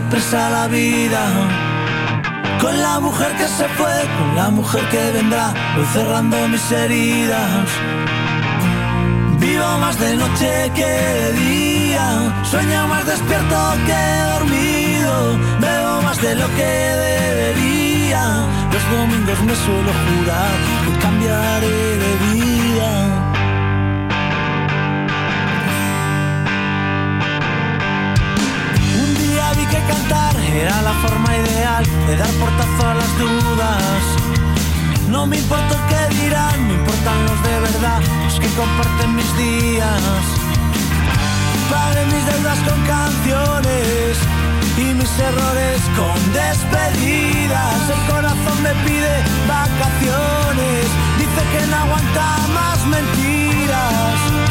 [0.00, 1.22] la vida.
[2.60, 7.68] Con la mujer que se fue, con la mujer que vendrá, voy cerrando mis heridas.
[9.38, 12.06] Vivo más de noche que de día,
[12.42, 13.56] sueño más despierto
[13.86, 16.72] que dormido, bebo más de lo que
[17.06, 18.22] debería.
[18.72, 22.33] Los domingos me suelo jurar que cambiaré de vida.
[29.88, 34.02] Cantar era la forma ideal de dar portazo a las dudas.
[35.08, 39.36] No me importa el que dirán, me importan los de verdad, los que comparten mis
[39.36, 40.22] días.
[41.70, 44.18] Pagué mis deudas con canciones
[44.76, 47.80] y mis errores con despedidas.
[47.94, 49.14] El corazón me pide
[49.48, 50.84] vacaciones,
[51.18, 54.43] dice que no aguanta más mentiras.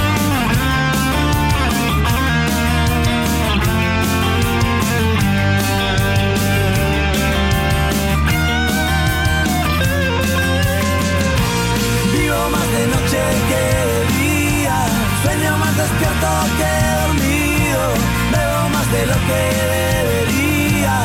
[12.49, 14.77] Más de noche que de día,
[15.23, 17.83] sueño más despierto que dormido,
[18.31, 19.41] bebo más de lo que
[19.73, 20.95] debería.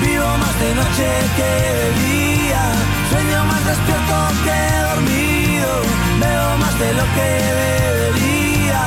[0.00, 2.62] Vivo más de noche que de día,
[3.10, 5.70] sueño más despierto que dormido,
[6.20, 8.82] bebo más de lo que debería.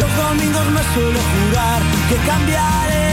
[0.00, 3.09] Los domingos me suelo jurar que cambiaré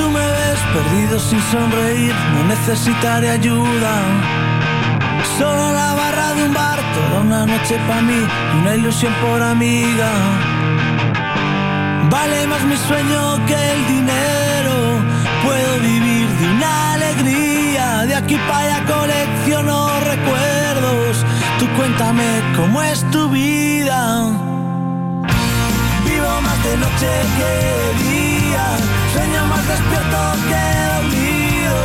[0.00, 3.92] tú me ves perdido sin sonreír, no necesitaré ayuda.
[5.38, 8.20] Solo la barra de un bar, toda una noche para mí
[8.60, 10.10] una ilusión por amiga.
[12.10, 14.76] Vale más mi sueño que el dinero.
[15.44, 17.86] Puedo vivir de una alegría.
[18.08, 19.76] De aquí para allá colecciono
[20.12, 21.14] recuerdos.
[21.58, 24.00] Tú cuéntame cómo es tu vida.
[26.08, 27.52] Vivo más de noche que
[28.02, 28.19] día,
[29.70, 31.76] despierto que dormido,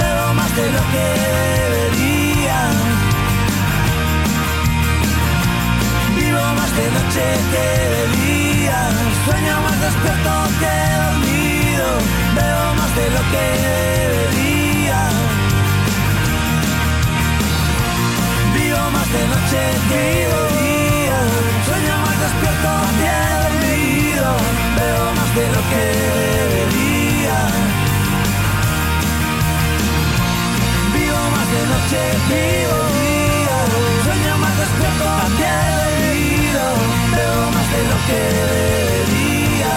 [0.00, 2.58] bebo más de lo que debería.
[6.16, 8.78] Vivo más de noche que de día,
[9.26, 10.74] sueño más despierto que
[11.04, 11.88] dormido,
[12.38, 15.00] bebo más de lo que debería.
[18.56, 21.18] Vivo más de noche que de día,
[21.66, 23.14] sueño más despierto que
[23.44, 24.28] dormido,
[24.78, 26.83] veo más de lo que debería.
[31.54, 33.58] De noche día,
[34.02, 35.04] sueño más despierto
[35.38, 36.64] que dormido,
[37.14, 39.74] veo más de lo que debería.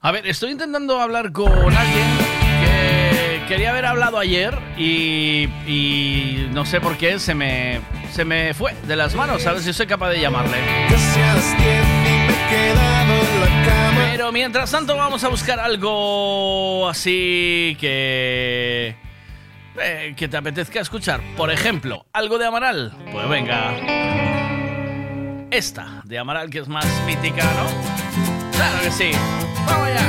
[0.00, 2.06] A ver, estoy intentando hablar con alguien
[2.60, 7.80] que quería haber hablado ayer y, y no sé por qué se me,
[8.12, 9.44] se me fue de las manos.
[9.46, 10.58] A ver si soy capaz de llamarle.
[14.10, 18.96] Pero mientras tanto vamos a buscar algo así que...
[19.80, 21.20] eh, que te apetezca escuchar.
[21.36, 22.92] Por ejemplo, algo de Amaral.
[23.12, 23.74] Pues venga.
[25.50, 28.50] Esta de Amaral que es más mítica, ¿no?
[28.52, 29.10] Claro que sí.
[29.66, 30.02] Vamos allá.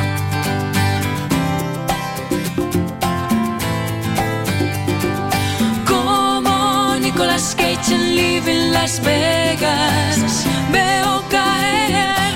[5.85, 12.26] Como Nicolas Cage en Living Las Vegas, veo caer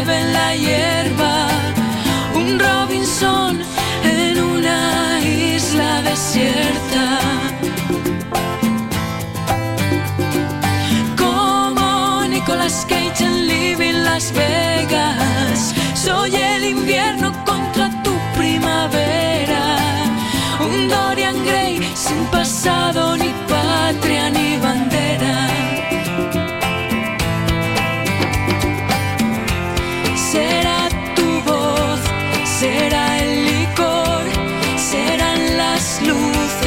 [0.00, 1.48] nieve en la hierba.
[2.34, 3.60] Un Robinson
[4.04, 7.18] en una isla desierta.
[11.16, 19.64] Como Nicolas Cage en Living Las Vegas, soy el invierno contra tu primavera.
[20.60, 25.39] Un Dorian Gray sin pasado, ni patria, ni bandera.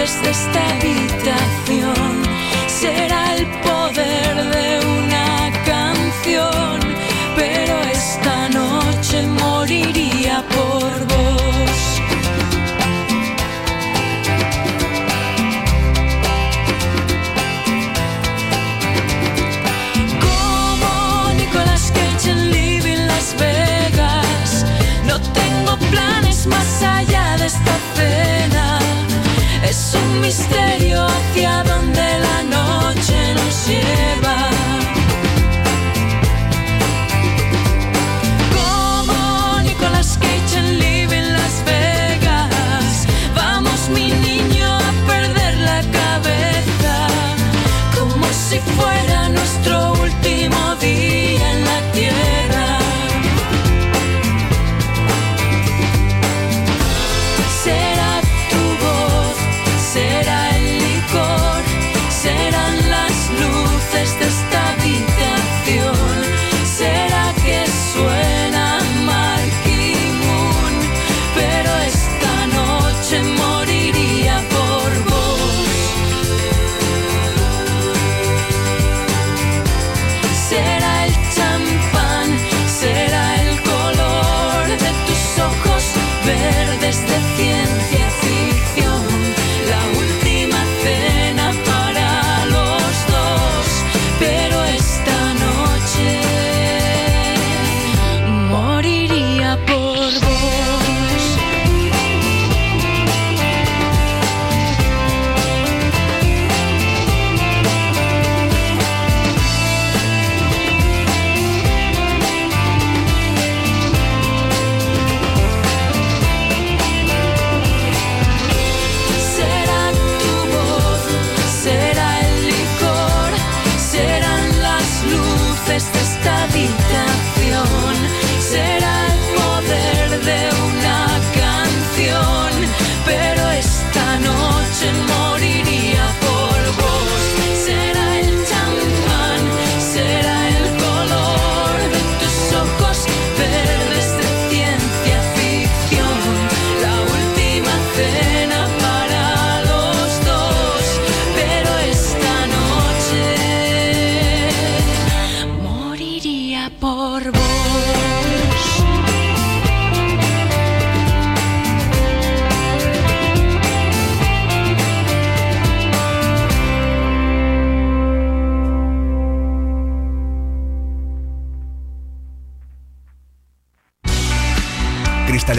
[0.03, 1.62] Luces de esta
[29.76, 34.38] Es un misterio hacia donde la noche nos lleva.
[38.53, 47.08] Como Nicolas Cage en Live en Las Vegas, vamos mi niño a perder la cabeza,
[47.98, 49.12] como si fuera.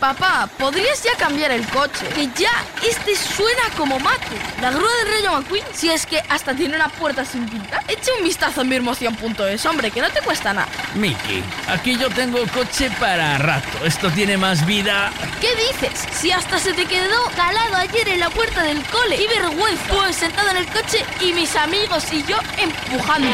[0.00, 2.06] Papá, ¿podrías ya cambiar el coche?
[2.14, 2.50] Que ya
[2.86, 4.36] este suena como mate.
[4.60, 7.82] La grúa del Rayo McQueen, si es que hasta tiene una puerta sin pintar.
[7.88, 10.68] Echa un vistazo en mirmoción.es, hombre, que no te cuesta nada.
[10.94, 13.84] Miki, aquí yo tengo coche para rato.
[13.84, 15.10] Esto tiene más vida.
[15.40, 16.06] ¿Qué dices?
[16.12, 19.16] Si hasta se te quedó calado ayer en la puerta del cole.
[19.16, 19.84] Y vergüenza.
[19.88, 23.28] Pues sentado en el coche y mis amigos y yo empujando.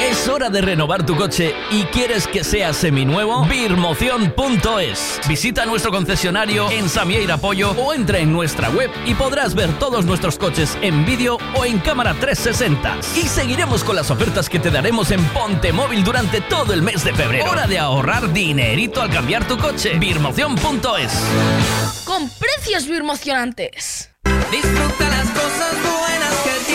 [0.00, 3.44] Es hora de renovar tu coche y quieres que sea seminuevo.
[3.46, 5.20] Birmoción.es.
[5.28, 10.06] Visita nuestro concesionario en Samieira Pollo o entra en nuestra web y podrás ver todos
[10.06, 12.96] nuestros coches en vídeo o en cámara 360.
[13.14, 17.04] Y seguiremos con las ofertas que te daremos en Ponte Móvil durante todo el mes
[17.04, 17.50] de febrero.
[17.50, 19.98] Hora de ahorrar dinerito al cambiar tu coche.
[19.98, 21.12] Birmoción.es.
[22.06, 24.08] Con precios birmocionantes.
[24.50, 26.17] Disfruta las cosas buenas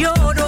[0.00, 0.39] lloro.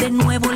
[0.00, 0.49] de nuevo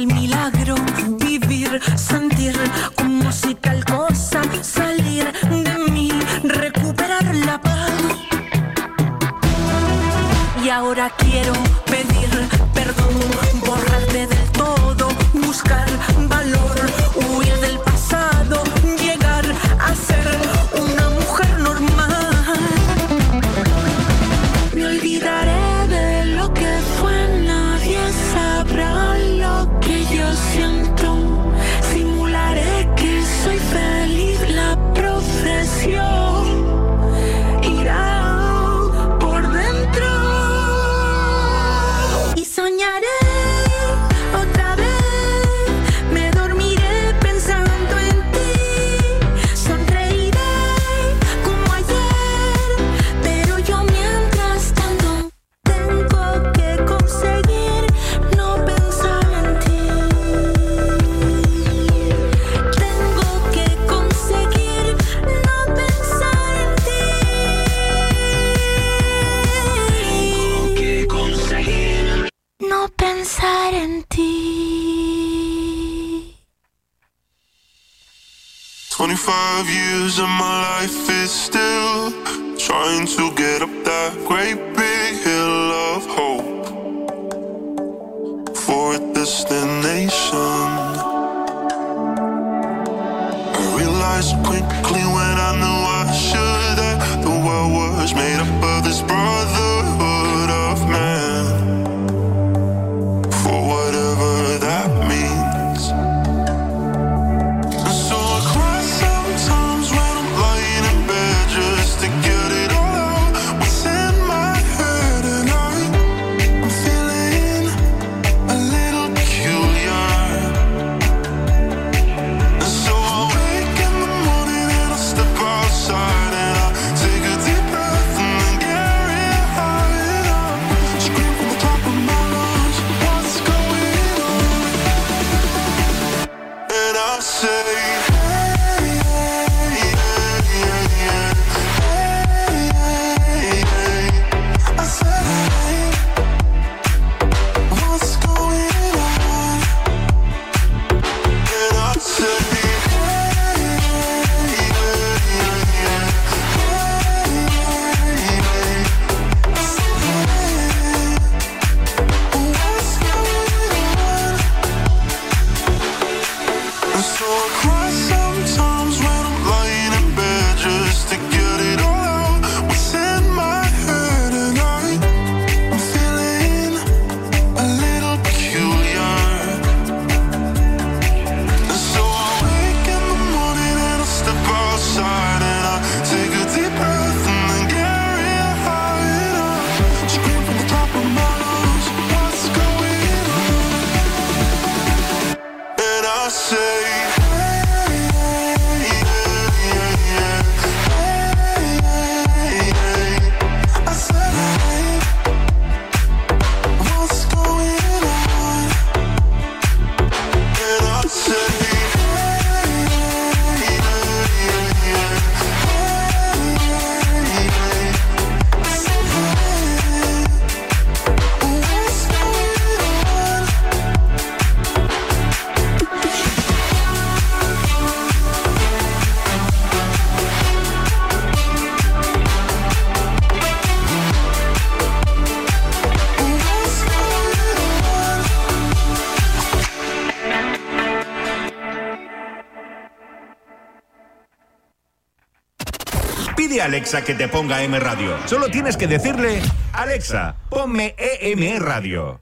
[246.74, 248.18] Alexa que te ponga M Radio.
[248.26, 249.40] Solo tienes que decirle,
[249.74, 252.20] Alexa, ponme EM Radio.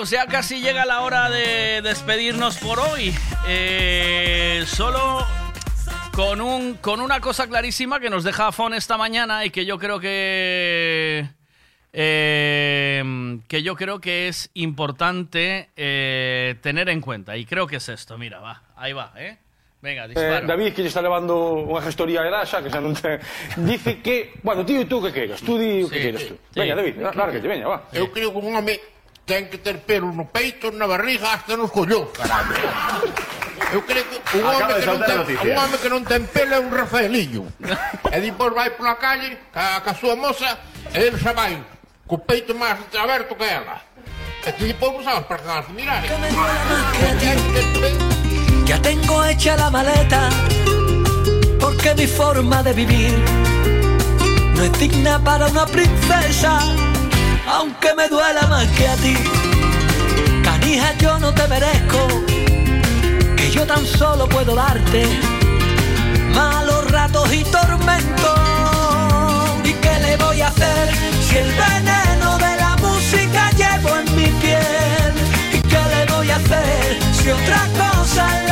[0.00, 3.14] pues ya casi llega la hora de despedirnos por hoy.
[3.46, 5.26] Eh, solo
[6.14, 9.78] con, un, con una cosa clarísima que nos deja Fon esta mañana y que yo
[9.78, 11.28] creo que.
[11.92, 17.36] Eh, que yo creo que es importante eh, tener en cuenta.
[17.36, 18.16] Y creo que es esto.
[18.16, 18.62] Mira, va.
[18.76, 19.36] Ahí va, ¿eh?
[19.82, 23.20] Venga, eh, David, que lle está levando unha gestoría graxa, que xa non te...
[23.68, 24.32] Dice que...
[24.44, 25.40] Bueno, tío, tú que queiras?
[25.44, 26.36] Tú di o que sí, queiras tú.
[26.56, 27.84] Venga, David, sí, lárgate, veña, va.
[27.92, 28.80] Yo creo que un home
[29.30, 32.50] ten que ter pelo no peito, na barriga, hasta nos collóns, caralho.
[33.70, 36.58] Eu creo que un home que, non ten, un home que non ten pelo é
[36.58, 37.46] un Rafaeliño.
[38.10, 40.58] e depois vai pola calle, ca, ca súa moza,
[40.90, 41.62] e ele xa vai
[42.10, 43.78] co peito máis aberto que ela.
[44.42, 46.02] E depois non sabes para que vas mirar.
[48.66, 50.26] Ya tengo hecha la maleta
[51.62, 53.14] porque mi forma de vivir
[54.58, 56.89] no es digna para una princesa.
[57.52, 59.14] Aunque me duela más que a ti.
[60.42, 62.06] Canija, yo no te merezco,
[63.36, 65.04] que yo tan solo puedo darte
[66.34, 68.38] malos ratos y tormentos.
[69.64, 70.94] ¿Y qué le voy a hacer
[71.26, 75.12] si el veneno de la música llevo en mi piel?
[75.52, 78.49] ¿Y qué le voy a hacer si otra cosa en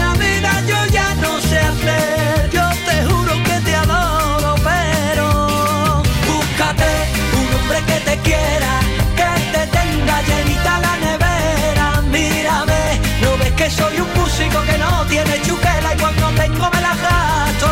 [10.22, 12.02] llenita la nevera.
[12.10, 16.80] Mírame, no ves que soy un músico que no tiene chuquera y cuando tengo me
[16.80, 17.70] la gasto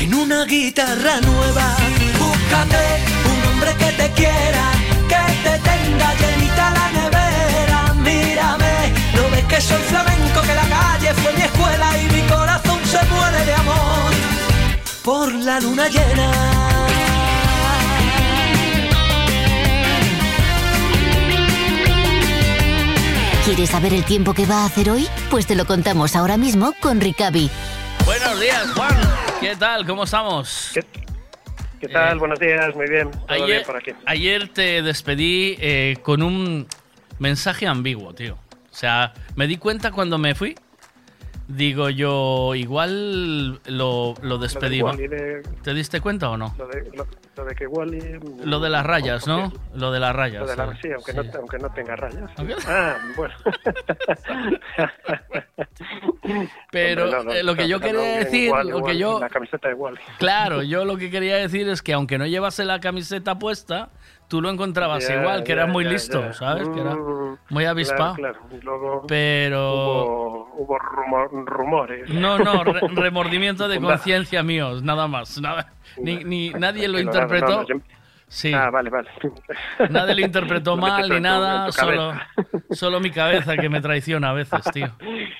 [0.00, 1.76] en una guitarra nueva.
[2.18, 2.84] Búscate
[3.32, 4.64] un hombre que te quiera,
[5.08, 7.94] que te tenga llenita la nevera.
[7.94, 8.74] Mírame,
[9.14, 13.02] no ves que soy flamenco, que la calle fue mi escuela y mi corazón se
[13.12, 14.12] muere de amor
[15.02, 16.65] por la luna llena.
[23.46, 25.06] ¿Quieres saber el tiempo que va a hacer hoy?
[25.30, 27.48] Pues te lo contamos ahora mismo con Ricavi.
[28.04, 28.94] Buenos días, Juan.
[29.40, 29.86] ¿Qué tal?
[29.86, 30.72] ¿Cómo estamos?
[31.80, 32.18] ¿Qué tal?
[32.18, 33.10] Buenos días, muy bien.
[33.12, 33.92] Todo Ayer, bien por aquí.
[34.04, 36.66] ayer te despedí eh, con un
[37.20, 38.34] mensaje ambiguo, tío.
[38.34, 40.56] O sea, me di cuenta cuando me fui.
[41.48, 44.80] Digo yo, igual lo, lo despedí.
[44.80, 46.52] Lo de Wall-E de- ¿Te diste cuenta o no?
[46.58, 48.18] Lo de, lo, lo de que Wally.
[48.44, 49.52] Lo de las rayas, ¿no?
[49.74, 50.40] Lo de las rayas.
[50.40, 50.78] Lo de la, ¿sabes?
[50.82, 51.18] sí, aunque, Sí.
[51.18, 52.30] No, aunque no tenga rayas.
[52.66, 53.34] Ah, bueno.
[56.72, 59.20] Pero Hombre, no, no, eh, lo que yo quería decir, lo que yo...
[59.20, 59.98] La camiseta de Wally.
[60.18, 63.90] Claro, yo lo que quería decir es que aunque no llevase la camiseta puesta,
[64.28, 66.32] tú lo encontrabas Ya, igual, que ya, eras muy ya, listo.
[66.32, 66.68] ¿sabes?
[66.68, 68.14] Que era Mm, muy avispado.
[68.14, 68.56] Claro, claro.
[68.60, 69.72] Y luego Pero...
[69.74, 72.08] hubo, hubo rumor- rumores.
[72.10, 75.40] No, no, re- remordimiento de conciencia míos, nada más.
[75.40, 77.46] Nada, ni, ni nadie lo interpretó.
[77.48, 77.76] no, no, yo-
[78.28, 78.52] Sí.
[78.52, 79.08] Ah, vale, vale.
[79.90, 82.12] Nadie lo interpretó mal ni nada, solo,
[82.70, 84.88] solo mi cabeza que me traiciona a veces, tío.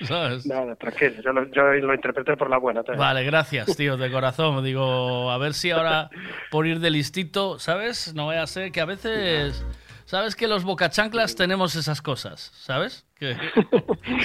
[0.03, 0.45] ¿Sabes?
[0.45, 1.21] Nada, tranquilo.
[1.21, 2.83] Yo lo, yo lo interpreté por la buena.
[2.83, 2.99] también.
[2.99, 4.63] Vale, gracias, tío, de corazón.
[4.63, 6.09] Digo, a ver si ahora
[6.51, 8.13] por ir de listito, ¿sabes?
[8.13, 9.65] No voy a ser que a veces,
[10.05, 13.06] ¿sabes que los bocachanclas tenemos esas cosas, ¿sabes?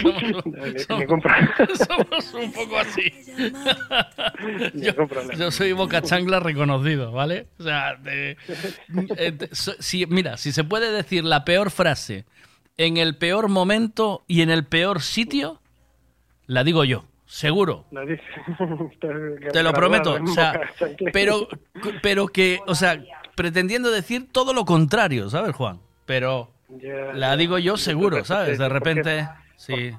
[0.02, 0.42] Somos,
[0.86, 3.12] somos- somos un poco así.
[4.74, 4.92] Yo,
[5.36, 7.46] yo soy bocachancla reconocido, ¿vale?
[7.58, 8.36] O sea, de-
[9.16, 12.24] eh, de- so- si, mira, si se puede decir la peor frase
[12.76, 15.60] en el peor momento y en el peor sitio,
[16.46, 17.86] la digo yo, seguro.
[19.52, 20.18] Te lo prometo.
[20.22, 20.70] O sea, Boca
[21.12, 21.48] pero,
[22.02, 23.02] pero que, o sea,
[23.34, 25.80] pretendiendo decir todo lo contrario, ¿sabes, Juan?
[26.04, 28.58] Pero Ya, la digo yo seguro, ¿sabes?
[28.58, 29.92] De repente, sí.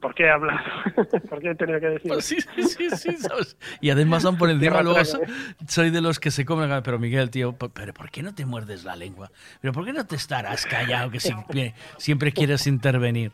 [0.00, 0.60] ¿Por qué he hablado?
[1.30, 2.12] ¿Por qué he tenido que decir?
[2.20, 3.56] Sí, sí, sí, sí, ¿sabes?
[3.80, 5.20] Y además son por encima, luego so-
[5.66, 6.70] soy de los que se comen.
[6.82, 9.30] Pero Miguel, tío, ¿pero por qué no te muerdes la lengua?
[9.62, 13.32] ¿Pero por qué no te estarás callado que siempre, siempre quieres intervenir?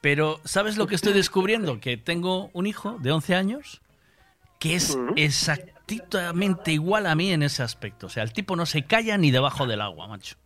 [0.00, 1.78] Pero, ¿sabes lo que estoy descubriendo?
[1.78, 3.82] Que tengo un hijo de 11 años
[4.58, 8.06] que es exactamente igual a mí en ese aspecto.
[8.06, 10.36] O sea, el tipo no se calla ni debajo del agua, macho.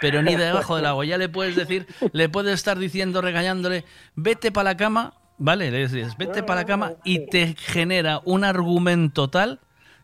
[0.00, 1.04] Pero ni debajo del agua.
[1.04, 5.70] Ya le puedes decir, le puedes estar diciendo, regañándole, vete para la cama, ¿vale?
[5.70, 9.60] Le dices, vete para la cama y te genera un argumento tal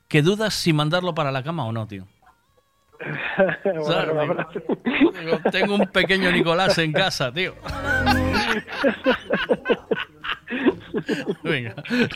[0.08, 2.06] que dudas si mandarlo para la cama o no, tío.
[5.52, 7.54] Tengo un pequeño Nicolás en casa, tío.
[11.42, 11.74] Venga,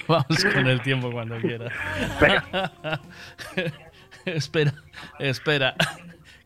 [0.08, 1.70] vamos con el tiempo cuando quieras.
[4.24, 4.72] espera,
[5.18, 5.74] espera.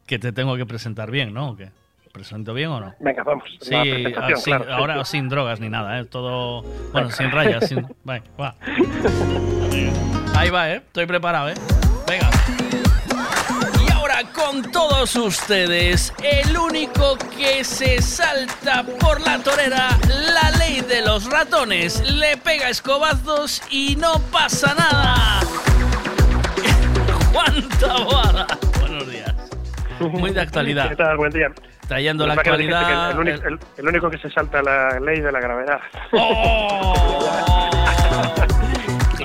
[0.07, 1.51] Que te tengo que presentar bien, ¿no?
[1.51, 1.71] ¿O qué?
[2.13, 2.95] ¿Presento bien o no?
[3.01, 3.45] Venga, vamos.
[3.61, 5.11] Sí, ah, sin- claro, sí, ahora sí.
[5.13, 6.05] sin drogas ni nada, ¿eh?
[6.05, 6.63] Todo.
[6.93, 7.67] Bueno, sin rayas.
[7.69, 7.85] Sin...
[8.09, 8.55] Va.
[10.37, 10.77] Ahí va, ¿eh?
[10.77, 11.55] Estoy preparado, ¿eh?
[12.07, 12.31] Venga.
[13.85, 20.83] Y ahora con todos ustedes, el único que se salta por la torera, la ley
[20.83, 25.41] de los ratones, le pega escobazos y no pasa nada.
[27.33, 28.47] Juan Taboada.
[30.11, 30.89] Muy de actualidad.
[30.89, 31.17] ¿Qué tal?
[31.17, 31.53] Buen día.
[31.89, 33.11] Trayendo la actualidad.
[33.13, 35.81] El, único- el- el único que se salta la ley de la gravedad.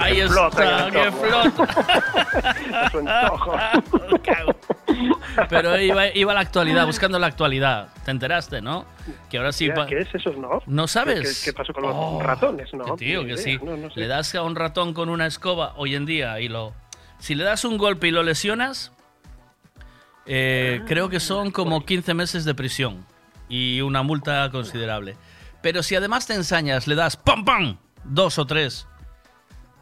[0.02, 1.68] Ahí Que flota, que flota.
[5.50, 7.90] Pero iba, iba a la actualidad, buscando la actualidad.
[8.06, 8.86] ¿Te enteraste, no?
[9.30, 9.68] Que ahora sí.
[9.68, 10.62] ¿Qué- pa- ¿Qué es eso, no?
[10.66, 11.42] ¿No sabes?
[11.44, 12.96] ¿Qué, qué pasó con los Oh, ratones, no?
[12.96, 13.60] Tío, que sí.
[13.62, 14.00] no, no sé.
[14.00, 16.74] Le das a un ratón con una escoba hoy en día y lo.
[17.20, 18.92] Si le das un golpe y lo lesionas,
[20.32, 23.04] eh, creo que son como 15 meses de prisión
[23.50, 25.18] y una multa considerable.
[25.62, 27.78] Pero si además te ensañas, le das ¡pam, pam!
[28.04, 28.88] Dos o tres.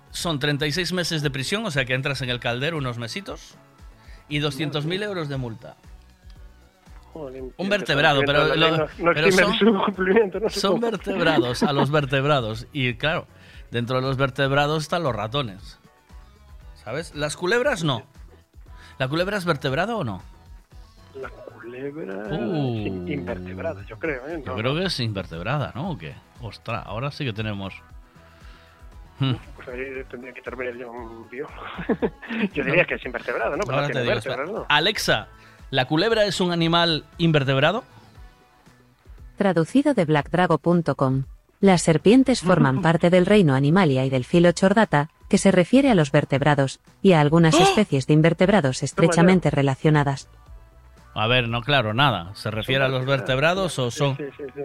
[0.09, 3.55] Son 36 meses de prisión, o sea que entras en el caldero unos mesitos.
[4.29, 5.75] Y 200.000 euros de multa.
[7.57, 9.53] Un vertebrado, pero, lo- pero son,
[10.49, 12.67] son vertebrados, a los vertebrados.
[12.73, 13.27] Y claro,
[13.71, 15.79] dentro de los vertebrados están los ratones.
[16.83, 17.15] ¿Sabes?
[17.15, 18.03] Las culebras no.
[18.99, 20.21] ¿La culebra es vertebrada o no?
[21.21, 23.07] La culebra Uh.
[23.07, 24.43] invertebrada, yo creo, ¿eh?
[24.45, 25.91] Yo creo que es invertebrada, ¿no?
[25.91, 26.13] ¿O qué?
[26.41, 27.73] Ostras, ahora sí que tenemos.
[29.19, 29.33] Hmm.
[29.55, 31.53] Pues ahí tendría que intervenir yo un biólogo.
[32.53, 33.63] yo diría que es invertebrada, ¿no?
[33.63, 34.65] Porque Ahora no te tiene digo.
[34.69, 35.27] Alexa,
[35.71, 37.83] ¿la culebra es un animal invertebrado?
[39.37, 41.23] Traducido de blackdrago.com.
[41.59, 45.95] Las serpientes forman parte del reino Animalia y del filo Chordata, que se refiere a
[45.95, 47.63] los vertebrados, y a algunas ¡Oh!
[47.63, 50.29] especies de invertebrados estrechamente relacionadas.
[51.19, 52.33] A ver, no, claro, nada.
[52.35, 54.15] ¿Se refiere a los vertebrados o son.?
[54.17, 54.61] Sí, sí, sí.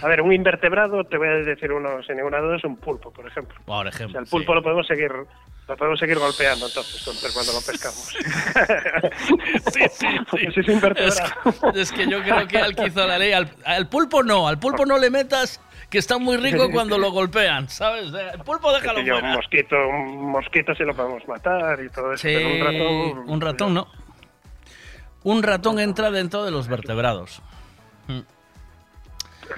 [0.00, 3.10] A ver, un invertebrado, te voy a decir uno sin ninguna duda, es un pulpo,
[3.12, 3.56] por ejemplo.
[3.64, 4.12] Por O ejemplo.
[4.12, 5.10] sea, el pulpo lo podemos seguir
[5.68, 8.08] lo podemos seguir golpeando entonces cuando lo pescamos.
[9.72, 11.32] sí, sí, Porque si es invertebrado.
[11.74, 14.48] Es, es que yo creo que al que hizo la ley, al, al pulpo no,
[14.48, 18.06] al pulpo no le metas que está muy rico cuando lo golpean, ¿sabes?
[18.32, 22.12] El pulpo déjalo sé yo, un mosquito, un mosquito sí lo podemos matar y todo
[22.14, 23.28] eso, Sí, pero un ratón...
[23.30, 23.88] un ratón no.
[25.24, 27.42] Un ratón entra dentro de los vertebrados.
[28.08, 28.20] Mm.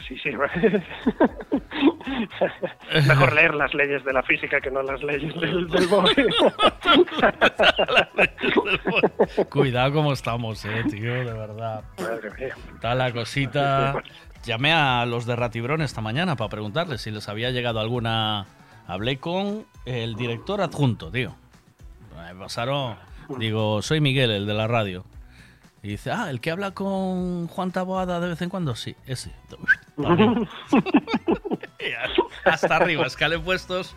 [0.09, 0.31] Sí, sí.
[3.09, 6.27] Mejor leer las leyes de la física que no las leyes del, del bosque.
[9.51, 11.85] Cuidado cómo estamos, eh, tío, de verdad.
[11.99, 12.55] Madre mía.
[12.75, 14.03] Está la cosita.
[14.45, 18.47] Llamé a los de Ratibrón esta mañana para preguntarles si les había llegado alguna.
[18.87, 21.35] Hablé con el director adjunto, tío.
[22.17, 22.97] Me pasaron.
[23.39, 25.05] Digo, soy Miguel, el de la radio.
[25.85, 29.31] Y dice, ah, el que habla con Juan Taboada de vez en cuando, sí, ese.
[32.47, 33.95] Hasta arriba, escale puestos.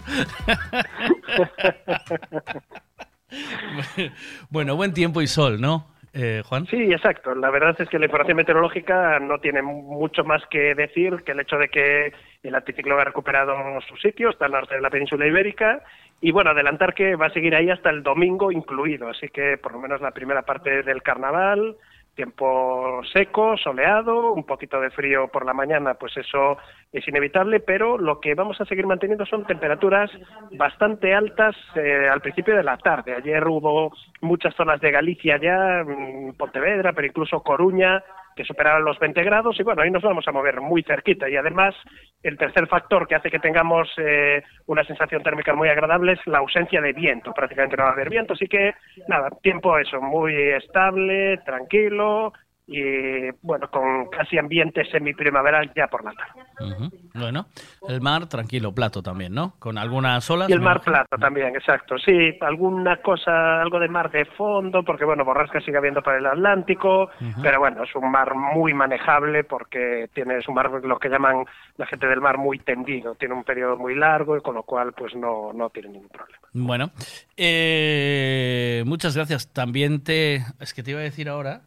[4.50, 6.68] bueno, buen tiempo y sol, ¿no, eh, Juan?
[6.68, 7.34] Sí, exacto.
[7.34, 11.40] La verdad es que la información meteorológica no tiene mucho más que decir que el
[11.40, 12.12] hecho de que
[12.48, 13.56] el anticiclón ha recuperado
[13.88, 15.82] su sitio, está al norte de la península ibérica,
[16.22, 19.74] y bueno, adelantar que va a seguir ahí hasta el domingo incluido, así que por
[19.74, 21.76] lo menos la primera parte del carnaval,
[22.18, 26.58] tiempo seco, soleado, un poquito de frío por la mañana, pues eso
[26.92, 30.10] es inevitable, pero lo que vamos a seguir manteniendo son temperaturas
[30.54, 33.14] bastante altas eh, al principio de la tarde.
[33.14, 38.04] Ayer hubo muchas zonas de Galicia ya, mm, Pontevedra, pero incluso Coruña,
[38.38, 41.30] que superaron los 20 grados y bueno, ahí nos vamos a mover muy cerquita.
[41.30, 41.76] Y además
[42.24, 46.38] el tercer factor que hace que tengamos eh, una sensación térmica muy agradable es la
[46.38, 48.74] ausencia de viento, prácticamente no va a haber viento, así que
[49.08, 52.32] nada, tiempo eso, muy estable, tranquilo
[52.68, 56.92] y bueno, con casi ambiente semiprimaveral ya por la tarde.
[57.14, 57.46] Bueno,
[57.88, 59.54] el mar tranquilo, plato también, ¿no?
[59.58, 60.50] Con algunas olas.
[60.50, 60.94] Y el mar imagino.
[60.94, 61.98] plato también, exacto.
[61.98, 66.26] Sí, alguna cosa, algo de mar de fondo, porque bueno, borrasca sigue habiendo por el
[66.26, 67.10] Atlántico,
[67.42, 71.46] pero bueno, es un mar muy manejable porque tiene es un mar lo que llaman
[71.78, 74.92] la gente del mar muy tendido, tiene un periodo muy largo y con lo cual
[74.92, 76.48] pues no, no tiene ningún problema.
[76.54, 76.92] Bueno,
[77.38, 79.54] eh, muchas gracias.
[79.54, 80.38] También te.
[80.60, 81.62] Es que te iba a decir ahora.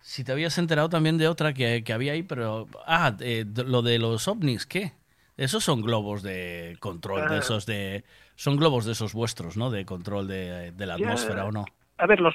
[0.00, 2.66] Si te habías enterado también de otra que, que había ahí, pero.
[2.86, 4.92] Ah, de- lo de los ovnis, ¿qué?
[5.36, 7.38] Esos son globos de control, de Ah.
[7.38, 8.04] esos de.
[8.36, 9.70] Son globos de esos vuestros, ¿no?
[9.70, 11.06] De control de, de la Ya.
[11.06, 11.64] atmósfera, ¿o no?
[11.98, 12.34] A ver, los,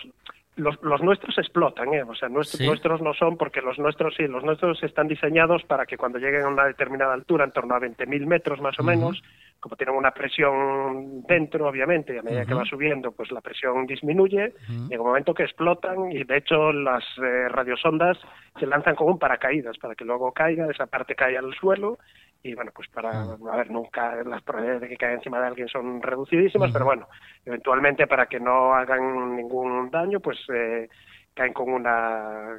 [0.56, 2.04] los, los nuestros explotan, ¿eh?
[2.04, 2.66] O sea, nuestros, Sí.
[2.68, 6.44] nuestros no son porque los nuestros sí, los nuestros están diseñados para que cuando lleguen
[6.44, 9.22] a una determinada altura, en torno a 20.000 metros más o menos,
[9.60, 13.86] como tienen una presión dentro, obviamente, y a medida que va subiendo, pues la presión
[13.86, 14.54] disminuye,
[14.90, 18.18] llega un momento que explotan y de hecho las eh, radiosondas
[18.60, 21.98] se lanzan como un paracaídas para que luego caiga, esa parte cae al suelo
[22.46, 25.68] y bueno, pues para, a ver, nunca las probabilidades de que caiga encima de alguien
[25.68, 27.08] son reducidísimas, pero bueno,
[27.44, 30.88] eventualmente para que no hagan ningún daño, pues eh,
[31.34, 32.56] caen con una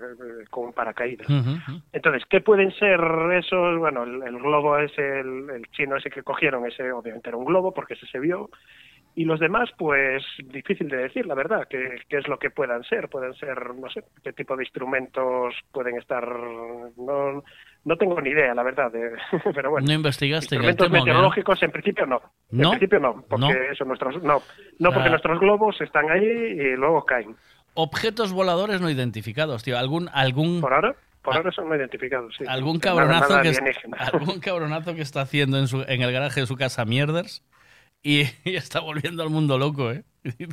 [0.51, 1.29] con un paracaídas.
[1.31, 1.81] Ujú.
[1.93, 3.01] Entonces, ¿qué pueden ser
[3.33, 3.79] esos?
[3.79, 7.45] Bueno, el, el globo es el, el chino ese que cogieron, ese obviamente era un
[7.45, 8.51] globo porque ese se vio.
[9.19, 12.85] Y los demás, pues difícil de decir, la verdad, qué, qué es lo que puedan
[12.85, 13.09] ser.
[13.09, 16.23] Pueden ser, no sé, qué tipo de instrumentos pueden estar.
[16.99, 17.43] No,
[17.85, 19.13] no tengo ni idea, la verdad, de-
[19.55, 19.87] pero bueno.
[19.87, 20.99] ¿No investigaste Instrumentos tema?
[20.99, 21.05] qué?
[21.07, 22.21] meteorológicos en principio no.
[22.51, 22.65] ¿No?
[22.65, 23.51] En principio no, porque ¿No?
[23.73, 24.43] eso nuestros no,
[24.79, 25.11] no porque Ah.
[25.11, 27.35] nuestros globos están ahí y luego caen.
[27.73, 29.79] Objetos voladores no identificados, tío.
[29.79, 32.45] ¿Algún, algún, Por ahora, por ahora son no identificados, sí.
[32.47, 33.97] algún Nada- cabronazo nada que es- alienígena.
[34.13, 37.43] algún cabronazo que está haciendo en, su, en el garaje de su casa mierders
[38.07, 40.05] y, y está volviendo al mundo loco, ¿eh?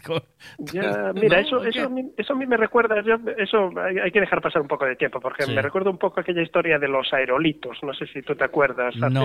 [0.59, 1.47] Ya, mira, ¿No?
[1.47, 4.41] eso, eso, a mí, eso a mí me recuerda, yo- eso hay, hay que dejar
[4.41, 5.53] pasar un poco de tiempo, porque Sí.
[5.53, 8.93] me recuerda un poco aquella historia de los aerolitos, no sé si tú te acuerdas,
[8.95, 9.21] hace No.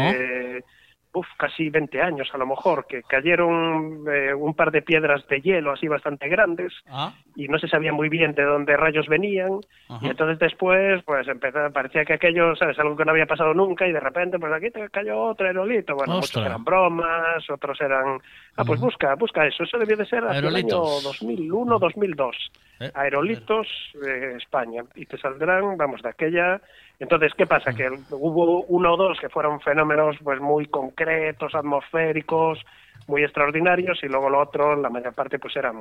[1.19, 5.41] Uf, casi 20 años a lo mejor, que cayeron eh, un par de piedras de
[5.41, 9.61] hielo así bastante grandes Ah, y no se sabía muy bien de dónde rayos venían
[9.89, 10.07] Ajá.
[10.07, 12.79] y entonces después pues empezó, parecía que aquello, ¿sabes?
[12.79, 15.95] Algo que no había pasado nunca y de repente pues aquí te cayó otro aerolito,
[15.95, 18.21] bueno, muchos eran bromas, otros eran...
[18.57, 21.05] Ah, pues busca, busca eso, eso debió de ser hacia el año Aerolitos.
[21.05, 22.37] 2001, 2002.
[22.81, 23.67] Eh, Aerolitos
[24.07, 26.61] eh, España y te saldrán, vamos, de aquella...
[26.99, 27.73] Entonces, ¿qué pasa?
[27.73, 32.59] Que hubo uno o dos que fueron fenómenos pues muy concretos, atmosféricos,
[33.07, 35.77] muy extraordinarios y luego lo otro, la mayor parte pues eran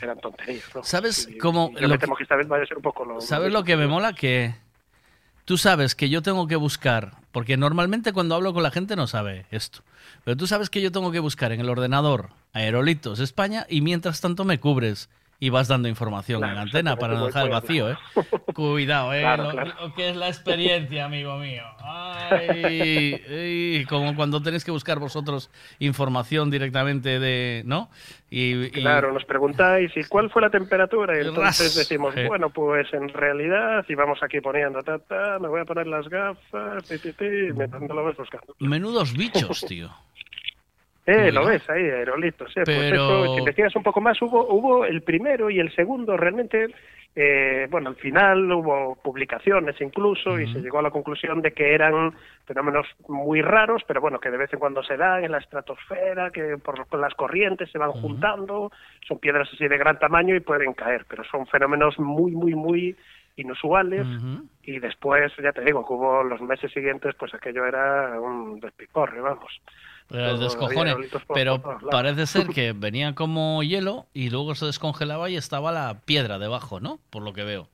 [0.00, 0.84] eran tonterías, ¿no?
[0.84, 2.76] ¿Sabes Y- cómo y Yo lo me que- temo que esta vez vaya a ser
[2.76, 3.20] un poco lo...
[3.20, 4.12] ¿Sabes lo que me mola?
[4.12, 4.54] Que
[5.44, 9.08] tú sabes que yo tengo que buscar, porque normalmente cuando hablo con la gente no
[9.08, 9.80] sabe esto,
[10.24, 14.20] pero tú sabes que yo tengo que buscar en el ordenador Aerolitos España y mientras
[14.20, 15.10] tanto me cubres
[15.40, 17.96] y vas dando información en Claro, antena para no dejar el vacío, ¿eh?
[18.54, 19.20] Cuidado, ¿eh?
[19.20, 19.72] Claro, lo, claro.
[19.86, 21.62] lo que es la experiencia, amigo mío.
[21.80, 27.88] Ay, ay, como cuando tenéis que buscar vosotros información directamente de, ¿no?
[28.30, 31.16] Y, y- Claro, nos preguntáis, ¿y cuál fue la temperatura?
[31.16, 35.60] Y entonces decimos, bueno, pues en realidad, y vamos aquí poniendo, ta, ta, me voy
[35.60, 38.54] a poner las gafas, ti, ti, ti, y me no lo ves buscando.
[38.58, 39.90] menudos bichos, tío.
[41.10, 42.50] Eh, lo ves ahí, aerolitos.
[42.56, 42.62] Eh.
[42.66, 46.16] Pero- Pues eso, si investigas un poco más, hubo, hubo el primero y el segundo
[46.16, 46.66] realmente.
[47.20, 51.74] eh, bueno, al final hubo publicaciones incluso y se llegó a la conclusión de que
[51.74, 52.12] eran
[52.44, 56.30] fenómenos muy raros, pero bueno, que de vez en cuando se dan en la estratosfera,
[56.30, 58.70] que por las corrientes se van juntando,
[59.08, 62.94] son piedras así de gran tamaño y pueden caer, pero son fenómenos muy, muy, muy
[63.36, 64.06] inusuales
[64.62, 69.20] y después, ya te digo, que hubo los meses siguientes, pues aquello era un despiporre,
[69.20, 69.60] vamos.
[71.34, 76.38] Pero parece ser que venía como hielo y luego se descongelaba y estaba la piedra
[76.38, 76.98] debajo, ¿no?
[77.10, 77.68] Por lo que veo.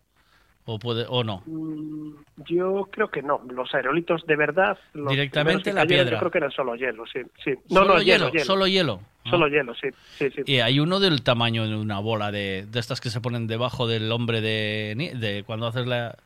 [0.66, 1.42] O puede o no.
[1.44, 2.12] Mm,
[2.48, 3.40] Yo creo que no.
[3.50, 4.78] Los aerolitos de verdad.
[4.94, 6.10] Los Directamente la cayeron, piedra.
[6.12, 7.20] Yo creo que eran solo hielo, sí.
[7.44, 7.50] sí.
[7.68, 8.44] No, Solo no, hielo, hielo, hielo.
[8.46, 9.00] solo hielo.
[9.26, 9.30] Ah.
[9.30, 9.88] Solo hielo, sí.
[10.18, 10.42] sí, sí.
[10.46, 13.86] Y hay uno del tamaño de una bola de, de estas que se ponen debajo
[13.86, 16.16] del hombre de, de cuando haces la,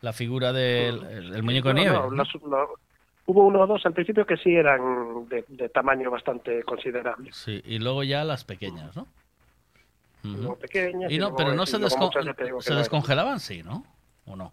[0.00, 1.96] la figura del el- el muñeco de nieve.
[1.96, 2.24] no,
[3.26, 7.30] hubo uno o dos al principio que sí eran de, de tamaño bastante considerable.
[7.32, 9.06] Sí, y luego ya las pequeñas, ¿no?
[10.60, 11.10] Pequeñas.
[11.12, 13.84] Y no, pero no se, descon- se no descongelaban, sí, ¿no?
[14.26, 14.52] ¿O no?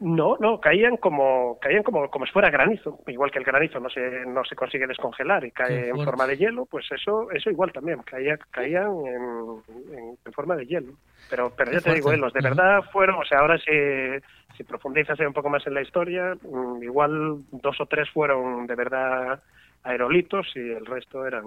[0.00, 3.88] No, no, caían como caían como, como si fuera granizo, igual que el granizo no
[3.88, 7.70] se no se consigue descongelar y cae en forma de hielo, pues eso eso igual
[7.72, 10.94] también caía caían en, en- en forma de hielo.
[11.30, 13.70] Pero pero Qué ya te digo, eh, los de verdad fueron, o sea, ahora si
[14.56, 18.74] si profundizas un poco más en la historia, mm, igual dos o tres fueron de
[18.74, 19.42] verdad
[19.84, 21.44] aerolitos y el resto eran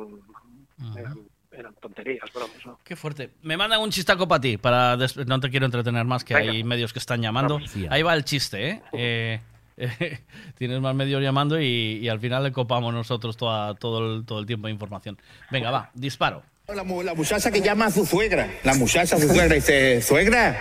[0.98, 1.20] eran,
[1.52, 2.80] eran tonterías, bromas, ¿no?
[2.84, 3.30] Qué fuerte.
[3.44, 6.52] Me mandan un chistaco para ti, para des- no te quiero entretener más, que Venga.
[6.52, 7.56] hay medios que están llamando.
[7.60, 7.76] Vamos.
[7.90, 8.82] Ahí va el chiste, ¿eh?
[8.94, 9.40] Eh,
[9.78, 10.20] eh,
[10.58, 14.40] tienes más medios llamando y, y al final le copamos nosotros toda- todo, el, todo
[14.40, 15.18] el tiempo de información.
[15.50, 16.44] Venga, va, disparo.
[16.68, 18.50] La, mu- la muchacha que llama a su suegra.
[18.64, 20.58] La muchacha su suegra dice, suegra,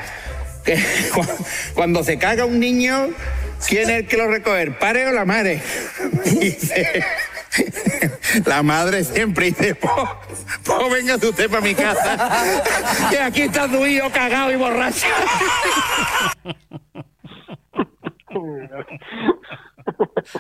[0.65, 0.83] que
[1.75, 3.11] cuando se caga un niño,
[3.67, 4.63] ¿quién es el que lo recoge?
[4.63, 5.63] ¿El padre o la madre?
[6.25, 7.05] Dice,
[8.47, 9.93] la madre siempre dice, pues
[10.65, 12.43] pues venga usted para mi casa,
[13.11, 15.07] que aquí está tu hijo cagado y borracho.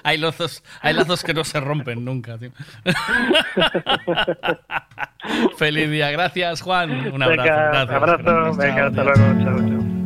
[0.03, 2.51] Hay lazos, hay lazos que no se rompen nunca, tío.
[5.57, 7.13] Feliz día, gracias Juan.
[7.13, 7.43] Un abrazo.
[7.43, 7.97] Venga, gracias.
[7.97, 10.04] abrazo, Gracias, venga, hasta luego, chao, chao.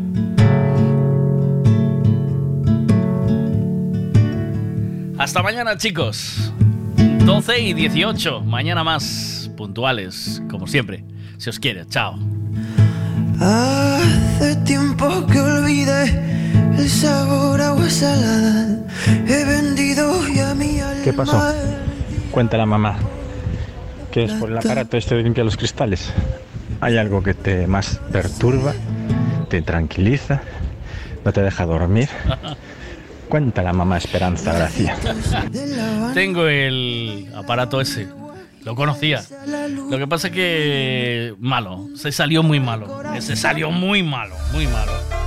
[5.19, 6.53] Hasta mañana, chicos.
[6.97, 8.41] 12 y 18.
[8.43, 11.05] Mañana más puntuales, como siempre.
[11.39, 11.87] Si os quiere.
[11.87, 12.19] Chao.
[13.41, 16.05] Hace tiempo que olvidé
[16.79, 18.79] el sabor a agua salada.
[19.27, 21.03] He vendido ya mi alma.
[21.05, 21.43] ¿Qué pasó?
[22.31, 22.97] Cuenta la mamá.
[24.13, 26.13] ¿Qué es por el aparato este de limpiar los cristales?
[26.81, 28.73] ¿Hay algo que te más perturba?
[29.49, 30.43] te tranquiliza,
[31.25, 32.09] no te deja dormir.
[33.29, 34.97] Cuenta la mamá Esperanza Gracia.
[36.15, 38.09] Tengo el aparato ese.
[38.65, 39.23] Lo conocía.
[39.91, 41.89] Lo que pasa es que malo.
[41.95, 43.03] Se salió muy malo.
[43.21, 45.18] Se salió muy malo, muy malo.